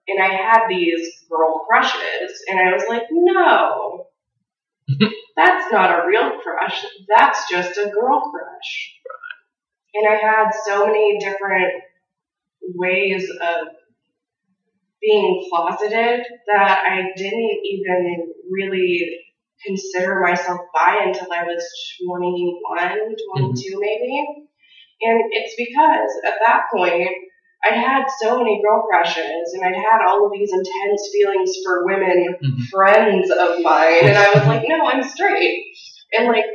And 0.08 0.22
I 0.22 0.28
had 0.28 0.68
these 0.68 1.24
girl 1.30 1.66
crushes, 1.68 2.42
and 2.48 2.58
I 2.58 2.72
was 2.72 2.84
like, 2.88 3.02
no, 3.10 4.06
that's 5.36 5.70
not 5.70 6.00
a 6.00 6.06
real 6.06 6.38
crush. 6.40 6.84
That's 7.08 7.48
just 7.50 7.78
a 7.78 7.90
girl 7.90 8.30
crush. 8.30 8.94
And 9.94 10.06
I 10.08 10.16
had 10.16 10.50
so 10.66 10.86
many 10.86 11.18
different 11.18 11.82
ways 12.74 13.28
of 13.30 13.68
being 15.00 15.46
closeted 15.50 16.26
that 16.46 16.84
I 16.86 17.12
didn't 17.16 17.60
even 17.64 18.32
really 18.50 19.18
consider 19.64 20.20
myself 20.20 20.60
bi 20.74 20.98
until 21.04 21.32
I 21.32 21.44
was 21.44 21.64
21, 22.06 22.98
22 22.98 23.16
mm-hmm. 23.36 23.80
maybe. 23.80 24.26
And 25.00 25.20
it's 25.30 25.54
because 25.56 26.10
at 26.26 26.38
that 26.44 26.62
point, 26.74 27.10
I'd 27.64 27.74
had 27.74 28.06
so 28.22 28.38
many 28.38 28.62
girl 28.62 28.86
crushes 28.88 29.52
and 29.54 29.64
I'd 29.64 29.74
had 29.74 30.00
all 30.06 30.26
of 30.26 30.32
these 30.32 30.52
intense 30.52 31.10
feelings 31.12 31.50
for 31.64 31.84
women 31.84 32.36
Mhm. 32.38 32.68
friends 32.70 33.30
of 33.30 33.60
mine. 33.62 34.06
And 34.06 34.16
I 34.16 34.30
was 34.30 34.46
like, 34.46 34.62
no, 34.68 34.86
I'm 34.86 35.02
straight. 35.02 35.64
And 36.12 36.28
like 36.28 36.46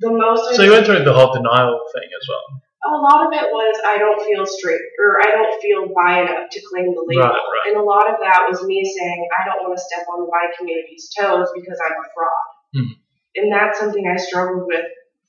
the 0.00 0.12
most. 0.12 0.54
So 0.56 0.62
you 0.62 0.72
went 0.72 0.86
through 0.86 1.04
the 1.04 1.12
whole 1.12 1.32
denial 1.32 1.80
thing 1.94 2.08
as 2.08 2.26
well. 2.28 2.60
a 2.80 2.96
lot 2.96 3.26
of 3.28 3.32
it 3.32 3.48
was 3.52 3.76
I 3.86 3.98
don't 3.98 4.20
feel 4.24 4.44
straight 4.46 4.80
or 4.98 5.20
I 5.20 5.30
don't 5.30 5.54
feel 5.62 5.88
bi 5.94 6.22
enough 6.22 6.48
to 6.50 6.60
claim 6.72 6.92
the 6.96 7.04
label. 7.06 7.28
Right, 7.28 7.36
right. 7.36 7.64
And 7.68 7.76
a 7.76 7.84
lot 7.84 8.08
of 8.10 8.16
that 8.24 8.48
was 8.48 8.64
me 8.64 8.82
saying 8.84 9.28
I 9.36 9.44
don't 9.44 9.62
want 9.62 9.76
to 9.78 9.82
step 9.84 10.08
on 10.12 10.24
the 10.24 10.30
bi 10.32 10.48
community's 10.58 11.12
toes 11.12 11.48
because 11.54 11.78
I'm 11.84 11.92
a 11.92 12.06
fraud. 12.12 12.48
Mhm. 12.76 12.94
And 13.36 13.52
that's 13.52 13.78
something 13.78 14.04
I 14.08 14.16
struggled 14.16 14.66
with 14.66 14.84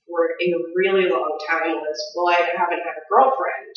for 0.08 0.36
a 0.42 0.48
really 0.76 1.08
long 1.10 1.38
time 1.48 1.76
was, 1.76 2.00
well, 2.16 2.30
I 2.30 2.40
haven't 2.42 2.84
had 2.84 2.96
a 2.98 3.06
girlfriend. 3.08 3.76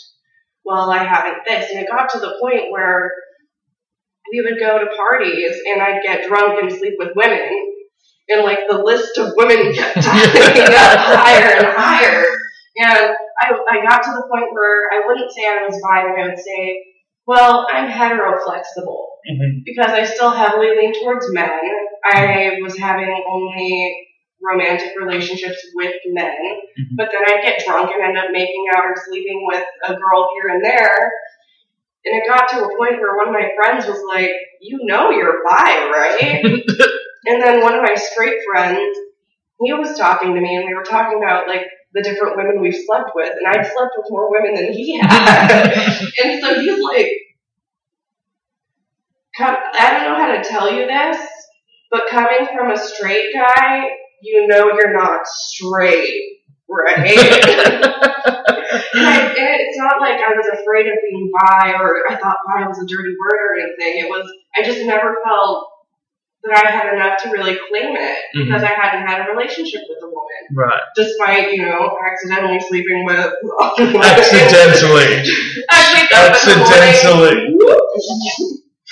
Well, 0.64 0.90
I 0.90 1.04
haven't 1.04 1.44
this. 1.46 1.70
And 1.70 1.80
it 1.80 1.88
got 1.88 2.10
to 2.10 2.18
the 2.18 2.36
point 2.40 2.70
where 2.70 3.12
we 4.32 4.40
would 4.40 4.58
go 4.58 4.78
to 4.78 4.96
parties 4.96 5.56
and 5.66 5.82
I'd 5.82 6.02
get 6.02 6.26
drunk 6.28 6.62
and 6.62 6.72
sleep 6.72 6.94
with 6.98 7.10
women. 7.14 7.48
And 8.28 8.42
like 8.42 8.60
the 8.68 8.78
list 8.78 9.18
of 9.18 9.34
women 9.36 9.72
kept 9.74 9.96
up 9.98 10.04
higher 10.04 11.58
and 11.58 11.66
higher. 11.66 12.24
And 12.76 13.16
I, 13.40 13.52
I 13.70 13.82
got 13.88 14.02
to 14.02 14.10
the 14.10 14.26
point 14.30 14.52
where 14.52 14.90
I 14.92 15.06
wouldn't 15.06 15.30
say 15.32 15.46
I 15.46 15.66
was 15.66 15.80
bi, 15.82 16.04
but 16.08 16.20
I 16.20 16.28
would 16.28 16.38
say, 16.38 16.84
well, 17.26 17.66
I'm 17.70 17.88
hetero 17.88 18.42
flexible 18.44 19.10
Mm-hmm. 19.24 19.60
because 19.64 19.88
I 19.90 20.04
still 20.04 20.30
heavily 20.30 20.76
lean 20.76 20.92
towards 21.00 21.32
men. 21.32 21.48
I 22.04 22.58
was 22.62 22.76
having 22.76 23.08
only 23.26 24.06
romantic 24.44 24.92
relationships 25.00 25.58
with 25.74 25.94
men, 26.06 26.36
Mhm. 26.36 26.96
but 26.96 27.10
then 27.10 27.22
I'd 27.26 27.42
get 27.42 27.64
drunk 27.64 27.90
and 27.92 28.02
end 28.02 28.18
up 28.18 28.30
making 28.30 28.64
out 28.74 28.84
or 28.84 28.94
sleeping 28.96 29.46
with 29.46 29.64
a 29.84 29.94
girl 29.94 30.30
here 30.34 30.54
and 30.54 30.64
there. 30.64 31.12
And 32.04 32.20
it 32.20 32.28
got 32.28 32.48
to 32.50 32.64
a 32.64 32.76
point 32.76 33.00
where 33.00 33.16
one 33.16 33.28
of 33.28 33.32
my 33.32 33.50
friends 33.56 33.86
was 33.86 34.02
like, 34.06 34.30
You 34.60 34.80
know 34.82 35.10
you're 35.10 35.42
bi, 35.44 35.90
right? 35.90 36.44
and 37.26 37.42
then 37.42 37.62
one 37.62 37.74
of 37.74 37.82
my 37.82 37.94
straight 37.94 38.40
friends, 38.52 38.98
he 39.60 39.72
was 39.72 39.96
talking 39.96 40.34
to 40.34 40.40
me 40.40 40.56
and 40.56 40.66
we 40.66 40.74
were 40.74 40.82
talking 40.84 41.18
about 41.18 41.48
like 41.48 41.66
the 41.94 42.02
different 42.02 42.36
women 42.36 42.60
we've 42.60 42.74
slept 42.86 43.10
with, 43.14 43.30
and 43.30 43.46
I'd 43.46 43.64
slept 43.64 43.92
with 43.96 44.06
more 44.10 44.30
women 44.30 44.54
than 44.54 44.72
he 44.72 44.98
had. 44.98 45.72
and 46.24 46.42
so 46.42 46.60
he's 46.60 46.82
like, 46.82 47.08
I 49.38 49.90
don't 49.92 50.12
know 50.12 50.18
how 50.18 50.36
to 50.36 50.48
tell 50.48 50.72
you 50.72 50.86
this, 50.86 51.18
but 51.90 52.08
coming 52.08 52.48
from 52.54 52.70
a 52.70 52.76
straight 52.76 53.32
guy, 53.32 53.88
you 54.24 54.46
know 54.46 54.70
you're 54.72 54.92
not 54.92 55.26
straight, 55.26 56.40
right? 56.68 58.00
And, 58.94 59.06
I, 59.06 59.34
it's 59.36 59.78
not 59.78 60.00
like 60.00 60.18
I 60.18 60.34
was 60.34 60.46
afraid 60.60 60.86
of 60.86 60.94
being 61.02 61.30
bi 61.30 61.74
or 61.78 62.10
I 62.10 62.16
thought 62.16 62.38
bi 62.46 62.66
was 62.66 62.78
a 62.78 62.86
dirty 62.86 63.14
word 63.14 63.38
or 63.38 63.54
anything. 63.60 64.02
It 64.02 64.08
was, 64.08 64.26
I 64.56 64.62
just 64.62 64.84
never 64.86 65.16
felt 65.24 65.68
that 66.44 66.64
I 66.64 66.70
had 66.70 66.94
enough 66.94 67.22
to 67.22 67.30
really 67.30 67.56
claim 67.70 67.96
it 67.96 68.18
mm-hmm. 68.34 68.44
because 68.44 68.62
I 68.62 68.74
hadn't 68.74 69.06
had 69.06 69.26
a 69.26 69.32
relationship 69.32 69.82
with 69.88 69.98
a 70.02 70.06
woman. 70.06 70.42
Right. 70.54 70.82
Despite, 70.94 71.52
you 71.52 71.66
know, 71.66 71.96
accidentally 72.04 72.60
sleeping 72.60 73.04
with. 73.04 73.18
Accidentally. 73.62 75.24
I 75.70 75.80
wake 75.94 76.12
up 76.14 76.34
in 76.34 76.58
the 76.58 76.66
Accidentally. 76.70 77.56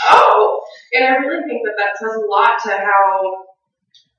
oh, 0.09 0.63
and 0.95 1.05
I 1.05 1.17
really 1.19 1.45
think 1.45 1.63
that 1.67 1.77
that 1.79 1.99
says 1.99 2.15
a 2.17 2.27
lot 2.27 2.59
to 2.65 2.71
how 2.71 3.52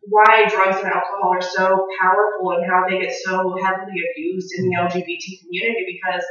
why 0.09 0.45
drugs 0.49 0.77
and 0.77 0.87
alcohol 0.87 1.33
are 1.33 1.41
so 1.41 1.87
powerful 1.99 2.51
and 2.51 2.65
how 2.69 2.83
they 2.87 2.99
get 2.99 3.13
so 3.23 3.55
heavily 3.61 4.03
abused 4.11 4.53
in 4.57 4.65
the 4.65 4.75
LGBT 4.75 5.41
community 5.41 5.99
because 5.99 6.23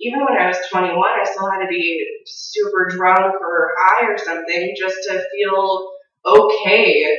even 0.00 0.20
when 0.20 0.36
I 0.36 0.48
was 0.48 0.58
21, 0.70 0.98
I 0.98 1.24
still 1.24 1.50
had 1.50 1.62
to 1.62 1.68
be 1.68 2.04
super 2.26 2.88
drunk 2.90 3.34
or 3.40 3.74
high 3.78 4.10
or 4.10 4.18
something 4.18 4.74
just 4.76 4.96
to 5.08 5.22
feel 5.32 5.92
okay 6.26 7.16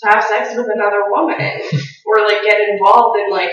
to 0.00 0.08
have 0.08 0.24
sex 0.24 0.56
with 0.56 0.68
another 0.72 1.02
woman 1.08 1.60
or 2.06 2.20
like 2.26 2.42
get 2.42 2.68
involved 2.68 3.18
in 3.18 3.30
like 3.30 3.52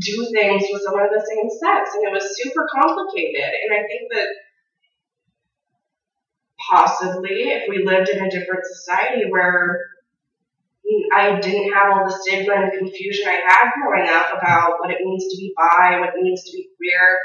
do 0.00 0.28
things 0.32 0.62
with 0.72 0.82
someone 0.82 1.04
of 1.04 1.10
the 1.10 1.26
same 1.26 1.50
sex. 1.60 1.90
And 1.94 2.06
it 2.06 2.12
was 2.12 2.36
super 2.40 2.66
complicated. 2.72 3.42
And 3.42 3.74
I 3.74 3.86
think 3.86 4.10
that 4.12 4.28
possibly 6.70 7.50
if 7.50 7.68
we 7.68 7.84
lived 7.84 8.08
in 8.08 8.24
a 8.24 8.30
different 8.30 8.64
society 8.64 9.24
where 9.28 9.80
I 11.14 11.38
didn't 11.40 11.72
have 11.72 11.92
all 11.92 12.04
the 12.06 12.16
stigma 12.22 12.54
and 12.54 12.72
confusion 12.72 13.26
I 13.28 13.40
had 13.46 13.72
growing 13.78 14.08
up 14.08 14.30
about 14.36 14.78
what 14.80 14.90
it 14.90 14.98
means 15.02 15.24
to 15.30 15.36
be 15.36 15.52
bi, 15.56 15.98
what 16.00 16.14
it 16.14 16.22
means 16.22 16.42
to 16.44 16.52
be 16.56 16.68
queer, 16.76 17.18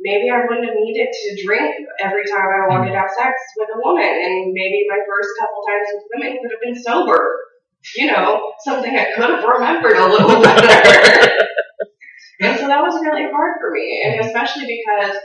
maybe 0.00 0.30
I 0.30 0.46
wouldn't 0.48 0.66
have 0.66 0.76
needed 0.78 1.08
to 1.12 1.44
drink 1.44 1.74
every 2.00 2.24
time 2.24 2.46
I 2.48 2.68
wanted 2.68 2.92
to 2.92 2.98
have 2.98 3.10
sex 3.10 3.34
with 3.56 3.68
a 3.74 3.78
woman. 3.78 4.04
And 4.08 4.52
maybe 4.52 4.86
my 4.88 4.98
first 5.06 5.30
couple 5.38 5.60
times 5.68 5.86
with 5.92 6.04
women 6.14 6.38
could 6.40 6.50
have 6.52 6.62
been 6.64 6.82
sober. 6.82 7.40
You 7.96 8.06
know, 8.12 8.52
something 8.64 8.94
I 8.96 9.12
could 9.16 9.30
have 9.30 9.44
remembered 9.44 9.96
a 9.96 10.06
little 10.06 10.42
better. 10.42 11.46
and 12.40 12.58
so 12.58 12.66
that 12.68 12.82
was 12.82 13.00
really 13.02 13.24
hard 13.30 13.56
for 13.60 13.70
me. 13.72 14.02
And 14.04 14.20
especially 14.24 14.66
because 14.66 15.16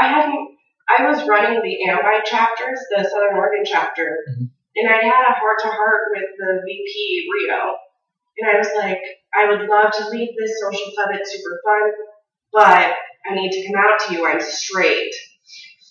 I 0.00 0.06
hadn't, 0.06 0.48
I 0.88 1.08
was 1.10 1.26
running 1.26 1.60
the 1.62 1.90
AMBI 1.90 2.24
chapters, 2.24 2.78
the 2.94 3.02
Southern 3.04 3.36
Oregon 3.36 3.64
chapter, 3.64 4.18
Mhm. 4.30 4.48
And 4.76 4.88
I 4.88 5.04
had 5.04 5.30
a 5.30 5.38
heart 5.38 5.58
to 5.62 5.68
heart 5.68 6.12
with 6.14 6.28
the 6.38 6.62
VP, 6.66 7.28
Rio. 7.32 7.74
And 8.38 8.50
I 8.50 8.58
was 8.58 8.70
like, 8.76 9.00
I 9.34 9.50
would 9.50 9.68
love 9.68 9.92
to 9.92 10.08
lead 10.10 10.34
this 10.38 10.60
social 10.60 10.92
club, 10.92 11.10
it's 11.12 11.32
super 11.32 11.60
fun, 11.64 11.92
but 12.52 12.94
I 13.30 13.34
need 13.34 13.52
to 13.52 13.66
come 13.66 13.76
out 13.78 14.00
to 14.00 14.14
you, 14.14 14.26
I'm 14.26 14.40
straight. 14.40 15.14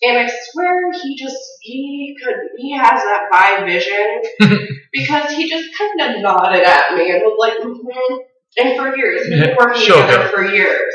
And 0.01 0.17
I 0.17 0.27
swear 0.27 0.91
he 1.01 1.17
just, 1.17 1.37
he 1.61 2.15
could, 2.21 2.35
he 2.57 2.75
has 2.75 3.01
that 3.01 3.29
bi 3.31 3.65
vision 3.65 4.21
because 4.91 5.31
he 5.31 5.49
just 5.49 5.69
kind 5.77 6.15
of 6.15 6.21
nodded 6.21 6.63
at 6.63 6.95
me 6.95 7.09
and 7.09 7.21
was 7.23 7.37
like, 7.39 7.53
mm-hmm. 7.53 8.15
And 8.55 8.77
for 8.77 8.95
years, 8.95 9.27
we've 9.27 9.39
been 9.39 9.55
working 9.57 9.81
Sure, 9.81 10.01
together 10.05 10.29
for 10.29 10.45
years. 10.45 10.93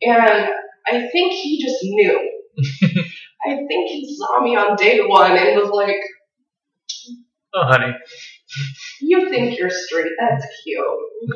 And 0.00 0.48
I 0.86 1.08
think 1.08 1.32
he 1.32 1.62
just 1.62 1.78
knew. 1.82 2.30
I 3.46 3.56
think 3.56 3.90
he 3.90 4.16
saw 4.16 4.42
me 4.42 4.56
on 4.56 4.76
day 4.76 5.00
one 5.00 5.32
and 5.32 5.60
was 5.60 5.70
like, 5.70 5.96
Oh, 7.54 7.64
honey. 7.66 7.92
You 9.00 9.28
think 9.30 9.58
you're 9.58 9.70
straight. 9.70 10.10
That's 10.18 10.44
cute. 10.62 10.78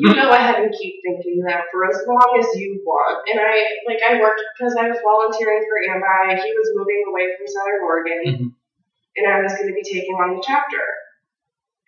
You 0.00 0.14
go 0.14 0.30
ahead 0.30 0.56
and 0.62 0.74
keep 0.74 0.94
thinking 1.04 1.42
that 1.46 1.62
for 1.72 1.88
as 1.88 2.02
long 2.06 2.38
as 2.40 2.46
you 2.58 2.82
want. 2.84 3.28
And 3.30 3.40
I, 3.40 3.64
like, 3.86 3.98
I 4.08 4.20
worked 4.20 4.42
because 4.58 4.74
I 4.78 4.88
was 4.88 4.98
volunteering 5.02 5.62
for 5.62 5.78
AMBI. 5.94 6.42
He 6.42 6.52
was 6.52 6.68
moving 6.74 7.04
away 7.10 7.28
from 7.36 7.46
Southern 7.46 7.82
Oregon, 7.84 8.20
Mhm. 8.26 8.52
and 9.16 9.26
I 9.32 9.42
was 9.42 9.54
going 9.54 9.68
to 9.68 9.74
be 9.74 9.82
taking 9.82 10.14
on 10.14 10.36
the 10.36 10.42
chapter. 10.46 10.82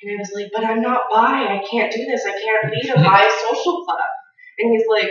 And 0.02 0.12
I 0.12 0.16
was 0.18 0.32
like, 0.34 0.50
but 0.54 0.64
I'm 0.64 0.80
not 0.80 1.10
bi. 1.10 1.58
I 1.58 1.62
can't 1.70 1.92
do 1.92 2.04
this. 2.06 2.24
I 2.24 2.30
can't 2.32 2.72
lead 2.72 2.90
a 2.90 3.02
bi 3.02 3.28
social 3.50 3.84
club. 3.84 4.08
And 4.58 4.72
he's 4.72 4.86
like, 4.88 5.10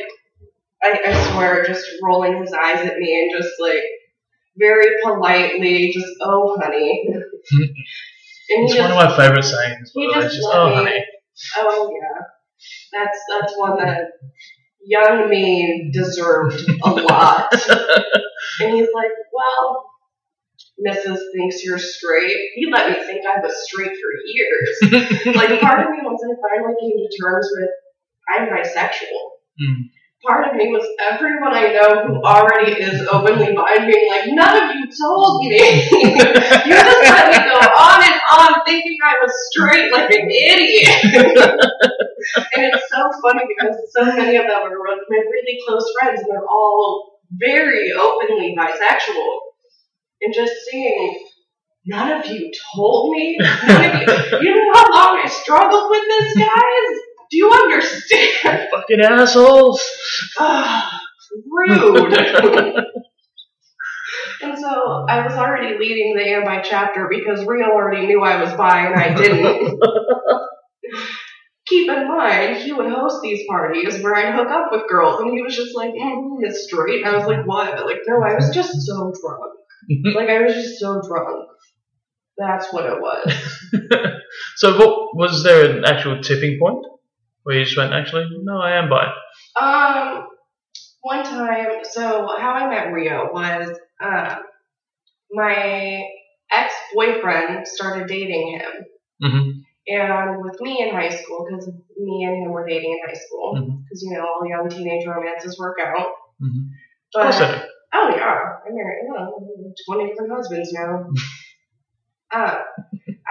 I, 0.82 1.00
I 1.06 1.32
swear, 1.32 1.64
just 1.66 1.86
rolling 2.02 2.42
his 2.42 2.54
eyes 2.54 2.86
at 2.86 2.98
me 2.98 3.20
and 3.20 3.32
just 3.42 3.54
like 3.60 3.84
very 4.58 4.88
politely, 5.04 5.92
just, 5.94 6.08
oh, 6.22 6.58
honey. 6.60 7.14
and 8.50 8.66
It's 8.66 8.74
just, 8.74 8.82
one 8.82 8.92
of 8.92 9.10
my 9.10 9.16
favorite 9.18 9.44
sayings. 9.44 9.92
he 9.94 10.08
by 10.08 10.14
the 10.14 10.20
way, 10.20 10.24
just 10.26 10.36
just, 10.38 10.48
oh, 10.52 10.74
honey. 10.74 11.06
Oh 11.58 11.92
yeah, 11.94 12.22
that's 12.92 13.20
that's 13.30 13.54
one 13.58 13.78
that 13.78 14.12
young 14.86 15.30
me 15.30 15.92
deserved 15.94 16.68
a 16.84 16.90
lot. 16.90 17.48
and 17.54 18.76
he's 18.76 18.90
like, 18.94 19.12
well, 19.34 19.86
Mrs. 20.86 21.20
thinks 21.36 21.64
you're 21.64 21.78
straight. 21.78 22.38
He 22.56 22.68
let 22.72 22.90
me 22.90 23.06
think 23.06 23.26
I 23.26 23.40
was 23.40 23.54
straight 23.70 23.92
for 23.92 24.12
years. 24.26 24.80
like 25.36 25.60
part 25.62 25.86
of 25.86 25.92
me, 25.92 25.98
once 26.04 26.22
I 26.24 26.34
finally 26.42 26.76
came 26.80 26.98
to 26.98 27.18
terms 27.22 27.50
with 27.52 27.70
I'm 28.30 28.48
bisexual. 28.48 29.24
Mm. 29.62 29.90
Part 30.22 30.50
of 30.50 30.56
me 30.56 30.68
was 30.68 30.84
everyone 31.00 31.54
I 31.54 31.72
know 31.72 32.04
who 32.04 32.22
already 32.22 32.74
is 32.74 33.08
openly 33.08 33.56
bi 33.56 33.86
being 33.88 34.10
like, 34.10 34.28
none 34.28 34.64
of 34.64 34.76
you 34.76 34.84
told 34.92 35.48
me. 35.48 35.56
you 35.56 36.76
just 36.76 37.02
let 37.08 37.32
me 37.32 37.40
go 37.40 37.56
on 37.56 38.04
and 38.04 38.20
on 38.36 38.66
thinking 38.66 38.98
I 39.02 39.16
was 39.24 39.32
straight 39.50 39.90
like 39.94 40.12
an 40.12 40.28
idiot. 40.30 41.04
and 42.36 42.66
it's 42.68 42.84
so 42.92 43.10
funny 43.24 43.44
because 43.48 43.78
so 43.96 44.04
many 44.04 44.36
of 44.36 44.44
them 44.44 44.62
are 44.62 44.78
my 44.78 45.18
really 45.18 45.58
close 45.66 45.90
friends 45.98 46.20
and 46.20 46.30
they're 46.30 46.46
all 46.46 47.22
very 47.32 47.94
openly 47.94 48.58
bisexual. 48.60 49.38
And 50.22 50.34
just 50.34 50.52
seeing 50.70 51.18
none 51.86 52.20
of 52.20 52.26
you 52.26 52.52
told 52.76 53.12
me. 53.12 53.38
None 53.40 53.86
of 53.86 54.02
you, 54.02 54.40
you 54.42 54.54
know 54.54 54.74
how 54.74 54.84
long 54.92 55.22
I 55.24 55.30
struggled 55.30 55.90
with 55.90 56.04
this, 56.10 56.34
guys? 56.36 57.09
Do 57.32 57.38
you 57.38 57.52
understand? 57.52 58.70
Fucking 58.72 59.02
assholes. 59.02 59.84
Ah, 60.40 61.00
rude. 61.48 62.14
and 64.42 64.58
so 64.58 65.06
I 65.08 65.24
was 65.26 65.34
already 65.34 65.78
leading 65.78 66.16
the 66.16 66.24
Ambi 66.24 66.64
chapter 66.64 67.08
because 67.10 67.46
Rio 67.46 67.68
already 67.68 68.08
knew 68.08 68.22
I 68.22 68.42
was 68.42 68.54
bi 68.54 68.88
and 68.88 68.96
I 68.96 69.14
didn't. 69.14 69.80
Keep 71.68 71.92
in 71.92 72.08
mind, 72.08 72.58
he 72.58 72.74
would 72.74 72.92
host 72.92 73.20
these 73.22 73.46
parties 73.48 74.02
where 74.02 74.16
I'd 74.16 74.34
hook 74.34 74.50
up 74.50 74.72
with 74.72 74.90
girls, 74.90 75.22
and 75.22 75.32
he 75.32 75.44
was 75.44 75.56
just 75.56 75.76
like, 75.76 75.92
mm, 75.92 76.38
"It's 76.40 76.64
straight." 76.64 77.06
I 77.06 77.16
was 77.16 77.28
like, 77.28 77.46
"What?" 77.46 77.86
Like, 77.86 78.00
no, 78.08 78.24
I 78.24 78.34
was 78.34 78.50
just 78.50 78.74
so 78.88 79.14
drunk. 79.22 79.54
like, 80.16 80.30
I 80.30 80.42
was 80.42 80.56
just 80.56 80.80
so 80.80 81.00
drunk. 81.08 81.48
That's 82.40 82.74
what 82.74 82.86
it 82.88 83.00
was. 83.00 83.34
so, 84.56 84.80
what 84.80 85.16
was 85.16 85.44
there 85.44 85.78
an 85.78 85.86
actual 85.86 86.24
tipping 86.24 86.58
point 86.60 86.84
where 87.44 87.58
you 87.58 87.66
just 87.66 87.78
went, 87.78 87.94
actually, 87.94 88.28
no, 88.44 88.60
I 88.60 88.78
am 88.78 88.90
bi? 88.90 89.06
Um, 89.60 90.28
one 91.02 91.24
time, 91.24 91.84
so 91.84 92.28
how 92.38 92.52
I 92.52 92.70
met 92.70 92.92
Rio 92.92 93.30
was, 93.32 93.78
um, 94.04 94.44
my 95.32 96.04
ex 96.52 96.74
boyfriend 96.94 97.68
started 97.68 98.08
dating 98.08 98.60
him. 98.60 98.86
Mm-hmm. 99.24 99.60
And 99.88 100.44
with 100.44 100.60
me 100.62 100.86
in 100.88 100.94
high 100.94 101.10
school, 101.10 101.48
because 101.50 101.68
me 101.98 102.24
and 102.24 102.46
him 102.46 102.52
were 102.52 102.68
dating 102.68 102.92
in 102.92 103.10
high 103.10 103.20
school, 103.20 103.54
because 103.84 104.04
you 104.04 104.14
know 104.14 104.22
all 104.22 104.48
young 104.48 104.70
teenage 104.70 105.06
romances 105.08 105.58
work 105.58 105.78
out. 105.82 106.12
Mm-hmm. 106.42 106.68
But 107.14 107.66
oh 107.94 108.10
yeah, 108.16 108.36
I'm 108.68 108.76
married. 108.76 109.04
You 109.08 109.14
know, 109.14 109.74
twenty 109.88 110.10
different 110.10 110.32
husbands 110.32 110.72
now. 110.74 111.10
uh, 112.32 112.60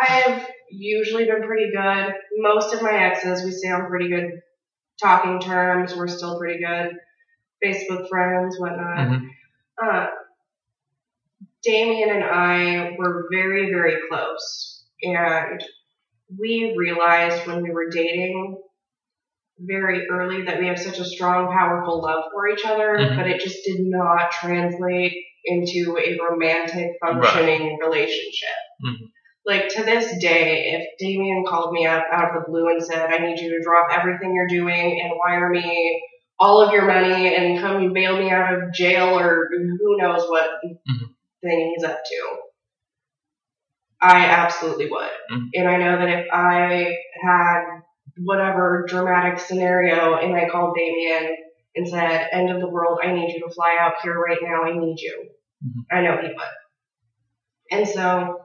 I 0.01 0.07
have 0.07 0.49
usually 0.71 1.25
been 1.25 1.43
pretty 1.43 1.71
good. 1.73 2.15
Most 2.37 2.75
of 2.75 2.83
my 2.83 2.93
exes, 2.93 3.45
we 3.45 3.51
stay 3.53 3.71
on 3.71 3.89
pretty 3.89 4.09
good 4.09 4.41
talking 5.01 5.41
terms. 5.41 5.95
We're 5.97 6.09
still 6.09 6.39
pretty 6.39 6.63
good. 6.65 6.93
Facebook 7.65 8.09
friends, 8.09 8.59
whatnot. 8.61 8.99
Mhm. 8.99 9.29
Uh, 9.83 10.07
Damien 11.63 12.11
and 12.11 12.25
I 12.25 12.95
were 12.97 13.27
very, 13.33 13.67
very 13.71 13.97
close. 14.09 14.85
And 15.03 15.63
we 16.39 16.75
realized 16.77 17.47
when 17.47 17.63
we 17.63 17.71
were 17.71 17.89
dating 17.91 18.61
very 19.59 20.07
early 20.09 20.43
that 20.45 20.61
we 20.61 20.69
have 20.69 20.79
such 20.79 20.99
a 21.01 21.05
strong, 21.05 21.53
powerful 21.53 22.01
love 22.01 22.25
for 22.33 22.49
each 22.49 22.65
other, 22.65 22.97
Mhm. 22.99 23.17
but 23.17 23.27
it 23.27 23.41
just 23.41 23.65
did 23.65 23.81
not 23.81 24.31
translate 24.31 25.13
into 25.45 25.99
a 25.99 26.17
romantic, 26.23 26.93
functioning 27.01 27.79
relationship. 27.79 28.57
Mhm. 28.85 29.11
Like 29.49 29.71
to 29.71 29.83
this 29.83 30.21
day, 30.21 30.75
if 30.75 30.99
Damien 30.99 31.43
called 31.49 31.73
me 31.73 31.87
up 31.87 32.05
out 32.13 32.37
of 32.37 32.43
the 32.43 32.51
blue 32.51 32.69
and 32.69 32.85
said, 32.85 33.11
I 33.11 33.17
need 33.17 33.41
you 33.41 33.49
to 33.49 33.65
drop 33.65 33.89
everything 33.91 34.35
you're 34.35 34.47
doing 34.47 35.01
and 35.03 35.15
wire 35.19 35.49
me 35.49 36.03
all 36.39 36.61
of 36.61 36.71
your 36.71 36.85
money 36.85 37.35
and 37.35 37.59
come 37.59 37.95
bail 37.95 38.19
me 38.19 38.31
out 38.31 38.53
of 38.53 38.75
jail 38.75 39.19
or 39.19 39.49
who 39.51 39.97
knows 39.97 40.29
what 40.29 40.51
thing 41.43 41.75
he's 41.75 41.83
up 41.83 41.99
to. 42.05 42.37
I 44.03 44.27
absolutely 44.27 44.91
would. 44.91 45.11
Mhm. 45.33 45.49
And 45.55 45.69
I 45.69 45.77
know 45.79 45.99
that 45.99 46.09
if 46.09 46.27
I 46.31 46.99
had 47.23 47.65
whatever 48.19 48.85
dramatic 48.87 49.39
scenario 49.39 50.17
and 50.17 50.37
I 50.37 50.49
called 50.51 50.77
Damien 50.77 51.37
and 51.75 51.89
said, 51.89 52.29
end 52.33 52.51
of 52.51 52.61
the 52.61 52.69
world, 52.69 53.01
I 53.03 53.13
need 53.13 53.33
you 53.33 53.41
to 53.49 53.55
fly 53.55 53.79
out 53.81 53.95
here 54.03 54.15
right 54.19 54.39
now, 54.43 54.65
I 54.65 54.73
need 54.79 55.01
you. 55.01 55.31
Mhm. 55.65 55.85
I 55.91 56.03
know 56.03 56.19
he 56.19 56.29
would. 56.29 56.57
And 57.71 57.89
so, 57.89 58.41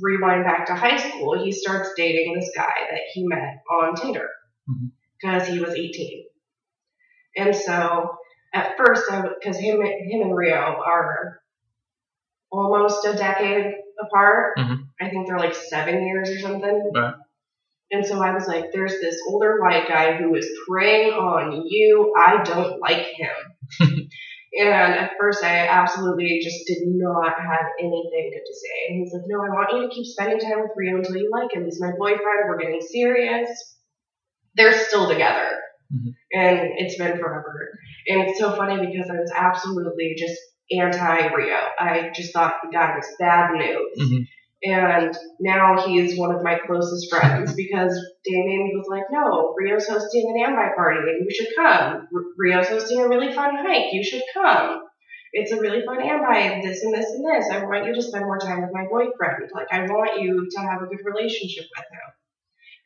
rewind 0.00 0.44
back 0.44 0.66
to 0.66 0.74
high 0.74 0.96
school, 0.96 1.42
he 1.42 1.52
starts 1.52 1.90
dating 1.96 2.34
this 2.34 2.50
guy 2.56 2.74
that 2.90 3.00
he 3.12 3.26
met 3.26 3.62
on 3.70 3.94
Tinder 3.94 4.28
because 5.20 5.46
he 5.48 5.60
was 5.60 5.74
18. 5.74 6.24
And 7.36 7.54
so, 7.54 8.16
at 8.54 8.76
first, 8.76 9.04
because 9.10 9.58
him 9.58 9.80
him 9.82 10.22
and 10.22 10.36
Rio 10.36 10.54
are 10.56 11.40
almost 12.50 13.04
a 13.04 13.12
decade 13.14 13.74
apart. 14.00 14.56
Mhm. 14.58 14.88
I 15.00 15.10
think 15.10 15.26
they're 15.26 15.38
like 15.38 15.54
seven 15.54 16.04
years 16.06 16.30
or 16.30 16.38
something. 16.38 16.90
Right. 16.94 17.14
And 17.90 18.04
so 18.04 18.22
I 18.22 18.34
was 18.34 18.46
like, 18.46 18.72
there's 18.72 19.00
this 19.00 19.18
older 19.28 19.60
white 19.62 19.88
guy 19.88 20.16
who 20.16 20.34
is 20.34 20.48
preying 20.68 21.12
on 21.12 21.64
you. 21.66 22.14
I 22.16 22.42
don't 22.42 22.80
like 22.80 23.06
him. 23.06 23.30
and 24.58 24.94
at 24.94 25.12
first, 25.20 25.44
I 25.44 25.68
absolutely 25.68 26.40
just 26.42 26.66
did 26.66 26.78
not 26.86 27.38
have 27.38 27.66
anything 27.78 28.30
good 28.32 28.44
to 28.44 28.54
say. 28.54 28.76
And 28.88 29.00
he's 29.00 29.12
like, 29.12 29.22
no, 29.26 29.38
I 29.38 29.54
want 29.54 29.72
you 29.72 29.88
to 29.88 29.94
keep 29.94 30.06
spending 30.06 30.40
time 30.40 30.60
with 30.60 30.72
Rio 30.76 30.96
until 30.96 31.16
you 31.16 31.30
like 31.32 31.54
him. 31.54 31.64
He's 31.64 31.80
my 31.80 31.92
boyfriend. 31.96 32.48
We're 32.48 32.58
getting 32.58 32.80
serious. 32.80 33.48
They're 34.56 34.72
still 34.72 35.08
together. 35.08 35.58
Mhm. 35.94 36.14
And 36.34 36.58
it's 36.78 36.98
been 36.98 37.18
forever. 37.18 37.70
And 38.08 38.22
it's 38.28 38.38
so 38.38 38.56
funny 38.56 38.84
because 38.84 39.08
I 39.08 39.14
was 39.20 39.32
absolutely 39.34 40.14
just 40.18 40.38
anti 40.70 41.32
Rio. 41.32 41.56
I 41.78 42.10
just 42.14 42.32
thought 42.32 42.56
the 42.62 42.70
guy 42.70 42.96
was 42.96 43.06
bad 43.18 43.52
news. 43.54 43.98
Mhm. 44.12 44.26
And 44.62 45.16
now 45.38 45.86
he's 45.86 46.18
one 46.18 46.34
of 46.34 46.42
my 46.42 46.58
closest 46.66 47.08
friends 47.10 47.54
because 47.54 47.96
Damien 48.24 48.72
was 48.74 48.86
like, 48.90 49.04
no, 49.10 49.54
Rio's 49.56 49.86
hosting 49.86 50.34
an 50.34 50.52
ambi 50.52 50.74
party 50.74 50.98
and 50.98 51.24
you 51.24 51.30
should 51.30 51.54
come. 51.54 52.08
R- 52.12 52.22
Rio's 52.36 52.68
hosting 52.68 53.00
a 53.00 53.08
really 53.08 53.32
fun 53.32 53.54
hike. 53.54 53.92
You 53.92 54.02
should 54.02 54.22
come. 54.34 54.80
It's 55.32 55.52
a 55.52 55.60
really 55.60 55.84
fun 55.86 55.98
ambi, 55.98 56.62
this 56.62 56.82
and 56.82 56.92
this 56.92 57.06
and 57.06 57.24
this. 57.24 57.48
I 57.52 57.64
want 57.64 57.86
you 57.86 57.94
to 57.94 58.02
spend 58.02 58.24
more 58.24 58.38
time 58.38 58.62
with 58.62 58.70
my 58.72 58.86
boyfriend. 58.90 59.48
Like, 59.54 59.68
I 59.70 59.82
want 59.82 60.20
you 60.20 60.48
to 60.50 60.60
have 60.60 60.82
a 60.82 60.86
good 60.86 61.04
relationship 61.04 61.66
with 61.76 61.84
him. 61.92 62.08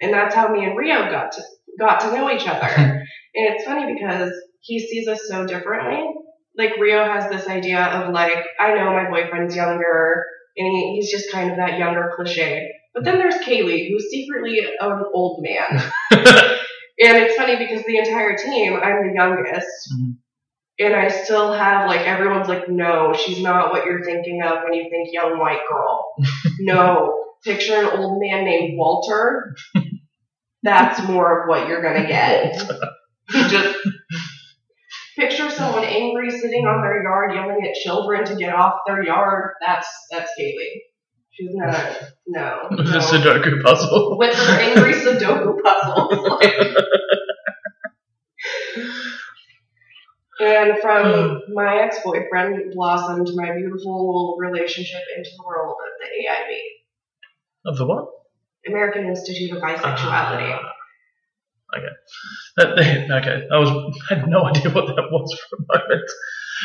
And 0.03 0.13
that's 0.13 0.35
how 0.35 0.49
me 0.49 0.65
and 0.65 0.77
Rio 0.77 1.11
got 1.11 1.33
to, 1.33 1.43
got 1.79 2.01
to 2.01 2.13
know 2.13 2.31
each 2.31 2.47
other. 2.47 2.67
and 2.77 3.07
it's 3.35 3.65
funny 3.65 3.95
because 3.95 4.33
he 4.61 4.79
sees 4.79 5.09
us 5.09 5.21
so 5.27 5.47
differently. 5.47 6.05
Like, 6.59 6.77
Rio 6.79 7.03
has 7.03 7.31
this 7.31 7.47
idea 7.47 7.83
of 7.83 8.13
like, 8.13 8.45
I 8.61 8.75
know 8.75 8.93
my 8.93 9.09
boyfriend's 9.09 9.57
younger 9.57 10.27
and 10.57 10.67
he, 10.67 10.97
he's 10.97 11.11
just 11.11 11.33
kind 11.33 11.51
of 11.51 11.57
that 11.57 11.79
younger 11.79 12.13
cliche. 12.17 12.69
But 12.95 13.05
then 13.05 13.19
there's 13.19 13.37
Kaylee, 13.37 13.89
who's 13.91 14.11
secretly 14.11 14.61
an 14.81 15.03
old 15.15 15.43
man. 15.43 15.83
and 16.11 16.59
it's 16.99 17.37
funny 17.37 17.57
because 17.57 17.85
the 17.85 17.99
entire 17.99 18.37
team, 18.37 18.75
I'm 18.75 19.09
the 19.09 19.15
youngest. 19.15 19.67
Mhm. 19.95 20.17
And 20.79 20.95
I 20.95 21.09
still 21.09 21.53
have 21.53 21.87
like 21.87 22.01
everyone's 22.01 22.49
like, 22.49 22.69
no, 22.69 23.15
she's 23.15 23.41
not 23.41 23.71
what 23.71 23.87
you're 23.87 24.05
thinking 24.05 24.43
of 24.43 24.65
when 24.65 24.73
you 24.73 24.89
think 24.91 25.11
young 25.13 25.39
white 25.39 25.61
girl. 25.71 26.13
no, 26.61 27.25
picture 27.45 27.75
an 27.75 27.87
old 27.99 28.21
man 28.21 28.45
named 28.45 28.79
Walter. 28.79 29.55
That's 30.63 31.07
more 31.09 31.43
of 31.43 31.49
what 31.49 31.69
you're 31.69 31.83
gonna 31.83 32.07
get. 32.07 32.57
Just 33.31 33.79
picture 35.17 35.51
someone 35.51 35.85
angry, 35.85 36.31
sitting 36.31 36.67
on 36.67 36.83
their 36.83 37.03
yard, 37.03 37.35
yelling 37.35 37.67
at 37.67 37.75
children 37.75 38.25
to 38.25 38.37
get 38.37 38.55
off 38.55 38.81
their 38.87 39.03
yard. 39.05 39.55
That's 39.65 39.89
that's 40.11 40.31
Kaylee. 40.39 40.81
She's 41.33 41.51
not. 41.55 42.03
No. 42.25 42.69
the 42.71 42.83
no. 42.85 42.99
Sudoku 42.99 43.63
puzzle. 43.63 44.17
With 44.17 44.35
her 44.35 44.61
angry 44.61 44.93
Sudoku 44.95 45.61
puzzles. 45.63 46.29
Like, 46.41 46.55
and 50.41 50.79
from 50.81 51.43
my 51.53 51.83
ex-boyfriend 51.83 52.73
blossomed 52.73 53.29
my 53.35 53.53
beautiful 53.53 54.37
relationship 54.41 55.01
into 55.17 55.31
the 55.37 55.45
world 55.47 55.77
of 55.81 55.93
the 56.01 56.27
AIB, 56.27 57.71
Of 57.71 57.79
the 57.79 57.87
what? 57.87 58.09
American 58.67 59.07
Institute 59.07 59.53
of 59.57 59.63
Bisexuality. 59.63 60.59
Ah, 60.59 60.72
okay. 61.77 61.95
That, 62.57 62.69
okay. 63.23 63.47
I 63.53 63.59
was 63.59 63.71
had 64.09 64.29
no 64.29 64.45
idea 64.45 64.71
what 64.71 64.87
that 64.87 65.09
was 65.11 65.41
for 65.51 65.57
a 65.57 65.79
moment. 65.79 66.11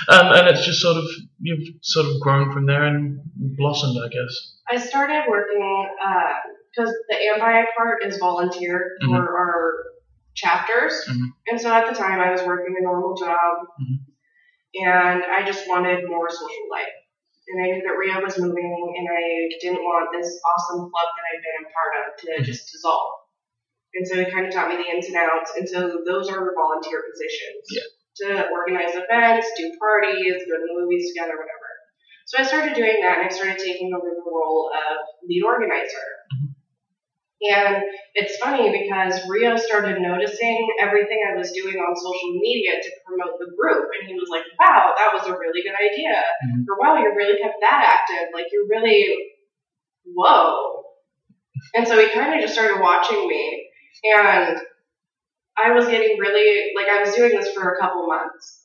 Um, 0.10 0.28
and 0.38 0.48
it's 0.50 0.66
just 0.66 0.82
sort 0.82 0.98
of 0.98 1.06
you've 1.40 1.76
sort 1.82 2.06
of 2.06 2.20
grown 2.22 2.52
from 2.54 2.66
there 2.66 2.84
and 2.84 3.20
blossomed, 3.58 3.98
I 4.04 4.10
guess. 4.10 4.34
I 4.70 4.78
started 4.78 5.24
working 5.30 5.88
because 6.76 6.94
the 7.10 7.16
AMBI 7.16 7.64
part 7.76 8.04
is 8.06 8.18
volunteer 8.18 8.98
Mhm. 9.02 9.10
for 9.10 9.38
our 9.38 9.74
chapters, 10.36 10.94
Mhm. 11.10 11.32
and 11.50 11.60
so 11.60 11.74
at 11.74 11.88
the 11.90 11.96
time 11.96 12.20
I 12.20 12.32
was 12.32 12.44
working 12.44 12.76
a 12.78 12.84
normal 12.84 13.16
job, 13.16 13.66
Mhm. 13.82 13.98
and 14.86 15.24
I 15.24 15.44
just 15.46 15.68
wanted 15.68 16.08
more 16.08 16.30
social 16.30 16.70
life. 16.70 16.94
And 17.48 17.64
I 17.64 17.68
knew 17.72 17.82
that 17.88 17.96
Rio 17.98 18.22
was 18.22 18.38
moving, 18.38 18.94
and 19.00 19.08
I 19.10 19.50
didn't 19.62 19.82
want 19.82 20.10
this 20.14 20.28
awesome 20.46 20.82
club 20.92 21.08
that 21.16 21.26
I'd 21.32 21.42
been 21.42 21.66
a 21.66 21.74
part 21.74 21.94
of 21.98 22.06
to 22.20 22.42
Mhm. 22.42 22.46
just 22.46 22.72
dissolve. 22.72 23.14
And 23.98 24.06
so 24.07 24.14
it 24.22 24.30
kind 24.32 24.45
of 24.45 24.53
taught 24.53 24.69
me 24.69 24.78
the 24.78 24.86
ins 24.86 25.07
and 25.10 25.18
outs, 25.18 25.52
and 25.57 25.68
so 25.68 26.06
those 26.06 26.30
are 26.30 26.53
volunteer 26.53 27.02
positions. 27.10 27.65
Yeah. 27.74 27.88
To 28.18 28.49
organize 28.49 28.94
events, 28.94 29.49
do 29.57 29.74
parties, 29.82 30.38
go 30.45 30.53
to 30.57 30.65
the 30.69 30.78
movies 30.78 31.10
together, 31.14 31.34
whatever. 31.34 31.69
So 32.30 32.38
I 32.38 32.44
started 32.45 32.74
doing 32.76 33.02
that, 33.02 33.19
and 33.19 33.26
I 33.26 33.30
started 33.34 33.57
taking 33.57 33.94
over 33.94 34.10
the 34.10 34.22
role 34.26 34.69
of 34.74 34.98
lead 35.28 35.44
organizer. 35.44 36.07
And 37.38 37.84
it's 38.15 38.38
funny 38.38 38.74
because 38.74 39.22
Rio 39.30 39.56
started 39.57 40.02
noticing 40.02 40.57
everything 40.82 41.22
I 41.22 41.38
was 41.38 41.52
doing 41.53 41.76
on 41.78 41.95
social 41.95 42.34
media 42.41 42.82
to 42.82 42.90
promote 43.06 43.38
the 43.38 43.53
group, 43.53 43.90
and 43.94 44.10
he 44.10 44.15
was 44.15 44.30
like, 44.30 44.41
"Wow, 44.60 44.94
that 44.98 45.14
was 45.14 45.28
a 45.28 45.38
really 45.38 45.61
good 45.61 45.78
idea," 45.78 46.18
Mhm. 46.45 46.65
or 46.68 46.78
"Wow, 46.82 46.98
you 46.98 47.14
really 47.14 47.40
kept 47.40 47.61
that 47.61 47.82
active. 47.86 48.30
Like 48.34 48.48
you're 48.52 48.65
really, 48.68 49.34
whoa." 50.06 50.86
And 51.76 51.88
so 51.88 51.99
he 51.99 52.10
kind 52.10 52.34
of 52.34 52.41
just 52.41 52.56
started 52.56 52.82
watching 52.82 53.28
me, 53.28 53.66
and 54.03 54.57
I 55.57 55.72
was 55.72 55.88
getting 55.88 56.18
really 56.19 56.72
like 56.76 56.88
I 56.88 57.02
was 57.02 57.15
doing 57.15 57.32
this 57.32 57.52
for 57.53 57.74
a 57.74 57.80
couple 57.80 58.07
months. 58.07 58.64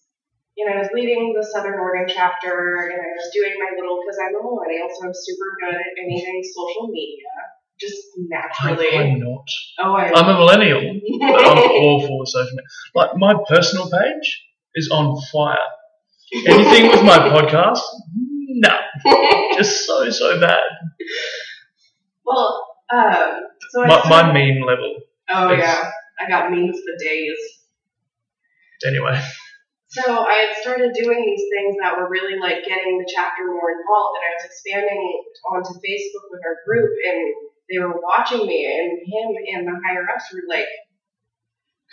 And 0.59 0.69
I 0.69 0.79
was 0.79 0.89
leading 0.93 1.33
the 1.35 1.47
Southern 1.47 1.81
Oregon 1.81 2.13
chapter, 2.15 2.91
and 2.93 3.01
I 3.01 3.11
was 3.17 3.31
doing 3.33 3.55
my 3.59 3.73
little 3.75 4.01
because 4.05 4.19
I'm 4.21 4.37
a 4.37 4.43
millennial, 4.45 4.87
so 4.93 5.09
I'm 5.09 5.15
super 5.15 5.49
good 5.65 5.75
at 5.81 5.93
anything 5.97 6.43
social 6.45 6.89
media, 6.93 7.25
just 7.81 7.97
naturally. 8.19 8.93
I, 8.95 9.03
am 9.03 9.19
not. 9.19 9.49
oh, 9.81 9.95
I 9.95 10.13
I'm 10.13 10.29
a 10.29 10.39
millennial, 10.39 11.01
but 11.21 11.41
I'm 11.47 11.57
awful 11.57 12.19
with 12.19 12.29
social 12.29 12.51
media. 12.53 12.69
Like 12.95 13.17
my 13.17 13.35
personal 13.49 13.89
page 13.91 14.45
is 14.75 14.91
on 14.93 15.19
fire. 15.33 15.57
Anything 16.47 16.91
with 16.91 17.03
my 17.03 17.17
podcast, 17.17 17.81
no, 18.13 18.77
just 19.57 19.87
so 19.87 20.11
so 20.11 20.39
bad. 20.39 20.61
well, 22.27 22.67
um, 22.93 23.41
so 23.71 23.85
I 23.85 23.87
My, 23.87 24.09
my 24.09 24.33
meme 24.35 24.67
level. 24.67 24.97
Oh 25.35 25.53
is- 25.53 25.59
yeah, 25.61 25.91
I 26.21 26.29
got 26.29 26.51
memes 26.51 26.79
for 26.81 26.95
days. 27.03 27.39
Anyway, 28.87 29.15
So 29.95 30.03
I 30.03 30.49
had 30.49 30.57
started 30.61 30.91
doing 30.93 31.23
these 31.23 31.45
things 31.55 31.77
that 31.83 31.97
were 31.97 32.09
really 32.11 32.39
like 32.41 32.65
getting 32.67 32.99
the 32.99 33.07
chapter 33.15 33.47
more 33.47 33.71
involved, 33.71 34.19
and 34.19 34.25
I 34.27 34.33
was 34.35 34.45
expanding 34.51 35.23
onto 35.53 35.79
Facebook 35.79 36.27
with 36.31 36.41
our 36.45 36.57
group, 36.67 36.91
and 37.07 37.19
they 37.71 37.79
were 37.79 38.01
watching 38.03 38.45
me, 38.47 38.67
and 38.67 38.99
him 39.07 39.29
and 39.55 39.69
the 39.69 39.81
higher 39.87 40.03
ups 40.13 40.33
were 40.35 40.43
like, 40.49 40.67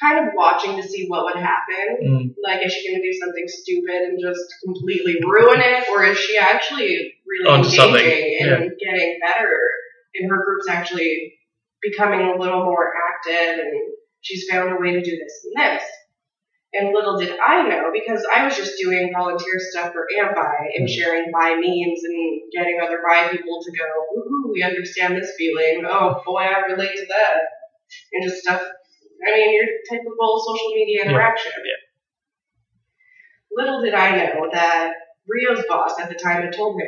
kind 0.02 0.18
of 0.28 0.34
watching 0.34 0.82
to 0.82 0.88
see 0.88 1.06
what 1.07 1.26
would 1.26 1.36
happen. 1.44 1.86
mm, 2.02 2.34
Like, 2.41 2.66
is 2.66 2.74
she 2.74 2.88
going 2.90 3.02
to 3.02 3.06
do 3.11 3.18
something 3.20 3.45
stupid 3.48 4.02
and 4.10 4.18
just 4.20 4.41
completely 4.64 5.18
ruin 5.24 5.60
it, 5.61 5.90
or 5.90 6.06
is 6.06 6.18
she 6.18 6.38
actually 6.38 7.14
really 7.28 7.52
Onto 7.52 7.70
engaging 7.70 7.78
something, 7.78 8.38
and 8.41 8.72
getting 8.80 9.20
better? 9.22 9.60
And 10.16 10.32
her 10.32 10.41
group's 10.44 10.68
actually 10.70 11.36
becoming 11.82 12.22
a 12.22 12.40
little 12.40 12.64
more 12.66 12.92
active, 13.12 13.60
and 13.60 13.94
she's 14.22 14.48
found 14.50 14.72
a 14.72 14.80
way 14.80 14.92
to 14.92 15.02
do 15.04 15.12
this 15.12 15.46
and 15.46 15.64
this. 15.64 15.84
And 16.72 16.94
little 16.94 17.18
did 17.18 17.40
I 17.40 17.68
know, 17.68 17.90
because 17.92 18.26
I 18.34 18.46
was 18.46 18.56
just 18.56 18.78
doing 18.78 19.12
volunteer 19.12 19.58
stuff 19.72 19.92
for 19.92 20.06
AMBI 20.06 20.78
and 20.78 20.88
hmm. 20.88 20.94
sharing 20.94 21.32
bi 21.32 21.56
memes 21.56 22.02
and 22.04 22.42
getting 22.54 22.80
other 22.82 23.02
bi 23.02 23.30
people 23.30 23.60
to 23.64 23.72
go, 23.72 23.86
woohoo, 24.14 24.54
we 24.54 24.62
understand 24.62 25.16
this 25.16 25.34
feeling. 25.36 25.84
Oh 25.90 26.22
boy, 26.26 26.42
I 26.42 26.72
relate 26.72 26.96
to 26.96 27.06
that. 27.08 27.38
And 28.14 28.24
just 28.24 28.44
stuff. 28.44 28.62
I 28.62 29.36
mean, 29.36 29.56
your 29.56 29.66
typical 29.90 30.44
social 30.46 30.70
media 30.76 31.06
interaction. 31.06 31.52
yeah. 31.58 31.74
Little 33.52 33.82
did 33.82 33.96
I 33.96 34.16
know 34.16 34.50
that 34.54 34.94
Rio's 35.28 35.66
boss 35.68 36.00
at 36.00 36.10
the 36.10 36.16
time 36.16 36.44
had 36.44 36.54
told 36.54 36.80
him, 36.80 36.88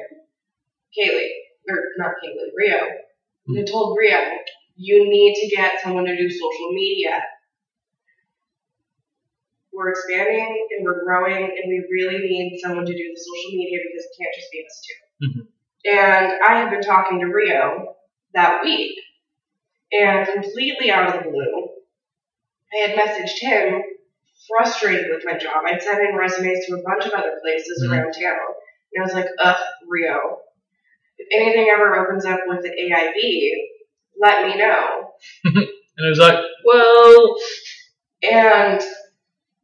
Kaylee, 0.98 1.32
or 1.68 1.78
not 1.98 2.12
Kaylee, 2.24 2.54
Rio, 2.56 2.78
had 2.78 3.68
hmm. 3.68 3.72
told 3.72 3.98
Rio, 4.00 4.20
you 4.84 5.08
need 5.10 5.36
to 5.41 5.56
get 5.56 5.80
someone 5.84 6.06
to 6.06 6.18
do 6.18 6.30
social 6.30 6.72
media 6.74 7.20
we're 9.74 9.90
expanding 9.90 10.68
and 10.76 10.86
we're 10.86 11.03
growing 11.03 11.44
and 11.44 11.66
we 11.68 11.86
really 11.91 12.18
need 12.20 12.60
someone 12.62 12.86
to 12.86 12.94
do 12.94 13.06
the 13.14 13.20
social 13.20 13.58
media 13.58 13.80
because 13.84 14.06
it 14.06 14.12
can't 14.20 14.36
just 14.36 14.52
be 14.52 14.66
us 14.66 14.82
2 14.88 15.28
Mhm. 15.28 15.48
And 15.86 16.44
I 16.44 16.60
had 16.60 16.70
been 16.70 16.82
talking 16.82 17.20
to 17.20 17.28
Rio 17.28 17.95
that 18.34 18.64
week 18.64 18.99
and 19.91 20.28
completely 20.28 20.91
out 20.91 21.08
of 21.16 21.24
the 21.24 21.30
blue, 21.30 21.70
I 22.74 22.78
had 22.88 22.98
messaged 22.98 23.40
him 23.40 23.82
frustrated 24.48 25.10
with 25.10 25.26
my 25.26 25.38
job. 25.38 25.64
I'd 25.66 25.82
sent 25.82 26.02
in 26.02 26.16
resumes 26.16 26.66
to 26.66 26.76
a 26.76 26.82
bunch 26.84 27.06
of 27.06 27.14
other 27.14 27.40
places 27.41 27.84
Mhm. 27.84 27.91
around 27.91 28.12
town. 28.14 28.48
And 28.94 29.03
I 29.03 29.06
was 29.06 29.14
like, 29.14 29.30
ugh, 29.40 29.64
Rio, 29.88 30.41
if 31.18 31.28
anything 31.32 31.70
ever 31.70 31.95
opens 31.95 32.26
up 32.26 32.41
with 32.48 32.62
the 32.64 32.72
AIB, 32.72 33.70
let 34.20 34.48
me 34.48 34.58
know. 34.58 35.12
and 35.46 35.56
it 35.58 36.10
was 36.10 36.20
like, 36.20 36.40
well, 36.66 37.36
and 38.24 38.82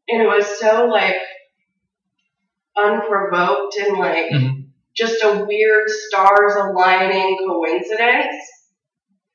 and 0.09 0.21
it 0.21 0.27
was 0.27 0.45
so 0.59 0.85
like 0.85 1.17
unprovoked 2.77 3.75
and 3.77 3.97
like 3.97 4.29
Mhm. 4.31 4.65
just 4.95 5.23
a 5.23 5.43
weird 5.45 5.89
stars 5.89 6.53
aligning 6.55 7.37
coincidence 7.39 8.35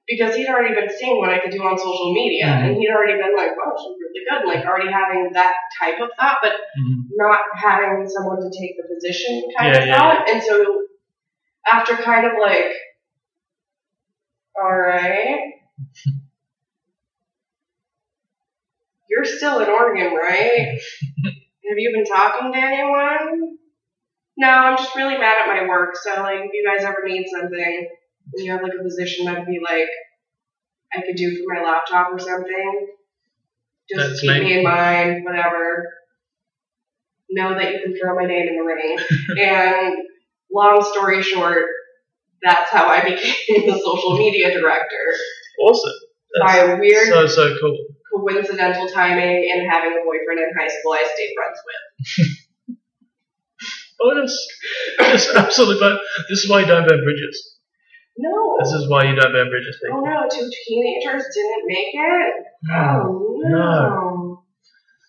because 0.07 0.35
he'd 0.35 0.49
already 0.49 0.75
been 0.75 0.91
seeing 0.91 1.19
what 1.19 1.31
I 1.31 1.39
could 1.39 1.51
do 1.53 1.63
on 1.63 1.79
social 1.79 2.13
media 2.13 2.47
Mhm. 2.47 2.69
and 2.69 2.77
he'd 2.77 2.91
already 2.91 3.15
been 3.21 3.37
like, 3.37 3.57
wow, 3.57 3.73
she's 3.77 3.97
really 4.01 4.25
good, 4.29 4.47
like 4.49 4.65
already 4.67 4.91
having 4.91 5.31
that 5.33 5.55
type 5.81 6.01
of 6.01 6.11
thought, 6.19 6.39
but 6.43 6.53
mhm. 6.79 7.05
not 7.17 7.41
having 7.57 8.09
someone 8.09 8.41
to 8.41 8.51
take 8.59 8.77
the 8.77 8.85
position 8.95 9.43
kind 9.57 9.75
Yeah, 9.75 9.81
of 9.83 9.87
yeah, 9.89 9.99
thought. 9.99 10.29
And 10.31 10.43
so 10.43 10.83
after 11.67 11.97
kind 11.97 12.27
of 12.27 12.33
like, 12.41 12.73
all 14.61 14.77
right, 14.77 15.53
you're 19.09 19.25
still 19.25 19.61
in 19.61 19.69
Oregon, 19.69 20.15
right? 20.15 20.79
Have 21.25 21.79
you 21.79 21.93
been 21.93 22.05
talking 22.05 22.53
to 22.53 22.59
anyone? 22.59 23.59
No, 24.37 24.49
I'm 24.49 24.77
just 24.77 24.97
really 24.97 25.19
mad 25.19 25.37
at 25.41 25.47
my 25.47 25.69
work. 25.69 25.97
So 25.97 26.11
like, 26.23 26.41
if 26.41 26.51
you 26.53 26.67
guys 26.67 26.85
ever 26.85 27.03
need 27.07 27.27
something, 27.29 27.89
and 28.35 28.45
you 28.45 28.51
have 28.53 28.63
like 28.63 28.73
a 28.79 28.83
position 28.83 29.27
that'd 29.27 29.47
be 29.47 29.61
like, 29.63 29.89
I 30.95 31.03
could 31.03 31.17
do 31.17 31.37
for 31.37 31.55
my 31.55 31.63
laptop 31.63 32.13
or 32.13 32.19
something. 32.19 32.89
Just 33.91 34.09
That's 34.09 34.21
keep 34.21 34.31
me. 34.31 34.41
me 34.41 34.59
in 34.59 34.65
mind, 34.65 35.25
whatever. 35.25 35.93
Know 37.31 37.55
that 37.55 37.73
you 37.73 37.81
can 37.83 37.97
throw 37.97 38.15
my 38.15 38.27
name 38.27 38.49
in 38.49 38.57
the 38.57 38.63
ring. 38.63 38.99
and 39.39 39.97
long 40.53 40.83
story 40.93 41.23
short, 41.23 41.65
that's 42.43 42.71
how 42.71 42.87
I 42.87 43.01
became 43.05 43.67
the 43.67 43.79
social 43.79 44.17
media 44.19 44.53
director 44.53 45.05
awesome. 45.61 45.93
by 46.45 46.57
That's 46.57 46.69
a 46.71 46.77
weird 46.77 47.09
so 47.09 47.27
so 47.27 47.57
cool. 47.61 47.79
coincidental 48.15 48.89
timing 48.89 49.51
and 49.53 49.71
having 49.71 49.93
a 49.93 50.03
boyfriend 50.05 50.41
in 50.41 50.51
high 50.59 50.69
school 50.69 50.93
I 50.93 51.05
stayed 51.15 51.33
friends 51.37 51.59
with. 51.67 52.77
Bonus, 53.99 54.35
just 54.99 55.31
absolutely. 55.37 55.79
But 55.79 56.01
this 56.29 56.43
is 56.43 56.51
why 56.51 56.61
you 56.61 56.67
don't 56.67 56.89
burn 56.89 57.05
bridges. 57.05 57.59
No. 58.19 58.57
This 58.59 58.73
is 58.73 58.89
why 58.89 59.05
you 59.05 59.15
don't 59.15 59.31
burn 59.33 59.49
bridges, 59.49 59.79
Oh 59.93 60.01
no, 60.01 60.27
two 60.29 60.51
teenagers 60.67 61.25
didn't 61.35 61.65
make 61.67 61.95
it? 61.95 62.35
Oh 62.75 63.41
no. 63.45 64.45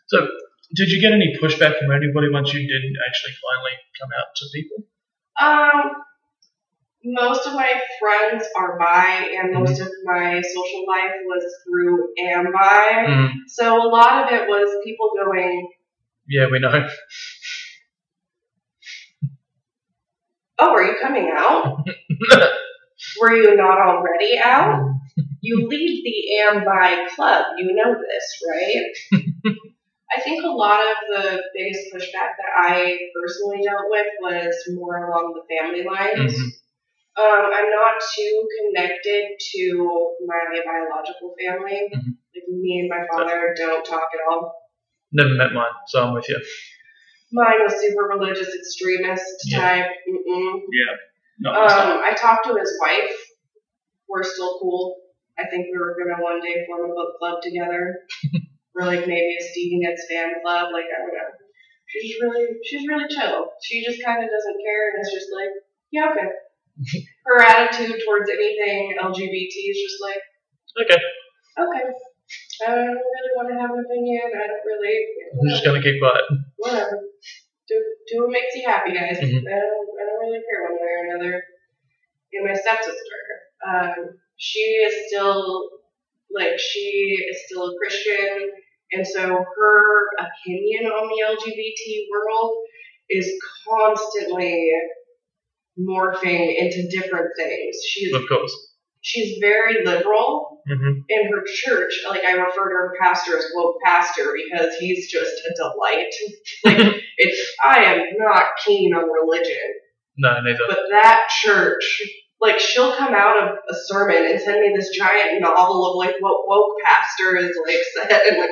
So, 0.08 0.28
did 0.76 0.90
you 0.90 1.02
get 1.02 1.12
any 1.12 1.36
pushback 1.42 1.80
from 1.80 1.90
anybody 1.92 2.30
once 2.32 2.54
you 2.54 2.60
did 2.60 2.84
actually 3.08 3.34
finally 3.42 3.76
come 4.00 4.10
out 4.14 4.30
to 4.36 4.46
people? 4.54 4.78
Um, 5.42 6.04
most 7.04 7.48
of 7.48 7.54
my 7.54 7.74
friends 8.00 8.46
are 8.56 8.78
bi, 8.80 9.32
and 9.38 9.54
most 9.54 9.80
of 9.82 9.90
my 10.06 10.42
social 10.42 10.86
life 10.88 11.12
was 11.26 11.44
through 11.66 12.10
Ambi. 12.20 13.08
Mm. 13.08 13.30
So 13.48 13.76
a 13.76 13.90
lot 13.90 14.24
of 14.24 14.34
it 14.34 14.48
was 14.48 14.84
people 14.84 15.12
going, 15.24 15.70
Yeah, 16.28 16.48
we 16.52 16.60
know. 16.60 16.88
Oh, 20.60 20.72
are 20.72 20.84
you 20.84 20.96
coming 21.02 21.30
out? 21.36 21.84
Were 23.22 23.36
you 23.36 23.56
not 23.58 23.80
already 23.80 24.38
out? 24.40 24.90
You 25.42 25.68
lead 25.68 26.04
the 26.06 26.46
Ambi 26.48 27.08
Club. 27.16 27.46
You 27.58 27.76
know 27.76 27.96
this, 27.96 28.42
right? 28.50 29.54
I 30.16 30.22
think 30.22 30.44
a 30.44 30.48
lot 30.48 30.80
of 30.80 30.96
the 31.10 31.44
biggest 31.56 31.92
pushback 31.94 32.38
that 32.38 32.54
I 32.56 33.00
personally 33.20 33.62
dealt 33.64 33.86
with 33.90 34.08
was 34.22 34.56
more 34.76 35.10
along 35.10 35.34
the 35.34 35.56
family 35.58 35.84
lines. 35.84 36.40
Mhm. 36.40 36.50
Um, 37.16 37.46
I'm 37.54 37.70
not 37.70 37.94
too 38.16 38.48
connected 38.58 39.38
to 39.40 40.16
my 40.26 40.42
biological 40.66 41.36
family. 41.38 41.90
Mhm. 41.94 42.18
Like 42.34 42.48
me 42.50 42.80
and 42.82 42.90
my 42.90 43.06
father 43.08 43.54
don't 43.56 43.86
talk 43.86 44.10
at 44.14 44.20
all. 44.30 44.56
Never 45.12 45.30
met 45.36 45.54
mine, 45.54 45.72
so 45.88 46.04
I'm 46.04 46.14
with 46.16 46.28
you. 46.28 46.42
Mine 47.32 47.62
was 47.62 47.80
super 47.80 48.04
religious 48.10 48.50
extremist 48.56 49.26
Yeah. 49.46 49.60
type. 49.60 49.92
Mm-mm. 50.10 50.62
Yeah. 50.72 50.96
Not. 51.40 51.56
Um, 51.56 52.02
I 52.04 52.14
talked 52.14 52.46
to 52.48 52.56
his 52.56 52.78
wife. 52.82 53.14
We're 54.08 54.24
still 54.24 54.58
cool. 54.60 55.02
I 55.38 55.46
think 55.50 55.68
we 55.72 55.78
were 55.78 55.96
gonna 55.98 56.22
one 56.22 56.42
day 56.42 56.66
form 56.66 56.90
a 56.90 56.94
book 56.94 57.18
club 57.20 57.42
together, 57.42 58.06
or 58.76 58.86
like 58.86 59.06
maybe 59.08 59.38
a 59.40 59.44
Stevie 59.44 59.80
Nicks 59.80 60.08
fan 60.10 60.34
club. 60.44 60.72
Like 60.74 60.86
I 60.86 61.00
don't 61.02 61.14
know. 61.14 61.30
She's 61.88 62.16
really, 62.22 62.48
she's 62.66 62.88
really 62.88 63.06
chill. 63.10 63.52
She 63.62 63.84
just 63.86 64.04
kind 64.04 64.24
of 64.24 64.30
doesn't 64.30 64.58
care 64.66 64.90
and 64.94 65.02
is 65.02 65.14
just 65.14 65.30
like, 65.32 65.50
yeah, 65.92 66.10
okay. 66.10 66.26
Her 67.26 67.38
attitude 67.44 68.02
towards 68.06 68.30
anything 68.30 68.96
LGBT 69.00 69.54
is 69.72 69.78
just 69.80 70.00
like, 70.02 70.22
Okay. 70.74 70.98
okay. 71.60 71.86
I 72.66 72.70
don't 72.74 72.98
really 72.98 73.34
want 73.38 73.48
to 73.54 73.56
have 73.62 73.70
an 73.72 73.84
opinion. 73.86 74.26
I 74.34 74.48
don't 74.48 74.66
really. 74.66 74.96
I'm 75.38 75.50
just 75.50 75.64
gonna 75.64 75.82
keep 75.84 76.02
quiet. 76.02 76.24
whatever. 76.58 76.98
Do 77.70 77.76
do 78.10 78.24
what 78.24 78.32
makes 78.32 78.56
you 78.56 78.66
happy, 78.66 78.92
guys. 78.94 79.18
Mhm. 79.22 79.44
I 79.46 79.56
don't 79.60 79.88
I 80.00 80.02
don't 80.08 80.20
really 80.26 80.42
care 80.42 80.64
one 80.66 80.80
way 80.82 80.92
or 80.98 81.04
another. 81.14 81.44
And 82.34 82.46
my 82.48 82.54
stepsister, 82.58 83.22
um, 83.68 84.18
she 84.38 84.60
is 84.82 85.08
still 85.08 85.70
like 86.34 86.58
she 86.58 87.22
is 87.30 87.38
still 87.46 87.70
a 87.70 87.76
Christian, 87.78 88.50
and 88.94 89.06
so 89.06 89.22
her 89.22 89.80
opinion 90.18 90.90
on 90.90 91.06
the 91.08 91.20
LGBT 91.38 92.08
world 92.10 92.56
is 93.10 93.30
constantly 93.70 94.72
morphing 95.80 96.54
into 96.58 96.88
different 96.90 97.30
things. 97.38 97.76
She's 97.88 98.14
Of 98.14 98.24
course. 98.30 98.54
she's 99.02 99.38
very 99.42 99.84
liberal, 99.86 100.62
hmm 100.68 101.00
in 101.10 101.30
her 101.32 101.44
church, 101.46 101.92
like 102.08 102.24
I 102.24 102.32
refer 102.34 102.70
to 102.70 102.76
her 102.76 102.94
pastor 103.02 103.38
as 103.38 103.46
woke 103.54 103.76
pastor 103.84 104.34
because 104.34 104.74
he's 104.80 105.12
just 105.12 105.34
a 105.50 105.54
delight. 105.56 106.14
Like 106.66 107.02
it's 107.18 107.52
I 107.64 107.84
am 107.84 108.00
not 108.18 108.46
keen 108.66 108.94
on 108.94 109.04
religion, 109.12 109.68
No, 110.18 110.40
neither. 110.42 110.58
but 110.68 110.80
that 110.92 111.28
church, 111.44 112.02
like 112.42 112.60
she'll 112.60 112.96
come 112.96 113.14
out 113.14 113.38
of 113.44 113.50
a 113.70 113.76
sermon 113.88 114.26
and 114.26 114.40
send 114.40 114.62
me 114.62 114.74
this 114.76 114.90
giant 114.98 115.42
novel 115.42 115.86
of 115.92 115.96
like 115.98 116.16
what 116.22 116.48
woke 116.48 116.78
pastor 116.84 117.36
is 117.38 117.52
like 117.68 117.78
said 117.94 118.22
and 118.30 118.38
like 118.40 118.50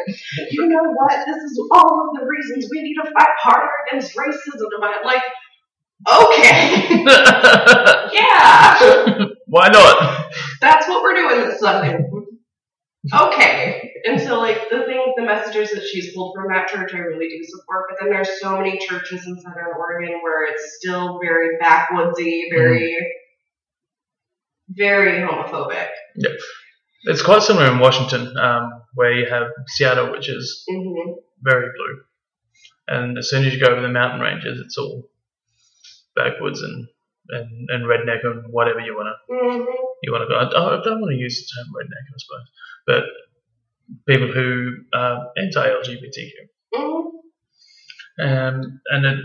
you 0.51 0.67
know 0.67 0.83
what 0.83 1.25
this 1.25 1.37
is 1.37 1.59
all 1.71 2.09
of 2.09 2.19
the 2.19 2.25
reasons 2.27 2.69
we 2.69 2.81
need 2.83 2.95
to 2.95 3.09
fight 3.11 3.33
harder 3.41 3.69
against 3.87 4.15
racism. 4.17 4.67
And 4.75 4.83
I'm 4.83 5.05
like, 5.05 5.23
okay, 6.07 6.87
yeah. 8.13 9.25
Why 9.47 9.67
not? 9.69 10.31
that's 10.61 10.87
what 10.87 11.03
we're 11.03 11.15
doing 11.15 11.41
this 11.41 11.59
Sunday. 11.59 11.99
Okay. 13.13 13.91
And 14.05 14.21
so, 14.21 14.39
like, 14.39 14.69
the 14.69 14.83
things, 14.85 15.13
the 15.15 15.23
messages 15.23 15.71
that 15.71 15.83
she's 15.83 16.13
pulled 16.13 16.35
from 16.35 16.47
that 16.49 16.67
church, 16.67 16.93
I 16.93 16.99
really 16.99 17.27
do 17.29 17.43
support. 17.43 17.85
But 17.89 17.97
then 17.99 18.09
there's 18.11 18.39
so 18.39 18.57
many 18.57 18.77
churches 18.77 19.25
in 19.25 19.39
Southern 19.39 19.65
Oregon 19.77 20.19
where 20.21 20.45
it's 20.51 20.77
still 20.77 21.19
very 21.19 21.57
backwoodsy, 21.61 22.43
very, 22.51 22.95
very 24.69 25.19
homophobic. 25.19 25.89
Yep. 26.15 26.31
It's 27.03 27.23
quite 27.23 27.41
similar 27.41 27.71
in 27.71 27.79
Washington, 27.79 28.37
um, 28.37 28.69
where 28.93 29.11
you 29.13 29.25
have 29.29 29.47
Seattle, 29.67 30.11
which 30.11 30.29
is 30.29 30.63
hmm 30.69 31.11
very 31.43 31.65
blue, 31.75 32.03
and 32.87 33.17
as 33.17 33.27
soon 33.31 33.43
as 33.43 33.51
you 33.51 33.59
go 33.59 33.71
over 33.71 33.81
the 33.81 33.89
mountain 33.89 34.19
ranges, 34.21 34.61
it's 34.63 34.77
all 34.77 35.09
backwoods 36.15 36.61
and 36.61 36.87
and, 37.29 37.69
and 37.69 37.85
redneck 37.85 38.25
and 38.25 38.43
whatever 38.51 38.79
you 38.79 38.95
wanna 38.97 39.13
hmm 39.29 39.63
you 40.03 40.11
wanna 40.11 40.27
go. 40.27 40.35
I, 40.35 40.45
I 40.45 40.83
don't 40.83 41.01
want 41.01 41.11
to 41.11 41.17
use 41.17 41.37
the 41.39 41.61
term 41.61 41.73
redneck, 41.73 42.05
I 42.09 42.17
suppose, 42.17 42.47
but 42.87 43.03
people 44.07 44.31
who 44.31 44.77
are 44.93 45.27
anti-LGBTQ. 45.37 46.31
hmm 46.75 47.07
Um, 48.19 48.81
and 48.91 49.05
it, 49.05 49.19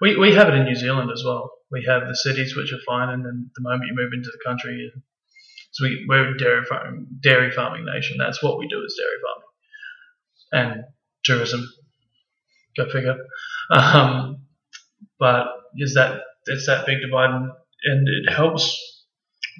we, 0.00 0.16
we 0.16 0.34
have 0.34 0.48
it 0.48 0.54
in 0.54 0.64
New 0.64 0.74
Zealand 0.74 1.10
as 1.12 1.22
well. 1.24 1.50
We 1.70 1.84
have 1.86 2.06
the 2.08 2.16
cities 2.16 2.56
which 2.56 2.72
are 2.72 2.78
fine, 2.86 3.10
and 3.10 3.24
then 3.24 3.50
the 3.56 3.62
moment 3.62 3.88
you 3.88 3.94
move 3.96 4.12
into 4.14 4.30
the 4.30 4.40
country, 4.44 4.90
so 5.72 5.84
we, 5.84 6.06
we're 6.08 6.34
a 6.34 6.38
dairy 6.38 6.64
farming 6.64 7.06
dairy 7.22 7.50
farming 7.50 7.84
nation. 7.84 8.16
That's 8.18 8.42
what 8.42 8.58
we 8.58 8.68
do 8.68 8.82
is 8.84 8.98
dairy 8.98 9.20
farming 9.26 10.74
and 10.74 10.84
tourism. 11.24 11.68
Go 12.76 12.88
figure. 12.90 13.16
Um, 13.70 14.46
but 15.18 15.46
is 15.76 15.94
that 15.94 16.20
it's 16.46 16.66
that 16.66 16.86
big 16.86 16.98
divide, 17.00 17.30
and, 17.30 18.08
it 18.08 18.32
helps 18.32 18.64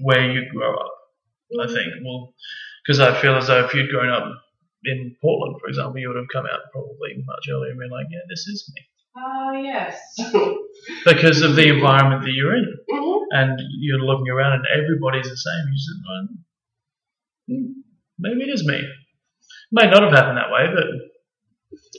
where 0.00 0.30
you 0.30 0.42
grow 0.50 0.74
up. 0.74 0.92
I 1.60 1.66
think 1.66 1.88
well, 2.04 2.34
because 2.84 3.00
I 3.00 3.18
feel 3.20 3.36
as 3.36 3.46
though 3.46 3.64
if 3.64 3.74
you'd 3.74 3.90
grown 3.90 4.10
up 4.10 4.24
in 4.84 5.16
Portland, 5.20 5.56
for 5.60 5.68
example, 5.68 5.98
you 5.98 6.08
would 6.08 6.16
have 6.16 6.32
come 6.32 6.46
out 6.46 6.60
probably 6.72 7.22
much 7.24 7.48
earlier 7.50 7.70
and 7.70 7.80
been 7.80 7.90
like, 7.90 8.06
yeah, 8.10 8.20
this 8.28 8.46
is 8.46 8.70
me 8.74 8.82
Oh, 9.16 9.52
yes. 9.52 9.98
because 11.04 11.42
of 11.42 11.56
the 11.56 11.68
environment 11.68 12.22
that 12.22 12.32
you're 12.32 12.56
in, 12.56 12.74
hmm 12.90 13.14
and 13.30 13.60
you're 13.78 14.00
looking 14.00 14.30
around 14.30 14.54
and 14.54 14.64
everybody's 14.72 15.28
the 15.28 15.36
same. 15.36 15.64
You 15.70 16.02
well, 16.08 16.28
hmm, 17.46 17.72
maybe 18.18 18.50
it 18.50 18.54
is 18.54 18.66
me. 18.66 18.80
May 19.70 19.90
not 19.90 20.02
have 20.02 20.12
happened 20.12 20.38
that 20.38 20.50
way, 20.50 20.64
but 20.74 20.84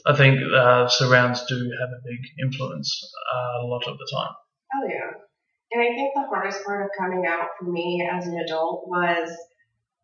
I 0.06 0.16
think 0.16 0.40
uh, 0.54 0.88
surrounds 0.88 1.44
do 1.46 1.54
have 1.80 1.90
a 1.90 2.00
big 2.04 2.20
influence 2.42 2.90
uh, 3.34 3.62
a 3.62 3.66
lot 3.66 3.86
of 3.86 3.98
the 3.98 4.08
time. 4.12 4.34
Oh, 4.74 4.88
yeah. 4.88 5.10
And 5.72 5.82
I 5.82 5.94
think 5.94 6.14
the 6.14 6.26
hardest 6.28 6.64
part 6.64 6.84
of 6.84 6.90
coming 6.98 7.26
out 7.26 7.48
for 7.58 7.66
me 7.70 8.08
as 8.12 8.26
an 8.26 8.38
adult 8.38 8.84
was 8.88 9.36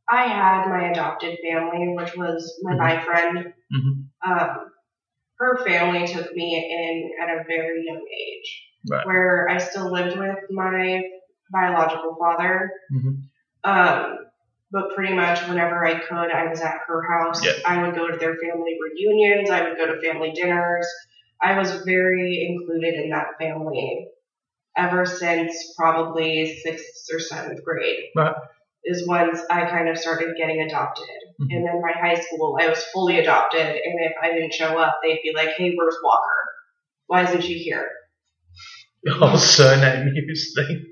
I 0.09 0.25
had 0.25 0.69
my 0.69 0.91
adopted 0.91 1.39
family, 1.43 1.95
which 1.97 2.17
was 2.17 2.61
my 2.63 2.75
Mhm. 2.75 2.79
boyfriend. 2.79 3.55
Mhm. 3.75 4.09
Um, 4.25 4.73
her 5.39 5.65
family 5.65 6.07
took 6.07 6.33
me 6.35 6.55
in 6.57 7.23
at 7.23 7.29
a 7.41 7.45
very 7.45 7.85
young 7.85 8.07
age, 8.09 8.63
Right. 8.91 9.07
where 9.07 9.49
I 9.49 9.59
still 9.59 9.91
lived 9.91 10.17
with 10.17 10.39
my 10.51 11.03
biological 11.51 12.17
father. 12.17 12.71
Mhm. 12.93 13.23
Um, 13.65 14.26
but 14.71 14.95
pretty 14.95 15.15
much 15.15 15.47
whenever 15.49 15.85
I 15.87 16.01
could, 16.01 16.31
I 16.33 16.49
was 16.49 16.61
at 16.61 16.81
her 16.87 17.03
house. 17.09 17.45
Yeah. 17.45 17.53
I 17.67 17.83
would 17.83 17.95
go 17.95 18.11
to 18.11 18.17
their 18.17 18.37
family 18.37 18.77
reunions. 18.83 19.51
I 19.51 19.63
would 19.63 19.77
go 19.77 19.87
to 19.87 20.01
family 20.01 20.33
dinners. 20.33 20.87
I 21.41 21.59
was 21.59 21.83
very 21.85 22.47
included 22.49 22.95
in 22.95 23.11
that 23.11 23.39
family 23.39 24.09
ever 24.77 25.07
since 25.07 25.75
probably 25.77 26.59
sixth 26.63 27.07
or 27.13 27.21
seventh 27.21 27.65
grade. 27.65 28.05
Right. 28.15 28.35
Is 28.85 29.07
once 29.09 29.41
I 29.51 29.69
kind 29.69 29.89
of 29.89 29.99
started 29.99 30.35
getting 30.39 30.63
adopted. 30.63 31.09
Mhm. 31.41 31.47
And 31.51 31.67
then 31.67 31.81
my 31.81 31.93
high 31.93 32.21
school, 32.21 32.57
I 32.61 32.69
was 32.69 32.83
fully 32.93 33.19
adopted. 33.19 33.67
And 33.67 34.01
if 34.01 34.13
I 34.23 34.33
didn't 34.33 34.55
show 34.55 34.79
up, 34.79 35.01
they'd 35.03 35.21
be 35.23 35.33
like, 35.35 35.51
hey, 35.57 35.75
where's 35.75 35.97
Walker? 36.03 36.23
Why 37.07 37.25
isn't 37.25 37.43
she 37.43 37.55
here? 37.59 37.89
The 39.03 39.13
whole 39.19 39.39
surname 39.39 40.09
use 40.15 40.55
thing. 40.55 40.87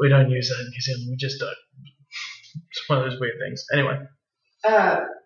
We 0.00 0.08
don't 0.08 0.30
use 0.30 0.48
that 0.48 0.60
in 0.64 0.70
New 0.70 0.80
Zealand. 0.80 1.06
We 1.10 1.16
just 1.16 1.38
don't. 1.38 1.54
It's 2.82 2.88
one 2.88 2.98
of 2.98 3.10
those 3.10 3.20
weird 3.20 3.34
things. 3.40 3.64
Anyway. 3.72 3.94
Um, 4.66 4.74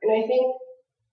and 0.02 0.24
I 0.24 0.26
think 0.26 0.56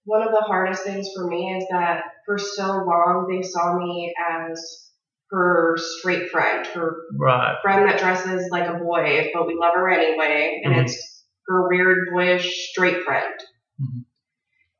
one 0.05 0.21
of 0.21 0.31
the 0.31 0.43
hardest 0.45 0.83
things 0.83 1.07
for 1.15 1.27
me 1.27 1.53
is 1.57 1.65
that 1.71 2.03
for 2.25 2.37
so 2.37 2.83
long 2.85 3.27
they 3.31 3.41
saw 3.47 3.77
me 3.77 4.13
as 4.29 4.89
her 5.31 5.77
straight 5.77 6.29
friend, 6.29 6.65
her 6.67 6.95
Right. 7.17 7.55
friend 7.61 7.87
that 7.89 7.99
dresses 7.99 8.49
like 8.51 8.67
a 8.67 8.73
boy, 8.77 9.31
but 9.33 9.47
we 9.47 9.55
love 9.55 9.73
her 9.73 9.89
anyway, 9.89 10.61
and 10.63 10.75
Mhm. 10.75 10.83
it's 10.83 11.25
her 11.47 11.67
weird 11.69 12.09
boyish 12.11 12.69
straight 12.69 13.03
friend. 13.03 13.33
Mhm. 13.81 14.05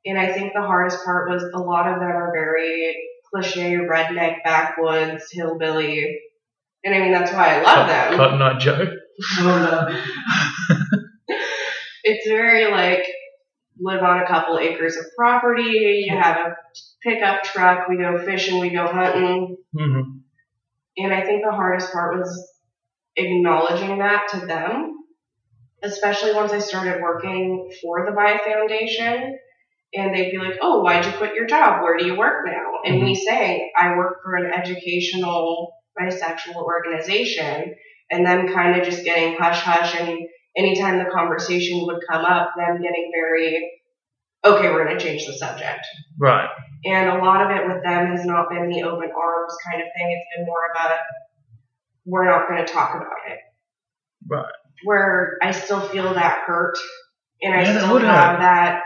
And 0.06 0.20
I 0.20 0.32
think 0.34 0.54
the 0.54 0.62
hardest 0.62 1.04
part 1.06 1.30
was 1.30 1.44
a 1.44 1.60
lot 1.60 1.88
of 1.88 2.00
them 2.00 2.10
are 2.12 2.32
very 2.34 2.96
cliche, 3.34 3.76
redneck, 3.78 4.44
backwoods, 4.44 5.32
hillbilly. 5.32 6.20
And 6.84 6.94
I 6.94 7.00
mean, 7.00 7.14
that's 7.14 7.32
why 7.32 7.56
I 7.56 7.62
love 7.64 7.88
them. 7.88 8.16
Cotton 8.18 8.42
Eye 8.42 8.58
Joe. 8.60 8.98
It's 12.04 12.28
very 12.28 12.72
like 12.72 13.06
live 13.80 14.04
on 14.04 14.20
a 14.20 14.28
couple 14.28 14.60
acres 14.60 14.98
of 14.98 15.06
property, 15.18 16.06
you 16.08 16.16
have 16.18 16.38
a 16.38 16.56
pickup 17.02 17.44
truck, 17.44 17.88
we 17.88 17.98
go 17.98 18.24
fishing, 18.24 18.60
we 18.60 18.70
go 18.70 18.86
hunting. 18.88 19.58
hmm 19.76 20.02
And 20.98 21.14
I 21.14 21.24
think 21.24 21.44
the 21.44 21.52
hardest 21.52 21.92
part 21.92 22.18
was 22.18 22.52
acknowledging 23.16 24.00
that 24.00 24.28
to 24.32 24.46
them, 24.46 24.96
especially 25.82 26.34
once 26.34 26.52
I 26.52 26.60
started 26.60 27.02
working 27.02 27.72
for 27.82 28.06
the 28.06 28.12
Bi 28.12 28.38
Foundation. 28.38 29.40
And 29.96 30.16
they'd 30.16 30.32
be 30.32 30.40
like, 30.40 30.58
oh, 30.60 30.82
why'd 30.82 31.06
you 31.06 31.12
quit 31.12 31.36
your 31.36 31.46
job? 31.46 31.84
Where 31.84 31.98
do 31.98 32.06
you 32.06 32.18
work 32.18 32.48
now? 32.48 32.80
And 32.84 33.04
me 33.04 33.14
saying, 33.14 33.72
I 33.80 33.96
work 33.96 34.24
for 34.24 34.36
an 34.36 34.52
educational 34.52 35.72
bisexual 36.00 36.56
organization 36.56 37.76
and 38.10 38.26
them 38.26 38.48
kind 38.48 38.80
of 38.80 38.88
just 38.88 39.04
getting 39.04 39.38
hush 39.38 39.62
hush 39.62 39.96
and 40.00 40.18
anytime 40.56 41.00
the 41.00 41.10
conversation 41.12 41.86
would 41.86 42.02
come 42.10 42.26
up, 42.26 42.52
them 42.58 42.82
getting 42.82 43.12
very, 43.14 43.72
okay, 44.46 44.70
we're 44.70 44.86
going 44.86 44.98
to 44.98 45.04
change 45.04 45.26
the 45.26 45.34
subject. 45.34 45.86
Right. 46.20 46.50
And 46.86 47.10
a 47.10 47.24
lot 47.24 47.42
of 47.42 47.58
it 47.58 47.68
with 47.68 47.84
them 47.84 48.08
has 48.16 48.26
not 48.26 48.50
been 48.50 48.70
the 48.70 48.84
open 48.84 49.10
arms 49.12 49.54
kind 49.66 49.82
of 49.82 49.88
thing. 49.96 50.12
It's 50.12 50.38
been 50.38 50.46
more 50.46 50.60
of 50.70 50.92
a, 50.92 50.98
we're 52.06 52.26
not 52.26 52.48
going 52.48 52.66
to 52.66 52.72
talk 52.72 52.96
about 52.96 53.32
it. 53.32 53.40
Right. 54.30 54.52
Where 54.84 55.38
I 55.42 55.52
still 55.52 55.80
feel 55.80 56.14
that 56.14 56.44
hurt 56.46 56.78
and 57.42 57.54
I 57.54 57.64
Yeah, 57.64 57.78
still 57.78 58.00
have 58.00 58.40
that, 58.40 58.84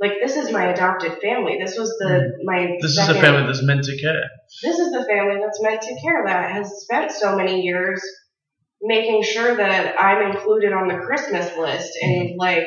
like, 0.00 0.12
this 0.22 0.36
is 0.36 0.50
my 0.50 0.66
adopted 0.66 1.20
family. 1.20 1.58
This 1.62 1.78
was 1.78 1.90
the, 1.98 2.32
my 2.44 2.54
Mm. 2.58 2.80
This 2.80 2.98
is 2.98 3.06
the 3.06 3.14
family 3.14 3.46
that's 3.46 3.62
meant 3.62 3.84
to 3.84 3.96
care. 3.98 4.22
this 4.62 4.78
is 4.78 4.90
the 4.90 5.04
family 5.04 5.40
that's 5.40 5.62
meant 5.62 5.82
to 5.82 6.00
care 6.02 6.24
that 6.26 6.50
has 6.50 6.82
spent 6.82 7.12
so 7.12 7.36
many 7.36 7.60
years 7.62 8.02
making 8.84 9.22
sure 9.22 9.56
that 9.56 9.98
I'm 9.98 10.30
included 10.30 10.72
on 10.72 10.88
the 10.88 10.98
Christmas 10.98 11.56
list 11.56 11.96
and 12.02 12.36
like 12.36 12.66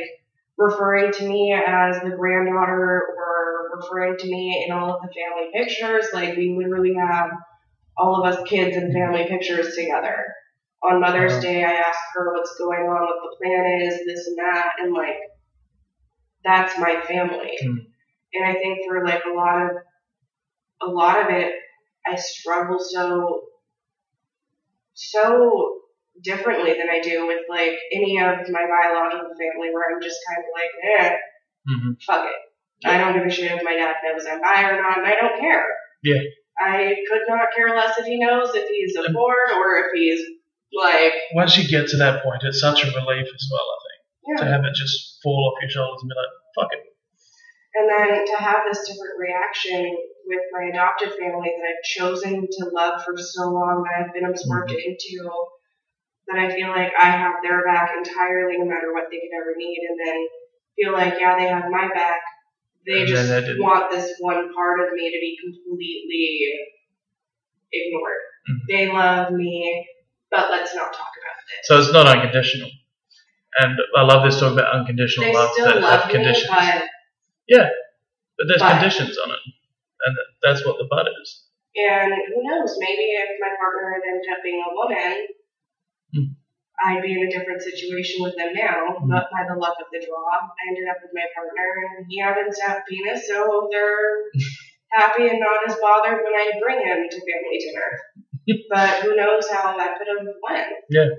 referring 0.58 1.14
to 1.14 1.28
me 1.28 1.54
as 1.54 2.02
the 2.02 2.10
granddaughter 2.10 3.04
or 3.18 3.80
referring 3.80 4.18
to 4.18 4.28
me 4.28 4.66
in 4.66 4.74
all 4.74 4.96
of 4.96 5.02
the 5.04 5.14
family 5.14 5.52
pictures. 5.54 6.08
Like 6.12 6.36
we 6.36 6.56
literally 6.58 6.96
have 6.96 7.30
all 7.96 8.20
of 8.20 8.34
us 8.34 8.48
kids 8.50 8.76
in 8.76 8.92
family 8.92 9.28
pictures 9.28 9.76
together. 9.76 10.26
On 10.84 11.02
Mother's. 11.02 11.40
Day, 11.40 11.64
I 11.64 11.72
ask 11.72 12.00
her 12.14 12.34
what's 12.34 12.56
going 12.58 12.82
on, 12.82 13.02
what 13.02 13.16
the 13.24 13.38
plan 13.38 13.82
is, 13.82 14.06
this 14.06 14.28
and 14.28 14.38
that, 14.38 14.74
and 14.80 14.94
like 14.94 15.16
that's 16.44 16.78
my 16.78 17.02
family. 17.08 17.58
Mm. 17.64 17.78
And 18.34 18.46
I 18.46 18.54
think 18.54 18.80
for 18.88 19.06
like 19.06 19.24
a 19.26 19.34
lot 19.34 19.64
of 19.64 19.72
a 20.82 20.86
lot 20.86 21.24
of 21.24 21.36
it, 21.36 21.54
I 22.06 22.16
struggle 22.16 22.78
so 22.80 23.42
so 24.94 25.78
differently 26.24 26.74
than 26.74 26.90
I 26.90 27.02
do 27.02 27.28
with 27.28 27.44
like 27.50 27.78
any 27.92 28.18
of 28.20 28.50
my 28.50 28.66
biological 28.66 29.32
family, 29.38 29.70
where 29.74 29.94
I'm 29.94 30.02
just 30.02 30.18
kind 30.28 30.40
of 30.40 30.50
like, 30.54 30.74
eh, 30.84 31.16
hmm 31.68 31.92
fuck 32.06 32.26
it. 32.26 32.88
I 32.88 32.98
don't 32.98 33.14
give 33.14 33.26
a 33.26 33.30
shit 33.30 33.52
if 33.52 33.64
my 33.64 33.74
dad 33.74 33.96
knows 34.04 34.26
I'm 34.30 34.42
bi 34.42 34.70
or 34.70 34.82
not, 34.82 35.00
and 35.00 35.08
I 35.08 35.16
don't 35.16 35.40
care. 35.40 35.66
Yeah. 36.04 36.22
I 36.60 36.96
could 37.10 37.22
not 37.28 37.50
care 37.56 37.76
less 37.76 37.98
if 38.00 38.06
he 38.06 38.20
knows 38.20 38.50
if 38.54 38.68
he's 38.70 38.96
a 38.96 39.12
board 39.12 39.52
or 39.56 39.78
if 39.78 39.88
he's 39.94 40.22
like, 40.74 41.14
Once 41.34 41.58
you 41.58 41.68
get 41.68 41.88
to 41.90 41.98
that 41.98 42.24
point, 42.24 42.42
it's 42.44 42.60
such 42.60 42.84
a 42.84 42.88
relief 42.88 43.28
as 43.28 43.50
well, 43.52 43.66
I 43.66 43.78
think, 43.86 44.00
yeah. 44.28 44.44
to 44.44 44.52
have 44.52 44.66
it 44.66 44.76
just 44.76 45.20
fall 45.24 45.54
off 45.54 45.62
your 45.62 45.70
shoulders 45.70 46.02
and 46.02 46.10
be 46.10 46.16
like, 46.16 46.34
fuck 46.56 46.74
it. 46.74 46.84
And 47.78 47.86
then 47.90 48.26
to 48.26 48.44
have 48.44 48.66
this 48.68 48.88
different 48.90 49.20
reaction 49.20 49.98
with 50.26 50.42
my 50.52 50.70
adopted 50.70 51.14
family 51.14 51.54
that 51.54 51.68
I've 51.70 51.84
chosen 51.86 52.42
to 52.42 52.70
love 52.74 53.04
for 53.06 53.14
so 53.18 53.50
long, 53.50 53.86
that 53.86 54.06
I've 54.06 54.14
been 54.14 54.26
absorbed 54.26 54.72
into, 54.72 55.30
that 56.28 56.38
I 56.40 56.54
feel 56.54 56.70
like 56.70 56.92
I 57.00 57.10
have 57.10 57.36
their 57.42 57.64
back 57.66 57.92
entirely 57.98 58.58
no 58.58 58.66
matter 58.66 58.94
what 58.94 59.06
they 59.12 59.18
could 59.18 59.36
ever 59.40 59.54
need, 59.58 59.80
and 59.90 60.00
then 60.00 60.28
feel 60.76 60.94
like, 60.94 61.16
yeah, 61.20 61.38
they 61.38 61.48
have 61.48 61.70
my 61.72 61.88
back. 61.94 62.22
They 62.86 63.02
And 63.02 63.08
just 63.08 63.60
want 63.60 63.92
this 63.92 64.16
one 64.20 64.54
part 64.54 64.80
of 64.80 64.94
me 64.94 65.12
to 65.12 65.20
be 65.20 65.38
completely 65.44 66.56
ignored. 67.74 68.22
Mhm. 68.50 68.60
They 68.70 68.88
love 68.88 69.34
me, 69.34 69.88
but 70.32 70.50
let's 70.52 70.74
not 70.76 70.94
talk 70.94 71.12
about 71.22 71.38
it. 71.38 71.66
So 71.66 71.80
it's 71.80 71.92
not 71.92 72.08
unconditional. 72.08 72.70
And 73.60 73.78
I 73.98 74.04
love 74.04 74.24
this 74.24 74.40
talk 74.40 74.54
about 74.54 74.72
unconditional 74.74 75.28
They 75.28 75.34
love 75.34 75.50
that 75.58 75.82
love 75.82 76.02
have 76.04 76.08
me, 76.08 76.14
conditions. 76.14 76.48
but 76.50 76.84
But 78.38 78.48
there's 78.48 78.62
but- 78.62 78.72
conditions 78.80 79.18
on 79.18 79.32
it. 79.32 79.40
And 80.06 80.16
that's 80.44 80.64
what 80.66 80.78
the 80.78 80.86
but 80.90 81.08
is. 81.22 81.44
And 81.76 82.14
who 82.34 82.44
knows, 82.44 82.78
maybe 82.80 83.02
if 83.18 83.30
my 83.42 83.50
partner 83.60 83.96
ended 83.96 84.30
up 84.32 84.44
being 84.44 84.62
a 84.64 84.74
woman, 84.74 85.28
Hmm. 86.14 86.36
I'd 86.78 87.02
be 87.02 87.14
in 87.14 87.26
a 87.26 87.32
different 87.32 87.62
situation 87.62 88.22
with 88.22 88.38
them 88.38 88.54
now. 88.54 89.02
Hmm. 89.02 89.10
But 89.10 89.28
by 89.34 89.50
the 89.50 89.58
luck 89.58 89.76
of 89.82 89.88
the 89.92 90.00
draw, 90.00 90.30
I 90.46 90.64
ended 90.70 90.86
up 90.90 91.02
with 91.02 91.12
my 91.14 91.26
partner, 91.34 91.70
and 91.98 92.06
he 92.08 92.20
happens 92.20 92.58
to 92.58 92.64
have 92.68 92.78
a 92.78 92.86
penis, 92.88 93.28
so 93.28 93.68
they're 93.72 94.30
happy 94.94 95.28
and 95.28 95.40
not 95.40 95.68
as 95.68 95.76
bothered 95.82 96.22
when 96.24 96.34
I 96.34 96.52
bring 96.62 96.80
him 96.80 97.10
to 97.10 97.18
family 97.18 97.58
dinner. 97.60 97.90
but 98.70 99.04
who 99.04 99.16
knows 99.16 99.48
how 99.50 99.76
that 99.78 99.98
could 99.98 100.08
have 100.08 100.28
went. 100.42 100.68
Yeah. 100.90 101.10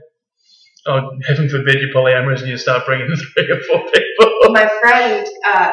Oh, 0.86 1.10
heaven 1.26 1.48
forbid 1.48 1.80
you're 1.80 1.92
polyamorous 1.92 2.40
and 2.40 2.48
you 2.48 2.56
start 2.56 2.86
bringing 2.86 3.08
three 3.34 3.50
or 3.50 3.60
four 3.60 3.84
people. 3.92 4.52
My 4.52 4.68
friend, 4.80 5.26
uh, 5.44 5.72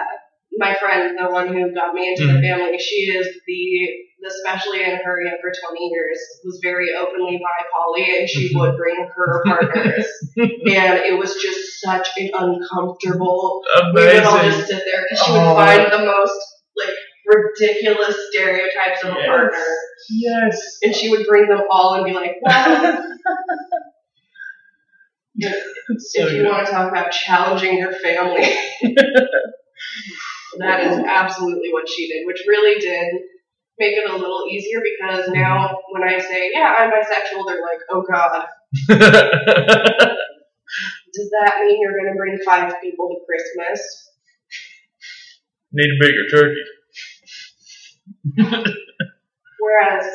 my 0.58 0.74
friend, 0.76 1.18
the 1.18 1.32
one 1.32 1.48
who 1.48 1.74
got 1.74 1.94
me 1.94 2.10
into 2.10 2.24
Mhm. 2.24 2.36
the 2.36 2.48
family, 2.48 2.78
she 2.80 3.12
is 3.16 3.28
the, 3.48 4.05
especially 4.28 4.84
in 4.84 4.98
her 5.04 5.22
younger 5.22 5.52
20 5.70 5.86
years, 5.86 6.18
was 6.44 6.60
very 6.64 6.90
openly 6.96 7.38
bi 7.42 7.66
poly, 7.74 8.20
and 8.20 8.30
she 8.30 8.52
would 8.56 8.76
bring 8.82 9.08
her 9.16 9.44
partners. 9.46 10.06
and 10.38 11.00
it 11.00 11.18
was 11.18 11.36
just 11.36 11.80
such 11.82 12.10
an 12.18 12.32
uncomfortable. 12.34 13.62
We 13.94 14.02
would 14.02 14.24
all 14.24 14.44
just 14.44 14.68
sit 14.68 14.84
there 14.86 15.04
because 15.04 15.26
she 15.26 15.32
would 15.32 15.40
Oh. 15.40 15.56
find 15.56 15.92
the 15.92 16.06
most 16.06 16.40
like 16.78 16.96
ridiculous 17.28 18.16
stereotypes 18.32 19.04
of 19.04 19.12
a 19.12 19.14
Yes. 19.20 19.28
partner, 19.28 19.66
Yes. 20.10 20.78
and 20.84 20.96
she 20.96 21.10
would 21.10 21.26
bring 21.28 21.48
them 21.48 21.62
all 21.70 21.94
and 21.96 22.06
be 22.06 22.12
like, 22.14 22.36
"Well." 22.42 23.04
It's 25.38 26.14
so 26.14 26.26
if 26.26 26.34
you 26.34 26.44
good. 26.44 26.50
want 26.52 26.66
to 26.66 26.72
talk 26.72 26.90
about 26.90 27.12
challenging 27.12 27.78
your 27.78 27.92
family, 27.92 28.42
that 30.60 30.80
is 30.88 30.98
absolutely 31.06 31.72
what 31.74 31.88
she 31.90 32.08
did, 32.08 32.26
which 32.26 32.42
really 32.48 32.80
did 32.80 33.14
make 33.80 33.94
it 33.98 34.10
a 34.10 34.16
little 34.16 34.46
easier 34.50 34.82
because 34.82 35.28
now 35.30 35.78
when 35.92 36.04
I 36.04 36.20
say, 36.20 36.52
yeah, 36.54 36.74
I'm 36.80 36.92
bisexual, 36.92 37.46
they're 37.48 37.62
like, 37.62 37.80
oh 37.92 38.04
god, 38.12 38.46
does 41.14 41.30
that 41.42 41.62
mean 41.62 41.80
you're 41.82 41.98
going 42.00 42.12
to 42.12 42.18
bring 42.18 42.38
five 42.46 42.74
people 42.82 43.10
to 43.10 43.18
Christmas? 43.26 44.12
Need 45.74 45.90
a 45.90 46.00
bigger 46.00 46.26
turkey. 46.32 46.66
Whereas 49.60 50.06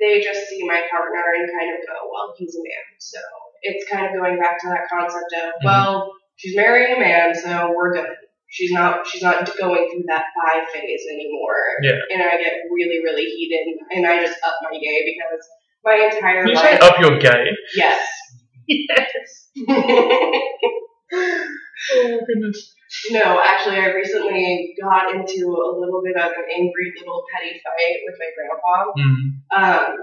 they 0.00 0.20
just 0.20 0.48
see 0.48 0.66
my 0.66 0.82
partner 0.90 1.22
and 1.38 1.50
kind 1.58 1.70
of 1.74 1.86
go, 1.86 1.94
well, 2.12 2.34
he's 2.36 2.54
a 2.54 2.58
man. 2.58 2.98
So 2.98 3.18
it's 3.62 3.90
kind 3.90 4.06
of 4.06 4.12
going 4.20 4.38
back 4.38 4.58
to 4.60 4.68
that 4.68 4.88
concept 4.90 5.32
of, 5.42 5.52
Mhm. 5.60 5.64
well, 5.64 6.12
she's 6.36 6.56
marrying 6.56 6.96
a 6.96 7.00
man, 7.00 7.34
so 7.34 7.72
we're 7.74 7.92
good. 7.94 8.16
She's 8.54 8.70
not 8.70 9.04
she's 9.04 9.20
not 9.20 9.50
going 9.58 9.90
through 9.90 10.04
that 10.06 10.26
bi 10.30 10.64
phase 10.72 11.02
anymore. 11.12 11.58
Yeah. 11.82 11.98
And 12.08 12.22
I 12.22 12.38
get 12.38 12.52
really, 12.70 13.00
really 13.02 13.24
heated 13.24 13.66
and 13.90 14.06
I 14.06 14.24
just 14.24 14.38
up 14.46 14.54
my 14.62 14.78
gay 14.78 15.02
because 15.04 15.42
my 15.84 16.08
entire 16.14 16.42
Can 16.42 16.50
you 16.50 16.56
say 16.56 16.78
life 16.78 16.82
up 16.82 17.00
your 17.00 17.18
gay? 17.18 17.50
Yes. 17.74 18.06
Yes. 18.68 19.50
Oh 21.92 22.18
goodness. 22.26 22.74
no, 23.10 23.40
actually 23.44 23.76
I 23.76 23.86
recently 23.92 24.74
got 24.80 25.14
into 25.14 25.46
a 25.46 25.70
little 25.78 26.00
bit 26.02 26.16
of 26.16 26.32
an 26.32 26.46
angry 26.56 26.92
little 26.98 27.24
petty 27.32 27.60
fight 27.60 27.98
with 28.06 28.16
my 28.18 28.30
grandpa. 28.34 28.90
Mm. 28.96 29.90
Um, 29.90 29.96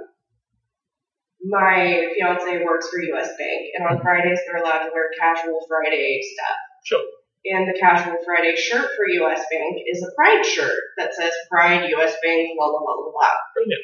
my 1.43 2.07
fiance 2.13 2.63
works 2.63 2.87
for 2.89 3.01
U.S. 3.01 3.29
Bank, 3.37 3.61
and 3.73 3.87
on 3.87 4.01
Fridays 4.03 4.39
they're 4.45 4.61
allowed 4.61 4.85
to 4.85 4.91
wear 4.93 5.09
casual 5.19 5.59
Friday 5.67 6.21
stuff. 6.21 6.57
Sure. 6.85 7.01
And 7.43 7.67
the 7.67 7.77
casual 7.79 8.17
Friday 8.23 8.55
shirt 8.55 8.85
for 8.95 9.07
U.S. 9.25 9.41
Bank 9.51 9.81
is 9.91 10.03
a 10.03 10.13
Pride 10.15 10.45
shirt 10.45 10.77
that 10.97 11.13
says 11.15 11.31
Pride 11.49 11.89
U.S. 11.89 12.15
Bank, 12.23 12.49
blah 12.57 12.69
blah 12.69 12.79
blah 12.79 12.95
blah 13.01 13.11
blah. 13.11 13.29
Brilliant. 13.55 13.81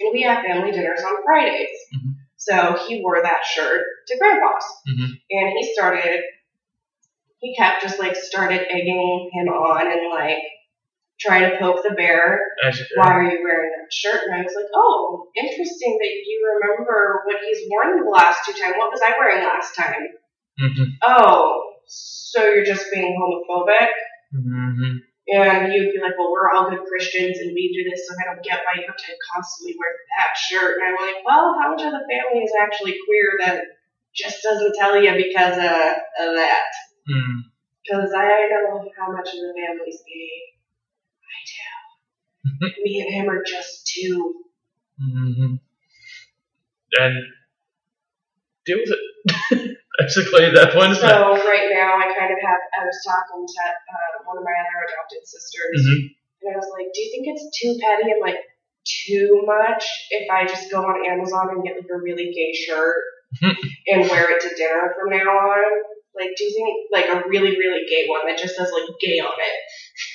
And 0.00 0.12
we 0.14 0.22
have 0.22 0.44
family 0.44 0.70
dinners 0.70 1.02
on 1.02 1.22
Fridays. 1.24 1.76
Mhm. 1.94 2.14
So 2.36 2.78
he 2.86 3.02
wore 3.02 3.20
that 3.22 3.44
shirt 3.44 3.84
to 4.06 4.16
Grandpa's, 4.18 4.64
Mhm. 4.88 5.08
and 5.30 5.48
he 5.58 5.72
started. 5.74 6.22
He 7.40 7.56
kept 7.56 7.82
just 7.82 7.98
like 7.98 8.14
started 8.16 8.66
egging 8.70 9.30
him 9.32 9.48
on 9.48 9.90
and 9.90 10.10
like 10.10 10.38
trying 11.18 11.50
to 11.50 11.58
poke 11.58 11.82
the 11.82 11.90
bear 11.94 12.40
As 12.64 12.78
you 12.78 12.84
do. 12.84 12.94
why 12.96 13.08
are 13.12 13.22
you 13.24 13.42
wearing 13.42 13.70
that 13.76 13.92
shirt? 13.92 14.22
And 14.26 14.34
I 14.34 14.42
was 14.42 14.54
like, 14.54 14.70
oh, 14.74 15.28
interesting 15.36 15.98
that 16.00 16.08
you 16.26 16.60
remember 16.60 17.22
what 17.26 17.36
he's 17.44 17.66
worn 17.68 18.04
the 18.04 18.10
last 18.10 18.44
two 18.46 18.52
times. 18.52 18.74
What 18.78 18.90
was 18.92 19.02
I 19.02 19.18
wearing 19.18 19.44
last 19.44 19.74
time? 19.74 20.08
Mhm. 20.60 20.86
Oh, 21.02 21.74
so 22.30 22.44
you're 22.46 22.64
just 22.64 22.86
being 22.92 23.18
homophobic? 23.18 23.88
Mhm. 24.34 25.02
And 25.32 25.72
you'd 25.72 25.92
be 25.92 26.00
like, 26.00 26.18
well, 26.18 26.30
we're 26.32 26.50
all 26.50 26.70
good 26.70 26.86
Christians 26.86 27.38
and 27.38 27.52
we 27.54 27.70
do 27.74 27.88
this, 27.88 28.06
so 28.06 28.14
I 28.20 28.24
don't 28.34 28.42
get 28.42 28.62
why 28.64 28.80
you 28.80 28.86
have 28.86 28.96
to 28.96 29.12
constantly 29.34 29.76
wear 29.78 29.90
that 30.18 30.36
shirt. 30.36 30.78
And 30.78 30.86
I'm 30.88 30.98
like, 31.06 31.24
well, 31.24 31.54
how 31.60 31.70
much 31.70 31.82
of 31.84 31.92
the 31.92 32.06
family 32.10 32.42
is 32.42 32.52
actually 32.60 32.96
queer 33.06 33.28
that 33.46 33.62
just 34.14 34.42
doesn't 34.42 34.74
tell 34.78 35.00
you 35.00 35.12
because 35.14 35.54
of, 35.58 35.80
of 36.22 36.30
that? 36.38 36.70
Mm. 37.10 37.50
Because 37.82 38.12
I 38.16 38.48
know 38.50 38.84
how 38.98 39.12
much 39.12 39.28
of 39.28 39.40
the 39.40 39.54
family's 39.58 40.02
gay. 40.06 40.38
I 41.26 41.38
do. 41.46 42.74
Me 42.84 43.00
and 43.00 43.14
him 43.14 43.30
are 43.30 43.42
just 43.42 43.86
two. 43.86 44.44
Mhm. 45.02 45.60
And 46.98 47.16
deal 48.66 48.78
with 48.78 48.92
it. 48.92 49.76
Basically, 50.00 50.48
at 50.48 50.54
that 50.56 50.72
point, 50.72 50.96
it? 50.96 51.00
So 51.04 51.12
right 51.44 51.68
now, 51.68 52.00
I 52.00 52.08
kind 52.16 52.32
of 52.32 52.40
have. 52.40 52.60
I 52.72 52.80
was 52.88 52.98
talking 53.04 53.44
to 53.44 53.62
uh, 53.68 54.24
one 54.24 54.40
of 54.40 54.44
my 54.44 54.56
other 54.56 54.88
adopted 54.88 55.22
sisters, 55.28 55.76
Mhm. 55.84 56.16
and 56.40 56.46
I 56.52 56.56
was 56.56 56.70
like, 56.72 56.88
"Do 56.88 56.98
you 57.04 57.10
think 57.12 57.24
it's 57.36 57.46
too 57.60 57.76
petty?" 57.76 58.08
I'm 58.08 58.20
like, 58.24 58.40
too 58.86 59.44
much 59.44 59.84
if 60.10 60.30
I 60.30 60.46
just 60.46 60.70
go 60.70 60.80
on 60.82 61.04
Amazon 61.04 61.50
and 61.52 61.62
get 61.62 61.76
like 61.76 61.90
a 61.92 62.00
really 62.00 62.32
gay 62.32 62.52
shirt 62.56 62.96
and 63.92 64.08
wear 64.08 64.30
it 64.32 64.40
to 64.42 64.50
dinner 64.56 64.94
from 64.96 65.10
now 65.12 65.28
on. 65.28 65.64
Like, 66.16 66.34
do 66.36 66.44
you 66.44 66.52
think 66.52 66.90
like 66.90 67.06
a 67.06 67.28
really, 67.28 67.56
really 67.56 67.86
gay 67.88 68.06
one 68.08 68.26
that 68.26 68.38
just 68.38 68.56
says 68.56 68.70
like 68.72 68.88
gay 69.00 69.20
on 69.20 69.32
it? 69.36 69.56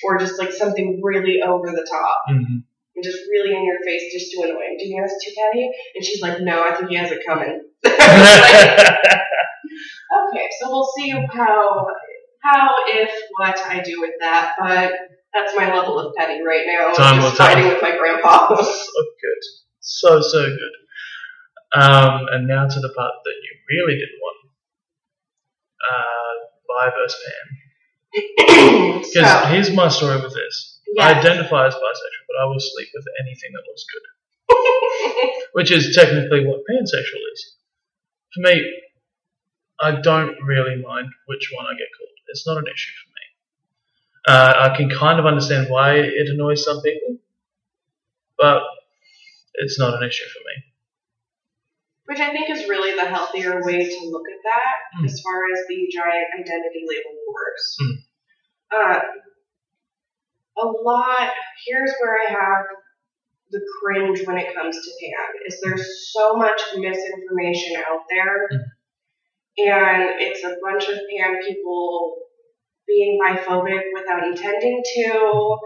Or 0.03 0.17
just 0.17 0.37
like 0.39 0.51
something 0.51 0.99
really 1.01 1.41
over 1.41 1.71
the 1.71 1.87
top 1.89 2.21
Mhm. 2.29 2.63
And 2.95 3.03
just 3.03 3.19
really 3.29 3.53
in 3.55 3.65
your 3.65 3.77
face 3.85 4.13
just 4.13 4.31
too 4.31 4.41
annoying. 4.43 4.77
Do 4.79 4.85
you 4.85 4.91
think 4.95 5.01
that's 5.03 5.21
too 5.23 5.31
petty? 5.35 5.69
And 5.95 6.05
she's 6.05 6.21
like, 6.21 6.39
no, 6.41 6.63
I 6.63 6.73
think 6.75 6.89
he 6.89 6.95
has 6.95 7.11
it 7.11 7.21
coming. 7.27 7.61
okay, 7.85 7.99
so 10.59 10.69
we'll 10.69 10.89
see 10.97 11.09
how, 11.09 11.87
how, 12.41 12.69
if, 12.87 13.11
what 13.37 13.59
I 13.67 13.81
do 13.81 13.99
with 13.99 14.13
that, 14.21 14.53
but 14.57 14.93
that's 15.33 15.53
my 15.57 15.75
level 15.75 15.99
of 15.99 16.15
petty 16.15 16.41
right 16.41 16.65
now. 16.65 16.93
Time 16.93 17.17
will 17.17 17.25
just 17.25 17.35
fighting 17.37 17.67
with 17.67 17.81
my 17.81 17.97
grandpa. 17.97 18.55
so 18.55 18.63
good. 18.63 19.41
So, 19.81 20.21
so 20.21 20.45
good. 20.45 20.75
Um, 21.81 22.27
and 22.31 22.47
now 22.47 22.65
to 22.67 22.79
the 22.79 22.93
part 22.95 23.11
that 23.25 23.35
you 23.43 23.51
really 23.69 23.95
didn't 23.95 24.19
want. 24.21 24.37
Uh, 25.91 26.35
Bi 26.67 26.89
versus 26.97 27.19
Pan. 27.25 27.45
Because 29.05 29.11
so, 29.11 29.21
here's 29.47 29.71
my 29.71 29.87
story 29.87 30.21
with 30.21 30.33
this. 30.33 30.74
I 30.99 31.13
identify 31.19 31.67
as 31.67 31.73
bisexual, 31.75 32.25
but 32.27 32.37
I 32.41 32.45
will 32.45 32.59
sleep 32.59 32.89
with 32.93 33.05
anything 33.21 33.51
that 33.53 33.63
looks 33.67 33.85
good. 33.91 34.05
Which 35.53 35.71
is 35.71 35.95
technically 35.95 36.45
what 36.45 36.61
pansexual 36.69 37.23
is. 37.33 37.55
For 38.33 38.41
me, 38.41 38.73
I 39.79 39.99
don't 39.99 40.35
really 40.43 40.81
mind 40.81 41.07
which 41.27 41.51
one 41.53 41.65
I 41.65 41.73
get 41.77 41.87
called. 41.97 42.09
It's 42.27 42.45
not 42.47 42.57
an 42.57 42.65
issue 42.67 42.91
for 43.03 43.09
me. 43.09 43.25
Uh, 44.27 44.53
I 44.71 44.75
can 44.77 44.89
kind 44.89 45.19
of 45.19 45.25
understand 45.25 45.69
why 45.69 45.95
it 45.95 46.27
annoys 46.29 46.63
some 46.65 46.81
people, 46.81 47.17
but 48.37 48.63
it's 49.55 49.77
not 49.79 49.93
an 50.01 50.07
issue 50.07 50.25
for 50.25 50.39
me. 50.39 50.63
Which 52.05 52.19
I 52.19 52.31
think 52.31 52.49
is 52.49 52.69
really 52.69 52.95
the 52.95 53.05
healthier 53.05 53.61
way 53.63 53.83
to 53.89 54.05
look 54.09 54.25
at 54.29 54.41
that 54.43 54.75
Mm. 55.01 55.05
as 55.05 55.19
far 55.21 55.41
as 55.51 55.59
the 55.67 55.89
giant 55.91 56.27
identity 56.39 56.85
label 56.87 57.11
wars. 57.27 57.77
Mm. 57.81 57.97
Uh, 58.71 58.99
a 60.57 60.65
lot, 60.65 61.29
here's 61.65 61.91
where 61.99 62.17
I 62.27 62.31
have 62.31 62.65
the 63.51 63.61
cringe 63.81 64.25
when 64.25 64.37
it 64.37 64.55
comes 64.55 64.75
to 64.75 64.91
Pan, 65.01 65.47
is 65.47 65.59
there's 65.61 66.11
so 66.11 66.35
much 66.35 66.61
misinformation 66.75 67.77
out 67.77 68.01
there, 68.09 68.47
and 69.57 70.19
it's 70.19 70.43
a 70.43 70.55
bunch 70.63 70.89
of 70.89 70.99
Pan 71.09 71.39
people 71.45 72.15
being 72.87 73.19
biphobic 73.21 73.81
without 73.93 74.25
intending 74.27 74.83
to, 74.95 75.57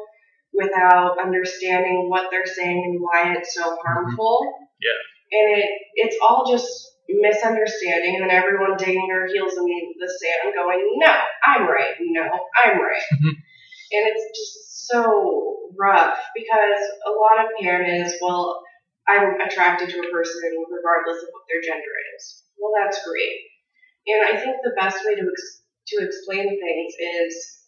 without 0.54 1.18
understanding 1.24 2.10
what 2.10 2.30
they're 2.32 2.46
saying 2.46 2.84
and 2.86 3.00
why 3.02 3.36
it's 3.38 3.54
so 3.54 3.78
harmful. 3.86 4.54
yeah 4.82 5.40
And 5.40 5.58
it 5.60 5.70
it's 5.96 6.18
all 6.22 6.50
just 6.50 6.68
misunderstanding 7.10 8.16
and 8.16 8.30
then 8.30 8.32
everyone 8.36 8.78
digging 8.78 9.08
their 9.08 9.28
heels 9.28 9.54
in 9.58 9.66
the 9.66 10.08
sand 10.22 10.54
going, 10.56 10.80
No, 10.98 11.14
I'm 11.46 11.68
right, 11.68 11.96
no, 12.02 12.22
I'm 12.64 12.80
right. 12.80 13.02
And 13.92 14.08
it's 14.08 14.38
just 14.38 14.88
so 14.88 15.72
rough 15.78 16.18
because 16.36 16.82
a 17.08 17.12
lot 17.12 17.46
of 17.46 17.52
pan 17.62 17.86
is, 17.86 18.14
well, 18.22 18.62
I'm 19.08 19.42
attracted 19.42 19.90
to 19.90 20.00
a 20.00 20.12
person 20.12 20.42
regardless 20.70 21.24
of 21.24 21.30
what 21.34 21.44
their 21.50 21.62
gender 21.62 21.94
is. 22.16 22.44
Well, 22.58 22.74
that's 22.80 23.02
great. 23.08 23.40
And 24.08 24.28
I 24.28 24.40
think 24.40 24.58
the 24.64 24.76
best 24.80 24.98
way 25.06 25.16
to 25.16 25.22
ex- 25.22 25.64
to 25.88 26.06
explain 26.06 26.48
things 26.48 26.94
is 27.00 27.60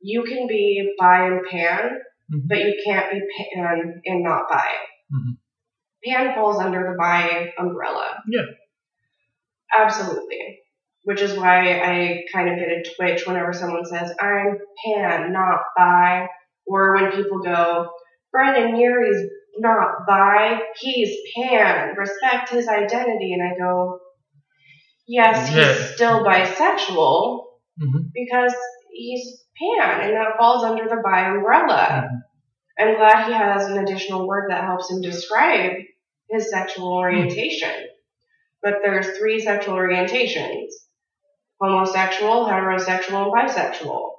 you 0.00 0.22
can 0.24 0.46
be 0.46 0.94
bi 0.98 1.26
and 1.26 1.44
pan, 1.50 2.00
Mhm. 2.32 2.48
but 2.48 2.58
you 2.58 2.82
can't 2.84 3.10
be 3.10 3.20
pan 3.54 4.02
and 4.04 4.22
not 4.22 4.48
bi. 4.48 4.68
Mhm. 5.12 5.38
Pan 6.04 6.34
falls 6.34 6.58
under 6.60 6.90
the 6.90 6.96
bi 6.98 7.52
umbrella. 7.58 8.22
Yeah. 8.28 8.46
Absolutely. 9.76 10.63
Which 11.04 11.20
is 11.20 11.36
why 11.36 11.80
I 11.80 12.24
kind 12.32 12.48
of 12.50 12.58
get 12.58 12.68
a 12.68 12.82
twitch 12.96 13.26
whenever 13.26 13.52
someone 13.52 13.84
says, 13.84 14.12
I'm 14.20 14.58
pan, 14.84 15.32
not 15.32 15.60
bi. 15.76 16.26
Or 16.66 16.94
when 16.94 17.12
people 17.12 17.40
go, 17.42 17.90
Brendon 18.32 18.74
Urie's 18.76 19.30
not 19.58 20.06
bi, 20.08 20.60
he's 20.78 21.14
pan, 21.36 21.94
respect 21.96 22.50
his 22.50 22.68
identity. 22.68 23.34
And 23.34 23.42
I 23.42 23.58
go, 23.58 23.98
yes, 25.06 25.48
he's 25.48 25.58
Yeah. 25.58 25.94
still 25.94 26.24
bisexual 26.24 27.44
Mhm. 27.80 28.10
because 28.14 28.54
he's 28.90 29.44
pan 29.58 30.00
and 30.00 30.16
that 30.16 30.36
falls 30.38 30.64
under 30.64 30.88
the 30.88 31.02
bi 31.04 31.26
umbrella. 31.26 32.08
Mhm. 32.10 32.20
I'm 32.78 32.96
glad 32.96 33.26
he 33.26 33.32
has 33.32 33.66
an 33.68 33.78
additional 33.78 34.26
word 34.26 34.50
that 34.50 34.64
helps 34.64 34.90
him 34.90 35.00
describe 35.02 35.74
his 36.30 36.50
sexual 36.50 36.92
orientation. 36.94 37.88
But 38.62 38.76
there's 38.82 39.18
three 39.18 39.40
sexual 39.40 39.74
orientations. 39.76 40.70
Homosexual, 41.60 42.46
heterosexual, 42.46 43.32
and 43.32 43.48
bisexual. 43.48 44.10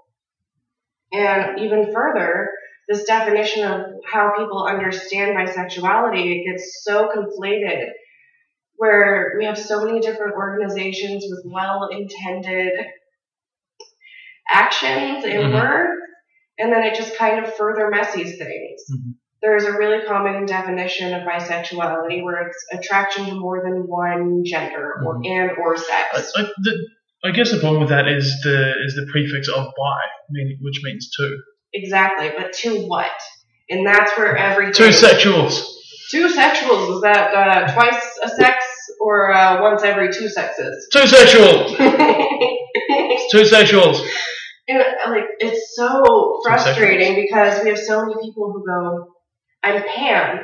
And 1.12 1.60
even 1.60 1.94
further, 1.94 2.50
this 2.88 3.04
definition 3.06 3.64
of 3.64 3.82
how 4.12 4.34
people 4.38 4.66
understand 4.66 5.36
bisexuality 5.36 6.38
it 6.38 6.52
gets 6.52 6.84
so 6.84 7.10
conflated 7.10 7.90
where 8.78 9.36
we 9.38 9.46
have 9.46 9.58
so 9.58 9.86
many 9.86 10.00
different 10.02 10.34
organizations 10.36 11.26
with 11.30 11.44
well-intended 11.46 12.74
actions 14.50 15.24
and 15.24 15.44
Mhm. 15.46 15.54
words, 15.54 16.02
and 16.60 16.72
then 16.72 16.84
it 16.84 16.96
just 16.96 17.18
kind 17.18 17.44
of 17.44 17.56
further 17.56 17.90
messes 17.90 18.38
things. 18.38 18.86
Mhm. 18.92 19.16
There's 19.42 19.66
a 19.66 19.74
really 19.78 20.06
common 20.06 20.46
definition 20.46 21.14
of 21.14 21.24
bisexuality 21.24 22.24
where 22.24 22.48
it's 22.48 22.66
attraction 22.72 23.26
to 23.26 23.36
more 23.36 23.62
than 23.64 23.88
one 23.88 24.44
gender 24.44 25.02
or 25.06 25.22
and 25.24 25.52
or 25.58 25.78
sex. 25.78 26.34
The, 26.34 26.90
I 27.26 27.32
guess 27.32 27.52
the 27.52 27.60
problem 27.60 27.82
with 27.82 27.90
that 27.90 28.08
is 28.08 28.40
the 28.44 28.74
is 28.86 28.94
the 28.94 29.08
prefix 29.12 29.48
of 29.50 29.66
bi, 29.66 30.02
meaning, 30.30 30.60
which 30.62 30.80
means 30.84 31.10
two. 31.18 31.38
Exactly, 31.74 32.32
but 32.38 32.54
to 32.54 32.86
what? 32.88 33.12
And 33.70 33.86
that's 33.86 34.16
where 34.16 34.38
everything. 34.38 34.74
Two 34.74 34.90
sexuals. 34.90 35.66
Two 36.12 36.28
sexuals. 36.28 36.96
Is 36.96 37.02
that 37.02 37.34
uh, 37.34 37.74
twice 37.74 38.04
a 38.24 38.30
sex 38.30 38.64
or 39.02 39.34
uh, 39.34 39.60
once 39.60 39.82
every 39.82 40.14
two 40.14 40.30
sexes? 40.30 40.88
Two 40.92 41.00
sexuals. 41.00 41.76
Two 43.32 43.42
sexuals. 43.42 44.06
And 44.68 44.84
like 45.08 45.24
it's 45.40 45.76
so 45.76 46.42
frustrating 46.44 47.16
because 47.16 47.64
we 47.64 47.70
have 47.70 47.80
so 47.80 48.06
many 48.06 48.16
people 48.22 48.52
who 48.52 48.64
go, 48.68 49.08
"I'm 49.64 49.82
pan 49.84 50.42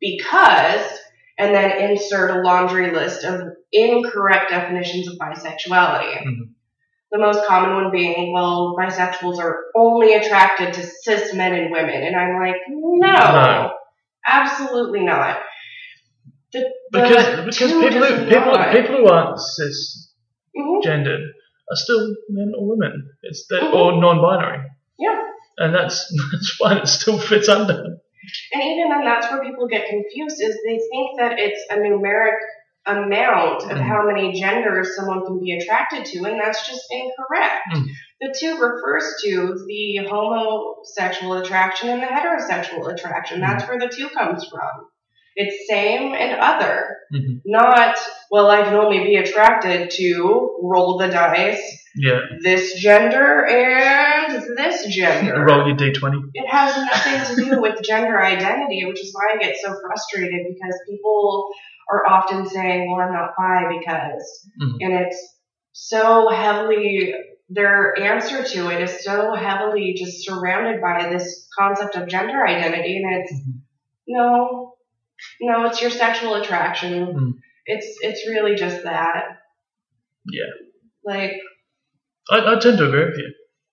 because," 0.00 1.00
and 1.38 1.54
then 1.54 1.90
insert 1.90 2.30
a 2.30 2.40
laundry 2.42 2.92
list 2.94 3.24
of 3.24 3.40
incorrect 3.72 4.50
definitions 4.50 5.08
of 5.08 5.18
bisexuality. 5.18 6.22
Mhm. 6.22 6.52
The 7.12 7.18
most 7.18 7.46
common 7.46 7.74
one 7.74 7.90
being, 7.92 8.32
"Well, 8.32 8.74
bisexuals 8.78 9.38
are 9.38 9.56
only 9.76 10.14
attracted 10.14 10.74
to 10.74 10.82
cis 10.82 11.32
men 11.34 11.54
and 11.54 11.70
women," 11.70 12.02
and 12.02 12.16
I'm 12.16 12.40
like, 12.40 12.56
"No, 12.68 13.12
No. 13.12 13.72
absolutely 14.26 15.00
not." 15.04 15.38
The, 16.52 16.60
the 16.92 17.00
Because 17.02 17.44
because 17.44 17.72
people 17.72 18.02
who, 18.06 18.28
people 18.28 18.52
not. 18.52 18.72
people 18.72 18.96
who 18.96 19.06
aren't 19.06 19.36
cisgendered 19.38 21.20
Mhm. 21.20 21.70
are 21.70 21.76
still 21.76 22.14
men 22.28 22.52
or 22.58 22.68
women. 22.68 23.10
It's 23.22 23.46
the, 23.48 23.56
Mhm. 23.56 23.74
or 23.74 24.00
non-binary, 24.00 24.60
Yeah. 24.98 25.20
and 25.58 25.74
that's 25.74 26.06
that's 26.32 26.56
fine. 26.56 26.78
It 26.78 26.86
still 26.88 27.18
fits 27.18 27.48
under. 27.48 27.98
And 28.52 28.62
even 28.62 28.88
then, 28.90 29.04
that's 29.04 29.30
where 29.30 29.42
people 29.42 29.66
get 29.68 29.88
confused 29.88 30.40
is 30.40 30.56
they 30.66 30.78
think 30.90 31.18
that 31.18 31.38
it's 31.38 31.64
a 31.70 31.76
numeric 31.76 32.36
amount 32.86 33.64
of 33.64 33.78
Mhm. 33.78 33.82
how 33.82 34.06
many 34.06 34.32
genders 34.32 34.94
someone 34.94 35.24
can 35.24 35.40
be 35.40 35.56
attracted 35.58 36.04
to, 36.04 36.24
and 36.24 36.40
that's 36.40 36.66
just 36.66 36.84
incorrect. 36.90 37.62
Mhm. 37.74 37.86
The 38.20 38.34
two 38.38 38.58
refers 38.58 39.20
to 39.24 39.64
the 39.66 40.06
homosexual 40.08 41.34
attraction 41.34 41.88
and 41.88 42.02
the 42.02 42.06
heterosexual 42.06 42.92
attraction. 42.92 43.40
That's 43.40 43.66
where 43.68 43.78
the 43.78 43.88
two 43.88 44.08
comes 44.10 44.48
from. 44.48 44.88
It's 45.38 45.68
same 45.68 46.14
and 46.14 46.40
other, 46.40 46.96
Mhm. 47.12 47.42
not, 47.44 47.94
well, 48.30 48.50
I 48.50 48.62
can 48.62 48.74
only 48.74 49.04
be 49.04 49.16
attracted 49.16 49.90
to 49.90 50.58
roll 50.62 50.96
the 50.98 51.08
dice, 51.08 51.60
Yeah, 51.94 52.20
this 52.42 52.74
gender 52.80 53.46
and 53.46 54.42
this 54.56 54.86
gender 54.86 55.44
roll 55.48 55.66
your 55.68 55.76
d20. 55.76 56.22
it 56.34 56.46
has 56.48 56.76
nothing 56.76 57.36
to 57.36 57.50
do 57.50 57.60
with 57.60 57.82
gender 57.82 58.22
identity, 58.22 58.84
which 58.86 59.00
is 59.00 59.12
why 59.14 59.34
I 59.34 59.38
get 59.38 59.56
so 59.56 59.74
frustrated 59.80 60.46
because 60.48 60.74
people 60.88 61.48
are 61.90 62.06
often 62.06 62.46
saying, 62.46 62.90
well, 62.90 63.06
I'm 63.06 63.12
not 63.12 63.30
bi 63.38 63.64
because, 63.78 64.48
Mhm. 64.62 64.76
and 64.80 64.92
it's 65.06 65.34
so 65.72 66.28
heavily, 66.30 67.14
their 67.50 67.96
answer 68.00 68.42
to 68.42 68.70
it 68.70 68.80
is 68.82 69.04
so 69.04 69.34
heavily 69.34 69.94
just 69.96 70.24
surrounded 70.24 70.80
by 70.80 71.08
this 71.10 71.46
concept 71.58 71.94
of 71.96 72.08
gender 72.08 72.44
identity, 72.46 72.96
and 73.02 73.20
it's, 73.22 73.32
Mhm. 73.32 73.60
no, 74.08 74.75
no, 75.40 75.64
it's 75.66 75.80
your 75.80 75.90
sexual 75.90 76.34
attraction. 76.34 77.06
Mhm. 77.06 77.32
It's, 77.66 77.86
it's 78.00 78.28
really 78.28 78.54
just 78.54 78.84
that. 78.84 79.24
Yeah. 80.26 80.42
Like, 81.04 81.32
I, 82.30 82.54
I 82.54 82.58
tend 82.58 82.78
to 82.78 82.86
agree 82.88 83.04
with 83.06 83.18
you. 83.18 83.32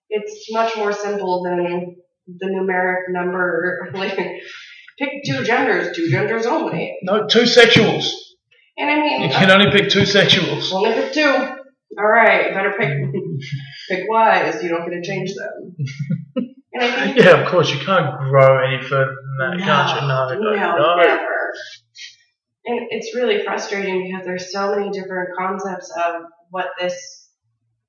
it's 0.09 0.47
much 0.51 0.75
more 0.77 0.93
simple 0.93 1.43
than 1.43 1.95
the 2.27 2.45
numeric 2.47 3.09
number. 3.09 3.89
Like, 3.93 4.15
pick 4.99 5.09
two 5.25 5.43
genders, 5.43 5.95
two 5.95 6.09
genders 6.11 6.45
only. 6.45 6.95
No, 7.03 7.25
two 7.27 7.43
sexuals. 7.43 8.11
And 8.77 8.89
I 8.89 8.99
mean, 8.99 9.21
You 9.23 9.29
can 9.29 9.49
only 9.51 9.71
pick 9.71 9.89
two 9.89 10.01
sexuals. 10.01 10.71
only 10.71 10.93
pick 10.93 11.13
two. 11.13 11.23
All 11.97 12.07
right, 12.07 12.53
better 12.53 12.73
pick 12.79 12.89
pick 13.89 14.09
wise. 14.09 14.63
You 14.63 14.69
don't 14.69 14.89
get 14.89 14.95
to 15.01 15.07
change 15.07 15.31
them. 15.35 15.75
And 16.73 16.83
I 16.83 17.03
think 17.05 17.17
Yeah, 17.17 17.41
of 17.41 17.47
course, 17.49 17.69
you 17.71 17.79
can't 17.85 18.17
grow 18.19 18.63
any 18.65 18.81
further 18.81 19.13
than 19.39 19.57
that, 19.57 19.65
can't 19.65 20.01
you? 20.01 20.07
No, 20.07 20.29
no, 20.29 20.55
no, 20.55 20.77
no. 20.77 20.95
never. 20.97 21.53
And 22.65 22.79
it's 22.91 23.13
really 23.15 23.43
frustrating 23.43 24.07
because 24.07 24.25
there's 24.25 24.51
so 24.51 24.75
many 24.75 24.89
different 24.89 25.29
concepts 25.37 25.91
of 26.05 26.23
what 26.49 26.67
this 26.79 27.29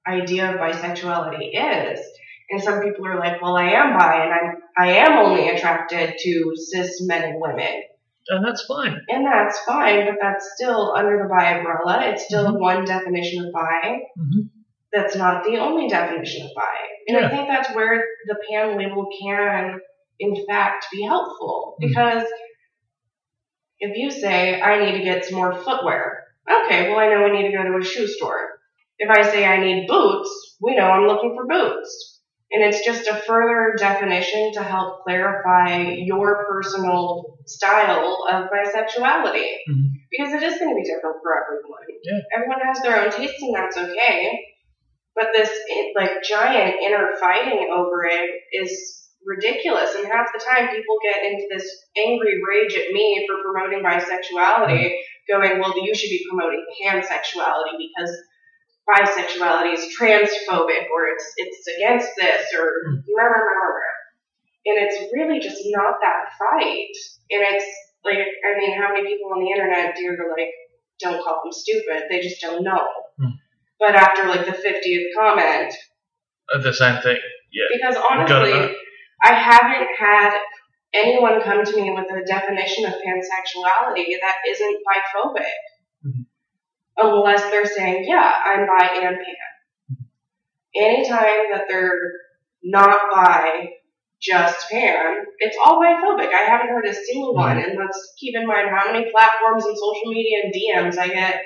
idea 0.06 0.50
of 0.52 0.60
bisexuality 0.60 1.50
is. 1.54 2.00
And 2.50 2.62
some 2.62 2.82
people 2.82 3.06
are 3.06 3.18
like, 3.18 3.40
well, 3.40 3.56
I 3.56 3.70
am 3.70 3.96
bi 3.96 4.24
and 4.24 4.32
I'm, 4.32 4.56
I 4.76 4.92
am 4.98 5.12
only 5.24 5.48
attracted 5.48 6.14
to 6.18 6.52
cis 6.56 7.06
men 7.06 7.22
and 7.22 7.40
women. 7.40 7.82
And 8.28 8.44
that's 8.44 8.64
fine. 8.66 8.98
And 9.08 9.26
that's 9.26 9.58
fine, 9.60 10.06
but 10.06 10.16
that's 10.20 10.50
still 10.56 10.94
under 10.96 11.18
the 11.22 11.28
bi 11.28 11.56
umbrella. 11.56 12.02
It's 12.06 12.24
still 12.24 12.52
Mhm. 12.52 12.60
one 12.60 12.84
definition 12.84 13.46
of 13.46 13.52
bi. 13.52 14.00
Mhm. 14.18 14.48
That's 14.94 15.16
not 15.16 15.44
the 15.44 15.58
only 15.58 15.88
definition 15.88 16.46
of 16.46 16.52
bi. 16.54 16.62
And 17.08 17.18
Yeah. 17.18 17.26
I 17.26 17.30
think 17.30 17.48
that's 17.48 17.74
where 17.74 18.02
the 18.26 18.36
pan 18.48 18.76
label 18.78 19.08
can, 19.20 19.80
in 20.20 20.46
fact, 20.46 20.86
be 20.92 21.02
helpful. 21.02 21.76
Mhm. 21.82 21.88
Because 21.88 22.24
if 23.80 23.96
you 23.96 24.10
say, 24.10 24.60
I 24.60 24.84
need 24.84 24.98
to 24.98 25.04
get 25.04 25.24
some 25.24 25.36
more 25.36 25.54
footwear, 25.54 26.24
okay, 26.50 26.88
well, 26.90 26.98
I 26.98 27.08
know 27.08 27.24
we 27.24 27.30
need 27.32 27.50
to 27.50 27.56
go 27.56 27.64
to 27.64 27.76
a 27.78 27.84
shoe 27.84 28.06
store. 28.06 28.58
If 28.98 29.10
I 29.10 29.22
say 29.22 29.44
I 29.44 29.58
need 29.58 29.88
boots, 29.88 30.56
we 30.62 30.76
know 30.76 30.86
I'm 30.86 31.06
looking 31.06 31.34
for 31.34 31.46
boots. 31.46 32.12
And 32.52 32.62
it's 32.62 32.84
just 32.84 33.08
a 33.08 33.16
further 33.16 33.74
definition 33.76 34.52
to 34.52 34.62
help 34.62 35.02
clarify 35.02 35.80
your 35.96 36.46
personal 36.46 37.36
style 37.46 38.24
of 38.30 38.48
bisexuality. 38.48 39.56
Mhm. 39.68 39.90
Because 40.10 40.34
it 40.34 40.42
is 40.44 40.58
going 40.58 40.70
to 40.70 40.76
be 40.76 40.84
different 40.84 41.16
for 41.20 41.44
everyone. 41.44 41.80
Yeah. 42.04 42.20
Everyone 42.36 42.60
has 42.60 42.80
their 42.82 43.00
own 43.02 43.10
taste, 43.10 43.42
and 43.42 43.54
that's 43.56 43.76
okay. 43.76 44.53
But 45.14 45.28
this 45.32 45.50
like 45.94 46.22
giant 46.22 46.80
inner 46.82 47.12
fighting 47.20 47.70
over 47.72 48.04
it 48.04 48.30
is 48.52 49.04
ridiculous. 49.24 49.94
And 49.94 50.06
half 50.06 50.32
the 50.32 50.42
time, 50.42 50.74
people 50.74 50.98
get 51.02 51.24
into 51.24 51.46
this 51.50 51.66
angry 51.96 52.42
rage 52.42 52.74
at 52.74 52.92
me 52.92 53.26
for 53.26 53.42
promoting 53.42 53.84
bisexuality, 53.84 54.90
mm-hmm. 54.90 55.32
going, 55.32 55.60
"Well, 55.60 55.74
you 55.76 55.94
should 55.94 56.10
be 56.10 56.26
promoting 56.28 56.64
pansexuality 56.82 57.78
because 57.78 58.10
bisexuality 58.88 59.74
is 59.74 59.96
transphobic, 59.96 60.90
or 60.90 61.08
it's 61.14 61.32
it's 61.36 61.66
against 61.76 62.10
this, 62.16 62.52
or 62.54 62.70
blah, 62.84 63.28
blah, 63.28 63.38
blah, 63.38 63.58
blah, 63.58 63.70
blah." 63.70 63.94
And 64.66 64.78
it's 64.80 65.12
really 65.12 65.40
just 65.40 65.60
not 65.66 65.96
that 66.00 66.32
fight. 66.38 66.96
And 67.30 67.42
it's 67.54 67.66
like, 68.04 68.16
I 68.16 68.58
mean, 68.58 68.78
how 68.78 68.92
many 68.92 69.06
people 69.06 69.30
on 69.32 69.44
the 69.44 69.50
internet 69.50 69.94
to 69.96 70.08
like, 70.36 70.52
don't 71.00 71.22
call 71.22 71.42
them 71.44 71.52
stupid? 71.52 72.04
They 72.08 72.20
just 72.20 72.40
don't 72.40 72.64
know. 72.64 72.88
But 73.80 73.94
after 73.96 74.26
like 74.28 74.46
the 74.46 74.52
50th 74.52 75.06
comment, 75.18 75.74
Uh, 76.52 76.58
The 76.58 76.72
same 76.72 77.00
thing. 77.02 77.18
Yeah. 77.52 77.64
because 77.72 77.96
honestly. 77.96 78.74
I 79.22 79.32
haven't 79.32 79.88
had 79.98 80.38
anyone 80.92 81.40
come 81.40 81.64
to 81.64 81.76
me 81.76 81.90
with 81.90 82.04
a 82.10 82.24
definition 82.26 82.84
of 82.84 82.92
pansexuality 82.94 84.06
that 84.20 84.36
isn't 84.46 84.76
biphobic. 84.86 85.60
Mhm. 86.06 86.26
Unless 86.98 87.50
they're 87.50 87.64
saying, 87.64 88.04
yeah, 88.06 88.32
I'm 88.44 88.66
bi 88.66 88.86
and 89.02 89.16
pan. 89.16 89.98
Anytime 90.74 91.50
that 91.52 91.66
they're 91.68 92.12
not 92.62 93.00
bi, 93.10 93.70
just 94.20 94.68
pan, 94.70 95.24
it's 95.38 95.56
all 95.64 95.80
biphobic. 95.80 96.32
I 96.32 96.44
haven't 96.44 96.68
heard 96.68 96.86
a 96.86 96.94
single 96.94 97.34
one. 97.34 97.58
And 97.58 97.78
let's 97.78 98.14
keep 98.18 98.34
in 98.36 98.46
mind 98.46 98.68
how 98.70 98.90
many 98.92 99.10
platforms 99.10 99.64
and 99.66 99.76
social 99.76 100.10
media 100.12 100.42
and 100.44 100.52
DMs 100.54 100.98
I 100.98 101.08
get 101.08 101.42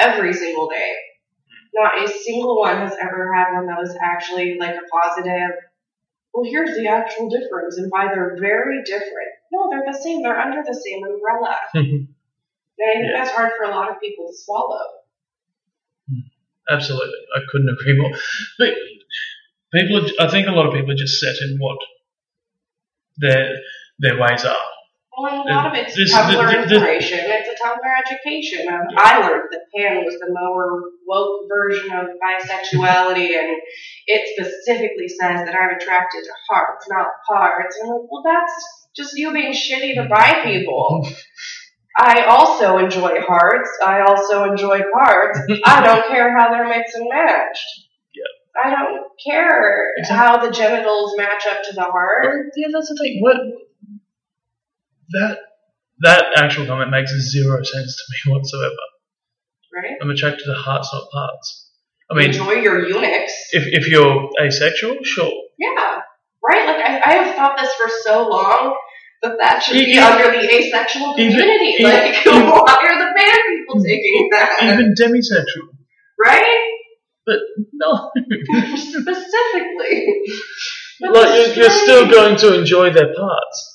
every 0.00 0.32
single 0.32 0.68
day. 0.68 0.92
Not 1.74 2.02
a 2.04 2.08
single 2.08 2.58
one 2.60 2.78
has 2.78 2.94
ever 3.00 3.32
had 3.34 3.54
one 3.54 3.66
that 3.66 3.78
was 3.78 3.96
actually 4.00 4.56
like 4.58 4.74
a 4.76 4.86
positive. 4.90 5.50
Well, 6.32 6.44
here's 6.50 6.76
the 6.76 6.88
actual 6.88 7.28
difference 7.28 7.78
and 7.78 7.90
why 7.90 8.08
they're 8.08 8.36
very 8.40 8.82
different. 8.84 9.32
No, 9.52 9.68
they're 9.70 9.84
the 9.92 9.98
same. 9.98 10.22
They're 10.22 10.38
under 10.38 10.62
the 10.64 10.74
same 10.74 11.04
umbrella. 11.04 11.56
Mm-hmm. 11.74 12.10
And 12.78 12.90
I 12.90 12.94
think 12.94 13.06
Yeah. 13.12 13.18
that's 13.24 13.30
hard 13.30 13.52
for 13.56 13.64
a 13.64 13.70
lot 13.70 13.90
of 13.90 14.00
people 14.00 14.26
to 14.26 14.34
swallow. 14.36 14.82
Hmm. 16.10 16.20
Absolutely. 16.70 17.18
I 17.36 17.40
couldn't 17.50 17.68
agree 17.68 17.98
more. 17.98 18.10
But 18.58 18.74
people, 19.72 20.04
are, 20.04 20.26
I 20.26 20.30
think 20.30 20.48
a 20.48 20.52
lot 20.52 20.66
of 20.66 20.72
people 20.74 20.90
are 20.90 20.96
just 20.96 21.20
set 21.20 21.36
in 21.42 21.56
what 21.58 21.78
their 23.18 23.50
their 24.00 24.18
ways 24.20 24.44
are. 24.44 24.56
Well, 25.16 25.32
and 25.42 25.50
a 25.50 25.54
lot 25.54 25.66
of 25.66 25.74
it's 25.74 25.94
This- 25.96 26.12
Tumblr 26.14 26.32
the- 26.36 26.56
the- 26.56 26.62
information. 26.62 27.18
It's 27.22 27.48
a 27.48 27.64
Tumblr 27.64 27.92
education. 28.06 28.68
Um, 28.68 28.82
I 28.96 29.20
learned 29.20 29.48
that 29.52 29.62
pan 29.76 30.04
was 30.04 30.18
the 30.18 30.28
more 30.30 30.82
woke 31.06 31.48
version 31.48 31.92
of 31.92 32.06
bisexuality, 32.22 33.38
and 33.38 33.56
it 34.06 34.28
specifically 34.34 35.08
says 35.08 35.44
that 35.46 35.54
I'm 35.54 35.76
attracted 35.76 36.24
to 36.24 36.32
hearts, 36.50 36.88
not 36.88 37.06
parts. 37.28 37.76
And 37.80 37.90
I'm 37.90 37.96
like, 37.98 38.10
well, 38.10 38.22
that's 38.24 38.88
just 38.96 39.12
you 39.16 39.32
being 39.32 39.52
shitty 39.52 39.94
to 39.94 40.08
bi 40.08 40.42
people. 40.44 41.06
I 41.96 42.24
also 42.24 42.78
enjoy 42.78 43.20
hearts. 43.20 43.70
I 43.84 44.00
also 44.00 44.44
enjoy 44.44 44.80
parts. 44.92 45.38
I 45.64 45.80
don't 45.86 46.08
care 46.08 46.36
how 46.36 46.50
they're 46.50 46.66
mixed 46.68 46.96
and 46.96 47.06
matched. 47.08 47.64
Yep. 48.14 48.64
I 48.64 48.70
don't 48.70 49.02
care 49.24 49.92
how 50.08 50.38
the 50.44 50.50
genitals 50.50 51.14
match 51.16 51.46
up 51.46 51.62
to 51.64 51.72
the 51.72 51.82
heart. 51.82 52.24
Well, 52.24 52.42
yeah, 52.56 52.68
that's 52.72 52.88
the 52.88 52.96
thing. 53.00 53.18
What 53.20 53.36
that 55.12 55.38
that 56.00 56.24
actual 56.36 56.66
comment 56.66 56.90
makes 56.90 57.12
zero 57.12 57.62
sense 57.62 57.96
to 57.96 58.30
me 58.30 58.34
whatsoever. 58.34 58.74
Right? 59.74 59.96
I'm 60.00 60.10
attracted 60.10 60.44
to 60.46 60.54
hearts, 60.54 60.88
not 60.92 61.08
parts. 61.10 61.70
I 62.10 62.14
mean, 62.14 62.26
enjoy 62.28 62.52
your 62.54 62.86
eunuchs. 62.86 63.32
if 63.52 63.64
if 63.66 63.88
you're 63.88 64.28
asexual, 64.40 64.96
sure. 65.02 65.32
Yeah, 65.58 66.00
right. 66.46 66.66
Like 66.66 66.84
I, 66.84 67.00
I 67.04 67.12
have 67.24 67.34
thought 67.36 67.56
this 67.58 67.72
for 67.74 67.88
so 68.04 68.28
long 68.28 68.76
that 69.22 69.36
that 69.40 69.62
should 69.62 69.74
be 69.74 69.98
under 69.98 70.30
the 70.30 70.52
asexual 70.54 71.14
community. 71.14 71.76
even- 71.78 71.90
like, 71.90 72.14
even- 72.26 72.46
why 72.46 72.76
are 72.88 72.98
the 72.98 73.12
band 73.16 73.42
people 73.48 73.82
taking 73.82 74.28
that? 74.32 74.58
Even 74.62 74.94
demisexual. 75.00 75.68
right? 76.24 76.70
But 77.26 77.38
no. 77.72 78.10
Specifically. 78.76 80.06
But 81.00 81.12
like 81.14 81.56
you're, 81.56 81.64
you're 81.64 81.70
still 81.70 82.10
going 82.10 82.36
to 82.38 82.58
enjoy 82.58 82.92
their 82.92 83.12
parts. 83.14 83.73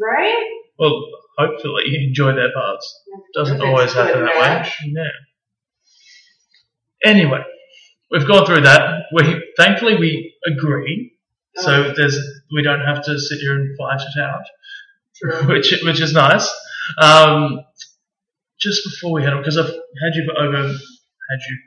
Right? 0.00 0.44
Well, 0.78 1.04
hopefully 1.38 1.84
you 1.86 2.08
enjoy 2.08 2.34
their 2.34 2.52
parts. 2.52 3.02
Doesn't 3.34 3.60
always 3.60 3.92
happen 3.92 4.24
that 4.24 4.40
way. 4.40 4.72
Yeah. 4.86 5.10
Anyway, 7.10 7.42
we've 8.10 8.26
gone 8.26 8.46
through 8.46 8.62
that. 8.62 9.04
We 9.12 9.42
thankfully 9.56 9.96
we 9.96 10.34
agree, 10.46 11.12
so 11.56 11.92
there's 11.94 12.18
we 12.52 12.62
don't 12.62 12.80
have 12.80 13.02
to 13.04 13.18
sit 13.18 13.38
here 13.40 13.56
and 13.56 13.76
fight 13.76 14.00
it 14.00 14.20
out, 14.20 14.44
True. 15.16 15.48
which 15.54 15.74
which 15.84 16.00
is 16.00 16.12
nice. 16.12 16.48
Um, 16.98 17.60
just 18.58 18.82
before 18.84 19.12
we 19.12 19.22
head 19.22 19.32
on, 19.34 19.40
because 19.40 19.58
I've 19.58 19.66
had 19.66 20.14
you 20.14 20.24
for 20.26 20.40
over 20.42 20.62
had 20.68 21.40
you. 21.48 21.58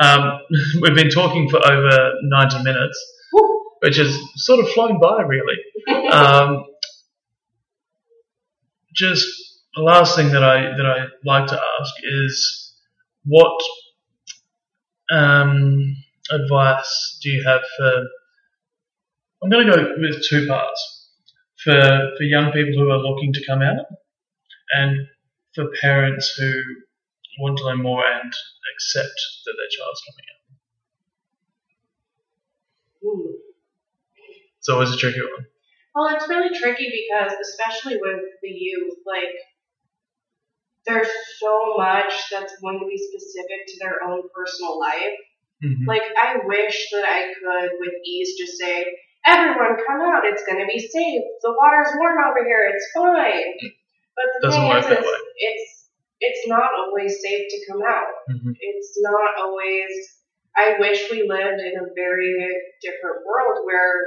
Um, 0.00 0.40
we've 0.82 0.94
been 0.94 1.10
talking 1.10 1.48
for 1.48 1.58
over 1.64 2.14
90 2.22 2.62
minutes, 2.64 3.12
Woo. 3.32 3.62
which 3.80 3.96
has 3.96 4.18
sort 4.36 4.60
of 4.60 4.68
flown 4.70 5.00
by, 5.00 5.22
really. 5.22 5.56
Um, 6.10 6.64
just 8.94 9.26
the 9.74 9.82
last 9.82 10.16
thing 10.16 10.30
that 10.32 10.42
I 10.42 10.62
that 10.76 10.86
I 10.86 11.06
like 11.24 11.46
to 11.48 11.60
ask 11.80 11.94
is 12.02 12.74
what 13.24 13.60
um, 15.12 15.96
advice 16.30 17.18
do 17.22 17.30
you 17.30 17.44
have 17.44 17.60
for? 17.76 18.06
I'm 19.42 19.50
going 19.50 19.66
to 19.66 19.72
go 19.72 19.94
with 19.98 20.22
two 20.28 20.46
parts 20.46 21.08
for 21.62 21.80
for 22.16 22.22
young 22.24 22.52
people 22.52 22.74
who 22.74 22.90
are 22.90 22.98
looking 22.98 23.32
to 23.32 23.46
come 23.46 23.62
out, 23.62 23.86
and 24.72 25.06
for 25.54 25.66
parents 25.80 26.34
who 26.36 26.52
want 27.38 27.58
to 27.58 27.64
learn 27.64 27.82
more 27.82 28.04
and 28.04 28.32
accept 28.74 29.20
that 29.46 29.54
their 29.56 29.68
child's 29.70 30.02
coming 30.06 30.26
out. 30.32 30.40
Hmm. 33.02 33.40
It's 34.58 34.68
always 34.68 34.92
a 34.92 34.96
tricky 34.96 35.20
one. 35.20 35.46
Well, 35.94 36.14
it's 36.14 36.28
really 36.28 36.56
tricky 36.56 36.88
because, 36.90 37.32
especially 37.40 37.98
with 38.00 38.20
the 38.42 38.48
youth, 38.48 38.94
like, 39.06 39.34
there's 40.86 41.08
so 41.38 41.74
much 41.76 42.12
that's 42.30 42.54
going 42.60 42.78
to 42.80 42.86
be 42.86 42.96
specific 42.98 43.66
to 43.68 43.78
their 43.80 44.02
own 44.04 44.22
personal 44.34 44.78
life. 44.78 45.18
Mhm. 45.62 45.86
Like, 45.86 46.02
I 46.16 46.38
wish 46.44 46.90
that 46.92 47.04
I 47.04 47.34
could, 47.34 47.70
with 47.78 47.92
ease, 48.04 48.36
just 48.38 48.56
say, 48.58 48.86
everyone 49.26 49.76
come 49.86 50.00
out, 50.00 50.24
it's 50.24 50.44
going 50.46 50.60
to 50.60 50.66
be 50.66 50.78
safe, 50.78 51.22
the 51.42 51.52
water's 51.52 51.92
warm 51.98 52.16
over 52.24 52.44
here, 52.44 52.72
it's 52.74 52.90
fine. 52.94 53.54
But 54.16 54.24
the 54.40 54.46
Doesn't 54.48 54.60
thing 54.62 54.76
is, 54.78 54.86
that 54.86 55.00
is 55.00 55.06
way. 55.06 55.18
it's, 55.36 55.88
it's 56.20 56.48
not 56.48 56.70
always 56.78 57.20
safe 57.20 57.48
to 57.50 57.66
come 57.70 57.82
out. 57.86 58.08
Mhm. 58.30 58.56
It's 58.58 58.98
not 59.02 59.36
always, 59.38 59.90
I 60.56 60.78
wish 60.78 61.10
we 61.10 61.28
lived 61.28 61.60
in 61.60 61.78
a 61.78 61.92
very 61.94 62.36
different 62.80 63.26
world 63.26 63.64
where 63.66 64.06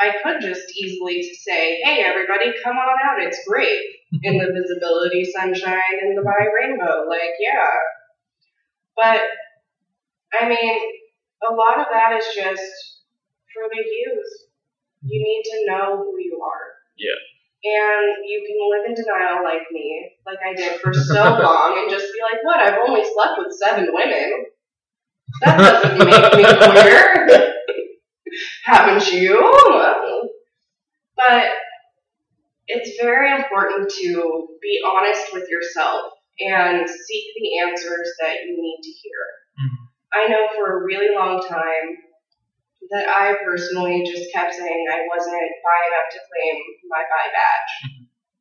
I 0.00 0.12
could 0.22 0.40
just 0.40 0.70
easily 0.76 1.22
say, 1.22 1.80
hey, 1.82 2.04
everybody, 2.04 2.52
come 2.62 2.76
on 2.76 2.96
out. 3.04 3.22
It's 3.22 3.40
great. 3.46 3.80
In 4.22 4.38
the 4.38 4.46
visibility, 4.54 5.24
sunshine, 5.24 5.98
and 6.00 6.16
the 6.16 6.22
bi 6.22 6.46
rainbow. 6.54 7.08
Like, 7.08 7.34
yeah. 7.40 7.66
But, 8.96 9.20
I 10.40 10.48
mean, 10.48 10.80
a 11.42 11.52
lot 11.52 11.80
of 11.80 11.86
that 11.92 12.16
is 12.16 12.24
just 12.34 12.98
for 13.52 13.68
the 13.70 13.82
youth. 13.82 14.32
You 15.02 15.20
need 15.22 15.42
to 15.50 15.66
know 15.66 15.96
who 15.98 16.16
you 16.18 16.40
are. 16.42 16.78
Yeah. 16.96 17.18
And 17.64 18.24
you 18.24 18.44
can 18.46 18.56
live 18.70 18.86
in 18.86 18.94
denial 18.94 19.42
like 19.42 19.66
me, 19.72 20.10
like 20.24 20.38
I 20.46 20.54
did 20.54 20.80
for 20.80 20.94
so 20.94 21.14
long, 21.42 21.78
and 21.78 21.90
just 21.90 22.06
be 22.12 22.20
like, 22.22 22.44
what? 22.44 22.60
I've 22.60 22.78
only 22.86 23.02
slept 23.02 23.34
with 23.38 23.52
seven 23.58 23.88
women. 23.92 24.44
That 25.42 25.58
doesn't 25.58 25.98
make 25.98 26.34
me 26.36 26.44
queer. 27.34 27.54
Haven't 28.68 29.10
you? 29.12 29.40
But 31.16 31.48
it's 32.66 33.00
very 33.00 33.32
important 33.32 33.88
to 33.88 34.48
be 34.60 34.80
honest 34.84 35.32
with 35.32 35.48
yourself 35.48 36.12
and 36.38 36.86
seek 36.86 37.24
the 37.40 37.60
answers 37.66 38.12
that 38.20 38.44
you 38.44 38.52
need 38.60 38.80
to 38.82 38.90
hear. 38.90 39.20
Mhm. 39.58 39.88
I 40.12 40.28
know 40.28 40.48
for 40.54 40.80
a 40.80 40.84
really 40.84 41.14
long 41.14 41.40
time 41.40 41.96
that 42.90 43.08
I 43.08 43.34
personally 43.42 44.04
just 44.04 44.30
kept 44.34 44.54
saying 44.54 44.86
I 44.92 45.06
wasn't 45.08 45.50
bi 45.64 45.86
enough 45.88 46.08
to 46.12 46.18
claim 46.28 46.62
my 46.90 47.02
bi 47.08 47.32
badge. 47.32 47.72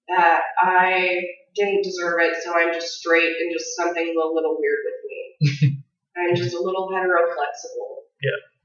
That 0.10 0.44
I 0.62 1.22
didn't 1.56 1.84
deserve 1.84 2.20
it, 2.22 2.36
so 2.44 2.54
I'm 2.54 2.74
just 2.74 3.00
straight 3.00 3.36
and 3.40 3.52
just 3.54 3.76
something's 3.78 4.16
a 4.16 4.28
little 4.28 4.58
weird 4.60 4.80
with 4.84 5.00
me. 5.10 5.84
I'm 6.18 6.36
just 6.36 6.54
a 6.54 6.60
little 6.60 6.92
hetero 6.94 7.34
flexible. 7.34 8.04
Yeah. 8.22 8.57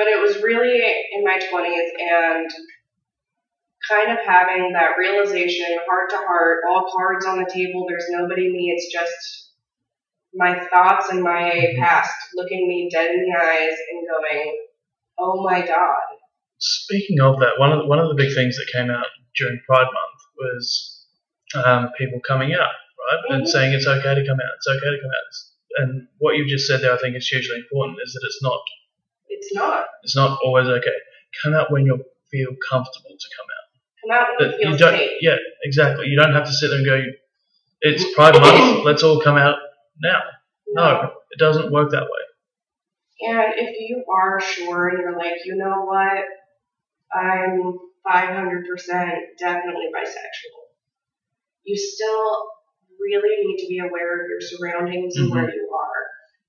But 0.00 0.08
it 0.08 0.18
was 0.18 0.42
really 0.42 0.80
in 1.12 1.22
my 1.24 1.38
20s 1.38 1.90
and 2.00 2.50
kind 3.84 4.10
of 4.10 4.24
having 4.24 4.72
that 4.72 4.96
realization, 4.96 5.76
heart 5.86 6.08
to 6.08 6.16
heart, 6.16 6.60
all 6.70 6.90
cards 6.96 7.26
on 7.26 7.36
the 7.36 7.50
table, 7.52 7.84
there's 7.86 8.06
nobody 8.08 8.50
me, 8.50 8.72
it's 8.74 8.90
just 8.90 9.52
my 10.32 10.58
thoughts 10.72 11.10
and 11.10 11.22
my 11.22 11.74
past 11.78 12.14
looking 12.34 12.66
me 12.66 12.88
dead 12.90 13.10
in 13.10 13.20
the 13.28 13.38
eyes 13.38 13.76
and 13.92 14.08
going, 14.08 14.58
oh 15.18 15.42
my 15.44 15.60
god. 15.60 16.00
Speaking 16.56 17.20
of 17.20 17.38
that, 17.40 17.58
one 17.58 17.70
of 17.70 17.80
the, 17.80 17.86
one 17.86 17.98
of 17.98 18.08
the 18.08 18.14
big 18.14 18.34
things 18.34 18.56
that 18.56 18.72
came 18.72 18.90
out 18.90 19.04
during 19.36 19.60
Pride 19.66 19.84
Month 19.84 20.20
was 20.38 21.06
um, 21.62 21.90
people 21.98 22.20
coming 22.26 22.54
out, 22.54 22.72
right, 22.72 23.34
and 23.34 23.42
Mhm. 23.44 23.48
saying 23.48 23.74
it's 23.74 23.86
okay 23.86 24.14
to 24.14 24.26
come 24.26 24.40
out. 24.40 24.54
It's 24.56 24.66
okay 24.68 24.96
to 24.96 25.00
come 25.02 25.10
out. 25.10 25.84
And 25.84 26.08
what 26.20 26.36
you've 26.36 26.48
just 26.48 26.66
said 26.66 26.80
there, 26.80 26.94
I 26.94 26.96
think, 26.96 27.16
is 27.16 27.28
hugely 27.28 27.58
important. 27.58 27.98
Is 28.02 28.14
that 28.14 28.24
it's 28.24 28.42
not 28.42 28.60
It's 29.30 29.54
not. 29.54 29.84
it's 30.02 30.16
not 30.16 30.38
always 30.44 30.66
okay. 30.66 30.90
Come 31.42 31.54
out 31.54 31.70
when 31.70 31.86
you 31.86 32.04
feel 32.30 32.50
comfortable 32.70 33.16
to 33.18 33.28
come 33.36 33.46
out. 33.56 33.66
Come 34.02 34.10
out 34.18 34.26
when 34.38 34.72
you 34.72 34.76
feel 34.76 34.90
safe. 34.90 35.10
Yeah, 35.20 35.36
exactly. 35.62 36.06
You 36.06 36.16
don't 36.20 36.32
have 36.32 36.44
to 36.46 36.52
sit 36.52 36.68
there 36.68 36.78
and 36.78 36.86
go. 36.86 37.00
It's 37.80 38.14
Pride 38.14 38.34
Month. 38.34 38.84
let's 38.84 39.02
all 39.02 39.20
come 39.20 39.36
out 39.36 39.56
now. 40.02 40.20
No, 40.68 41.10
it 41.30 41.38
doesn't 41.38 41.72
work 41.72 41.90
that 41.90 42.02
way. 42.02 43.30
And 43.32 43.52
if 43.56 43.76
you 43.78 44.04
are 44.12 44.40
sure 44.40 44.88
and 44.88 44.98
you're 44.98 45.16
like, 45.16 45.44
you 45.44 45.56
know 45.56 45.84
what, 45.84 46.24
I'm 47.12 47.78
500% 48.06 48.64
definitely 49.38 49.88
bisexual, 49.94 50.60
you 51.64 51.76
still 51.76 52.48
really 52.98 53.46
need 53.46 53.62
to 53.62 53.68
be 53.68 53.78
aware 53.78 54.22
of 54.22 54.28
your 54.28 54.40
surroundings 54.40 55.16
and 55.16 55.30
where 55.30 55.44
mm-hmm. 55.44 55.54
you 55.54 55.70
are. 55.74 55.89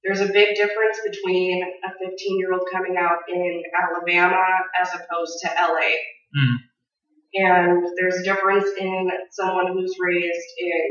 There's 0.04 0.22
a 0.22 0.28
big 0.28 0.56
difference 0.56 0.98
between 1.06 1.64
a 1.64 1.90
15 2.10 2.40
year 2.40 2.54
old 2.54 2.68
coming 2.72 2.96
out 2.98 3.20
in 3.30 3.62
Alabama 3.78 4.42
as 4.82 4.90
opposed 4.90 5.40
to 5.44 5.50
LA. 5.50 5.92
Mm. 6.36 6.56
And 7.34 7.88
there's 7.98 8.18
a 8.18 8.24
difference 8.24 8.66
in 8.78 9.10
someone 9.32 9.68
who's 9.72 9.96
raised 10.00 10.48
in 10.58 10.82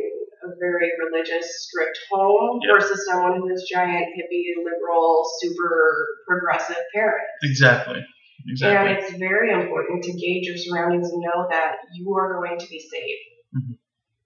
a 0.43 0.49
very 0.59 0.91
religious, 1.05 1.67
strict 1.69 1.99
home 2.11 2.61
Yeah. 2.63 2.75
versus 2.75 3.05
someone 3.07 3.37
who 3.39 3.49
is 3.53 3.69
giant, 3.71 4.07
hippie, 4.17 4.57
liberal, 4.65 5.23
super 5.41 6.07
progressive 6.27 6.79
parent. 6.95 7.27
Exactly. 7.43 8.01
Exactly. 8.49 8.93
And 8.95 8.99
it's 8.99 9.13
very 9.19 9.53
important 9.53 10.03
to 10.05 10.13
gauge 10.13 10.47
your 10.47 10.57
surroundings 10.57 11.11
and 11.11 11.21
know 11.21 11.47
that 11.51 11.77
you 11.93 12.15
are 12.17 12.41
going 12.41 12.59
to 12.59 12.67
be 12.69 12.79
safe. 12.79 13.19
Mhm. 13.55 13.77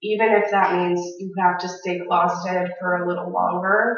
Even 0.03 0.33
if 0.35 0.51
that 0.53 0.75
means 0.77 1.01
you 1.19 1.35
have 1.41 1.59
to 1.59 1.69
stay 1.69 1.99
closeted 1.99 2.73
for 2.79 3.03
a 3.03 3.09
little 3.09 3.31
longer. 3.33 3.97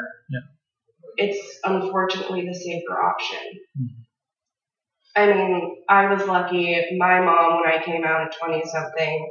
It's 1.17 1.59
unfortunately 1.63 2.45
the 2.47 2.53
safer 2.53 3.01
option. 3.01 3.39
Mhm. 3.79 4.05
I 5.15 5.33
mean, 5.33 5.83
I 5.89 6.13
was 6.13 6.27
lucky. 6.27 6.95
My 6.97 7.21
mom, 7.21 7.61
when 7.61 7.71
I 7.71 7.83
came 7.83 8.03
out 8.05 8.27
at 8.27 8.37
20 8.37 8.63
something, 8.65 9.29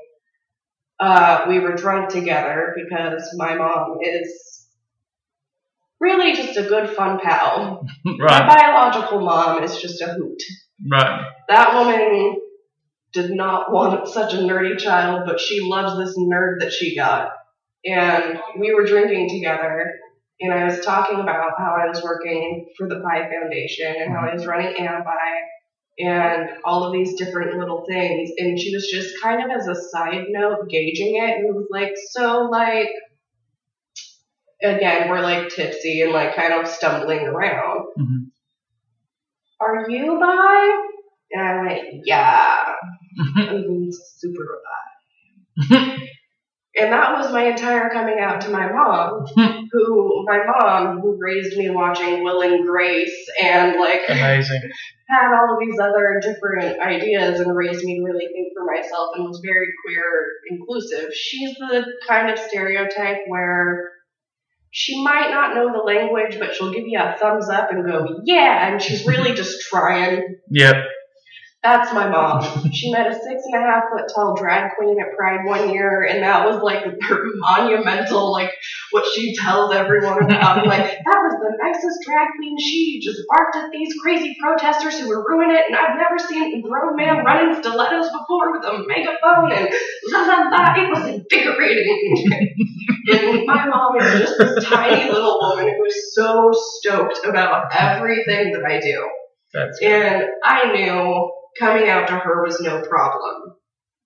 uh, 0.99 1.45
we 1.49 1.61
were 1.61 1.75
drunk 1.75 2.09
together 2.09 2.75
because 2.77 3.33
my 3.37 3.55
mom 3.55 3.99
is 4.03 4.67
really 6.01 6.35
just 6.35 6.59
a 6.59 6.63
good 6.63 6.91
fun 6.91 7.21
pal. 7.23 7.87
My 8.05 8.47
biological 8.47 9.21
mom 9.21 9.63
is 9.63 9.81
just 9.81 10.01
a 10.03 10.07
hoot. 10.07 10.43
Right. 10.91 11.25
That 11.49 11.75
woman 11.75 12.41
did 13.13 13.31
not 13.31 13.73
want 13.73 14.09
such 14.09 14.35
a 14.35 14.39
nerdy 14.39 14.79
child, 14.79 15.23
but 15.27 15.41
she 15.41 15.61
loves 15.61 15.97
this 15.99 16.19
nerd 16.19 16.61
that 16.61 16.73
she 16.73 16.97
got. 16.97 17.31
And 17.85 18.39
we 18.59 18.75
were 18.75 18.85
drinking 18.85 19.31
together, 19.31 19.95
and 20.41 20.53
I 20.53 20.65
was 20.65 20.85
talking 20.85 21.21
about 21.21 21.53
how 21.59 21.77
I 21.81 21.89
was 21.89 22.03
working 22.03 22.69
for 22.77 22.89
the 22.89 22.97
Bi 22.97 23.29
Foundation 23.29 23.95
and 23.99 24.13
how 24.13 24.29
I 24.29 24.35
was 24.35 24.47
running 24.47 24.75
Ambi 24.77 25.39
and 25.99 26.51
all 26.65 26.85
of 26.85 26.93
these 26.93 27.15
different 27.15 27.59
little 27.59 27.85
things. 27.89 28.31
And 28.39 28.59
she 28.59 28.75
was 28.75 28.87
just 28.91 29.21
kind 29.23 29.43
of 29.43 29.51
as 29.51 29.67
a 29.67 29.75
side 29.75 30.27
note 30.29 30.69
gauging 30.69 31.17
it 31.17 31.39
and 31.39 31.55
was 31.55 31.67
like, 31.71 31.95
so 32.11 32.49
like, 32.51 32.89
again, 34.63 35.09
we're 35.09 35.21
like 35.23 35.49
tipsy 35.49 36.03
and 36.03 36.13
like 36.13 36.37
kind 36.37 36.53
of 36.53 36.69
stumbling 36.69 37.21
around 37.21 37.87
Mhm. 37.99 38.31
are 39.61 39.89
you 39.91 40.19
bi? 40.21 40.83
And 41.33 41.43
I 41.43 41.63
went, 41.63 42.03
yeah, 42.05 42.75
I'm 43.39 43.91
super 43.91 44.61
bi. 45.71 45.99
And 46.79 46.93
that 46.93 47.17
was 47.17 47.33
my 47.33 47.45
entire 47.45 47.89
coming 47.89 48.19
out 48.21 48.43
to 48.43 48.51
my 48.51 48.71
mom, 48.71 49.25
hmm. 49.35 49.65
who, 49.73 50.25
my 50.27 50.41
mom, 50.45 51.01
who 51.01 51.17
raised 51.19 51.57
me 51.57 51.71
watching 51.71 52.23
Will 52.23 52.43
and 52.43 52.67
Grace 52.67 53.31
and 53.43 53.81
like 53.81 54.03
Amazing. 54.09 54.61
had 55.09 55.35
all 55.35 55.55
of 55.55 55.61
these 55.61 55.79
other 55.81 56.21
different 56.21 56.79
ideas 56.81 57.41
and 57.41 57.57
raised 57.57 57.83
me 57.83 57.97
to 57.97 58.05
really 58.05 58.27
think 58.27 58.53
for 58.55 58.67
myself 58.67 59.11
and 59.15 59.27
was 59.27 59.41
very 59.43 59.69
queer 59.85 60.05
inclusive. 60.51 61.15
She's 61.15 61.55
the 61.55 61.87
kind 62.07 62.31
of 62.31 62.39
stereotype 62.39 63.21
where 63.27 63.93
she 64.71 65.03
might 65.03 65.31
not 65.31 65.55
know 65.55 65.73
the 65.73 65.83
language, 65.83 66.39
but 66.39 66.55
she'll 66.55 66.75
give 66.75 66.85
you 66.87 66.99
a 67.01 67.17
thumbs 67.19 67.49
up 67.49 67.73
and 67.73 67.87
go, 67.87 68.21
yeah, 68.25 68.71
and 68.71 68.83
she's 68.83 69.07
really 69.07 69.33
just 69.33 69.63
trying. 69.71 70.37
Yep. 70.51 70.77
That's 71.67 71.93
my 71.93 72.09
mom. 72.09 72.71
She 72.71 72.93
met 72.93 73.11
a 73.11 73.13
six 73.13 73.43
and 73.43 73.57
a 73.57 73.59
half 73.59 73.91
foot 73.91 74.07
tall 74.15 74.37
drag 74.37 74.77
queen 74.79 74.97
at 75.01 75.17
Pride 75.17 75.45
one 75.45 75.71
year, 75.71 76.07
and 76.09 76.23
that 76.23 76.47
was 76.47 76.63
like 76.63 76.85
her 76.85 77.25
monumental, 77.35 78.31
like 78.31 78.53
what 78.93 79.05
she 79.13 79.35
tells 79.35 79.75
everyone 79.75 80.23
about. 80.23 80.65
Like, 80.65 80.87
that 80.87 81.19
was 81.27 81.35
the 81.43 81.59
nicest 81.61 82.07
drag 82.07 82.29
queen. 82.39 82.57
She 82.61 83.01
just 83.03 83.19
barked 83.27 83.57
at 83.57 83.73
these 83.73 83.93
crazy 84.01 84.37
protesters 84.41 85.01
who 85.01 85.09
were 85.09 85.25
ruining 85.27 85.57
it, 85.57 85.65
and 85.67 85.75
I've 85.75 85.97
never 85.99 86.21
seen 86.21 86.55
a 86.55 86.63
grown 86.63 86.95
man 86.95 87.25
run 87.25 87.49
in 87.51 87.61
stilettos 87.61 88.11
before 88.13 88.53
with 88.53 88.63
a 88.63 88.87
megaphone, 88.87 89.51
and 89.51 89.69
la 90.13 90.21
la 90.23 90.37
la. 90.47 90.75
It 90.77 90.89
was 90.89 91.15
invigorating. 91.19 92.31
and 93.11 93.45
my 93.45 93.67
mom 93.67 93.97
is 93.99 94.21
just 94.21 94.39
this 94.39 94.65
tiny 94.65 95.11
little 95.11 95.37
woman 95.41 95.75
who 95.77 95.85
is 95.85 96.15
so 96.15 96.53
stoked 96.79 97.27
about 97.27 97.75
everything 97.77 98.53
that 98.53 98.63
I 98.65 98.79
do. 98.79 99.11
That's 99.53 99.81
And 99.83 100.23
I 100.45 100.73
knew 100.73 101.33
coming 101.59 101.89
out 101.89 102.09
to 102.09 102.15
her 102.15 102.45
was 102.45 102.61
no 102.61 102.83
problem. 102.83 103.55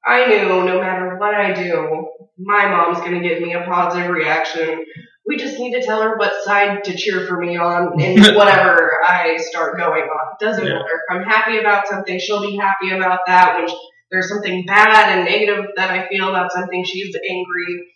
I 0.04 0.26
knew 0.26 0.48
no 0.64 0.80
matter 0.80 1.16
what 1.18 1.34
I 1.34 1.52
do, 1.52 2.08
my 2.38 2.68
mom's 2.68 3.00
to 3.00 3.20
give 3.20 3.42
me 3.42 3.52
a 3.52 3.64
positive 3.64 4.10
reaction. 4.10 4.84
We 5.26 5.36
just 5.36 5.58
need 5.58 5.72
to 5.74 5.82
tell 5.82 6.02
her 6.02 6.16
what 6.16 6.42
side 6.44 6.84
to 6.84 6.96
cheer 6.96 7.26
for 7.26 7.38
me 7.38 7.56
on 7.56 8.00
and 8.00 8.16
whatever 8.36 8.90
I 9.06 9.36
start 9.36 9.76
going 9.76 10.02
on. 10.04 10.36
Doesn't 10.40 10.64
Yeah. 10.64 10.72
matter. 10.72 10.84
If 11.08 11.16
I'm 11.16 11.22
happy 11.24 11.58
about 11.58 11.86
something, 11.86 12.18
she'll 12.18 12.40
be 12.40 12.56
happy 12.56 12.90
about 12.96 13.20
that. 13.26 13.58
When 13.58 13.68
there's 14.10 14.28
something 14.28 14.64
bad 14.66 15.16
and 15.16 15.24
negative 15.26 15.66
that 15.76 15.90
I 15.90 16.08
feel 16.08 16.28
about 16.30 16.50
something, 16.52 16.84
she's 16.84 17.14
angry. 17.28 17.86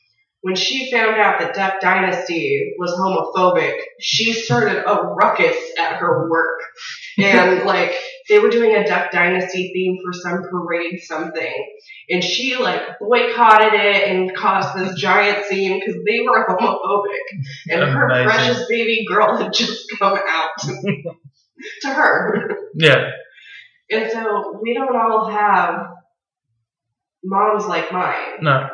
When 0.43 0.55
she 0.57 0.91
found 0.93 1.17
out 1.19 1.41
that 1.41 1.55
Duck 1.55 1.81
Dynasty 1.81 2.75
was 2.79 2.93
homophobic, 2.93 3.79
she 3.99 4.35
started 4.35 4.85
a 4.87 5.03
ruckus 5.15 5.57
at 5.79 5.97
her 5.97 6.29
work. 6.29 6.61
And 7.19 7.65
like, 7.65 7.95
they 8.29 8.39
were 8.39 8.51
doing 8.51 8.75
a 8.75 8.87
Duck 8.87 9.11
Dynasty 9.11 9.71
theme 9.75 9.99
for 10.03 10.13
some 10.13 10.43
parade 10.51 11.01
something. 11.03 11.53
And 12.09 12.23
she 12.25 12.57
like 12.57 12.81
boycotted 12.99 13.75
it 13.75 14.09
and 14.09 14.35
caused 14.35 14.77
this 14.77 14.99
giant 14.99 15.45
scene 15.47 15.79
because 15.81 16.01
they 16.07 16.21
were 16.21 16.47
homophobic. 16.47 17.45
And 17.69 17.83
her 17.91 18.07
Amazing. 18.07 18.29
precious 18.29 18.67
baby 18.69 19.05
girl 19.09 19.37
had 19.37 19.53
just 19.53 19.87
come 19.99 20.19
out 20.29 20.51
to 21.83 21.89
her. 21.89 22.59
yeah. 22.75 23.11
And 23.91 24.11
so 24.11 24.59
we 24.63 24.73
don't 24.75 24.97
all 24.97 25.29
have 25.29 25.87
moms 27.23 27.67
like 27.67 27.93
mine. 27.93 28.39
No. 28.41 28.69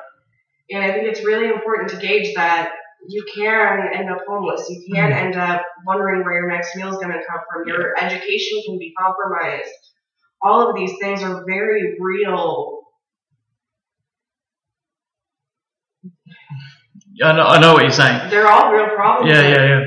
And 0.70 0.84
I 0.84 0.92
think 0.92 1.08
it's 1.08 1.24
really 1.24 1.48
important 1.48 1.90
to 1.90 1.96
gauge 1.96 2.34
that 2.36 2.72
you 3.08 3.24
can 3.34 3.88
end 3.94 4.10
up 4.10 4.18
homeless. 4.28 4.66
You 4.68 4.94
can 4.94 5.12
end 5.12 5.36
up 5.36 5.62
wondering 5.86 6.22
where 6.24 6.34
your 6.34 6.50
next 6.50 6.76
meal 6.76 6.88
is 6.88 6.96
going 6.96 7.12
to 7.12 7.20
come 7.28 7.40
from. 7.50 7.66
Your 7.66 7.94
education 7.98 8.62
can 8.66 8.78
be 8.78 8.92
compromised. 8.98 9.70
All 10.42 10.68
of 10.68 10.76
these 10.76 10.92
things 11.00 11.22
are 11.22 11.44
very 11.46 11.96
real. 11.98 12.80
I 17.22 17.32
know, 17.32 17.42
I 17.42 17.60
know 17.60 17.74
what 17.74 17.82
you're 17.82 17.90
saying. 17.90 18.30
They're 18.30 18.48
all 18.48 18.72
real 18.72 18.94
problems. 18.94 19.30
Yeah, 19.32 19.42
yeah, 19.42 19.66
yeah. 19.66 19.84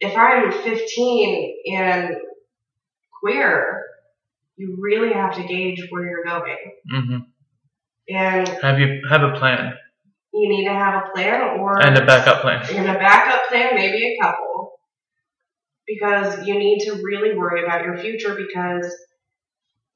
If 0.00 0.16
I'm 0.16 0.50
15 0.52 1.54
and 1.76 2.16
queer, 3.22 3.82
you 4.56 4.76
really 4.80 5.12
have 5.12 5.34
to 5.36 5.42
gauge 5.44 5.86
where 5.90 6.04
you're 6.08 6.24
going. 6.24 6.56
hmm 6.90 7.16
And 8.08 8.48
Have 8.48 8.80
you 8.80 9.02
have 9.10 9.22
a 9.22 9.38
plan 9.38 9.74
you 10.36 10.48
need 10.48 10.64
to 10.66 10.72
have 10.72 11.02
a 11.02 11.10
plan 11.12 11.58
or 11.58 11.82
and 11.82 11.96
a 11.96 12.04
backup 12.04 12.42
plan? 12.42 12.62
and 12.74 12.88
a 12.88 12.98
backup 12.98 13.48
plan, 13.48 13.74
maybe 13.74 14.14
a 14.14 14.22
couple, 14.22 14.72
because 15.86 16.46
you 16.46 16.58
need 16.58 16.80
to 16.80 17.00
really 17.02 17.36
worry 17.36 17.64
about 17.64 17.84
your 17.84 17.96
future 17.96 18.34
because 18.34 18.94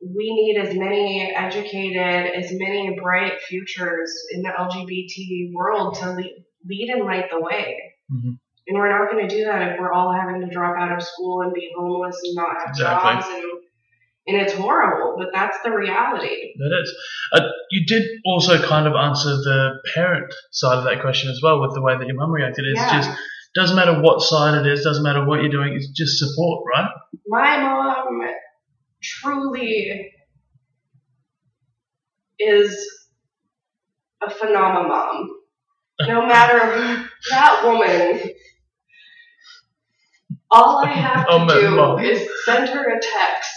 we 0.03 0.33
need 0.33 0.59
as 0.59 0.75
many 0.75 1.33
educated, 1.35 2.33
as 2.35 2.51
many 2.53 2.99
bright 3.01 3.41
futures 3.43 4.11
in 4.33 4.43
the 4.43 4.49
LGBT 4.49 5.53
world 5.53 5.97
to 5.97 6.13
lead, 6.13 6.45
lead 6.65 6.89
and 6.89 7.05
light 7.05 7.27
the 7.31 7.41
way. 7.41 7.77
Mhm. 8.11 8.39
And 8.67 8.79
we're 8.79 8.89
not 8.89 9.11
going 9.11 9.29
to 9.29 9.35
do 9.35 9.45
that 9.45 9.73
if 9.73 9.81
we're 9.81 9.93
all 9.93 10.13
having 10.13 10.41
to 10.41 10.47
drop 10.47 10.77
out 10.79 10.93
of 10.93 11.03
school 11.03 11.43
and 11.43 11.53
be 11.53 11.71
homeless 11.77 12.17
and 12.25 12.35
not 12.35 12.57
have 12.61 12.69
Exactly. 12.71 13.13
jobs 13.13 13.27
and 13.27 13.60
and 14.27 14.37
it's 14.41 14.53
horrible, 14.53 15.17
but 15.19 15.29
that's 15.33 15.57
the 15.65 15.71
reality. 15.71 16.53
That 16.59 16.81
is. 16.83 16.95
Uh, 17.33 17.41
you 17.71 17.87
did 17.87 18.05
also 18.25 18.61
kind 18.63 18.87
of 18.87 18.95
answer 18.95 19.31
the 19.31 19.81
parent 19.95 20.33
side 20.53 20.79
of 20.79 20.85
that 20.85 21.01
question 21.01 21.31
as 21.31 21.41
well 21.43 21.61
with 21.61 21.75
the 21.75 21.83
way 21.83 21.97
that 21.97 22.07
your 22.07 22.17
mum 22.17 22.31
reacted. 22.31 22.65
It's 22.67 22.81
Yeah. 22.81 23.01
just 23.01 23.11
doesn't 23.55 23.75
matter 23.77 24.01
what 24.01 24.21
side 24.23 24.55
it 24.65 24.67
is, 24.71 24.85
doesn't 24.85 25.03
matter 25.03 25.25
what 25.25 25.41
you're 25.41 25.51
doing, 25.51 25.75
it's 25.75 25.89
just 25.91 26.19
support, 26.19 26.65
right? 26.73 26.89
my 27.27 27.59
mom 27.61 28.23
truly 29.03 30.13
is 32.39 33.09
a 34.23 34.31
phenomenon. 34.31 35.29
No 36.03 36.27
matter 36.27 37.09
that 37.31 37.61
woman, 37.65 38.31
all 40.51 40.85
I 40.85 40.91
have 40.91 41.27
to 41.27 41.33
Oh, 41.33 41.61
do 41.61 41.71
mom. 41.71 41.99
is 42.05 42.29
send 42.45 42.69
her 42.69 42.89
a 42.97 43.01
text 43.01 43.51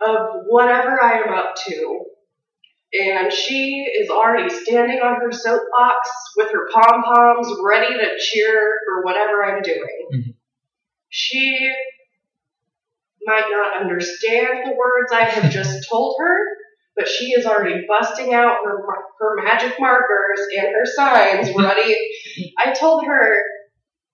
of 0.00 0.44
whatever 0.46 1.02
I 1.02 1.20
am 1.26 1.32
up 1.34 1.54
to. 1.68 2.04
And 2.92 3.32
she 3.32 3.82
is 4.00 4.10
already 4.10 4.50
standing 4.50 4.98
on 4.98 5.20
her 5.20 5.30
soapbox 5.30 6.08
with 6.36 6.50
her 6.50 6.68
pom 6.72 7.02
poms 7.04 7.48
ready 7.64 7.94
to 7.94 8.18
cheer 8.18 8.78
for 8.86 9.04
whatever 9.04 9.44
I'm 9.44 9.62
doing. 9.62 10.08
Mhm. 10.12 10.34
She 11.08 11.72
might 13.24 13.48
not 13.50 13.80
understand 13.80 14.66
the 14.66 14.74
words 14.76 15.12
I 15.12 15.24
have 15.24 15.52
just 15.52 15.88
told 15.90 16.16
her, 16.18 16.36
but 16.96 17.06
she 17.06 17.26
is 17.32 17.46
already 17.46 17.84
busting 17.86 18.34
out 18.34 18.56
her, 18.64 18.82
her 19.20 19.42
magic 19.44 19.74
markers 19.78 20.40
and 20.56 20.68
her 20.74 20.86
signs 20.86 21.48
ready. 21.56 21.96
I 22.58 22.72
told 22.72 23.04
her, 23.06 23.36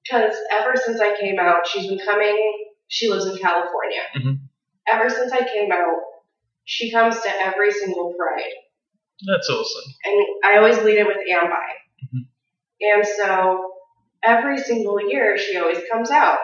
because 0.05 0.37
ever 0.53 0.75
since 0.77 1.01
I 1.01 1.17
came 1.19 1.39
out, 1.39 1.67
she's 1.67 1.89
been 1.89 1.99
coming, 2.05 2.37
she 2.89 3.09
lives 3.09 3.27
in 3.27 3.39
California. 3.39 4.03
Mhm. 4.17 4.39
Ever 4.89 5.09
since 5.09 5.33
I 5.33 5.45
came 5.45 5.73
out, 5.73 5.97
she 6.65 6.91
comes 6.91 7.21
to 7.21 7.29
every 7.41 7.71
single 7.73 8.15
pride. 8.19 8.53
That's 9.27 9.49
awesome. 9.49 9.93
And 10.05 10.27
I 10.45 10.59
always 10.59 10.79
lead 10.83 10.99
it 10.99 11.07
with 11.07 11.17
by. 11.17 11.67
Mhm. 12.05 12.27
And 12.81 13.07
so 13.07 13.73
every 14.23 14.59
single 14.59 15.01
year 15.09 15.39
she 15.39 15.57
always 15.57 15.79
comes 15.91 16.11
out. 16.11 16.39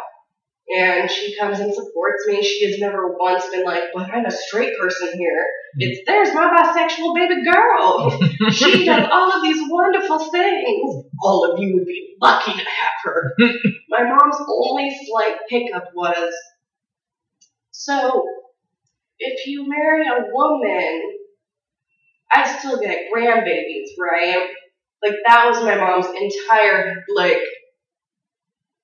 And 0.74 1.10
she 1.10 1.36
comes 1.36 1.59
and 1.59 1.74
supports 1.74 2.27
me. 2.27 2.43
She 2.43 2.64
has 2.70 2.78
never 2.78 3.16
once 3.19 3.47
been 3.51 3.64
like, 3.64 3.82
but 3.93 4.09
I'm 4.10 4.24
a 4.24 4.31
straight 4.31 4.73
person 4.78 5.19
here. 5.19 5.47
It's 5.77 6.01
there's 6.06 6.32
my 6.35 6.48
bisexual 6.48 7.14
baby 7.14 7.43
girl. 7.44 8.20
she 8.51 8.85
does 8.85 9.09
all 9.10 9.32
of 9.32 9.43
these 9.43 9.60
wonderful 9.69 10.31
things. 10.31 11.05
All 11.23 11.51
of 11.52 11.59
you 11.59 11.74
would 11.74 11.85
be 11.86 12.14
lucky 12.23 12.52
to 12.52 12.59
have 12.59 12.93
her. 13.05 13.35
my 13.89 14.05
mom's 14.05 14.36
only 14.48 14.97
slight 15.05 15.36
hiccup 15.48 15.89
was 15.94 16.32
so 17.85 18.25
if 19.19 19.47
you 19.47 19.69
marry 19.69 20.07
a 20.07 20.33
woman, 20.33 21.03
I 22.31 22.59
still 22.59 22.79
get 22.79 23.07
grandbabies, 23.13 23.91
right? 23.99 24.49
Like 25.03 25.15
that 25.27 25.47
was 25.47 25.65
my 25.65 25.77
mom's 25.77 26.07
entire 26.07 27.05
like. 27.15 27.43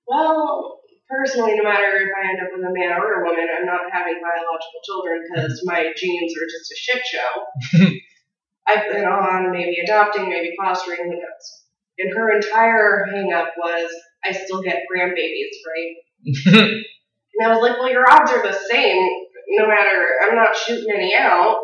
Well, 0.09 0.81
personally, 1.09 1.55
no 1.57 1.63
matter 1.63 1.97
if 1.97 2.11
I 2.17 2.31
end 2.31 2.41
up 2.41 2.49
with 2.53 2.65
a 2.65 2.73
man 2.73 2.99
or 2.99 3.23
a 3.23 3.25
woman, 3.25 3.47
I'm 3.57 3.67
not 3.67 3.83
having 3.93 4.21
biological 4.21 4.81
children 4.85 5.23
because 5.31 5.63
my 5.67 5.93
genes 5.97 6.35
are 6.37 6.47
just 6.47 6.73
a 6.73 6.77
shit 6.77 7.03
show. 7.07 7.87
I've 8.67 8.93
been 8.93 9.05
on 9.05 9.53
maybe 9.53 9.79
adopting, 9.83 10.29
maybe 10.29 10.55
fostering, 10.61 11.05
who 11.05 11.11
knows. 11.11 11.65
And 11.99 12.13
her 12.17 12.37
entire 12.37 13.07
hang 13.13 13.33
up 13.33 13.55
was, 13.57 13.91
I 14.25 14.33
still 14.33 14.61
get 14.63 14.83
grandbabies, 14.93 15.55
right? 15.67 16.83
And 17.39 17.47
I 17.47 17.55
was 17.55 17.63
like, 17.63 17.79
well, 17.79 17.91
your 17.91 18.11
odds 18.11 18.33
are 18.33 18.43
the 18.43 18.59
same, 18.69 19.09
no 19.49 19.67
matter, 19.69 20.17
I'm 20.23 20.35
not 20.35 20.57
shooting 20.57 20.93
any 20.93 21.15
out. 21.15 21.61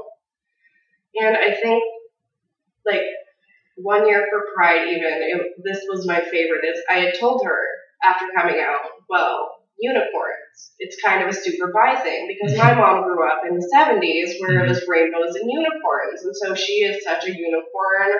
And 1.16 1.36
I 1.36 1.54
think, 1.54 1.82
like, 2.86 3.02
one 3.76 4.06
year 4.06 4.26
for 4.30 4.54
Pride, 4.54 4.88
even, 4.88 5.02
it, 5.02 5.42
this 5.64 5.84
was 5.88 6.06
my 6.06 6.20
favorite, 6.20 6.64
is 6.64 6.80
I 6.88 7.00
had 7.00 7.14
told 7.18 7.44
her 7.44 7.60
after 8.04 8.26
coming 8.36 8.60
out, 8.60 8.90
well, 9.10 9.64
unicorns. 9.78 10.72
It's 10.78 11.00
kind 11.02 11.22
of 11.22 11.28
a 11.28 11.32
super 11.34 11.72
bi 11.72 11.96
thing 12.00 12.28
because 12.28 12.56
my 12.56 12.74
mom 12.78 13.02
grew 13.02 13.26
up 13.26 13.42
in 13.48 13.56
the 13.56 13.70
70s 13.74 14.40
where 14.40 14.58
it 14.58 14.62
mm-hmm. 14.62 14.68
was 14.68 14.84
rainbows 14.88 15.34
and 15.34 15.50
unicorns. 15.50 16.22
And 16.22 16.34
so 16.36 16.54
she 16.54 16.84
is 16.84 17.02
such 17.02 17.24
a 17.24 17.30
unicorn, 17.30 18.12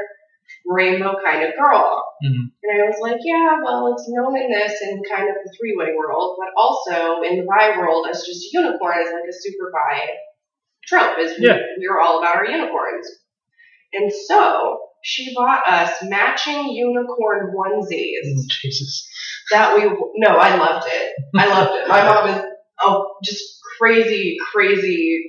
rainbow 0.67 1.17
kind 1.25 1.43
of 1.43 1.55
girl. 1.55 2.05
Mhm. 2.25 2.51
And 2.63 2.83
I 2.83 2.87
was 2.87 2.99
like, 3.01 3.21
yeah, 3.25 3.59
well, 3.63 3.93
it's 3.93 4.09
known 4.09 4.37
in 4.41 4.51
this 4.51 4.81
in 4.83 5.03
kind 5.11 5.29
of 5.29 5.35
the 5.45 5.55
three 5.59 5.75
way 5.77 5.95
world, 5.97 6.37
but 6.39 6.49
also 6.57 7.23
in 7.23 7.39
the 7.39 7.47
bi 7.47 7.77
world 7.79 8.07
as 8.11 8.25
just 8.27 8.53
unicorn 8.53 8.99
is 9.01 9.13
like 9.13 9.29
a 9.29 9.33
super 9.33 9.71
bi 9.73 10.09
trope, 10.87 11.19
is 11.19 11.39
we, 11.39 11.47
Yeah. 11.47 11.59
we're 11.79 12.01
all 12.01 12.19
about 12.21 12.37
our 12.37 12.47
unicorns. 12.47 13.07
And 13.93 14.13
so 14.13 14.81
she 15.03 15.35
bought 15.35 15.67
us 15.67 16.03
matching 16.03 16.69
unicorn 16.69 17.55
onesies 17.55 18.25
Oh, 18.27 18.45
Jesus. 18.49 19.07
that 19.51 19.77
we 19.77 19.83
no, 20.17 20.29
I 20.37 20.57
loved 20.57 20.87
it. 20.89 21.13
I 21.37 21.47
loved 21.49 21.75
it. 21.83 21.89
My 21.89 22.03
mom 22.05 22.29
is 22.31 22.45
oh 22.81 23.15
just 23.23 23.43
crazy, 23.79 24.37
crazy. 24.53 25.27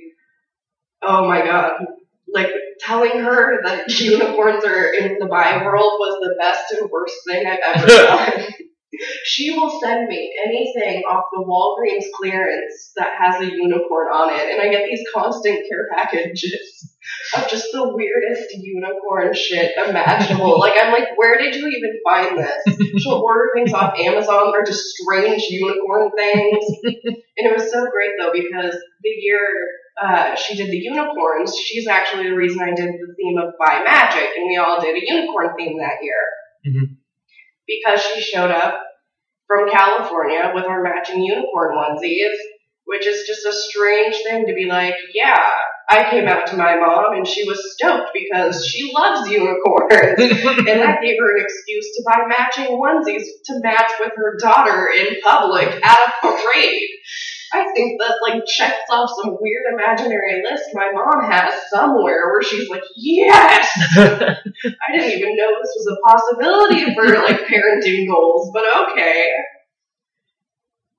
Oh 1.02 1.28
my 1.28 1.44
god! 1.44 1.72
Like 2.32 2.48
telling 2.80 3.18
her 3.20 3.62
that 3.64 3.88
unicorns 4.00 4.64
are 4.64 4.92
in 4.92 5.18
the 5.18 5.26
bi 5.26 5.62
world 5.64 5.92
was 5.98 6.18
the 6.20 6.34
best 6.40 6.72
and 6.72 6.90
worst 6.90 7.16
thing 7.26 7.46
I've 7.46 7.76
ever 7.76 7.86
done. 7.86 8.44
she 9.24 9.50
will 9.50 9.80
send 9.80 10.08
me 10.08 10.32
anything 10.44 11.02
off 11.04 11.24
the 11.32 11.44
Walgreens 11.44 12.06
clearance 12.14 12.92
that 12.96 13.12
has 13.20 13.40
a 13.40 13.50
unicorn 13.50 14.08
on 14.08 14.32
it, 14.34 14.52
and 14.52 14.60
I 14.60 14.70
get 14.70 14.88
these 14.88 15.04
constant 15.14 15.66
care 15.68 15.86
packages 15.94 16.92
of 17.36 17.48
just 17.48 17.66
the 17.72 17.94
weirdest 17.94 18.54
unicorn 18.54 19.34
shit 19.34 19.72
imaginable. 19.76 20.58
like 20.58 20.74
I'm 20.80 20.92
like, 20.92 21.16
where 21.16 21.38
did 21.38 21.54
you 21.54 21.66
even 21.66 22.00
find 22.04 22.38
this? 22.38 23.02
She'll 23.02 23.22
order 23.24 23.50
things 23.54 23.72
off 23.72 23.98
Amazon. 23.98 24.52
They're 24.52 24.64
just 24.64 24.96
strange 24.96 25.42
unicorn 25.48 26.10
things. 26.16 26.64
and 26.84 27.16
it 27.36 27.52
was 27.52 27.70
so 27.70 27.86
great 27.90 28.12
though 28.18 28.32
because 28.32 28.74
the 29.02 29.08
year 29.08 29.40
uh, 30.00 30.34
she 30.34 30.56
did 30.56 30.70
the 30.70 30.76
unicorns, 30.76 31.56
she's 31.56 31.88
actually 31.88 32.28
the 32.28 32.36
reason 32.36 32.60
I 32.60 32.74
did 32.74 32.92
the 32.94 33.14
theme 33.16 33.38
of 33.38 33.54
Bi 33.58 33.82
Magic, 33.82 34.28
and 34.36 34.46
we 34.46 34.56
all 34.56 34.80
did 34.80 34.96
a 34.96 35.06
unicorn 35.06 35.54
theme 35.56 35.78
that 35.78 36.02
year. 36.02 36.22
Mhm. 36.66 36.96
Because 37.66 38.00
she 38.00 38.20
showed 38.20 38.50
up 38.50 38.80
from 39.46 39.70
California 39.70 40.52
with 40.54 40.64
our 40.64 40.82
matching 40.82 41.22
unicorn 41.22 41.76
onesies, 41.76 42.34
which 42.84 43.06
is 43.06 43.26
just 43.26 43.46
a 43.46 43.52
strange 43.52 44.16
thing 44.22 44.46
to 44.46 44.54
be 44.54 44.66
like, 44.66 44.94
yeah, 45.14 45.42
I 45.88 46.10
came 46.10 46.26
out 46.26 46.48
to 46.48 46.56
my 46.56 46.76
mom 46.76 47.14
and 47.14 47.26
she 47.26 47.44
was 47.44 47.74
stoked 47.74 48.10
because 48.12 48.66
she 48.66 48.92
loves 48.92 49.28
unicorns. 49.28 50.18
and 50.18 50.66
that 50.66 51.00
gave 51.00 51.16
her 51.20 51.36
an 51.36 51.44
excuse 51.44 51.96
to 51.96 52.02
buy 52.04 52.26
matching 52.28 52.66
onesies 52.76 53.22
to 53.44 53.60
match 53.62 53.92
with 54.00 54.12
her 54.16 54.36
daughter 54.40 54.88
in 54.88 55.16
public 55.22 55.68
at 55.68 55.98
a 55.98 56.12
parade. 56.20 56.88
I 57.56 57.72
think 57.72 58.00
that 58.00 58.14
like 58.22 58.44
checks 58.46 58.84
off 58.90 59.10
some 59.16 59.36
weird 59.40 59.64
imaginary 59.72 60.42
list 60.42 60.64
my 60.74 60.90
mom 60.92 61.30
has 61.30 61.54
somewhere 61.70 62.30
where 62.30 62.42
she's 62.42 62.68
like, 62.68 62.82
yes, 62.94 63.68
I 63.96 64.92
didn't 64.92 65.18
even 65.18 65.36
know 65.36 65.50
this 65.60 65.74
was 65.76 65.96
a 65.96 66.00
possibility 66.06 66.94
for 66.94 67.04
like 67.22 67.46
parenting 67.46 68.06
goals, 68.08 68.50
but 68.52 68.64
okay. 68.90 69.30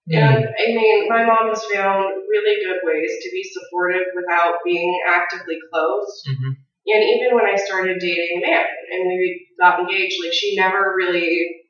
And 0.10 0.46
I 0.46 0.68
mean, 0.68 1.10
my 1.10 1.26
mom 1.26 1.50
has 1.50 1.64
found 1.66 2.06
really 2.30 2.64
good 2.66 2.80
ways 2.84 3.12
to 3.24 3.30
be 3.32 3.44
supportive 3.44 4.08
without 4.16 4.56
being 4.64 5.00
actively 5.08 5.58
close. 5.72 6.24
hmm 6.26 6.52
And 6.88 7.04
even 7.04 7.36
when 7.36 7.46
I 7.46 7.56
started 7.58 8.00
dating 8.00 8.42
a 8.42 8.48
man 8.48 8.66
and 8.92 9.08
we 9.08 9.48
got 9.60 9.82
engaged, 9.82 10.16
like 10.24 10.34
she 10.34 10.56
never 10.56 10.94
really 10.96 11.62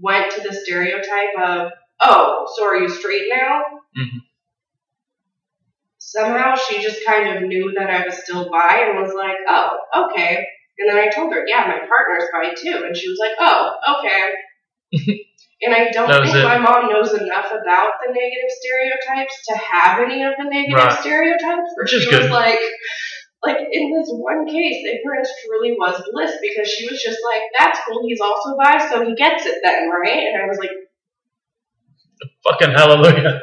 went 0.00 0.32
to 0.32 0.40
the 0.42 0.52
stereotype 0.52 1.38
of, 1.38 1.70
oh, 2.02 2.46
so 2.56 2.64
are 2.66 2.76
you 2.76 2.88
straight 2.88 3.28
now? 3.30 3.62
Mhm. 3.98 4.20
Somehow 5.98 6.56
she 6.56 6.80
just 6.82 7.04
kind 7.06 7.36
of 7.36 7.42
knew 7.42 7.72
that 7.78 7.90
I 7.90 8.04
was 8.04 8.16
still 8.24 8.50
bi 8.50 8.88
and 8.88 8.98
was 9.00 9.14
like, 9.14 9.36
oh, 9.46 10.08
okay. 10.10 10.46
And 10.78 10.88
then 10.88 10.96
I 10.98 11.08
told 11.10 11.32
her, 11.34 11.44
yeah, 11.46 11.66
my 11.68 11.86
partner's 11.86 12.28
bi 12.32 12.54
too. 12.56 12.84
And 12.84 12.96
she 12.96 13.08
was 13.08 13.18
like, 13.20 13.36
oh, 13.38 13.76
okay. 14.00 14.32
and 15.62 15.74
I 15.74 15.90
don't 15.90 16.08
think 16.24 16.34
it. 16.34 16.42
my 16.42 16.58
mom 16.58 16.88
knows 16.90 17.12
enough 17.12 17.46
about 17.52 17.90
the 18.04 18.12
negative 18.12 18.50
stereotypes 18.50 19.34
to 19.48 19.56
have 19.58 20.00
any 20.00 20.24
of 20.24 20.32
the 20.38 20.44
negative 20.50 20.74
Right. 20.84 20.98
stereotypes. 21.00 21.70
Which 21.76 21.92
is 21.92 22.02
she 22.04 22.10
good. 22.10 22.22
was 22.22 22.30
like, 22.30 22.58
like 23.44 23.58
in 23.70 23.92
this 23.92 24.08
one 24.10 24.46
case, 24.46 24.82
ignorance 24.88 25.30
truly 25.46 25.76
was 25.78 26.02
bliss 26.12 26.32
because 26.42 26.68
she 26.68 26.88
was 26.88 27.00
just 27.02 27.18
like, 27.24 27.42
"That's 27.58 27.78
cool. 27.86 28.02
He's 28.06 28.20
also 28.20 28.56
bi, 28.56 28.76
so 28.88 29.04
he 29.06 29.14
gets 29.14 29.46
it 29.46 29.60
then, 29.62 29.88
right?" 29.90 30.26
And 30.32 30.42
I 30.42 30.46
was 30.46 30.58
like, 30.58 30.70
Fucking 32.48 32.72
hallelujah. 32.72 33.42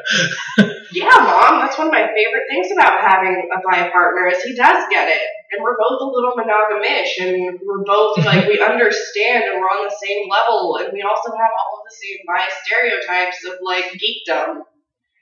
"Yeah, 0.90 1.14
mom. 1.22 1.60
That's 1.60 1.78
one 1.78 1.86
of 1.86 1.92
my 1.92 2.08
favorite 2.10 2.46
things 2.50 2.68
about 2.72 3.00
having 3.00 3.48
a 3.54 3.58
bi 3.62 3.90
partner 3.90 4.26
is 4.26 4.42
he 4.42 4.54
does 4.56 4.84
get 4.90 5.08
it, 5.08 5.22
and 5.52 5.62
we're 5.62 5.76
both 5.78 6.00
a 6.00 6.10
little 6.10 6.34
monogamish, 6.34 7.14
and 7.20 7.60
we're 7.62 7.84
both 7.84 8.18
like 8.24 8.48
we 8.48 8.60
understand, 8.70 9.44
and 9.44 9.60
we're 9.60 9.70
on 9.70 9.86
the 9.86 9.94
same 10.02 10.28
level, 10.28 10.78
and 10.82 10.92
we 10.92 11.02
also 11.02 11.30
have 11.30 11.50
all 11.54 11.78
of 11.78 11.86
the 11.86 11.94
same 11.94 12.18
bi 12.26 12.42
stereotypes 12.64 13.44
of 13.46 13.54
like 13.62 13.84
geekdom." 13.94 14.62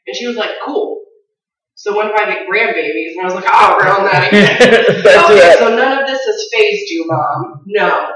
And 0.07 0.17
she 0.17 0.27
was 0.27 0.37
like, 0.37 0.53
"Cool." 0.65 1.03
So 1.75 1.95
when 1.95 2.07
do 2.07 2.15
I 2.15 2.25
get 2.25 2.49
grandbabies? 2.49 3.13
And 3.13 3.21
I 3.21 3.25
was 3.25 3.35
like, 3.35 3.45
"Oh, 3.53 3.77
we're 3.77 3.91
on 3.91 4.05
that 4.05 4.29
again." 4.29 4.57
Okay, 5.27 5.53
it. 5.53 5.59
so 5.59 5.75
none 5.77 5.99
of 5.99 6.07
this 6.07 6.21
has 6.25 6.49
phased 6.53 6.91
you, 6.91 7.05
mom. 7.07 7.63
No. 7.67 8.13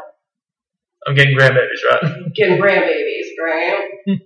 I'm 1.07 1.15
getting 1.15 1.37
grandbabies, 1.37 1.83
right? 1.91 2.35
getting 2.35 2.59
grandbabies, 2.59 3.29
right? 3.43 3.89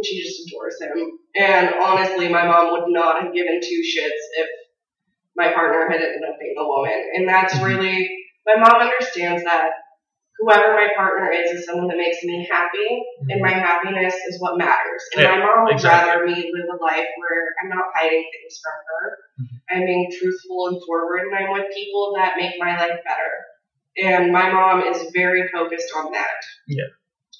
and 0.00 0.06
she 0.06 0.22
just 0.24 0.48
adores 0.48 0.80
him. 0.80 0.96
And 1.36 1.74
honestly, 1.76 2.28
my 2.28 2.46
mom 2.46 2.72
would 2.72 2.88
not 2.88 3.20
have 3.22 3.34
given 3.34 3.60
two 3.60 3.82
shits 3.84 4.20
if 4.40 4.48
my 5.36 5.52
partner 5.52 5.88
had 5.92 6.00
ended 6.00 6.24
up 6.26 6.40
being 6.40 6.56
a 6.56 6.66
woman. 6.66 7.10
And 7.14 7.28
that's 7.28 7.54
Mhm. 7.54 7.64
really, 7.64 8.16
my 8.46 8.56
mom 8.56 8.80
understands 8.80 9.44
that 9.44 9.70
whoever 10.38 10.72
my 10.72 10.88
partner 10.96 11.30
is 11.30 11.50
is 11.52 11.66
someone 11.66 11.88
that 11.88 11.98
makes 11.98 12.24
me 12.24 12.48
happy, 12.50 13.04
and 13.28 13.42
my 13.42 13.50
happiness 13.50 14.14
is 14.26 14.40
what 14.40 14.56
matters. 14.56 15.04
And 15.14 15.22
Yeah, 15.22 15.36
my 15.36 15.44
mom 15.44 15.64
would 15.64 15.74
exactly. 15.74 16.10
rather 16.10 16.26
me 16.26 16.50
live 16.50 16.80
a 16.80 16.82
life 16.82 17.08
where 17.18 17.54
I'm 17.62 17.68
not 17.68 17.84
hiding 17.94 18.24
things 18.32 18.60
from 18.64 18.80
her. 18.88 19.18
Mhm. 19.38 19.60
I'm 19.70 19.84
being 19.86 20.10
truthful 20.18 20.68
and 20.68 20.82
forward, 20.86 21.26
and 21.28 21.34
I'm 21.36 21.52
with 21.52 21.72
people 21.74 22.14
that 22.16 22.38
make 22.38 22.58
my 22.58 22.74
life 22.78 23.00
better. 23.04 23.46
And 23.98 24.32
my 24.32 24.50
mom 24.50 24.82
is 24.82 25.10
very 25.12 25.46
focused 25.48 25.92
on 25.94 26.10
that. 26.12 26.42
Yeah. 26.66 26.86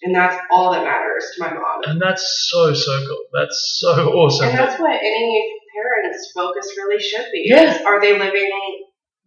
And 0.02 0.14
that's 0.14 0.36
all 0.50 0.72
that 0.72 0.82
matters 0.84 1.24
to 1.36 1.42
my 1.44 1.52
mom. 1.52 1.82
And 1.84 2.00
that's 2.00 2.48
so, 2.50 2.72
so 2.72 2.98
cool. 3.06 3.24
That's 3.34 3.76
so 3.80 3.90
awesome. 4.12 4.48
And 4.48 4.58
that's 4.58 4.80
what 4.80 4.90
any 4.92 5.52
parent's 5.76 6.32
focus 6.34 6.72
really 6.76 7.02
should 7.02 7.26
be. 7.32 7.44
Yeah. 7.46 7.74
Is 7.74 7.82
are 7.84 8.00
they 8.00 8.18
living 8.18 8.50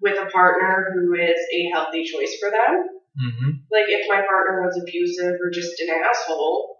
with 0.01 0.17
a 0.19 0.25
partner 0.31 0.91
who 0.95 1.13
is 1.13 1.37
a 1.53 1.69
healthy 1.71 2.03
choice 2.05 2.35
for 2.39 2.49
them? 2.49 2.87
hmm 3.15 3.49
Like 3.71 3.85
if 3.87 4.09
my 4.09 4.21
partner 4.25 4.63
was 4.65 4.81
abusive 4.81 5.35
or 5.39 5.51
just 5.51 5.79
an 5.79 5.89
asshole, 5.89 6.77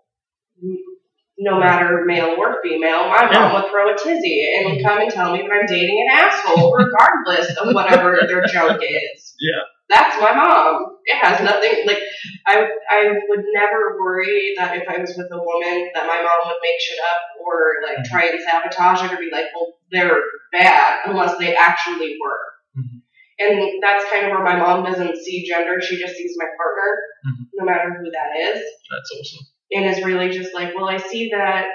no 1.37 1.59
matter 1.59 2.03
male 2.05 2.35
or 2.37 2.57
female, 2.63 3.09
my 3.09 3.25
mom 3.25 3.31
Yeah. 3.31 3.53
would 3.61 3.71
throw 3.71 3.93
a 3.93 3.97
tizzy 3.97 4.53
and 4.57 4.73
would 4.73 4.83
come 4.83 4.99
and 5.01 5.11
tell 5.11 5.33
me 5.33 5.41
that 5.41 5.51
I'm 5.51 5.65
dating 5.67 6.05
an 6.09 6.17
asshole, 6.17 6.73
regardless 6.73 7.55
of 7.57 7.73
whatever 7.73 8.19
their 8.27 8.45
joke 8.45 8.81
is. 8.81 9.35
Yeah. 9.39 9.61
That's 9.89 10.19
my 10.21 10.33
mom. 10.35 10.92
It 11.05 11.17
has 11.25 11.41
nothing 11.41 11.85
like 11.85 11.99
I 12.47 12.67
I 12.89 13.07
would 13.27 13.43
never 13.53 13.97
worry 13.99 14.53
that 14.57 14.75
if 14.77 14.87
I 14.87 14.97
was 14.99 15.13
with 15.17 15.27
a 15.31 15.37
woman 15.43 15.91
that 15.93 16.07
my 16.07 16.21
mom 16.21 16.47
would 16.47 16.61
make 16.63 16.79
shit 16.79 16.99
up 16.99 17.21
or 17.45 17.75
like 17.85 17.97
Mhm. 17.99 18.09
try 18.09 18.23
and 18.27 18.39
sabotage 18.41 19.03
it 19.03 19.13
or 19.13 19.17
be 19.17 19.29
like, 19.31 19.47
well, 19.53 19.73
they're 19.91 20.21
bad 20.51 20.99
unless 21.05 21.37
they 21.37 21.55
actually 21.55 22.17
were. 22.21 22.39
Mhm. 22.77 23.01
And 23.39 23.83
that's 23.83 24.05
kind 24.11 24.25
of 24.27 24.31
where 24.31 24.43
my 24.43 24.55
mom 24.55 24.83
doesn't 24.85 25.17
see 25.17 25.45
gender. 25.47 25.81
She 25.81 25.97
just 25.99 26.15
sees 26.15 26.35
my 26.37 26.45
partner, 26.55 26.97
Mhm. 27.27 27.45
no 27.55 27.65
matter 27.65 27.89
who 27.99 28.09
that 28.11 28.37
is, 28.39 28.59
That's 28.91 29.11
awesome. 29.19 29.45
and 29.73 29.85
is 29.85 30.03
really 30.05 30.29
just 30.29 30.53
like, 30.53 30.73
well, 30.75 30.87
I 30.87 30.97
see 30.97 31.29
that. 31.31 31.67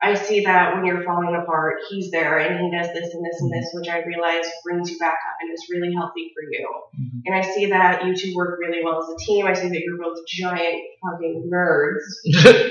I 0.00 0.14
see 0.14 0.44
that 0.44 0.74
when 0.74 0.84
you're 0.84 1.02
falling 1.02 1.34
apart, 1.34 1.78
he's 1.90 2.10
there 2.12 2.38
and 2.38 2.64
he 2.64 2.70
does 2.76 2.86
this 2.94 3.12
and 3.12 3.24
this 3.24 3.40
and 3.40 3.52
this, 3.52 3.70
which 3.74 3.88
I 3.88 4.04
realize 4.04 4.46
brings 4.64 4.90
you 4.90 4.98
back 4.98 5.18
up 5.28 5.36
and 5.40 5.52
is 5.52 5.66
really 5.72 5.92
healthy 5.92 6.30
for 6.34 6.42
you. 6.48 6.68
Mhm. 6.96 7.22
And 7.26 7.34
I 7.34 7.42
see 7.42 7.66
that 7.66 8.04
you 8.06 8.14
two 8.14 8.32
work 8.36 8.60
really 8.60 8.84
well 8.84 9.02
as 9.02 9.08
a 9.08 9.16
team. 9.18 9.46
I 9.46 9.54
see 9.54 9.68
that 9.68 9.80
you're 9.80 9.98
both 9.98 10.18
giant 10.28 10.82
fucking 11.02 11.50
nerds. 11.52 12.70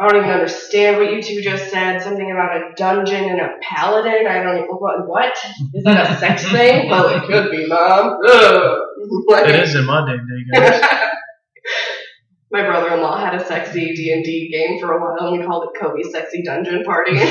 I 0.00 0.06
don't 0.06 0.18
even 0.18 0.30
understand 0.30 0.98
what 0.98 1.12
you 1.12 1.20
two 1.20 1.42
just 1.42 1.72
said. 1.72 2.00
Something 2.02 2.30
about 2.30 2.56
a 2.56 2.72
dungeon 2.76 3.24
and 3.30 3.40
a 3.40 3.48
paladin. 3.60 4.28
I 4.28 4.40
don't 4.44 4.58
even, 4.58 4.68
what, 4.68 5.08
what? 5.08 5.36
Is 5.74 5.82
that 5.82 6.08
a 6.16 6.20
sex 6.20 6.48
thing? 6.52 6.88
Well, 6.88 7.08
it 7.08 7.24
could 7.26 7.50
be, 7.50 7.66
mom. 7.66 8.20
Ugh. 8.24 8.78
it 9.48 9.56
is 9.56 9.74
in 9.74 9.84
my 9.86 10.06
D&D 10.06 10.52
games. 10.54 10.84
My 12.50 12.64
brother-in-law 12.64 13.18
had 13.18 13.34
a 13.34 13.46
sexy 13.46 13.94
D&D 13.94 14.50
game 14.50 14.80
for 14.80 14.92
a 14.92 15.00
while 15.00 15.16
and 15.20 15.38
we 15.38 15.46
called 15.46 15.64
it 15.64 15.80
Kobe 15.80 16.02
Sexy 16.02 16.42
Dungeon 16.42 16.84
Party. 16.84 17.18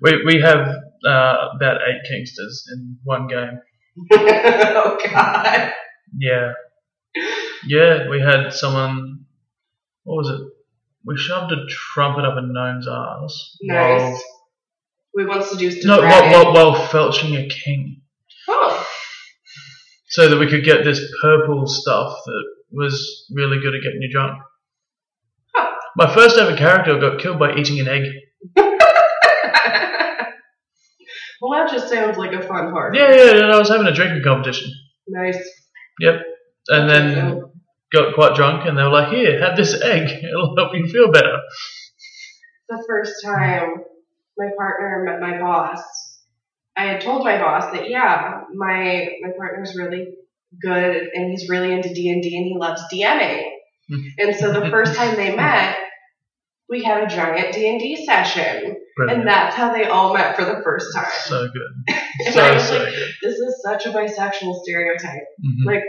We, 0.00 0.24
we 0.24 0.40
have 0.40 0.68
uh, 1.06 1.36
about 1.54 1.80
eight 1.86 2.10
kinksters 2.10 2.62
in 2.72 2.96
one 3.04 3.26
game. 3.26 3.60
oh 4.12 4.98
god. 5.04 5.72
Yeah. 6.16 6.52
Yeah, 7.66 8.08
we 8.08 8.20
had 8.20 8.52
someone, 8.52 9.26
what 10.04 10.16
was 10.16 10.28
it? 10.30 10.40
We 11.04 11.18
shoved 11.18 11.52
a 11.52 11.66
trumpet 11.68 12.24
up 12.24 12.38
a 12.38 12.42
gnome's 12.42 12.88
ass. 12.88 13.56
Nice. 13.62 14.22
We 15.14 15.26
once 15.26 15.50
seduced 15.50 15.84
a 15.84 15.88
While, 15.88 16.00
no, 16.00 16.08
while, 16.08 16.54
while, 16.54 16.72
while 16.72 16.86
felching 16.86 17.36
a 17.36 17.48
king. 17.48 18.00
Oh. 18.48 18.86
So 20.08 20.28
that 20.28 20.38
we 20.38 20.48
could 20.48 20.64
get 20.64 20.84
this 20.84 21.12
purple 21.20 21.66
stuff 21.66 22.16
that 22.24 22.44
was 22.72 23.26
really 23.34 23.60
good 23.60 23.74
at 23.74 23.82
getting 23.82 24.02
you 24.02 24.10
drunk. 24.10 24.40
Huh. 25.54 25.70
My 25.96 26.12
first 26.14 26.38
ever 26.38 26.56
character 26.56 26.98
got 26.98 27.20
killed 27.20 27.38
by 27.38 27.54
eating 27.54 27.80
an 27.80 27.88
egg. 27.88 28.02
well, 31.40 31.52
that 31.52 31.70
just 31.70 31.88
sounds 31.88 32.16
like 32.16 32.32
a 32.32 32.42
fun 32.46 32.72
party. 32.72 32.98
Yeah, 32.98 33.14
yeah, 33.14 33.30
and 33.44 33.52
I 33.52 33.58
was 33.58 33.68
having 33.68 33.86
a 33.86 33.94
drinking 33.94 34.22
competition. 34.24 34.72
Nice. 35.08 35.38
Yep. 36.00 36.22
And 36.68 36.88
then 36.88 37.42
got 37.92 38.14
quite 38.14 38.34
drunk, 38.34 38.66
and 38.66 38.78
they 38.78 38.82
were 38.82 38.90
like, 38.90 39.12
"Here, 39.12 39.40
have 39.40 39.56
this 39.56 39.80
egg. 39.82 40.08
It'll 40.24 40.56
help 40.56 40.74
you 40.74 40.86
feel 40.88 41.10
better." 41.10 41.38
the 42.72 42.84
first 42.88 43.22
time 43.22 43.84
my 44.38 44.48
partner 44.56 45.04
met 45.04 45.20
my 45.20 45.38
boss, 45.38 45.82
I 46.76 46.86
had 46.86 47.02
told 47.02 47.24
my 47.24 47.38
boss 47.38 47.70
that 47.72 47.90
yeah, 47.90 48.44
my 48.54 49.08
my 49.20 49.30
partner's 49.36 49.76
really 49.76 50.14
good 50.60 51.08
and 51.14 51.30
he's 51.30 51.48
really 51.48 51.72
into 51.72 51.92
D 51.94 52.10
and 52.10 52.22
D 52.22 52.36
and 52.36 52.46
he 52.46 52.56
loves 52.58 52.82
DMing. 52.92 53.44
And 54.18 54.34
so 54.36 54.52
the 54.52 54.70
first 54.70 54.94
time 54.94 55.16
they 55.16 55.34
met, 55.36 55.76
we 56.70 56.82
had 56.82 57.02
a 57.02 57.06
giant 57.06 57.52
D 57.54 57.68
and 57.68 57.78
D 57.78 58.06
session, 58.06 58.76
Brilliant. 58.96 59.20
and 59.20 59.28
that's 59.28 59.54
how 59.54 59.72
they 59.74 59.84
all 59.84 60.14
met 60.14 60.34
for 60.36 60.44
the 60.46 60.62
first 60.64 60.94
time. 60.94 61.10
so 61.26 61.46
good. 61.48 61.94
And 62.24 62.34
So 62.34 62.40
I 62.42 62.52
was 62.54 62.68
so 62.68 62.78
like, 62.78 62.94
good. 62.94 63.10
this 63.22 63.34
is 63.38 63.60
such 63.62 63.84
a 63.86 63.90
bisexual 63.90 64.62
stereotype. 64.62 65.24
Mhm. 65.44 65.66
Like, 65.66 65.82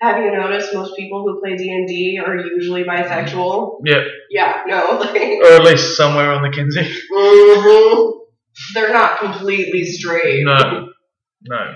have 0.00 0.18
you 0.18 0.32
noticed 0.32 0.74
most 0.74 0.94
people 0.96 1.22
who 1.22 1.40
play 1.40 1.56
D 1.56 1.70
and 1.70 1.86
D 1.88 2.20
are 2.24 2.36
usually 2.36 2.84
bisexual? 2.84 3.80
Yeah, 3.86 4.02
Yeah, 4.30 4.62
no, 4.66 4.98
or 5.00 5.52
at 5.52 5.62
least 5.62 5.96
somewhere 5.96 6.32
on 6.32 6.42
the 6.42 6.50
Kinsey. 6.50 6.82
hmm 7.10 8.10
They're 8.74 8.92
not 8.92 9.20
completely 9.20 9.84
straight. 9.84 10.44
No, 10.44 10.88
no. 11.48 11.74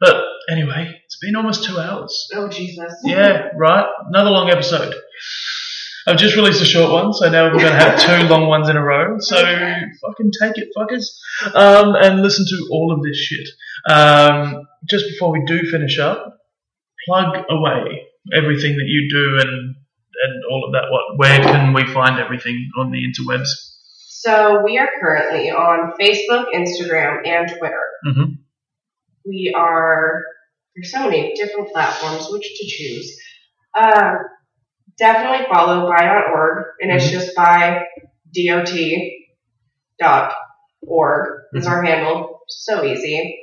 But 0.00 0.22
anyway, 0.50 1.00
it's 1.04 1.18
been 1.18 1.36
almost 1.36 1.64
two 1.64 1.78
hours. 1.78 2.28
Oh 2.34 2.48
Jesus. 2.48 2.92
Yeah, 3.04 3.48
right. 3.56 3.86
Another 4.08 4.30
long 4.30 4.50
episode. 4.50 4.94
I've 6.08 6.18
just 6.18 6.36
released 6.36 6.62
a 6.62 6.66
short 6.66 6.92
one, 6.92 7.12
so 7.12 7.28
now 7.28 7.44
we're 7.46 7.58
going 7.58 7.72
to 7.72 7.78
have 7.78 7.98
two 8.00 8.28
long 8.32 8.46
ones 8.46 8.68
in 8.68 8.76
a 8.76 8.82
row. 8.84 9.16
So 9.18 9.36
fucking 9.44 10.30
take 10.40 10.56
it, 10.56 10.68
fuckers, 10.76 11.06
um, 11.52 11.96
and 11.96 12.22
listen 12.22 12.44
to 12.48 12.68
all 12.70 12.92
of 12.96 13.02
this 13.02 13.16
shit. 13.16 13.48
Um, 13.90 14.62
just 14.88 15.06
before 15.08 15.32
we 15.32 15.44
do 15.46 15.68
finish 15.68 15.98
up, 15.98 16.38
plug 17.06 17.44
away 17.50 18.02
everything 18.32 18.76
that 18.76 18.86
you 18.86 19.08
do 19.10 19.38
and 19.48 19.74
and 20.24 20.42
all 20.50 20.64
of 20.66 20.72
that. 20.72 20.84
What? 20.90 21.18
Where 21.18 21.40
can 21.42 21.72
we 21.72 21.84
find 21.92 22.20
everything 22.20 22.68
on 22.78 22.92
the 22.92 22.98
interwebs? 23.02 23.48
So 24.08 24.62
we 24.64 24.78
are 24.78 24.88
currently 25.00 25.50
on 25.50 25.92
Facebook, 26.00 26.46
Instagram, 26.54 27.26
and 27.26 27.48
Twitter. 27.58 27.82
Mhm. 28.06 28.38
We 29.26 29.54
are 29.56 30.22
there's 30.74 30.92
so 30.92 31.04
many 31.08 31.32
different 31.34 31.70
platforms 31.72 32.28
which 32.30 32.42
to 32.42 32.66
choose. 32.66 33.18
Um, 33.74 34.18
definitely 34.98 35.46
follow 35.52 35.88
bi.org, 35.88 36.64
and 36.80 36.92
it's 36.92 37.10
just 37.10 37.34
bi 37.34 37.82
dot.org 39.98 41.28
is 41.54 41.66
our 41.66 41.82
handle. 41.82 42.40
So 42.48 42.84
easy. 42.84 43.38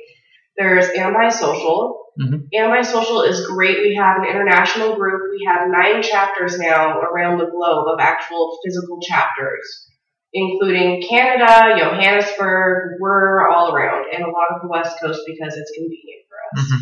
There's 0.56 0.86
Ambi 0.90 1.32
Social. 1.32 2.06
Mhm. 2.20 2.48
Ambi 2.54 2.84
Social 2.84 3.22
is 3.22 3.46
great. 3.46 3.78
We 3.80 3.96
have 3.96 4.18
an 4.18 4.28
international 4.28 4.94
group. 4.94 5.22
We 5.32 5.44
have 5.48 5.68
nine 5.68 6.02
chapters 6.02 6.58
now 6.58 7.00
around 7.00 7.38
the 7.38 7.50
globe 7.50 7.88
of 7.88 7.98
actual 8.00 8.56
physical 8.64 9.00
chapters, 9.00 9.90
including 10.34 11.02
Canada, 11.08 11.76
Johannesburg. 11.78 12.98
We're 13.00 13.48
all 13.48 13.74
around, 13.74 14.06
and 14.12 14.24
a 14.24 14.30
lot 14.30 14.48
of 14.54 14.62
the 14.62 14.68
West 14.68 14.98
Coast 15.00 15.20
because 15.26 15.56
it's 15.56 15.70
convenient 15.70 16.24
for 16.28 16.58
us. 16.58 16.66
Mhm. 16.72 16.80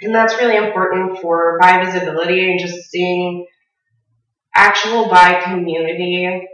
And 0.00 0.14
that's 0.14 0.36
really 0.38 0.56
important 0.56 1.18
for 1.20 1.58
bi 1.60 1.84
visibility 1.84 2.50
and 2.50 2.58
just 2.58 2.90
seeing 2.90 3.46
actual 4.54 5.08
bi 5.08 5.42
community 5.44 6.48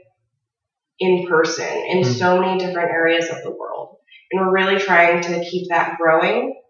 in 0.98 1.26
person 1.28 1.66
in 1.88 2.00
Mhm. 2.02 2.04
so 2.04 2.40
many 2.40 2.58
different 2.58 2.90
areas 2.90 3.30
of 3.30 3.42
the 3.42 3.50
world. 3.50 3.96
And 4.30 4.40
we're 4.40 4.52
really 4.52 4.78
trying 4.78 5.22
to 5.22 5.44
keep 5.44 5.68
that 5.70 5.96
growing. 5.96 6.60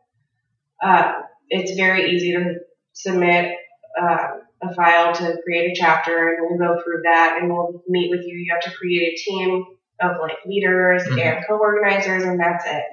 Uh, 0.83 1.13
it's 1.49 1.73
very 1.73 2.11
easy 2.11 2.33
to 2.33 2.61
submit 2.93 3.57
uh, 4.01 4.29
a 4.63 4.75
file 4.75 5.13
to 5.15 5.39
create 5.45 5.73
a 5.73 5.75
chapter, 5.75 6.29
and 6.35 6.39
we'll 6.41 6.59
go 6.59 6.83
through 6.83 7.03
that 7.05 7.39
and 7.41 7.51
we'll 7.51 7.83
meet 7.89 8.11
with 8.11 8.21
you. 8.27 8.37
You 8.37 8.53
have 8.53 8.63
to 8.71 8.77
create 8.77 9.13
a 9.15 9.17
team 9.31 9.65
of 10.03 10.17
like 10.21 10.39
leaders 10.47 11.03
Mhm. 11.05 11.21
and 11.21 11.47
co-organizers, 11.47 12.25
and 12.25 12.39
that's 12.41 12.65
it. 12.67 12.85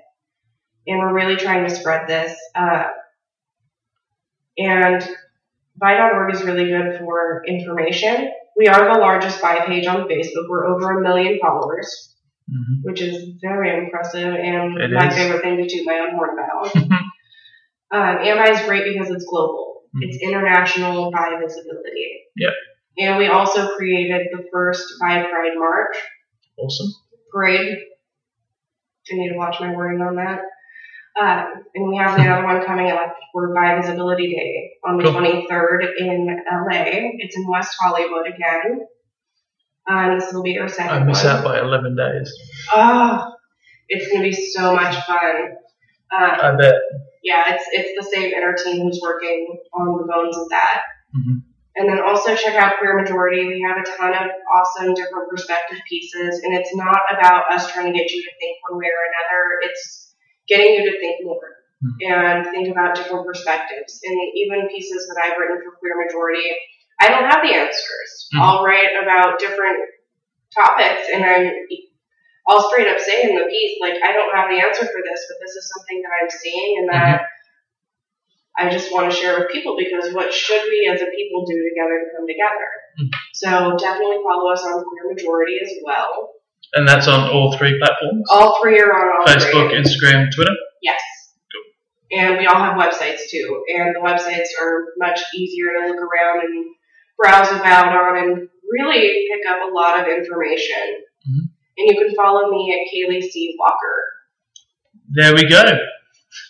And 0.87 0.99
we're 0.99 1.13
really 1.13 1.35
trying 1.35 1.63
to 1.67 1.69
spread 1.73 2.07
this. 2.07 2.37
Uh, 2.55 2.85
and 4.57 5.07
Bi.org 5.79 6.33
is 6.33 6.43
really 6.43 6.65
good 6.65 6.97
for 6.99 7.43
information. 7.45 8.31
We 8.55 8.67
are 8.67 8.93
the 8.93 8.99
largest 8.99 9.39
bi 9.41 9.65
page 9.65 9.85
on 9.85 10.07
Facebook. 10.07 10.49
We're 10.49 10.65
over 10.67 10.97
a 10.97 11.01
million 11.01 11.37
followers, 11.39 12.15
Mhm. 12.49 12.79
which 12.83 13.01
is 13.01 13.35
very 13.41 13.77
impressive 13.77 14.33
and 14.33 14.77
It 14.81 14.91
my 14.91 15.07
is. 15.09 15.15
favorite 15.15 15.41
thing 15.41 15.57
to 15.57 15.67
toot 15.69 15.85
my 15.85 15.99
own 15.99 16.15
horn 16.15 16.29
about. 16.39 16.75
um, 17.91 18.17
AMBI 18.25 18.49
is 18.51 18.61
great 18.65 18.85
because 18.91 19.11
it's 19.11 19.25
global. 19.25 19.76
Mhm. 19.97 20.03
It's 20.03 20.17
international 20.23 21.11
bi 21.11 21.39
visibility. 21.41 22.21
Yep. 22.37 22.53
And 22.99 23.17
we 23.17 23.27
also 23.27 23.75
created 23.75 24.27
the 24.31 24.43
first 24.51 24.93
Bi 25.01 25.23
Pride 25.23 25.55
March 25.57 25.95
Awesome. 26.57 26.87
parade. 27.31 27.77
I 29.11 29.15
need 29.15 29.29
to 29.29 29.37
watch 29.37 29.59
my 29.59 29.73
wording 29.73 30.01
on 30.01 30.15
that. 30.15 30.41
Um, 31.19 31.63
and 31.73 31.89
we 31.89 31.97
have 31.97 32.17
another 32.19 32.43
one 32.45 32.63
coming 32.65 32.91
up 32.91 33.15
for 33.31 33.53
Bi 33.53 33.79
Visibility 33.81 34.29
Day 34.35 34.71
on 34.85 34.97
the 34.97 35.03
Cool. 35.03 35.13
23rd 35.13 35.83
in 35.97 36.27
LA. 36.51 37.11
It's 37.19 37.35
in 37.37 37.47
West 37.49 37.75
Hollywood 37.79 38.27
again. 38.27 38.85
Um, 39.89 40.19
this 40.19 40.33
will 40.33 40.43
be 40.43 40.59
our 40.59 40.67
second 40.67 40.91
I 40.91 41.03
miss 41.03 41.23
one. 41.23 41.35
out 41.37 41.43
by 41.43 41.59
11 41.59 41.95
days. 41.95 42.33
Oh, 42.73 43.33
it's 43.87 44.11
gonna 44.11 44.23
be 44.25 44.33
so 44.33 44.75
much 44.75 44.95
fun. 45.05 45.55
Um, 46.11 46.31
I 46.39 46.55
bet. 46.55 46.75
yeah, 47.23 47.53
it's 47.53 47.65
it's 47.71 47.91
the 47.97 48.15
same 48.15 48.31
inner 48.31 48.53
team 48.53 48.83
who's 48.85 48.99
working 49.03 49.57
on 49.73 49.97
the 49.97 50.07
bones 50.11 50.37
of 50.37 50.49
that. 50.49 50.83
Mhm. 51.15 51.41
And 51.75 51.87
then 51.89 51.99
also 52.01 52.33
check 52.35 52.55
out 52.55 52.79
Queer 52.79 52.99
Majority. 52.99 53.45
We 53.45 53.61
have 53.67 53.77
a 53.77 53.85
ton 53.85 54.13
of 54.13 54.31
awesome 54.55 54.93
different 54.95 55.29
perspective 55.29 55.77
pieces, 55.87 56.41
and 56.43 56.55
it's 56.57 56.75
not 56.75 57.01
about 57.11 57.51
us 57.53 57.71
trying 57.71 57.93
to 57.93 57.97
get 57.97 58.09
you 58.11 58.23
to 58.23 58.31
think 58.39 58.57
one 58.67 58.79
way 58.79 58.87
or 58.87 59.03
another. 59.13 59.69
It's 59.69 60.15
getting 60.47 60.73
you 60.73 60.91
to 60.91 60.99
think 60.99 61.23
more 61.23 61.39
and 62.01 62.45
think 62.47 62.69
about 62.69 62.95
different 62.95 63.25
perspectives. 63.27 63.99
And 64.03 64.17
even 64.35 64.67
pieces 64.69 65.07
that 65.07 65.21
I've 65.23 65.37
written 65.37 65.61
for 65.63 65.77
Queer 65.77 66.03
Majority, 66.03 66.49
I 66.99 67.09
don't 67.09 67.29
have 67.29 67.43
the 67.43 67.53
answers. 67.53 68.29
Mhm. 68.33 68.41
I'll 68.41 68.63
write 68.65 68.95
about 69.01 69.37
different 69.39 69.77
topics, 70.55 71.09
and 71.13 71.23
I'm 71.23 71.51
I'll 72.47 72.69
straight 72.69 72.87
up 72.87 72.99
say 72.99 73.23
in 73.23 73.35
the 73.35 73.45
piece, 73.49 73.77
like, 73.81 73.95
I 74.03 74.13
don't 74.13 74.33
have 74.33 74.49
the 74.49 74.59
answer 74.63 74.85
for 74.85 75.01
this, 75.03 75.21
but 75.27 75.37
this 75.41 75.51
is 75.51 75.71
something 75.75 76.01
that 76.01 76.11
I'm 76.23 76.29
seeing 76.29 76.77
and 76.79 76.89
that 76.89 77.21
I 78.57 78.69
just 78.69 78.91
want 78.91 79.11
to 79.11 79.15
share 79.15 79.37
with 79.39 79.51
people 79.51 79.75
because 79.77 80.13
what 80.13 80.33
should 80.33 80.63
we 80.69 80.89
as 80.91 81.01
a 81.01 81.05
people 81.05 81.45
do 81.45 81.57
together 81.69 81.99
to 81.99 82.07
come 82.15 82.25
together? 82.25 82.67
Mhm. 82.97 83.09
So 83.33 83.77
definitely 83.77 84.23
follow 84.23 84.51
us 84.51 84.63
on 84.63 84.83
Queer 84.83 85.13
Majority 85.13 85.59
as 85.61 85.71
well. 85.83 86.33
And 86.73 86.87
that's 86.87 87.07
on 87.07 87.29
all 87.29 87.55
three 87.57 87.77
platforms 87.79 88.25
All 88.29 88.59
three 88.61 88.79
are 88.79 88.91
on 88.91 89.19
all 89.21 89.27
Facebook, 89.27 89.69
three. 89.69 89.77
Instagram, 89.79 90.27
Twitter. 90.33 90.55
Yes. 90.81 91.01
And 92.11 92.37
we 92.37 92.47
all 92.47 92.55
have 92.55 92.77
websites 92.79 93.29
too, 93.29 93.63
and 93.75 93.93
the 93.95 93.99
websites 93.99 94.47
are 94.59 94.85
much 94.97 95.19
easier 95.35 95.73
to 95.79 95.87
look 95.87 95.97
around 95.97 96.41
and 96.45 96.65
browse 97.17 97.51
about 97.51 97.89
on 97.89 98.17
and 98.17 98.49
really 98.71 99.27
pick 99.29 99.45
up 99.49 99.59
a 99.69 99.73
lot 99.73 99.99
of 99.99 100.07
information. 100.07 101.03
Mhm. 101.29 101.49
And 101.77 101.87
you 101.89 101.95
can 101.97 102.15
follow 102.15 102.49
me 102.49 102.73
at 102.73 102.91
Kaylee 102.91 103.21
C. 103.21 103.55
Walker. 103.59 104.03
There 105.13 105.33
we 105.33 105.47
go. 105.47 105.63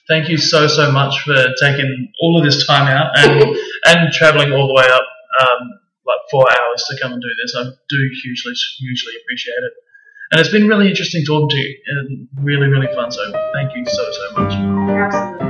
Thank 0.07 0.29
you 0.29 0.37
so 0.37 0.67
so 0.67 0.91
much 0.91 1.21
for 1.23 1.35
taking 1.59 2.11
all 2.21 2.39
of 2.39 2.45
this 2.45 2.65
time 2.65 2.87
out 2.87 3.11
and 3.17 3.57
and 3.85 4.13
traveling 4.13 4.51
all 4.51 4.67
the 4.67 4.73
way 4.73 4.87
up 4.89 5.03
um, 5.41 5.79
like 6.05 6.19
four 6.31 6.45
hours 6.49 6.83
to 6.89 6.97
come 7.01 7.13
and 7.13 7.21
do 7.21 7.27
this. 7.41 7.55
I 7.55 7.63
do 7.63 8.09
hugely 8.23 8.53
hugely 8.79 9.13
appreciate 9.21 9.53
it, 9.53 9.73
and 10.31 10.39
it's 10.39 10.49
been 10.49 10.67
really 10.67 10.89
interesting 10.89 11.25
talking 11.25 11.49
to 11.49 11.57
you 11.57 11.75
and 11.87 12.27
really 12.41 12.67
really 12.67 12.93
fun. 12.95 13.11
So 13.11 13.31
thank 13.53 13.75
you 13.75 13.85
so 13.85 14.11
so 14.11 14.41
much. 14.41 14.53
Absolutely. 14.53 15.46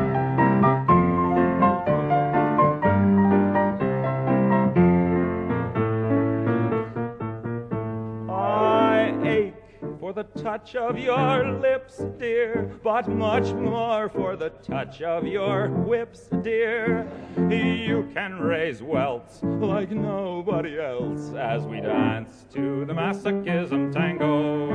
The 10.17 10.23
touch 10.41 10.75
of 10.75 10.97
your 10.97 11.47
lips, 11.59 12.01
dear, 12.17 12.71
but 12.81 13.07
much 13.07 13.53
more 13.53 14.09
for 14.09 14.35
the 14.35 14.49
touch 14.49 15.03
of 15.03 15.27
your 15.27 15.69
whips, 15.69 16.21
dear. 16.41 17.07
You 17.37 18.09
can 18.15 18.39
raise 18.39 18.81
welts 18.81 19.43
like 19.43 19.91
nobody 19.91 20.79
else 20.79 21.35
as 21.35 21.61
we 21.67 21.81
dance 21.81 22.47
to 22.55 22.83
the 22.85 22.93
masochism 22.93 23.91
tango. 23.91 24.71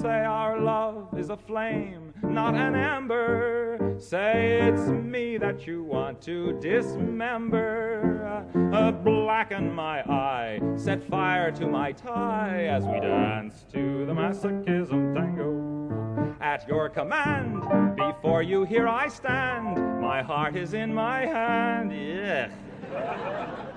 Say 0.00 0.24
our 0.24 0.60
love 0.60 1.18
is 1.18 1.30
a 1.30 1.36
flame, 1.36 2.03
not 2.30 2.54
an 2.54 2.74
ember. 2.74 3.96
Say 3.98 4.60
it's 4.62 4.88
me 4.88 5.38
that 5.38 5.66
you 5.66 5.82
want 5.82 6.20
to 6.22 6.58
dismember. 6.60 8.46
Uh, 8.72 8.92
blacken 8.92 9.72
my 9.72 10.00
eye, 10.02 10.60
set 10.76 11.02
fire 11.08 11.50
to 11.52 11.66
my 11.66 11.92
tie 11.92 12.66
as 12.66 12.84
we 12.84 13.00
dance 13.00 13.64
to 13.72 14.04
the 14.06 14.12
masochism 14.12 15.14
tango. 15.14 16.34
At 16.40 16.66
your 16.68 16.88
command, 16.88 17.62
before 17.96 18.42
you 18.42 18.64
here 18.64 18.88
I 18.88 19.08
stand. 19.08 20.00
My 20.00 20.22
heart 20.22 20.56
is 20.56 20.74
in 20.74 20.92
my 20.92 21.26
hand. 21.26 21.92
Yeah. 21.92 22.50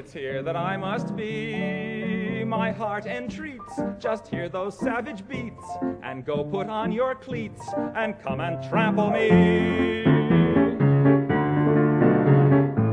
It's 0.00 0.12
here 0.12 0.42
that 0.42 0.56
I 0.56 0.76
must 0.78 1.14
be. 1.14 2.09
My 2.50 2.72
heart 2.72 3.06
entreats. 3.06 3.80
Just 4.00 4.26
hear 4.26 4.48
those 4.48 4.76
savage 4.76 5.26
beats 5.28 5.64
and 6.02 6.24
go 6.24 6.42
put 6.42 6.66
on 6.66 6.90
your 6.90 7.14
cleats 7.14 7.64
and 7.94 8.20
come 8.20 8.40
and 8.40 8.60
trample 8.68 9.08
me. 9.08 9.28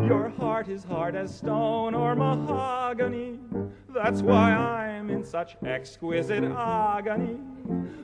Your 0.07 0.29
heart 0.37 0.69
is 0.69 0.83
hard 0.83 1.15
as 1.15 1.35
stone 1.35 1.95
or 1.95 2.15
mahogany. 2.15 3.39
That's 3.89 4.21
why 4.21 4.51
I'm 4.51 5.09
in 5.09 5.23
such 5.23 5.57
exquisite 5.65 6.43
agony. 6.43 7.39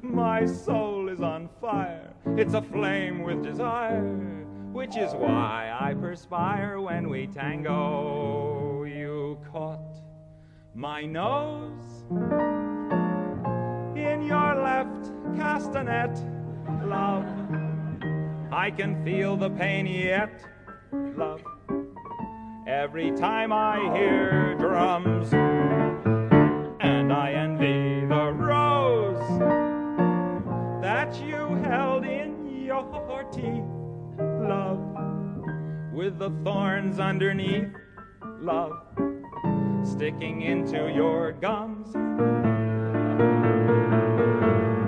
My 0.01 0.47
soul 0.47 1.07
is 1.07 1.21
on 1.21 1.49
fire. 1.61 2.15
It's 2.35 2.55
aflame 2.55 3.21
with 3.21 3.43
desire, 3.43 4.01
which 4.71 4.97
is 4.97 5.13
why 5.13 5.71
I 5.79 5.93
perspire 5.93 6.81
when 6.81 7.09
we 7.09 7.27
tango. 7.27 8.85
You 8.85 9.37
caught 9.51 10.02
my 10.75 11.05
nose 11.05 12.03
in 13.95 14.23
your 14.23 14.55
left 14.55 15.11
castanet, 15.37 16.17
love. 16.87 17.25
I 18.51 18.71
can 18.71 19.03
feel 19.05 19.37
the 19.37 19.51
pain 19.51 19.85
yet, 19.85 20.43
love. 20.91 21.43
Every 22.65 23.11
time 23.11 23.53
I 23.53 23.77
hear 23.95 24.55
drums, 24.55 25.31
and 25.33 27.13
I 27.13 27.33
envy 27.33 28.05
the 28.07 28.31
rose 28.33 29.39
that 30.81 31.21
you 31.23 31.55
held 31.63 32.03
in 32.03 32.63
your 32.65 33.23
teeth, 33.31 33.63
love, 34.17 34.79
with 35.93 36.17
the 36.17 36.31
thorns 36.43 36.99
underneath, 36.99 37.69
love, 38.39 38.73
sticking 39.83 40.41
into 40.41 40.91
your 40.93 41.33
gums. 41.33 41.93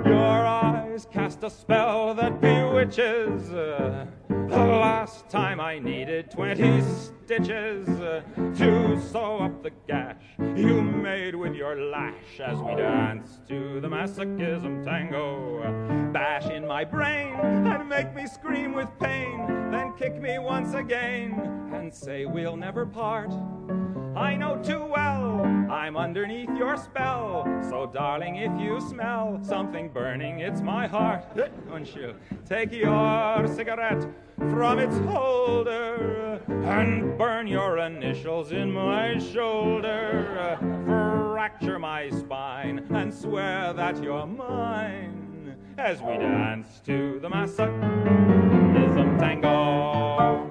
Your 0.06 0.46
eyes 0.46 1.06
cast 1.10 1.42
a 1.42 1.50
spell 1.50 2.14
that 2.14 2.40
bewitches. 2.40 3.52
uh, 3.52 4.06
Last 4.48 5.28
time 5.28 5.60
I 5.60 5.78
needed 5.80 6.30
20 6.30 6.80
stitches 6.82 7.88
uh, 7.88 8.22
to 8.36 9.00
sew 9.00 9.38
up 9.38 9.62
the 9.62 9.70
gash 9.88 10.16
you 10.38 10.82
made 10.82 11.34
with 11.34 11.54
your 11.54 11.74
lash 11.90 12.40
as 12.40 12.58
we 12.60 12.74
danced 12.76 13.46
to 13.48 13.80
the 13.80 13.88
masochism 13.88 14.84
tango. 14.84 16.10
Bash 16.12 16.46
in 16.46 16.66
my 16.66 16.84
brain 16.84 17.34
and 17.34 17.88
make 17.88 18.14
me 18.14 18.26
scream 18.26 18.72
with 18.72 18.88
pain, 19.00 19.70
then 19.70 19.92
kick 19.98 20.14
me 20.20 20.38
once 20.38 20.74
again 20.74 21.70
and 21.74 21.92
say 21.92 22.24
we'll 22.24 22.56
never 22.56 22.86
part. 22.86 23.32
I 24.16 24.34
know 24.34 24.56
too 24.62 24.82
well 24.82 25.42
I'm 25.70 25.94
underneath 25.94 26.48
your 26.56 26.78
spell. 26.78 27.44
So, 27.68 27.86
darling, 27.86 28.36
if 28.36 28.58
you 28.58 28.80
smell 28.80 29.38
something 29.42 29.90
burning, 29.90 30.40
it's 30.40 30.62
my 30.62 30.86
heart. 30.86 31.24
You 31.94 32.14
take 32.48 32.72
your 32.72 33.46
cigarette 33.46 34.02
from 34.38 34.78
its 34.78 34.96
holder 34.98 36.40
and 36.48 37.18
burn 37.18 37.46
your 37.46 37.76
initials 37.78 38.52
in 38.52 38.72
my 38.72 39.18
shoulder? 39.18 40.56
Fracture 41.34 41.78
my 41.78 42.08
spine 42.08 42.86
and 42.90 43.12
swear 43.12 43.74
that 43.74 44.02
you're 44.02 44.26
mine 44.26 45.54
as 45.76 46.00
we 46.00 46.16
dance 46.16 46.80
to 46.86 47.18
the 47.20 47.28
masochism 47.28 49.18
tango. 49.18 50.50